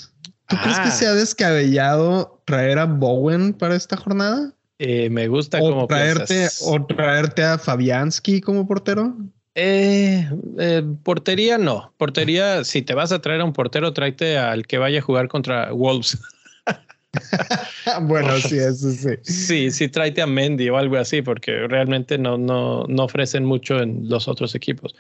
¿tú 0.48 0.56
crees 0.64 0.80
que 0.80 0.88
ah. 0.88 0.92
se 0.92 1.06
ha 1.06 1.14
descabellado 1.14 2.42
traer 2.46 2.80
a 2.80 2.86
Bowen 2.86 3.54
para 3.54 3.76
esta 3.76 3.96
jornada? 3.96 4.52
Eh, 4.80 5.12
me 5.12 5.28
gusta 5.28 5.60
como 5.60 5.86
traerte 5.86 6.48
o 6.62 6.84
traerte 6.84 7.44
a 7.44 7.60
Fabianski 7.60 8.42
como 8.42 8.68
portero. 8.68 9.16
Eh, 9.54 10.28
eh, 10.58 10.84
portería 11.04 11.60
no. 11.60 11.94
Portería, 11.98 12.64
si 12.64 12.82
te 12.82 12.96
vas 12.96 13.12
a 13.12 13.22
traer 13.22 13.42
a 13.42 13.46
un 13.46 13.54
portero, 13.54 13.94
tráete 13.94 14.40
al 14.40 14.66
que 14.66 14.80
vaya 14.80 14.98
a 14.98 15.04
jugar 15.04 15.28
contra 15.28 15.72
Wolves. 15.72 16.18
bueno, 18.02 18.38
sí, 18.40 18.58
eso 18.58 18.92
sí. 18.92 19.10
Sí, 19.22 19.72
sí, 19.72 19.88
tráete 19.88 20.22
a 20.22 20.28
Mendy 20.28 20.70
o 20.70 20.78
algo 20.78 20.98
así, 20.98 21.22
porque 21.22 21.68
realmente 21.68 22.18
no, 22.18 22.38
no, 22.38 22.86
no 22.88 23.04
ofrecen 23.04 23.46
mucho 23.46 23.80
en 23.80 24.10
los 24.10 24.28
otros 24.28 24.56
equipos. 24.56 24.96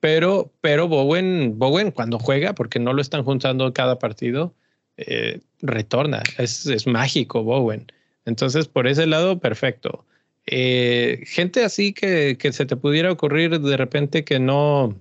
Pero, 0.00 0.52
pero 0.60 0.86
Bowen, 0.86 1.58
Bowen 1.58 1.90
cuando 1.90 2.18
juega, 2.18 2.54
porque 2.54 2.78
no 2.78 2.92
lo 2.92 3.02
están 3.02 3.24
juntando 3.24 3.72
cada 3.72 3.98
partido, 3.98 4.54
eh, 4.96 5.40
retorna. 5.60 6.22
Es, 6.38 6.66
es, 6.66 6.86
mágico 6.86 7.42
Bowen. 7.42 7.86
Entonces, 8.24 8.68
por 8.68 8.86
ese 8.86 9.06
lado, 9.06 9.40
perfecto. 9.40 10.04
Eh, 10.46 11.22
gente 11.26 11.64
así 11.64 11.92
que, 11.92 12.36
que, 12.38 12.52
se 12.52 12.64
te 12.64 12.76
pudiera 12.76 13.10
ocurrir 13.10 13.60
de 13.60 13.76
repente 13.76 14.24
que 14.24 14.38
no, 14.38 14.96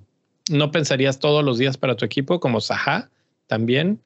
no 0.49 0.71
pensarías 0.71 1.19
todos 1.19 1.43
los 1.43 1.57
días 1.57 1.77
para 1.77 1.95
tu 1.95 2.05
equipo, 2.05 2.39
como 2.39 2.59
Saha 2.59 3.09
también. 3.47 4.01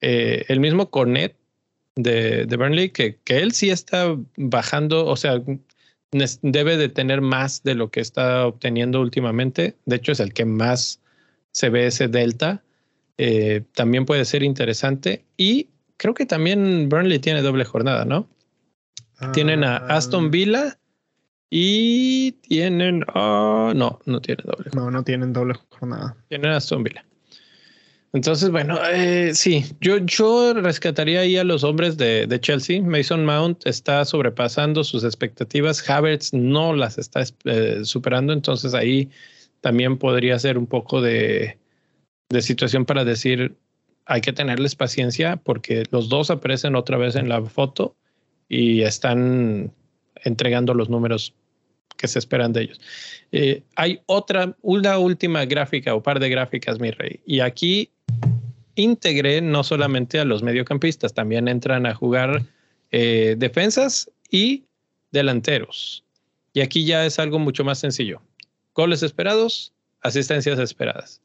Eh, 0.00 0.44
el 0.48 0.60
mismo 0.60 0.90
Cornet 0.90 1.36
de, 1.96 2.46
de 2.46 2.56
Burnley, 2.56 2.90
que, 2.90 3.16
que, 3.24 3.38
él 3.38 3.52
sí 3.52 3.70
está 3.70 4.16
bajando, 4.36 5.06
o 5.06 5.16
sea, 5.16 5.42
debe 6.42 6.76
de 6.76 6.88
tener 6.88 7.20
más 7.20 7.62
de 7.62 7.74
lo 7.74 7.90
que 7.90 8.00
está 8.00 8.46
obteniendo 8.46 9.00
últimamente. 9.00 9.76
De 9.86 9.96
hecho, 9.96 10.12
es 10.12 10.20
el 10.20 10.32
que 10.32 10.44
más 10.44 11.00
se 11.50 11.70
ve 11.70 11.86
ese 11.86 12.08
delta. 12.08 12.62
Eh, 13.18 13.62
también 13.74 14.04
puede 14.04 14.24
ser 14.24 14.42
interesante. 14.42 15.24
Y 15.36 15.68
creo 15.96 16.14
que 16.14 16.26
también 16.26 16.88
Burnley 16.88 17.18
tiene 17.18 17.42
doble 17.42 17.64
jornada, 17.64 18.04
¿no? 18.04 18.28
tienen 19.32 19.64
a 19.64 19.78
ah. 19.78 19.96
Aston 19.96 20.30
Villa 20.30 20.78
y 21.50 22.32
tienen. 22.32 23.04
Oh, 23.14 23.72
no, 23.74 23.98
no 24.04 24.20
tienen 24.20 24.44
doble. 24.44 24.70
No, 24.74 24.90
no 24.90 25.02
tienen 25.04 25.32
doble 25.32 25.54
jornada. 25.70 26.16
Tienen 26.28 26.50
a 26.50 26.56
Aston 26.56 26.82
Villa. 26.82 27.04
Entonces, 28.16 28.48
bueno, 28.50 28.78
eh, 28.90 29.34
sí, 29.34 29.66
yo, 29.82 29.98
yo 29.98 30.54
rescataría 30.54 31.20
ahí 31.20 31.36
a 31.36 31.44
los 31.44 31.64
hombres 31.64 31.98
de, 31.98 32.26
Chelsea. 32.40 32.80
Mason 32.80 33.26
Mount 33.26 33.66
está 33.66 34.02
sobrepasando 34.06 34.84
sus 34.84 35.04
expectativas. 35.04 35.86
Havertz 35.86 36.32
no 36.32 36.72
las 36.72 36.96
está 36.96 37.24
eh, 37.44 37.80
superando. 37.82 38.32
Entonces 38.32 38.72
ahí 38.72 39.10
también 39.60 39.98
podría 39.98 40.38
ser 40.38 40.56
un 40.56 40.66
poco 40.66 41.02
de, 41.02 41.58
de 42.30 42.40
situación 42.40 42.86
para 42.86 43.04
decir 43.04 43.54
hay 44.06 44.22
que 44.22 44.32
tenerles 44.32 44.74
paciencia 44.74 45.36
porque 45.36 45.82
los 45.90 46.08
dos 46.08 46.30
aparecen 46.30 46.74
otra 46.74 46.96
vez 46.96 47.16
en 47.16 47.28
la 47.28 47.42
foto 47.42 47.96
y 48.48 48.80
están 48.80 49.74
entregando 50.24 50.72
los 50.72 50.88
números 50.88 51.34
que 51.98 52.08
se 52.08 52.18
esperan 52.18 52.54
de 52.54 52.62
ellos. 52.62 52.80
Eh, 53.30 53.62
hay 53.74 54.00
otra, 54.06 54.56
una 54.62 54.96
última 54.98 55.44
gráfica 55.44 55.94
o 55.94 56.02
par 56.02 56.18
de 56.18 56.30
gráficas, 56.30 56.80
mi 56.80 56.90
rey, 56.92 57.20
y 57.26 57.40
aquí 57.40 57.90
integré 58.76 59.40
no 59.40 59.64
solamente 59.64 60.20
a 60.20 60.24
los 60.24 60.42
mediocampistas, 60.42 61.14
también 61.14 61.48
entran 61.48 61.86
a 61.86 61.94
jugar 61.94 62.44
eh, 62.92 63.34
defensas 63.36 64.10
y 64.30 64.64
delanteros. 65.10 66.04
Y 66.52 66.60
aquí 66.60 66.84
ya 66.84 67.04
es 67.04 67.18
algo 67.18 67.38
mucho 67.38 67.64
más 67.64 67.78
sencillo. 67.78 68.22
Goles 68.74 69.02
esperados, 69.02 69.72
asistencias 70.02 70.58
esperadas. 70.58 71.20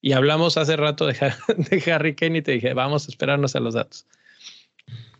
Y 0.00 0.12
hablamos 0.12 0.56
hace 0.56 0.76
rato 0.76 1.06
de, 1.06 1.14
de 1.56 1.92
Harry 1.92 2.14
Kane 2.14 2.38
y 2.38 2.42
te 2.42 2.52
dije, 2.52 2.74
vamos 2.74 3.06
a 3.06 3.10
esperarnos 3.10 3.54
a 3.54 3.60
los 3.60 3.74
datos. 3.74 4.04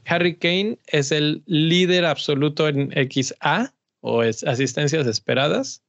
Harry 0.07 0.35
Kane 0.35 0.79
es 0.87 1.13
el 1.13 1.43
líder 1.47 2.05
absoluto 2.05 2.67
en 2.67 2.91
XA 2.91 3.73
o 4.01 4.23
es 4.23 4.43
asistencias 4.43 5.07
esperadas. 5.07 5.83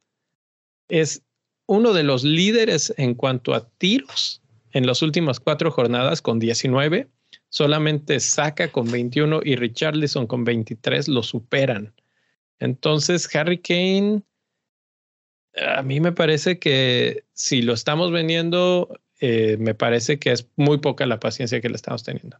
Es 0.87 1.23
uno 1.65 1.93
de 1.93 2.03
los 2.03 2.23
líderes 2.23 2.93
en 2.97 3.15
cuanto 3.15 3.55
a 3.55 3.67
tiros 3.77 4.42
en 4.73 4.87
las 4.87 5.01
últimas 5.01 5.39
cuatro 5.39 5.71
jornadas 5.71 6.21
con 6.21 6.39
19. 6.39 7.07
Solamente 7.49 8.19
Saka 8.19 8.69
con 8.69 8.91
21 8.91 9.41
y 9.43 9.55
Richarlison 9.55 10.27
con 10.27 10.43
23 10.43 11.07
lo 11.07 11.23
superan. 11.23 11.93
Entonces, 12.59 13.33
Harry 13.35 13.59
Kane, 13.59 14.23
a 15.55 15.83
mí 15.83 15.99
me 15.99 16.11
parece 16.11 16.59
que 16.59 17.23
si 17.33 17.61
lo 17.61 17.73
estamos 17.73 18.11
vendiendo, 18.11 18.99
eh, 19.19 19.57
me 19.59 19.75
parece 19.75 20.17
que 20.17 20.31
es 20.31 20.47
muy 20.55 20.79
poca 20.79 21.05
la 21.05 21.19
paciencia 21.19 21.61
que 21.61 21.69
le 21.69 21.75
estamos 21.75 22.03
teniendo. 22.03 22.37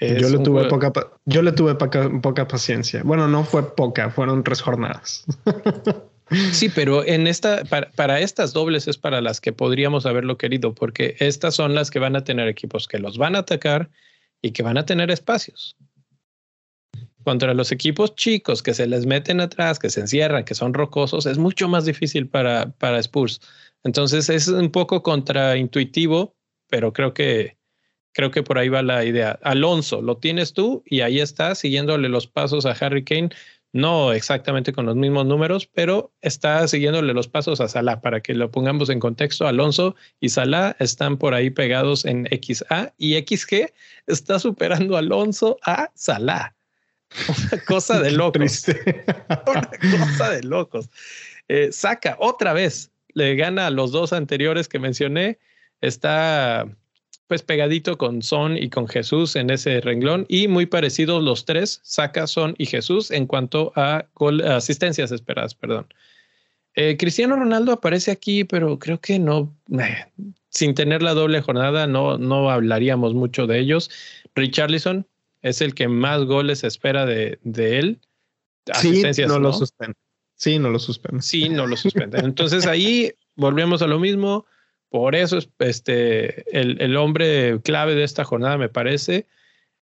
yo 0.00 0.28
le, 0.28 0.38
tuve 0.40 0.68
poca, 0.68 0.92
yo 1.24 1.42
le 1.42 1.52
tuve 1.52 1.76
poca 1.76 2.48
paciencia. 2.48 3.02
Bueno, 3.04 3.28
no 3.28 3.44
fue 3.44 3.74
poca, 3.76 4.10
fueron 4.10 4.42
tres 4.42 4.60
jornadas. 4.60 5.24
Sí, 6.52 6.68
pero 6.68 7.04
en 7.06 7.26
esta, 7.26 7.64
para, 7.64 8.20
estas 8.20 8.52
dobles 8.52 8.86
es 8.88 8.98
para 8.98 9.20
las 9.20 9.40
que 9.40 9.52
podríamos 9.52 10.06
haberlo 10.06 10.36
querido, 10.36 10.74
porque 10.74 11.16
estas 11.20 11.54
son 11.54 11.74
las 11.74 11.90
que 11.90 11.98
van 11.98 12.16
a 12.16 12.24
tener 12.24 12.48
equipos 12.48 12.86
que 12.86 12.98
los 12.98 13.16
van 13.18 13.36
a 13.36 13.40
atacar 13.40 13.90
y 14.42 14.50
que 14.50 14.62
van 14.62 14.78
a 14.78 14.84
tener 14.84 15.10
espacios. 15.10 15.76
Contra 17.24 17.54
los 17.54 17.72
equipos 17.72 18.14
chicos 18.14 18.62
que 18.62 18.74
se 18.74 18.86
les 18.86 19.06
meten 19.06 19.40
atrás, 19.40 19.78
que 19.78 19.90
se 19.90 20.00
encierran, 20.00 20.44
que 20.44 20.54
son 20.54 20.74
rocosos, 20.74 21.26
es 21.26 21.38
mucho 21.38 21.68
más 21.68 21.84
difícil 21.84 22.28
para, 22.28 22.70
para 22.72 22.98
Spurs. 22.98 23.40
Entonces 23.84 24.28
es 24.28 24.48
un 24.48 24.70
poco 24.70 25.02
contraintuitivo, 25.02 26.36
pero 26.68 26.92
creo 26.92 27.14
que, 27.14 27.56
creo 28.12 28.30
que 28.30 28.42
por 28.42 28.58
ahí 28.58 28.68
va 28.68 28.82
la 28.82 29.04
idea. 29.04 29.38
Alonso, 29.42 30.02
lo 30.02 30.18
tienes 30.18 30.52
tú 30.52 30.82
y 30.86 31.00
ahí 31.00 31.20
está, 31.20 31.54
siguiéndole 31.54 32.08
los 32.08 32.26
pasos 32.26 32.66
a 32.66 32.72
Harry 32.72 33.04
Kane 33.04 33.30
no 33.72 34.12
exactamente 34.12 34.72
con 34.72 34.86
los 34.86 34.96
mismos 34.96 35.26
números, 35.26 35.66
pero 35.66 36.12
está 36.22 36.66
siguiéndole 36.66 37.12
los 37.12 37.28
pasos 37.28 37.60
a 37.60 37.68
Salah 37.68 38.00
para 38.00 38.20
que 38.20 38.34
lo 38.34 38.50
pongamos 38.50 38.88
en 38.88 39.00
contexto. 39.00 39.46
Alonso 39.46 39.94
y 40.20 40.30
Salah 40.30 40.76
están 40.78 41.18
por 41.18 41.34
ahí 41.34 41.50
pegados 41.50 42.04
en 42.04 42.26
XA 42.26 42.94
y 42.96 43.14
XG 43.18 43.72
está 44.06 44.38
superando 44.38 44.96
a 44.96 45.00
Alonso 45.00 45.58
a 45.64 45.90
Salah. 45.94 46.54
Una 47.28 47.62
cosa 47.66 48.00
de 48.00 48.12
locos. 48.12 48.66
Una 49.46 49.70
cosa 50.06 50.30
de 50.30 50.42
locos. 50.42 50.88
Eh, 51.48 51.70
saca 51.72 52.16
otra 52.20 52.52
vez, 52.52 52.90
le 53.14 53.34
gana 53.36 53.66
a 53.66 53.70
los 53.70 53.92
dos 53.92 54.12
anteriores 54.12 54.68
que 54.68 54.78
mencioné. 54.78 55.38
Está 55.80 56.66
pues 57.28 57.42
pegadito 57.42 57.98
con 57.98 58.22
Son 58.22 58.56
y 58.56 58.70
con 58.70 58.88
Jesús 58.88 59.36
en 59.36 59.50
ese 59.50 59.80
renglón 59.80 60.24
y 60.28 60.48
muy 60.48 60.66
parecidos 60.66 61.22
los 61.22 61.44
tres, 61.44 61.80
Saca, 61.84 62.26
Son 62.26 62.54
y 62.58 62.66
Jesús 62.66 63.10
en 63.10 63.26
cuanto 63.26 63.72
a 63.76 64.06
asistencias 64.46 65.12
esperadas, 65.12 65.54
perdón. 65.54 65.86
Eh, 66.74 66.96
Cristiano 66.96 67.36
Ronaldo 67.36 67.72
aparece 67.72 68.10
aquí, 68.10 68.44
pero 68.44 68.78
creo 68.78 69.00
que 69.00 69.18
no, 69.18 69.54
eh, 69.78 70.06
sin 70.48 70.74
tener 70.74 71.02
la 71.02 71.12
doble 71.12 71.42
jornada, 71.42 71.86
no, 71.86 72.16
no 72.16 72.50
hablaríamos 72.50 73.14
mucho 73.14 73.46
de 73.46 73.58
ellos. 73.58 73.90
Richarlison 74.34 75.06
es 75.42 75.60
el 75.60 75.74
que 75.74 75.86
más 75.86 76.24
goles 76.24 76.64
espera 76.64 77.04
de, 77.04 77.38
de 77.42 77.78
él. 77.78 77.98
Asistencias, 78.72 79.28
sí, 79.28 79.34
no, 79.34 79.38
lo 79.38 79.52
suspende. 79.52 79.96
Sí, 80.34 80.58
no 80.58 80.70
lo 80.70 80.78
suspende. 80.78 81.20
Sí, 81.20 81.48
no 81.48 81.66
lo 81.66 81.76
suspende. 81.76 82.20
Entonces 82.20 82.66
ahí 82.66 83.12
volvemos 83.36 83.82
a 83.82 83.86
lo 83.86 83.98
mismo 83.98 84.46
por 84.90 85.14
eso 85.14 85.38
es 85.38 85.48
este, 85.58 86.44
el, 86.58 86.80
el, 86.80 86.96
hombre 86.96 87.60
clave 87.62 87.94
de 87.94 88.04
esta 88.04 88.24
jornada, 88.24 88.56
me 88.56 88.68
parece. 88.68 89.26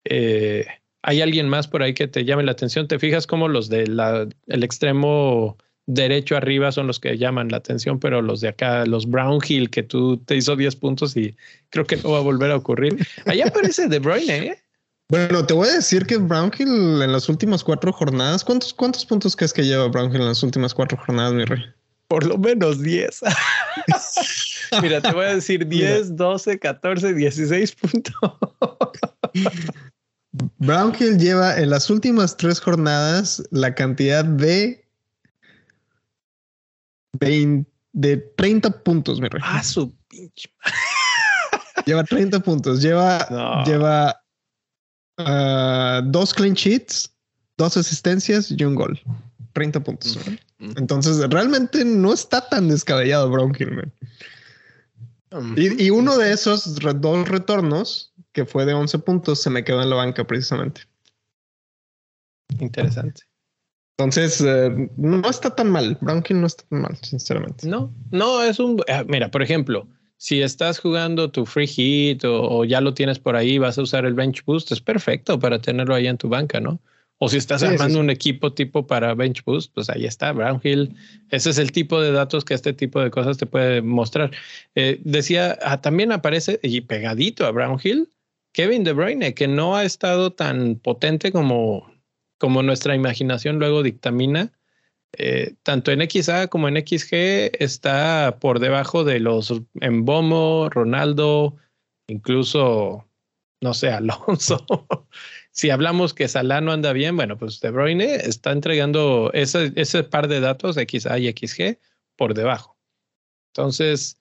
Eh, 0.05 0.67
¿Hay 1.03 1.21
alguien 1.21 1.49
más 1.49 1.69
por 1.69 1.83
ahí 1.83 1.95
que 1.95 2.09
te 2.09 2.25
llame 2.25 2.43
la 2.43 2.53
atención? 2.53 2.89
¿Te 2.89 2.99
fijas 2.99 3.27
cómo 3.27 3.49
los 3.49 3.69
del 3.69 4.01
el 4.47 4.63
extremo 4.65 5.57
derecho 5.89 6.37
arriba 6.37 6.71
son 6.71 6.87
los 6.87 7.01
que 7.01 7.17
llaman 7.17 7.49
la 7.49 7.57
atención, 7.57 7.99
pero 7.99 8.21
los 8.21 8.41
de 8.41 8.49
acá, 8.49 8.85
los 8.85 9.09
Brownhill, 9.09 9.71
que 9.71 9.83
tú 9.83 10.19
te 10.19 10.37
hizo 10.37 10.55
10 10.55 10.77
puntos 10.77 11.17
y 11.17 11.35
creo 11.71 11.87
que 11.87 11.97
no 11.97 12.11
va 12.11 12.19
a 12.19 12.23
volver 12.23 12.51
a 12.51 12.57
ocurrir. 12.57 13.07
Ahí 13.27 13.41
aparece 13.41 13.89
De 13.89 13.99
Bruyne, 13.99 14.37
¿eh? 14.37 14.59
Bueno, 15.11 15.47
te 15.47 15.55
voy 15.55 15.69
a 15.69 15.73
decir 15.73 16.05
que 16.05 16.19
Brownhill 16.19 17.01
en 17.03 17.13
las 17.13 17.31
últimas 17.31 17.65
cuatro 17.65 17.91
jornadas, 17.91 18.45
¿cuántos, 18.45 18.75
cuántos 18.75 19.07
puntos 19.07 19.35
crees 19.35 19.55
que 19.55 19.65
lleva 19.65 19.89
Brownhill 19.89 20.21
en 20.21 20.29
las 20.29 20.43
últimas 20.43 20.75
cuatro 20.75 20.99
jornadas, 20.99 21.33
mi 21.33 21.47
rey? 21.47 21.65
Por 22.09 22.27
lo 22.27 22.37
menos 22.37 22.83
10. 22.83 23.21
Mira, 24.83 25.01
te 25.01 25.13
voy 25.13 25.27
a 25.27 25.35
decir 25.35 25.67
10, 25.67 26.17
12, 26.17 26.59
14, 26.59 27.15
16 27.15 27.75
puntos. 27.77 28.15
Brownhill 30.59 31.19
lleva 31.19 31.59
en 31.59 31.71
las 31.71 31.91
últimas 31.91 32.37
tres 32.37 32.61
jornadas 32.61 33.43
la 33.51 33.75
cantidad 33.75 34.25
de 34.25 34.85
de 37.93 38.17
30 38.37 38.83
puntos, 38.83 39.21
mi 39.21 39.29
rey. 39.29 39.43
Ah, 39.45 39.63
su 39.63 39.93
pinche. 40.09 40.51
lleva 41.87 42.05
30 42.05 42.41
puntos. 42.41 42.81
Lleva, 42.81 43.65
lleva 43.65 44.21
uh, 45.19 46.03
dos 46.05 46.33
clean 46.33 46.55
sheets, 46.55 47.13
dos 47.57 47.77
asistencias 47.77 48.51
y 48.51 48.65
un 48.65 48.75
gol. 48.75 49.01
30 49.55 49.81
puntos. 49.81 50.19
Entonces, 50.59 51.19
realmente 51.31 51.85
no 51.85 52.13
está 52.13 52.49
tan 52.49 52.69
descabellado 52.69 53.31
Brownhill, 53.31 53.93
y, 55.57 55.91
uno 55.91 56.17
de 56.17 56.33
esos 56.33 56.77
dos 56.77 57.29
retornos, 57.29 58.13
que 58.33 58.47
fue 58.47 58.65
de 58.65 58.75
11 58.75 58.99
puntos, 59.01 59.43
se 59.43 59.51
me 59.51 59.65
quedó 59.65 59.83
en 59.83 59.91
la 59.91 59.97
banca 59.97 60.27
precisamente. 60.27 60.83
Interesante. 62.59 63.23
Entonces, 63.99 64.41
eh, 64.41 64.91
no 64.97 65.29
está 65.29 65.55
tan 65.55 65.71
mal. 65.71 65.99
Brownhill 66.01 66.41
no 66.41 66.47
está 66.47 66.65
tan 66.69 66.83
mal, 66.83 66.97
sinceramente. 67.03 67.69
No, 67.69 67.93
no, 68.11 68.43
es 68.43 68.59
un... 68.59 68.81
Ah, 68.89 69.05
mira, 69.07 69.31
por 69.31 69.43
ejemplo, 69.43 69.89
si 70.17 70.41
estás 70.41 70.79
jugando 70.79 71.31
tu 71.31 71.45
free 71.45 71.67
hit 71.67 72.25
o, 72.25 72.65
ya 72.65 72.81
lo 72.81 72.95
tienes 72.95 73.19
por 73.19 73.37
ahí, 73.37 73.59
vas 73.59 73.77
a 73.77 73.83
usar 73.83 74.05
el 74.05 74.15
bench 74.15 74.45
boost, 74.45 74.71
es 74.73 74.81
perfecto 74.81 75.39
para 75.39 75.61
tenerlo 75.61 75.95
ahí 75.95 76.07
en 76.07 76.17
tu 76.17 76.29
banca, 76.29 76.61
¿no? 76.61 76.81
O 77.21 77.29
si 77.29 77.37
estás 77.37 77.65
armando 77.65 77.99
un 77.99 78.11
equipo 78.11 78.53
tipo 78.53 78.87
para 78.87 79.15
Bench 79.15 79.43
Boost, 79.45 79.75
pues 79.75 79.91
ahí 79.91 80.07
está, 80.07 80.33
Brownhill. 80.33 80.95
Ese 81.31 81.51
es 81.51 81.59
el 81.59 81.73
tipo 81.73 82.01
de 82.01 82.13
datos 82.13 82.45
que 82.45 82.55
este 82.55 82.73
tipo 82.73 83.01
de 83.01 83.11
cosas 83.11 83.39
te 83.39 83.47
puede 83.47 83.83
mostrar. 83.83 84.31
Eh, 84.77 85.01
decía, 85.03 85.59
ah, 85.63 85.81
también 85.81 86.13
aparece 86.13 86.61
y 86.63 86.81
pegadito 86.83 87.45
a 87.45 87.51
Brownhill 87.51 88.09
Kevin 88.53 88.85
De 88.85 88.93
Bruyne, 88.93 89.35
que 89.35 89.49
no 89.49 89.77
ha 89.77 89.85
estado 89.85 90.33
tan 90.33 90.77
potente 90.77 91.33
como, 91.33 91.93
como 92.39 92.63
nuestra 92.63 92.95
imaginación 92.95 93.59
luego 93.59 93.83
dictamina. 93.83 94.53
Eh, 95.17 95.55
tanto 95.63 95.91
en 95.91 96.09
XA 96.09 96.49
como 96.49 96.69
en 96.69 96.77
XG 96.77 97.13
está 97.61 98.39
por 98.41 98.59
debajo 98.59 99.05
de 99.05 99.21
los 99.21 99.53
Embomo, 99.81 100.69
Ronaldo, 100.71 101.57
incluso, 102.09 103.09
no 103.63 103.75
sé, 103.75 103.89
Alonso. 103.93 104.67
Si 105.59 105.71
hablamos 105.71 106.15
que 106.15 106.29
Salah 106.29 106.61
no 106.61 106.71
anda 106.71 106.93
bien, 106.93 107.17
bueno, 107.17 107.37
pues 107.37 107.59
De 107.59 107.73
Bruyne 107.73 108.15
está 108.15 108.53
entregando 108.53 109.33
ese, 109.35 109.73
ese 109.75 110.05
par 110.05 110.29
de 110.29 110.39
datos 110.39 110.77
XA 110.77 111.19
y 111.19 111.33
XG 111.33 111.81
por 112.15 112.35
debajo. 112.35 112.79
Entonces, 113.53 114.21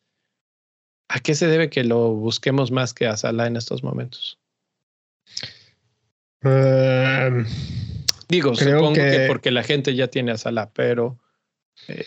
¿a 1.10 1.20
qué 1.20 1.36
se 1.36 1.46
debe 1.46 1.70
que 1.70 1.84
lo 1.84 2.16
busquemos 2.16 2.72
más 2.72 2.96
que 2.96 3.06
a 3.06 3.16
Salah 3.16 3.46
en 3.46 3.56
estos 3.56 3.84
momentos? 3.84 4.40
Em, 6.42 7.46
Digo, 8.28 8.56
supongo 8.56 8.94
que... 8.94 9.26
porque 9.28 9.52
la 9.52 9.62
gente 9.62 9.94
ya 9.94 10.08
tiene 10.08 10.32
a 10.32 10.40
Salah, 10.40 10.72
pero. 10.74 11.20
Eh, 11.88 12.04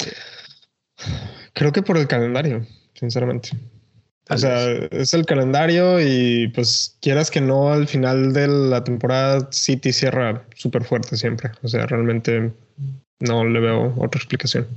creo 1.53 1.71
que 1.71 1.83
por 1.83 1.99
el 1.99 2.09
calendario, 2.09 2.67
sinceramente. 2.95 3.51
O 4.31 4.39
sea, 4.39 4.71
es 4.91 5.13
el 5.13 5.27
calendario 5.27 6.01
y 6.01 6.49
pues 6.49 6.97
quieras 7.01 7.31
que 7.31 7.41
no, 7.41 7.73
al 7.73 7.89
final 7.89 8.33
de 8.33 8.47
la 8.47 8.85
temporada 8.85 9.49
City 9.51 9.93
cierra 9.93 10.45
súper 10.55 10.85
fuerte 10.85 11.17
siempre. 11.17 11.51
O 11.63 11.69
sea, 11.69 11.87
realmente 11.87 12.53
no 13.19 13.45
le 13.45 13.61
veo 13.61 13.95
otra 13.99 14.19
explicación. 14.19 14.69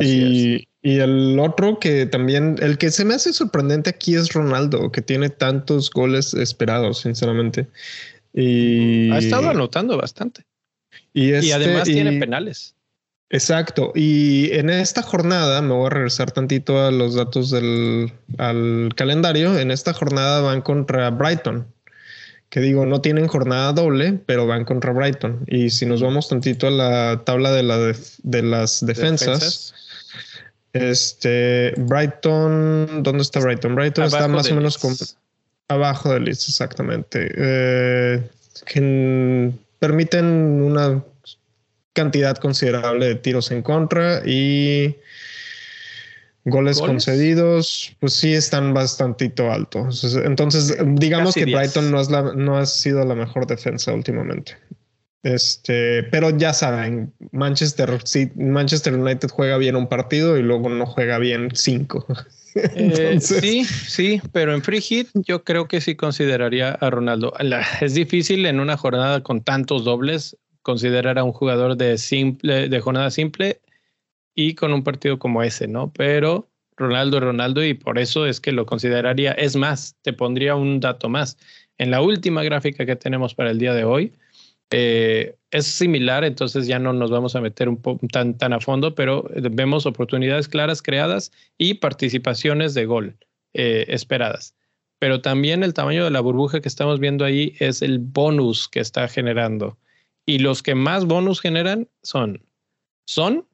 y, 0.00 0.66
y, 0.82 0.98
el 0.98 1.38
otro 1.38 1.78
que 1.78 2.06
también, 2.06 2.56
el 2.60 2.78
que 2.78 2.90
se 2.90 3.04
me 3.04 3.14
hace 3.14 3.32
sorprendente 3.32 3.90
aquí 3.90 4.14
es 4.14 4.32
Ronaldo, 4.32 4.90
que 4.90 5.02
tiene 5.02 5.28
tantos 5.28 5.90
goles 5.90 6.32
esperados, 6.32 7.00
sinceramente. 7.00 7.66
Y 8.32 9.10
ha 9.10 9.18
estado 9.18 9.50
anotando 9.50 9.96
bastante. 9.96 10.42
Y, 11.12 11.32
este, 11.32 11.52
además 11.52 11.84
tiene 11.84 12.18
penales. 12.18 12.75
Exacto. 13.30 13.92
Y 13.94 14.52
en 14.52 14.70
esta 14.70 15.02
jornada, 15.02 15.60
me 15.60 15.74
voy 15.74 15.86
a 15.86 15.90
regresar 15.90 16.30
tantito 16.30 16.84
a 16.84 16.90
los 16.90 17.14
datos 17.14 17.50
del 17.50 18.12
al 18.38 18.90
calendario. 18.94 19.58
En 19.58 19.70
esta 19.70 19.92
jornada 19.92 20.40
van 20.42 20.62
contra 20.62 21.10
Brighton. 21.10 21.66
Que 22.48 22.60
digo, 22.60 22.86
no 22.86 23.00
tienen 23.00 23.26
jornada 23.26 23.72
doble, 23.72 24.20
pero 24.24 24.46
van 24.46 24.64
contra 24.64 24.92
Brighton. 24.92 25.44
Y 25.48 25.70
si 25.70 25.84
nos 25.84 26.00
vamos 26.00 26.28
tantito 26.28 26.68
a 26.68 26.70
la 26.70 27.22
tabla 27.24 27.50
de, 27.50 27.64
la 27.64 27.78
de, 27.78 28.42
las 28.42 28.86
defensas, 28.86 29.74
este 30.72 31.74
Brighton, 31.76 33.02
¿dónde 33.02 33.22
está 33.22 33.40
Brighton? 33.40 33.74
Brighton 33.74 34.04
está 34.04 34.28
más 34.28 34.50
o 34.52 34.54
menos 34.54 34.78
con 34.78 34.94
Abajo 35.66 36.12
de 36.12 36.20
Leeds, 36.20 36.48
exactamente. 36.48 37.32
Eh, 37.36 38.22
que 38.64 39.50
permiten 39.80 40.24
una 40.24 41.02
cantidad 41.96 42.36
considerable 42.36 43.06
de 43.06 43.14
tiros 43.16 43.50
en 43.50 43.62
contra 43.62 44.22
y 44.24 44.96
goles, 46.44 46.78
concedidos, 46.78 47.96
pues 47.98 48.12
sí 48.12 48.34
están 48.34 48.74
bastantito 48.74 49.50
altos. 49.50 50.04
Entonces, 50.14 50.76
digamos 50.94 51.34
que 51.34 51.46
Brighton 51.46 51.90
no, 51.90 52.00
es 52.00 52.10
la, 52.10 52.34
no 52.34 52.58
ha 52.58 52.66
sido 52.66 53.04
la 53.04 53.14
mejor 53.14 53.46
defensa 53.46 53.92
últimamente. 53.92 54.52
Este, 55.22 56.04
pero 56.04 56.30
ya 56.30 56.52
saben, 56.52 57.12
Manchester, 57.32 57.98
sí, 58.04 58.30
Manchester 58.36 58.94
United 58.94 59.28
juega 59.28 59.56
bien 59.56 59.74
un 59.74 59.88
partido 59.88 60.36
y 60.38 60.42
luego 60.42 60.68
no 60.68 60.86
juega 60.86 61.18
bien 61.18 61.50
cinco. 61.54 62.06
Eh, 62.74 63.18
sí, 63.20 63.66
sí, 63.66 64.18
pero 64.32 64.54
en 64.54 64.62
free 64.62 64.80
hit 64.80 65.08
yo 65.12 65.44
creo 65.44 65.68
que 65.68 65.82
sí 65.82 65.94
consideraría 65.94 66.70
a 66.70 66.88
Ronaldo. 66.88 67.34
es 67.82 67.92
difícil 67.92 68.46
en 68.46 68.60
una 68.60 68.78
jornada 68.78 69.22
con 69.22 69.42
tantos 69.42 69.84
dobles 69.84 70.38
considerar 70.66 71.16
a 71.16 71.22
un 71.22 71.30
jugador 71.30 71.76
de 71.76 71.96
simple, 71.96 72.68
de 72.68 72.80
jornada 72.80 73.12
simple 73.12 73.60
y 74.34 74.56
con 74.56 74.72
un 74.72 74.82
partido 74.82 75.16
como 75.16 75.44
ese, 75.44 75.68
¿no? 75.68 75.92
Pero 75.92 76.48
Ronaldo, 76.76 77.20
Ronaldo, 77.20 77.64
y 77.64 77.74
por 77.74 78.00
eso 78.00 78.26
es 78.26 78.40
que 78.40 78.50
lo 78.50 78.66
consideraría. 78.66 79.30
Es 79.30 79.54
más, 79.54 79.94
te 80.02 80.12
pondría 80.12 80.56
un 80.56 80.80
dato 80.80 81.08
más. 81.08 81.38
En 81.78 81.92
la 81.92 82.02
última 82.02 82.42
gráfica 82.42 82.84
que 82.84 82.96
tenemos 82.96 83.32
para 83.32 83.52
el 83.52 83.58
día 83.60 83.74
de 83.74 83.84
hoy, 83.84 84.12
eh, 84.72 85.36
es 85.52 85.66
similar, 85.66 86.24
entonces 86.24 86.66
ya 86.66 86.80
no 86.80 86.92
nos 86.92 87.12
vamos 87.12 87.36
a 87.36 87.40
meter 87.40 87.68
un 87.68 87.80
tan, 88.10 88.36
tan 88.36 88.52
a 88.52 88.58
fondo, 88.58 88.96
pero 88.96 89.30
vemos 89.52 89.86
oportunidades 89.86 90.48
claras 90.48 90.82
creadas 90.82 91.30
y 91.58 91.74
participaciones 91.74 92.74
de 92.74 92.86
gol 92.86 93.16
eh, 93.54 93.84
esperadas. 93.86 94.56
Pero 94.98 95.20
también 95.20 95.62
el 95.62 95.74
tamaño 95.74 96.02
de 96.02 96.10
la 96.10 96.20
burbuja 96.20 96.60
que 96.60 96.68
estamos 96.68 96.98
viendo 96.98 97.24
ahí 97.24 97.54
es 97.60 97.82
el 97.82 98.00
bonus 98.00 98.66
que 98.66 98.80
está 98.80 99.06
generando. 99.06 99.78
Y 100.26 100.40
los 100.40 100.62
que 100.62 100.74
más 100.74 101.06
bonus 101.06 101.40
generan 101.40 101.88
son 102.02 102.44
Son, 103.06 103.46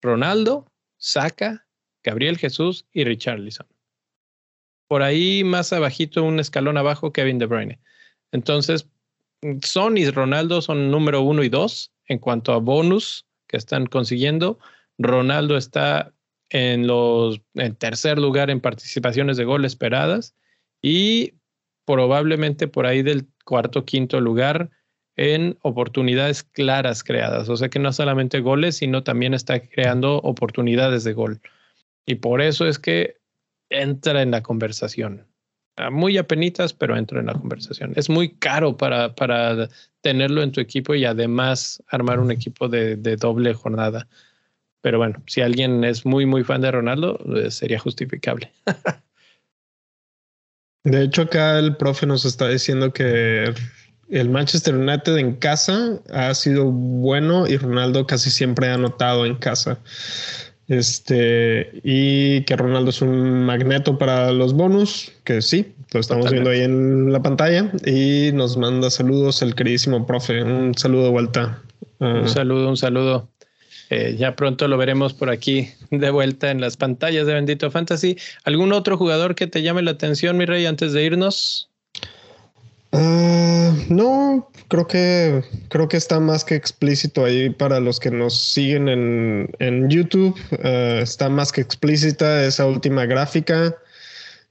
Ronaldo, 0.00 0.70
Saka, 0.96 1.66
Gabriel 2.04 2.38
Jesús 2.38 2.86
y 2.92 3.04
Richarlison. 3.04 3.66
Por 4.86 5.02
ahí 5.02 5.44
más 5.44 5.72
abajito, 5.72 6.22
un 6.22 6.38
escalón 6.38 6.78
abajo, 6.78 7.12
Kevin 7.12 7.38
De 7.38 7.46
Bruyne. 7.46 7.80
Entonces, 8.32 8.88
son 9.62 9.98
y 9.98 10.08
Ronaldo 10.08 10.62
son 10.62 10.90
número 10.90 11.22
uno 11.22 11.42
y 11.42 11.48
dos 11.48 11.92
en 12.06 12.18
cuanto 12.18 12.52
a 12.52 12.58
bonus 12.58 13.26
que 13.46 13.56
están 13.56 13.86
consiguiendo. 13.86 14.58
Ronaldo 14.98 15.56
está 15.56 16.12
en 16.50 16.86
los 16.86 17.40
en 17.54 17.74
tercer 17.76 18.18
lugar 18.18 18.50
en 18.50 18.60
participaciones 18.60 19.36
de 19.36 19.44
gol 19.44 19.64
esperadas 19.64 20.34
y 20.80 21.34
probablemente 21.84 22.68
por 22.68 22.86
ahí 22.86 23.02
del 23.02 23.26
cuarto 23.44 23.84
quinto 23.84 24.20
lugar 24.20 24.70
en 25.18 25.58
oportunidades 25.60 26.42
claras 26.42 27.04
creadas. 27.04 27.50
O 27.50 27.56
sea 27.58 27.68
que 27.68 27.78
no 27.78 27.92
solamente 27.92 28.40
goles, 28.40 28.76
sino 28.76 29.02
también 29.02 29.34
está 29.34 29.60
creando 29.60 30.16
oportunidades 30.18 31.04
de 31.04 31.12
gol. 31.12 31.40
Y 32.06 32.16
por 32.16 32.40
eso 32.40 32.66
es 32.66 32.78
que 32.78 33.16
entra 33.68 34.22
en 34.22 34.30
la 34.30 34.42
conversación 34.42 35.28
muy 35.90 36.18
apenitas, 36.18 36.72
pero 36.72 36.96
entro 36.96 37.20
en 37.20 37.26
la 37.26 37.34
conversación. 37.34 37.92
Es 37.96 38.10
muy 38.10 38.30
caro 38.30 38.76
para, 38.76 39.14
para 39.14 39.68
tenerlo 40.00 40.42
en 40.42 40.52
tu 40.52 40.60
equipo 40.60 40.94
y 40.94 41.04
además 41.04 41.82
armar 41.88 42.20
un 42.20 42.30
equipo 42.30 42.68
de, 42.68 42.96
doble 42.96 43.54
jornada. 43.54 44.08
Pero 44.80 44.98
bueno, 44.98 45.22
si 45.26 45.40
alguien 45.40 45.84
es 45.84 46.04
muy, 46.04 46.26
muy 46.26 46.44
fan 46.44 46.60
de 46.60 46.70
Ronaldo, 46.70 47.18
eh, 47.36 47.50
sería 47.50 47.78
justificable. 47.78 48.52
de 50.84 51.02
hecho, 51.02 51.22
acá 51.22 51.58
el 51.58 51.76
profe 51.76 52.06
nos 52.06 52.24
está 52.24 52.48
diciendo 52.48 52.92
que 52.92 53.52
el 54.10 54.30
Manchester 54.30 54.74
United 54.74 55.16
en 55.16 55.34
casa 55.34 55.98
ha 56.12 56.34
sido 56.34 56.66
bueno 56.66 57.46
y 57.46 57.56
Ronaldo 57.56 58.06
casi 58.06 58.30
siempre 58.30 58.68
ha 58.68 58.74
anotado 58.74 59.26
en 59.26 59.36
casa. 59.36 59.78
Este, 60.68 61.80
y 61.82 62.42
que 62.42 62.56
Ronaldo 62.56 62.90
es 62.90 63.00
un 63.00 63.44
magneto 63.44 63.96
para 63.96 64.32
los 64.32 64.52
bonus, 64.52 65.12
que 65.24 65.40
sí, 65.40 65.72
lo 65.92 66.00
estamos 66.00 66.30
viendo 66.30 66.50
ahí 66.50 66.60
en 66.60 67.10
la 67.10 67.22
pantalla. 67.22 67.72
Y 67.86 68.30
nos 68.34 68.56
manda 68.56 68.90
saludos 68.90 69.40
el 69.40 69.54
queridísimo 69.54 70.06
profe. 70.06 70.42
Un 70.42 70.74
saludo 70.76 71.04
de 71.04 71.10
vuelta. 71.10 71.62
un 72.00 72.24
ah. 72.24 72.28
saludo, 72.28 72.68
un 72.68 72.76
saludo. 72.76 73.28
Eh, 73.90 74.16
ya 74.18 74.36
pronto 74.36 74.68
lo 74.68 74.76
veremos 74.76 75.14
por 75.14 75.30
aquí 75.30 75.70
de 75.90 76.10
vuelta 76.10 76.50
en 76.50 76.60
las 76.60 76.76
pantallas 76.76 77.26
de 77.26 77.32
Bendito 77.32 77.70
Fantasy. 77.70 78.18
¿Algún 78.44 78.72
otro 78.72 78.98
jugador 78.98 79.34
que 79.34 79.46
te 79.46 79.62
llame 79.62 79.80
la 79.80 79.92
atención, 79.92 80.36
mi 80.36 80.44
rey, 80.44 80.66
antes 80.66 80.92
de 80.92 81.04
irnos? 81.04 81.67
Ah, 82.92 83.74
no, 83.90 84.50
creo 84.68 84.86
que 84.86 85.44
creo 85.68 85.88
que 85.88 85.98
está 85.98 86.20
más 86.20 86.44
que 86.44 86.54
explícito 86.54 87.24
ahí 87.24 87.50
para 87.50 87.80
los 87.80 88.00
que 88.00 88.10
nos 88.10 88.34
siguen 88.34 88.88
en, 88.88 89.50
en 89.58 89.88
YouTube. 89.90 90.34
Ah, 90.64 91.00
está 91.02 91.28
más 91.28 91.52
que 91.52 91.60
explícita 91.60 92.44
esa 92.44 92.66
última 92.66 93.04
gráfica. 93.06 93.76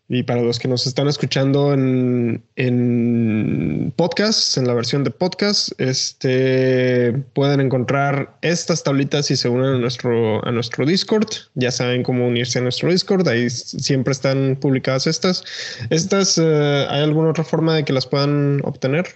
Y 0.10 0.24
para 0.24 0.42
los 0.42 0.58
que 0.58 0.70
nos 0.70 0.88
están 0.88 1.10
escuchando 1.10 1.74
en, 1.74 2.42
en 2.56 3.94
podcast, 3.98 4.58
en 4.58 4.66
la 4.66 4.74
versión 4.74 5.04
de 5.04 5.12
podcast, 5.12 5.70
este, 5.82 7.12
pueden 7.34 7.60
encontrar 7.60 8.38
estas 8.42 8.84
tablitas 8.84 9.30
y 9.32 9.36
se 9.36 9.50
unen 9.50 9.66
a 9.66 9.78
nuestro, 9.78 10.46
a 10.48 10.52
nuestro 10.52 10.86
Discord. 10.86 11.28
Ya 11.56 11.72
saben 11.72 12.04
cómo 12.04 12.26
unirse 12.26 12.60
a 12.60 12.62
nuestro 12.62 12.90
Discord. 12.90 13.28
Ahí 13.28 13.50
siempre 13.50 14.14
están 14.14 14.58
publicadas 14.62 15.08
estas. 15.08 15.44
Estas, 15.90 16.38
eh, 16.38 16.88
¿hay 16.90 17.04
alguna 17.04 17.32
otra 17.32 17.44
forma 17.44 17.76
de 17.76 17.84
que 17.84 17.92
las 17.92 18.08
puedan 18.08 18.62
obtener? 18.64 19.08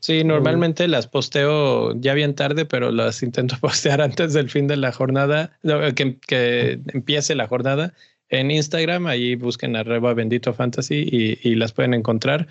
Sí, 0.00 0.24
normalmente 0.24 0.88
las 0.88 1.06
posteo 1.06 1.94
ya 2.00 2.14
bien 2.14 2.34
tarde, 2.34 2.64
pero 2.64 2.90
las 2.90 3.22
intento 3.22 3.56
postear 3.60 4.00
antes 4.00 4.32
del 4.32 4.50
fin 4.50 4.66
de 4.66 4.78
la 4.78 4.90
jornada, 4.90 5.56
que, 5.94 6.18
que 6.26 6.80
empiece 6.88 7.36
la 7.36 7.46
jornada 7.46 7.94
en 8.30 8.50
Instagram, 8.50 9.06
ahí 9.06 9.34
busquen 9.34 9.76
arroba 9.76 10.14
bendito 10.14 10.54
fantasy 10.54 11.38
y, 11.42 11.54
las 11.56 11.72
pueden 11.72 11.94
encontrar. 11.94 12.46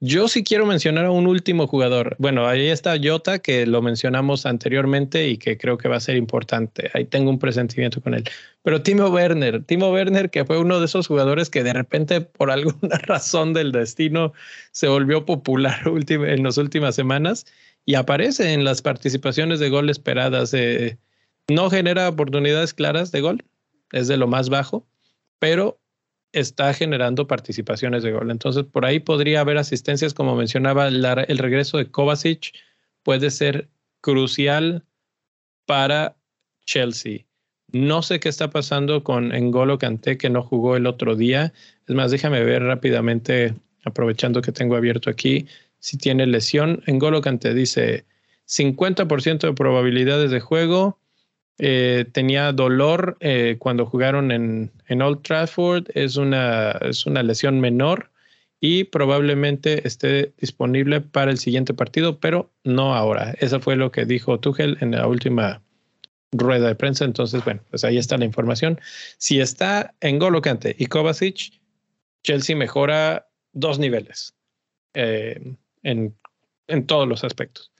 Yo 0.00 0.28
sí 0.28 0.42
quiero 0.42 0.64
mencionar 0.64 1.06
a 1.06 1.10
un 1.10 1.26
último 1.26 1.66
jugador. 1.66 2.16
Bueno, 2.18 2.46
ahí 2.46 2.68
está 2.68 2.96
Jota, 3.02 3.40
que 3.40 3.66
lo 3.66 3.82
mencionamos 3.82 4.46
anteriormente 4.46 5.28
y 5.28 5.36
que 5.36 5.58
creo 5.58 5.76
que 5.76 5.88
va 5.88 5.96
a 5.96 6.00
ser 6.00 6.16
importante. 6.16 6.90
Ahí 6.94 7.04
tengo 7.04 7.30
un 7.30 7.38
presentimiento 7.38 8.00
con 8.00 8.14
él. 8.14 8.24
Pero 8.62 8.82
Timo 8.82 9.08
Werner, 9.08 9.62
Timo 9.64 9.92
Werner, 9.92 10.30
que 10.30 10.44
fue 10.44 10.58
uno 10.58 10.78
de 10.78 10.86
esos 10.86 11.06
jugadores 11.06 11.50
que 11.50 11.62
de 11.62 11.72
repente, 11.72 12.20
por 12.20 12.50
alguna 12.52 12.98
razón 12.98 13.52
del 13.52 13.72
destino, 13.72 14.32
se 14.72 14.88
volvió 14.88 15.26
popular 15.26 15.80
en 15.84 16.42
las 16.42 16.56
últimas 16.56 16.94
semanas 16.94 17.44
y 17.84 17.94
aparece 17.94 18.52
en 18.52 18.64
las 18.64 18.82
participaciones 18.82 19.60
de 19.60 19.68
gol 19.68 19.90
esperadas. 19.90 20.54
Eh, 20.54 20.96
no 21.48 21.70
genera 21.70 22.08
oportunidades 22.08 22.72
claras 22.72 23.10
de 23.12 23.20
gol, 23.20 23.44
es 23.92 24.08
de 24.08 24.16
lo 24.16 24.26
más 24.26 24.48
bajo, 24.48 24.86
pero 25.38 25.80
está 26.32 26.74
generando 26.74 27.26
participaciones 27.26 28.02
de 28.02 28.12
gol. 28.12 28.30
Entonces, 28.30 28.64
por 28.64 28.84
ahí 28.84 29.00
podría 29.00 29.40
haber 29.40 29.58
asistencias, 29.58 30.14
como 30.14 30.36
mencionaba, 30.36 30.88
el 30.88 31.38
regreso 31.38 31.78
de 31.78 31.90
Kovacic 31.90 32.54
puede 33.02 33.30
ser 33.30 33.68
crucial 34.00 34.84
para 35.66 36.16
Chelsea. 36.64 37.24
No 37.70 38.02
sé 38.02 38.20
qué 38.20 38.28
está 38.28 38.50
pasando 38.50 39.04
con 39.04 39.34
Engolo 39.34 39.78
Kanté, 39.78 40.16
que 40.16 40.30
no 40.30 40.42
jugó 40.42 40.76
el 40.76 40.86
otro 40.86 41.16
día. 41.16 41.52
Es 41.86 41.94
más, 41.94 42.10
déjame 42.10 42.42
ver 42.42 42.62
rápidamente, 42.62 43.54
aprovechando 43.84 44.42
que 44.42 44.52
tengo 44.52 44.76
abierto 44.76 45.10
aquí, 45.10 45.46
si 45.78 45.96
tiene 45.98 46.26
lesión. 46.26 46.82
Engolo 46.86 47.20
Kanté 47.20 47.54
dice 47.54 48.04
50% 48.46 49.40
de 49.46 49.52
probabilidades 49.52 50.30
de 50.30 50.40
juego, 50.40 50.98
eh, 51.58 52.04
tenía 52.12 52.52
dolor 52.52 53.16
eh, 53.20 53.56
cuando 53.58 53.84
jugaron 53.86 54.30
en, 54.30 54.70
en, 54.86 55.02
Old 55.02 55.22
Trafford, 55.22 55.86
es 55.94 56.16
una, 56.16 56.70
es 56.82 57.04
una 57.04 57.22
lesión 57.22 57.60
menor 57.60 58.10
y 58.60 58.84
probablemente 58.84 59.86
esté 59.86 60.32
disponible 60.38 61.00
para 61.00 61.30
el 61.30 61.38
siguiente 61.38 61.74
partido, 61.74 62.18
pero 62.20 62.50
no 62.64 62.94
ahora. 62.94 63.34
Eso 63.40 63.60
fue 63.60 63.76
lo 63.76 63.90
que 63.90 64.04
dijo 64.04 64.38
Tuchel 64.40 64.78
en 64.80 64.92
la 64.92 65.06
última 65.06 65.62
rueda 66.32 66.68
de 66.68 66.74
prensa. 66.74 67.04
Entonces, 67.04 67.44
bueno, 67.44 67.62
pues 67.70 67.84
ahí 67.84 67.98
está 67.98 68.18
la 68.18 68.24
información. 68.24 68.80
Si 69.18 69.40
está 69.40 69.94
en 70.00 70.18
Golocante 70.18 70.76
y 70.78 70.86
Kovacic, 70.86 71.52
Chelsea 72.22 72.56
mejora 72.56 73.28
dos 73.52 73.78
niveles 73.78 74.34
eh, 74.94 75.54
en, 75.82 76.16
en 76.66 76.86
todos 76.86 77.08
los 77.08 77.24
aspectos. 77.24 77.72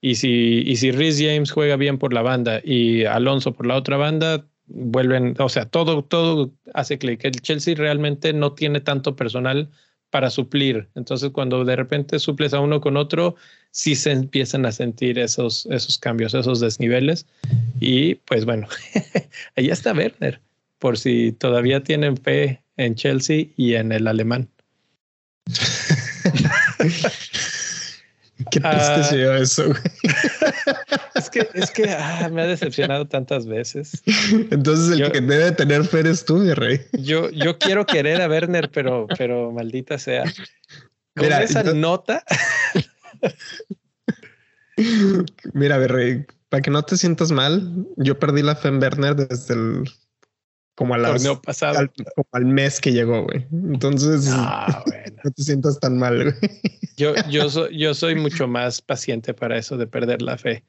Y 0.00 0.14
si, 0.14 0.62
y 0.66 0.76
si 0.76 0.92
Rhys 0.92 1.18
James 1.18 1.50
juega 1.50 1.76
bien 1.76 1.98
por 1.98 2.12
la 2.12 2.22
banda 2.22 2.60
y 2.64 3.04
Alonso 3.04 3.52
por 3.52 3.66
la 3.66 3.76
otra 3.76 3.96
banda, 3.96 4.46
vuelven, 4.66 5.34
o 5.38 5.48
sea, 5.48 5.66
todo, 5.66 6.02
todo 6.02 6.52
hace 6.74 6.98
clic. 6.98 7.24
El 7.24 7.40
Chelsea 7.40 7.74
realmente 7.74 8.32
no 8.32 8.54
tiene 8.54 8.80
tanto 8.80 9.16
personal 9.16 9.68
para 10.10 10.30
suplir. 10.30 10.88
Entonces, 10.94 11.30
cuando 11.30 11.64
de 11.64 11.76
repente 11.76 12.18
suples 12.18 12.54
a 12.54 12.60
uno 12.60 12.80
con 12.80 12.96
otro, 12.96 13.36
sí 13.70 13.94
se 13.94 14.12
empiezan 14.12 14.66
a 14.66 14.72
sentir 14.72 15.18
esos, 15.18 15.66
esos 15.66 15.98
cambios, 15.98 16.34
esos 16.34 16.60
desniveles. 16.60 17.26
Y 17.80 18.16
pues 18.16 18.44
bueno, 18.44 18.68
ahí 19.56 19.68
está 19.68 19.92
Werner, 19.92 20.40
por 20.78 20.98
si 20.98 21.32
todavía 21.32 21.82
tienen 21.82 22.16
fe 22.16 22.62
en 22.76 22.94
Chelsea 22.94 23.46
y 23.56 23.74
en 23.74 23.92
el 23.92 24.06
alemán. 24.06 24.48
Qué 28.50 28.60
triste 28.60 29.28
uh, 29.28 29.32
eso, 29.32 29.66
güey. 29.66 29.80
Es 31.14 31.28
que, 31.28 31.48
es 31.54 31.70
que 31.70 31.90
ah, 31.90 32.30
me 32.32 32.42
ha 32.42 32.46
decepcionado 32.46 33.06
tantas 33.06 33.44
veces. 33.44 34.02
Entonces 34.50 34.98
el 34.98 35.12
que 35.12 35.20
debe 35.20 35.52
tener 35.52 35.84
fe 35.84 36.00
eres 36.00 36.24
tú, 36.24 36.36
mi 36.36 36.54
rey. 36.54 36.80
Yo, 36.92 37.28
yo 37.30 37.58
quiero 37.58 37.84
querer 37.84 38.22
a 38.22 38.28
Werner, 38.28 38.70
pero, 38.70 39.06
pero 39.18 39.52
maldita 39.52 39.98
sea. 39.98 40.24
Con 41.14 41.24
Mira, 41.26 41.42
esa 41.42 41.62
nota. 41.74 42.24
Mira, 45.52 45.78
mi 45.78 45.86
rey, 45.86 46.24
para 46.48 46.62
que 46.62 46.70
no 46.70 46.82
te 46.82 46.96
sientas 46.96 47.32
mal, 47.32 47.86
yo 47.96 48.18
perdí 48.18 48.42
la 48.42 48.56
fe 48.56 48.68
en 48.68 48.80
Werner 48.80 49.16
desde 49.16 49.54
el 49.54 49.84
como, 50.80 50.94
al, 50.94 51.02
como 52.14 52.28
al 52.32 52.46
mes 52.46 52.80
que 52.80 52.90
llegó, 52.90 53.24
güey. 53.24 53.46
Entonces, 53.52 54.30
ah, 54.32 54.82
no 55.24 55.30
te 55.30 55.42
sientas 55.42 55.78
tan 55.78 55.98
mal, 55.98 56.22
güey. 56.22 56.34
Yo, 56.96 57.12
yo, 57.28 57.50
soy, 57.50 57.76
yo 57.76 57.92
soy 57.92 58.14
mucho 58.14 58.48
más 58.48 58.80
paciente 58.80 59.34
para 59.34 59.58
eso 59.58 59.76
de 59.76 59.86
perder 59.86 60.22
la 60.22 60.38
fe. 60.38 60.64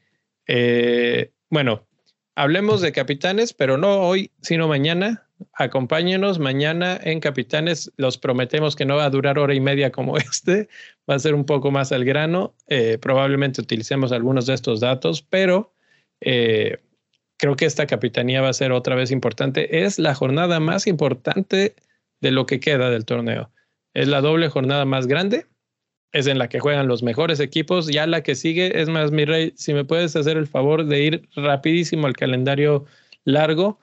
Eh, 0.47 1.31
bueno, 1.49 1.87
hablemos 2.35 2.81
de 2.81 2.91
capitanes, 2.91 3.53
pero 3.53 3.77
no 3.77 4.01
hoy, 4.01 4.31
sino 4.41 4.67
mañana. 4.67 5.29
Acompáñenos 5.53 6.39
mañana 6.39 6.99
en 7.01 7.21
Capitanes. 7.21 7.89
Los 7.95 8.17
prometemos 8.17 8.75
que 8.75 8.83
no 8.83 8.97
va 8.97 9.05
a 9.05 9.09
durar 9.09 9.39
hora 9.39 9.53
y 9.53 9.61
media 9.61 9.93
como 9.93 10.17
este. 10.17 10.67
Va 11.09 11.15
a 11.15 11.19
ser 11.19 11.35
un 11.35 11.45
poco 11.45 11.71
más 11.71 11.93
al 11.93 12.03
grano. 12.03 12.53
Eh, 12.67 12.97
probablemente 12.97 13.61
utilicemos 13.61 14.11
algunos 14.11 14.45
de 14.45 14.55
estos 14.55 14.81
datos, 14.81 15.21
pero 15.21 15.73
eh, 16.19 16.79
creo 17.41 17.55
que 17.55 17.65
esta 17.65 17.87
capitanía 17.87 18.39
va 18.39 18.49
a 18.49 18.53
ser 18.53 18.71
otra 18.71 18.93
vez 18.93 19.09
importante. 19.09 19.83
Es 19.83 19.97
la 19.97 20.13
jornada 20.13 20.59
más 20.59 20.85
importante 20.85 21.75
de 22.21 22.29
lo 22.29 22.45
que 22.45 22.59
queda 22.59 22.91
del 22.91 23.03
torneo. 23.03 23.49
Es 23.95 24.07
la 24.07 24.21
doble 24.21 24.47
jornada 24.47 24.85
más 24.85 25.07
grande. 25.07 25.47
Es 26.11 26.27
en 26.27 26.37
la 26.37 26.49
que 26.49 26.59
juegan 26.59 26.87
los 26.87 27.01
mejores 27.01 27.39
equipos. 27.39 27.87
Ya 27.87 28.05
la 28.05 28.21
que 28.21 28.35
sigue, 28.35 28.79
es 28.79 28.89
más, 28.89 29.11
mi 29.11 29.25
rey, 29.25 29.53
si 29.55 29.73
me 29.73 29.83
puedes 29.83 30.15
hacer 30.15 30.37
el 30.37 30.45
favor 30.45 30.85
de 30.85 31.01
ir 31.01 31.29
rapidísimo 31.35 32.05
al 32.05 32.15
calendario 32.15 32.85
largo. 33.25 33.79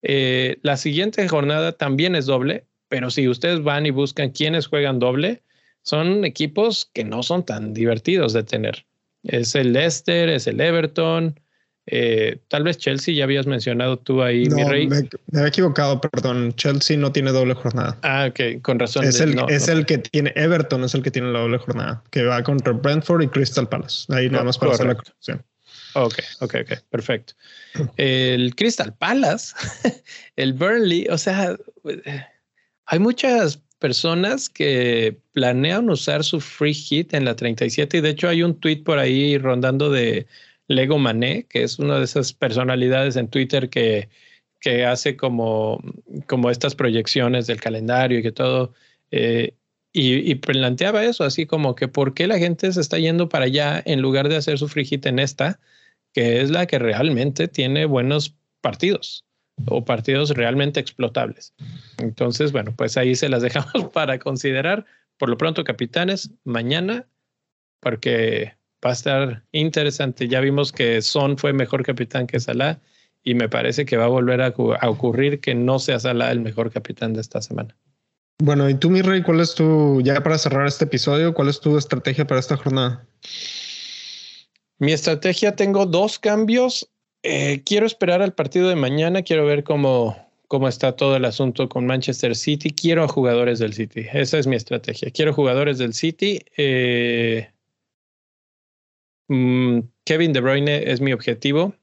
Eh, 0.00 0.56
la 0.62 0.78
siguiente 0.78 1.28
jornada 1.28 1.72
también 1.72 2.16
es 2.16 2.24
doble, 2.24 2.64
pero 2.88 3.10
si 3.10 3.28
ustedes 3.28 3.62
van 3.62 3.84
y 3.84 3.90
buscan 3.90 4.30
quiénes 4.30 4.68
juegan 4.68 4.98
doble, 4.98 5.42
son 5.82 6.24
equipos 6.24 6.90
que 6.94 7.04
no 7.04 7.22
son 7.22 7.44
tan 7.44 7.74
divertidos 7.74 8.32
de 8.32 8.44
tener. 8.44 8.86
Es 9.22 9.54
el 9.54 9.74
Leicester, 9.74 10.30
es 10.30 10.46
el 10.46 10.62
Everton, 10.62 11.38
eh, 11.86 12.38
tal 12.48 12.62
vez 12.62 12.78
Chelsea, 12.78 13.14
ya 13.14 13.24
habías 13.24 13.46
mencionado 13.46 13.98
tú 13.98 14.22
ahí, 14.22 14.48
mi 14.50 14.62
rey. 14.64 14.88
Me, 14.88 15.42
he 15.42 15.46
equivocado, 15.46 16.00
perdón. 16.00 16.52
Chelsea 16.54 16.96
no 16.96 17.10
tiene 17.10 17.32
doble 17.32 17.54
jornada. 17.54 17.98
Ah, 18.02 18.28
ok, 18.30 18.62
con 18.62 18.78
razón. 18.78 19.04
Es, 19.04 19.20
el, 19.20 19.36
es 19.48 19.68
el 19.68 19.84
que 19.84 19.98
tiene, 19.98 20.32
Everton 20.36 20.84
es 20.84 20.94
el 20.94 21.02
que 21.02 21.10
tiene 21.10 21.32
la 21.32 21.40
doble 21.40 21.58
jornada, 21.58 22.02
que 22.10 22.24
va 22.24 22.42
contra 22.42 22.72
Brentford 22.72 23.22
y 23.22 23.28
Crystal 23.28 23.68
Palace. 23.68 24.12
Ahí 24.12 24.30
nada 24.30 24.44
más 24.44 24.58
para 24.58 24.72
hacer 24.72 24.86
la 24.86 24.94
corrección. 24.94 25.44
Ok, 25.94 26.14
ok, 26.40 26.54
ok, 26.62 26.78
perfecto. 26.88 27.34
El 27.96 28.54
Crystal 28.54 28.94
Palace, 28.94 29.54
el 30.36 30.52
Burnley, 30.52 31.06
o 31.10 31.18
sea, 31.18 31.56
hay 32.86 32.98
muchas 32.98 33.60
personas 33.78 34.48
que 34.48 35.18
planean 35.32 35.90
usar 35.90 36.22
su 36.22 36.40
free 36.40 36.72
hit 36.72 37.12
en 37.14 37.24
la 37.24 37.34
37 37.34 37.96
y 37.96 38.00
de 38.00 38.10
hecho 38.10 38.28
hay 38.28 38.44
un 38.44 38.54
tweet 38.54 38.84
por 38.84 38.98
ahí 38.98 39.36
rondando 39.38 39.90
de 39.90 40.26
Lego 40.72 40.98
Mané, 40.98 41.44
que 41.48 41.62
es 41.62 41.78
una 41.78 41.98
de 41.98 42.04
esas 42.04 42.32
personalidades 42.32 43.16
en 43.16 43.28
Twitter 43.28 43.68
que, 43.68 44.08
que 44.60 44.86
hace 44.86 45.16
como, 45.16 45.82
como 46.26 46.50
estas 46.50 46.74
proyecciones 46.74 47.46
del 47.46 47.60
calendario 47.60 48.18
y 48.18 48.22
que 48.22 48.32
todo. 48.32 48.72
Eh, 49.10 49.54
y, 49.94 50.34
planteaba 50.36 51.04
eso, 51.04 51.22
así 51.24 51.44
como 51.44 51.74
que 51.74 51.86
por 51.86 52.14
qué 52.14 52.26
la 52.26 52.38
gente 52.38 52.72
se 52.72 52.80
está 52.80 52.98
yendo 52.98 53.28
para 53.28 53.44
allá 53.44 53.82
en 53.84 54.00
lugar 54.00 54.30
de 54.30 54.36
hacer 54.36 54.56
su 54.56 54.66
frigita 54.68 55.10
en 55.10 55.18
esta, 55.18 55.60
que 56.14 56.40
es 56.40 56.50
la 56.50 56.66
que 56.66 56.78
realmente 56.78 57.46
tiene 57.46 57.84
buenos 57.84 58.34
partidos 58.62 59.26
o 59.66 59.84
partidos 59.84 60.30
realmente 60.30 60.80
explotables. 60.80 61.52
Entonces, 61.98 62.52
bueno, 62.52 62.74
pues 62.74 62.96
ahí 62.96 63.14
se 63.14 63.28
las 63.28 63.42
dejamos 63.42 63.90
para 63.92 64.18
considerar. 64.18 64.86
Por 65.18 65.28
lo 65.28 65.36
pronto, 65.36 65.62
capitanes, 65.62 66.30
mañana, 66.44 67.06
porque 67.80 68.54
va 68.84 68.90
a 68.90 68.92
estar 68.92 69.44
interesante. 69.52 70.28
Ya 70.28 70.40
vimos 70.40 70.72
que 70.72 71.02
Son 71.02 71.38
fue 71.38 71.52
mejor 71.52 71.84
capitán 71.84 72.26
que 72.26 72.40
Salah 72.40 72.80
y 73.22 73.34
me 73.34 73.48
parece 73.48 73.84
que 73.84 73.96
va 73.96 74.06
a 74.06 74.08
volver 74.08 74.42
a, 74.42 74.52
ocurrir 74.88 75.40
que 75.40 75.54
no 75.54 75.78
sea 75.78 76.00
Salah 76.00 76.32
el 76.32 76.40
mejor 76.40 76.72
capitán 76.72 77.12
de 77.12 77.20
esta 77.20 77.40
semana. 77.40 77.76
Bueno, 78.38 78.68
y 78.68 78.74
tú, 78.74 78.90
mi 78.90 79.02
rey, 79.02 79.22
¿cuál 79.22 79.40
es 79.40 79.54
tu, 79.54 80.00
ya 80.02 80.20
para 80.22 80.36
cerrar 80.36 80.66
este 80.66 80.84
episodio, 80.84 81.32
cuál 81.32 81.48
es 81.48 81.60
tu 81.60 81.78
estrategia 81.78 82.26
para 82.26 82.40
esta 82.40 82.56
jornada? 82.56 83.06
Mi 84.78 84.92
estrategia, 84.92 85.54
tengo 85.54 85.86
dos 85.86 86.18
cambios. 86.18 86.88
Eh, 87.22 87.62
quiero 87.64 87.86
esperar 87.86 88.20
al 88.20 88.34
partido 88.34 88.68
de 88.68 88.74
mañana, 88.74 89.22
quiero 89.22 89.46
ver 89.46 89.62
cómo, 89.62 90.16
cómo 90.48 90.66
está 90.66 90.96
todo 90.96 91.14
el 91.14 91.24
asunto 91.24 91.68
con 91.68 91.86
Manchester 91.86 92.34
City. 92.34 92.72
Quiero 92.72 93.04
a 93.04 93.08
jugadores 93.08 93.60
del 93.60 93.74
City. 93.74 94.06
Esa 94.12 94.38
es 94.38 94.48
mi 94.48 94.56
estrategia. 94.56 95.12
Quiero 95.12 95.32
jugadores 95.32 95.78
del 95.78 95.94
City. 95.94 96.40
Eh, 96.56 97.48
Mm, 99.32 99.88
Kevin 100.04 100.34
De 100.34 100.42
Bruyne 100.42 100.90
es 100.92 101.00
mi 101.00 101.14
objetivo. 101.14 101.74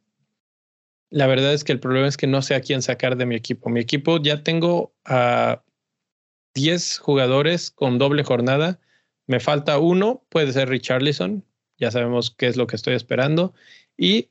La 1.10 1.26
verdad 1.26 1.52
es 1.52 1.64
que 1.64 1.72
el 1.72 1.80
problema 1.80 2.08
es 2.08 2.16
que 2.16 2.28
no 2.28 2.44
sé 2.44 2.54
a 2.54 2.62
quién 2.62 2.84
sacar 2.84 3.18
de 3.18 3.26
mi 3.26 3.34
equipo. 3.36 3.72
Mi 3.72 3.80
equipo 3.80 4.22
ya 4.22 4.44
tengo 4.44 4.94
a 5.04 5.64
10 6.54 7.00
jugadores 7.00 7.72
con 7.72 7.98
doble 7.98 8.24
jornada. 8.24 8.80
Me 9.26 9.40
falta 9.40 9.80
uno, 9.80 10.24
puede 10.30 10.54
ser 10.54 10.70
Richarlison. 10.70 11.44
Ya 11.80 11.90
sabemos 11.90 12.30
qué 12.30 12.46
es 12.46 12.56
lo 12.56 12.68
que 12.68 12.76
estoy 12.76 12.94
esperando. 12.94 13.56
Y 13.98 14.30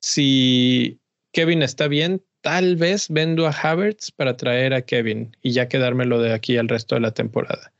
si 0.00 1.00
Kevin 1.30 1.62
está 1.62 1.86
bien, 1.86 2.24
tal 2.40 2.74
vez 2.74 3.08
vendo 3.08 3.46
a 3.46 3.52
Havertz 3.52 4.10
para 4.10 4.36
traer 4.36 4.74
a 4.74 4.82
Kevin 4.82 5.36
y 5.42 5.52
ya 5.52 5.68
quedármelo 5.68 6.20
de 6.20 6.32
aquí 6.32 6.56
al 6.56 6.68
resto 6.68 6.96
de 6.96 7.02
la 7.02 7.14
temporada. 7.14 7.72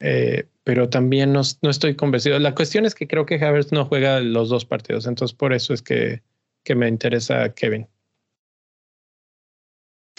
Eh, 0.00 0.46
pero 0.64 0.88
también 0.88 1.32
no, 1.32 1.42
no, 1.62 1.70
estoy 1.70 1.96
convencido. 1.96 2.38
La 2.38 2.54
cuestión 2.54 2.86
es 2.86 2.94
que 2.94 3.08
creo 3.08 3.26
que 3.26 3.42
Havertz 3.42 3.72
no 3.72 3.84
juega 3.86 4.20
los 4.20 4.48
dos 4.48 4.64
partidos, 4.64 5.06
entonces 5.06 5.36
por 5.36 5.52
eso 5.52 5.74
es 5.74 5.82
que, 5.82 6.22
que 6.64 6.74
me 6.74 6.88
interesa 6.88 7.48
Kevin. 7.54 7.88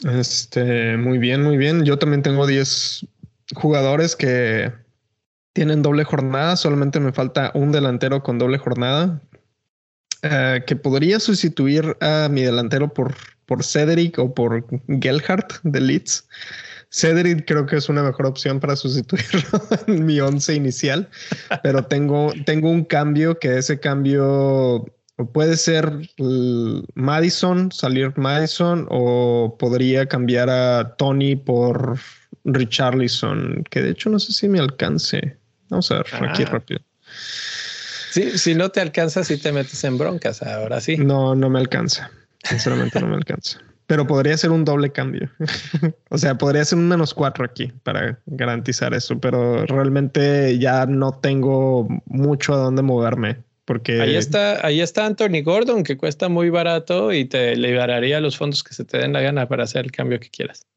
Este, 0.03 0.97
muy 0.97 1.17
bien, 1.17 1.43
muy 1.43 1.57
bien. 1.57 1.83
Yo 1.83 1.97
también 1.99 2.23
tengo 2.23 2.47
10 2.47 3.05
jugadores 3.55 4.15
que 4.15 4.71
tienen 5.53 5.81
doble 5.81 6.03
jornada. 6.03 6.55
Solamente 6.55 6.99
me 6.99 7.11
falta 7.11 7.51
un 7.53 7.71
delantero 7.71 8.23
con 8.23 8.37
doble 8.37 8.57
jornada. 8.57 9.21
Eh, 10.21 10.63
que 10.67 10.75
podría 10.75 11.19
sustituir 11.19 11.95
a 12.01 12.27
mi 12.29 12.41
delantero 12.41 12.93
por, 12.93 13.15
por 13.45 13.63
Cedric 13.63 14.19
o 14.19 14.33
por 14.33 14.65
Gelhardt 14.87 15.61
de 15.63 15.79
Leeds. 15.79 16.27
Cedric 16.91 17.45
creo 17.45 17.65
que 17.65 17.77
es 17.77 17.87
una 17.87 18.03
mejor 18.03 18.25
opción 18.25 18.59
para 18.59 18.75
sustituirlo 18.75 19.61
en 19.87 20.05
mi 20.05 20.19
once 20.19 20.53
inicial, 20.53 21.07
pero 21.63 21.85
tengo, 21.85 22.33
tengo 22.45 22.69
un 22.69 22.83
cambio 22.83 23.37
que 23.37 23.57
ese 23.57 23.79
cambio 23.79 24.85
puede 25.33 25.57
ser 25.57 25.91
Madison, 26.95 27.71
salir 27.71 28.13
Madison, 28.17 28.87
o 28.89 29.55
podría 29.59 30.07
cambiar 30.07 30.49
a 30.49 30.95
Tony 30.97 31.35
por 31.35 31.99
Richarlison, 32.45 33.63
que 33.69 33.81
de 33.81 33.91
hecho 33.91 34.09
no 34.09 34.19
sé 34.19 34.33
si 34.33 34.47
me 34.47 34.59
alcance. 34.59 35.37
Vamos 35.69 35.91
a 35.91 35.97
ver 35.97 36.05
aquí 36.29 36.43
ah. 36.43 36.49
rápido. 36.51 36.81
Sí, 38.11 38.37
si 38.39 38.55
no 38.55 38.69
te 38.69 38.81
alcanza, 38.81 39.23
si 39.23 39.37
te 39.37 39.51
metes 39.51 39.83
en 39.83 39.97
broncas, 39.97 40.41
ahora 40.41 40.81
sí. 40.81 40.97
No, 40.97 41.35
no 41.35 41.49
me 41.49 41.59
alcanza. 41.59 42.09
Sinceramente 42.43 42.99
no 42.99 43.07
me 43.07 43.15
alcanza. 43.15 43.59
Pero 43.89 44.05
podría 44.05 44.37
ser 44.37 44.51
un 44.51 44.65
doble 44.65 44.91
cambio. 44.91 45.31
o 46.11 46.17
sea, 46.19 46.37
podría 46.37 46.63
ser 46.63 46.77
un 46.77 46.87
menos 46.87 47.11
cuatro 47.11 47.43
aquí 47.43 47.73
para 47.81 48.19
garantizar 48.27 48.93
eso, 48.93 49.19
pero 49.19 49.65
realmente 49.65 50.59
ya 50.59 50.85
no 50.85 51.13
tengo 51.13 51.87
mucho 52.05 52.53
a 52.53 52.57
dónde 52.57 52.83
moverme. 52.83 53.37
Porque 53.65 53.99
ahí 53.99 54.15
está, 54.15 54.63
ahí 54.63 54.81
está 54.81 55.07
Anthony 55.07 55.41
Gordon, 55.43 55.83
que 55.83 55.97
cuesta 55.97 56.29
muy 56.29 56.51
barato 56.51 57.11
y 57.11 57.25
te 57.25 57.55
liberaría 57.55 58.19
los 58.19 58.37
fondos 58.37 58.63
que 58.63 58.75
se 58.75 58.85
te 58.85 58.99
den 58.99 59.11
la 59.11 59.21
gana 59.21 59.47
para 59.47 59.63
hacer 59.63 59.85
el 59.85 59.91
cambio 59.91 60.19
que 60.19 60.29
quieras. 60.29 60.67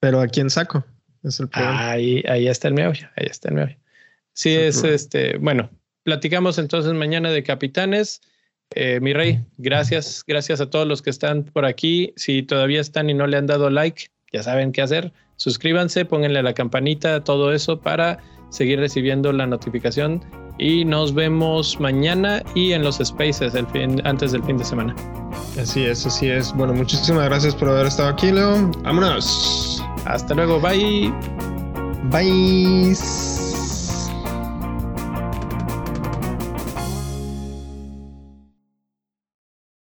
Pero 0.00 0.22
¿a 0.22 0.26
quién 0.26 0.48
saco? 0.48 0.86
Es 1.22 1.40
el 1.40 1.50
problema. 1.50 1.90
Ahí, 1.90 2.24
ahí 2.26 2.48
está 2.48 2.68
el 2.68 2.74
meollo, 2.74 3.08
ahí 3.16 3.26
está 3.30 3.50
el 3.50 3.56
meollo. 3.56 3.76
Sí, 4.32 4.54
es, 4.54 4.82
este, 4.84 5.36
bueno, 5.36 5.68
platicamos 6.02 6.56
entonces 6.56 6.94
mañana 6.94 7.30
de 7.30 7.42
capitanes. 7.42 8.22
Eh, 8.76 8.98
mi 9.00 9.12
rey, 9.12 9.40
gracias, 9.56 10.24
gracias 10.26 10.60
a 10.60 10.68
todos 10.68 10.86
los 10.86 11.00
que 11.00 11.10
están 11.10 11.44
por 11.44 11.64
aquí. 11.64 12.12
Si 12.16 12.42
todavía 12.42 12.80
están 12.80 13.08
y 13.08 13.14
no 13.14 13.26
le 13.26 13.36
han 13.36 13.46
dado 13.46 13.70
like, 13.70 14.06
ya 14.32 14.42
saben 14.42 14.72
qué 14.72 14.82
hacer. 14.82 15.12
Suscríbanse, 15.36 16.04
pónganle 16.04 16.40
a 16.40 16.42
la 16.42 16.54
campanita, 16.54 17.22
todo 17.22 17.52
eso 17.52 17.80
para 17.80 18.18
seguir 18.50 18.80
recibiendo 18.80 19.32
la 19.32 19.46
notificación. 19.46 20.24
Y 20.58 20.84
nos 20.84 21.14
vemos 21.14 21.78
mañana 21.80 22.42
y 22.54 22.72
en 22.72 22.82
los 22.82 22.98
spaces 22.98 23.54
el 23.54 23.66
fin, 23.68 24.00
antes 24.04 24.32
del 24.32 24.42
fin 24.42 24.56
de 24.56 24.64
semana. 24.64 24.94
Así 25.58 25.84
es, 25.84 26.04
así 26.04 26.28
es. 26.28 26.52
Bueno, 26.52 26.74
muchísimas 26.74 27.26
gracias 27.26 27.54
por 27.54 27.68
haber 27.68 27.86
estado 27.86 28.08
aquí, 28.08 28.32
Leo. 28.32 28.70
Vámonos. 28.82 29.82
Hasta 30.04 30.34
luego, 30.34 30.60
bye. 30.60 31.12
Bye. 32.10 33.43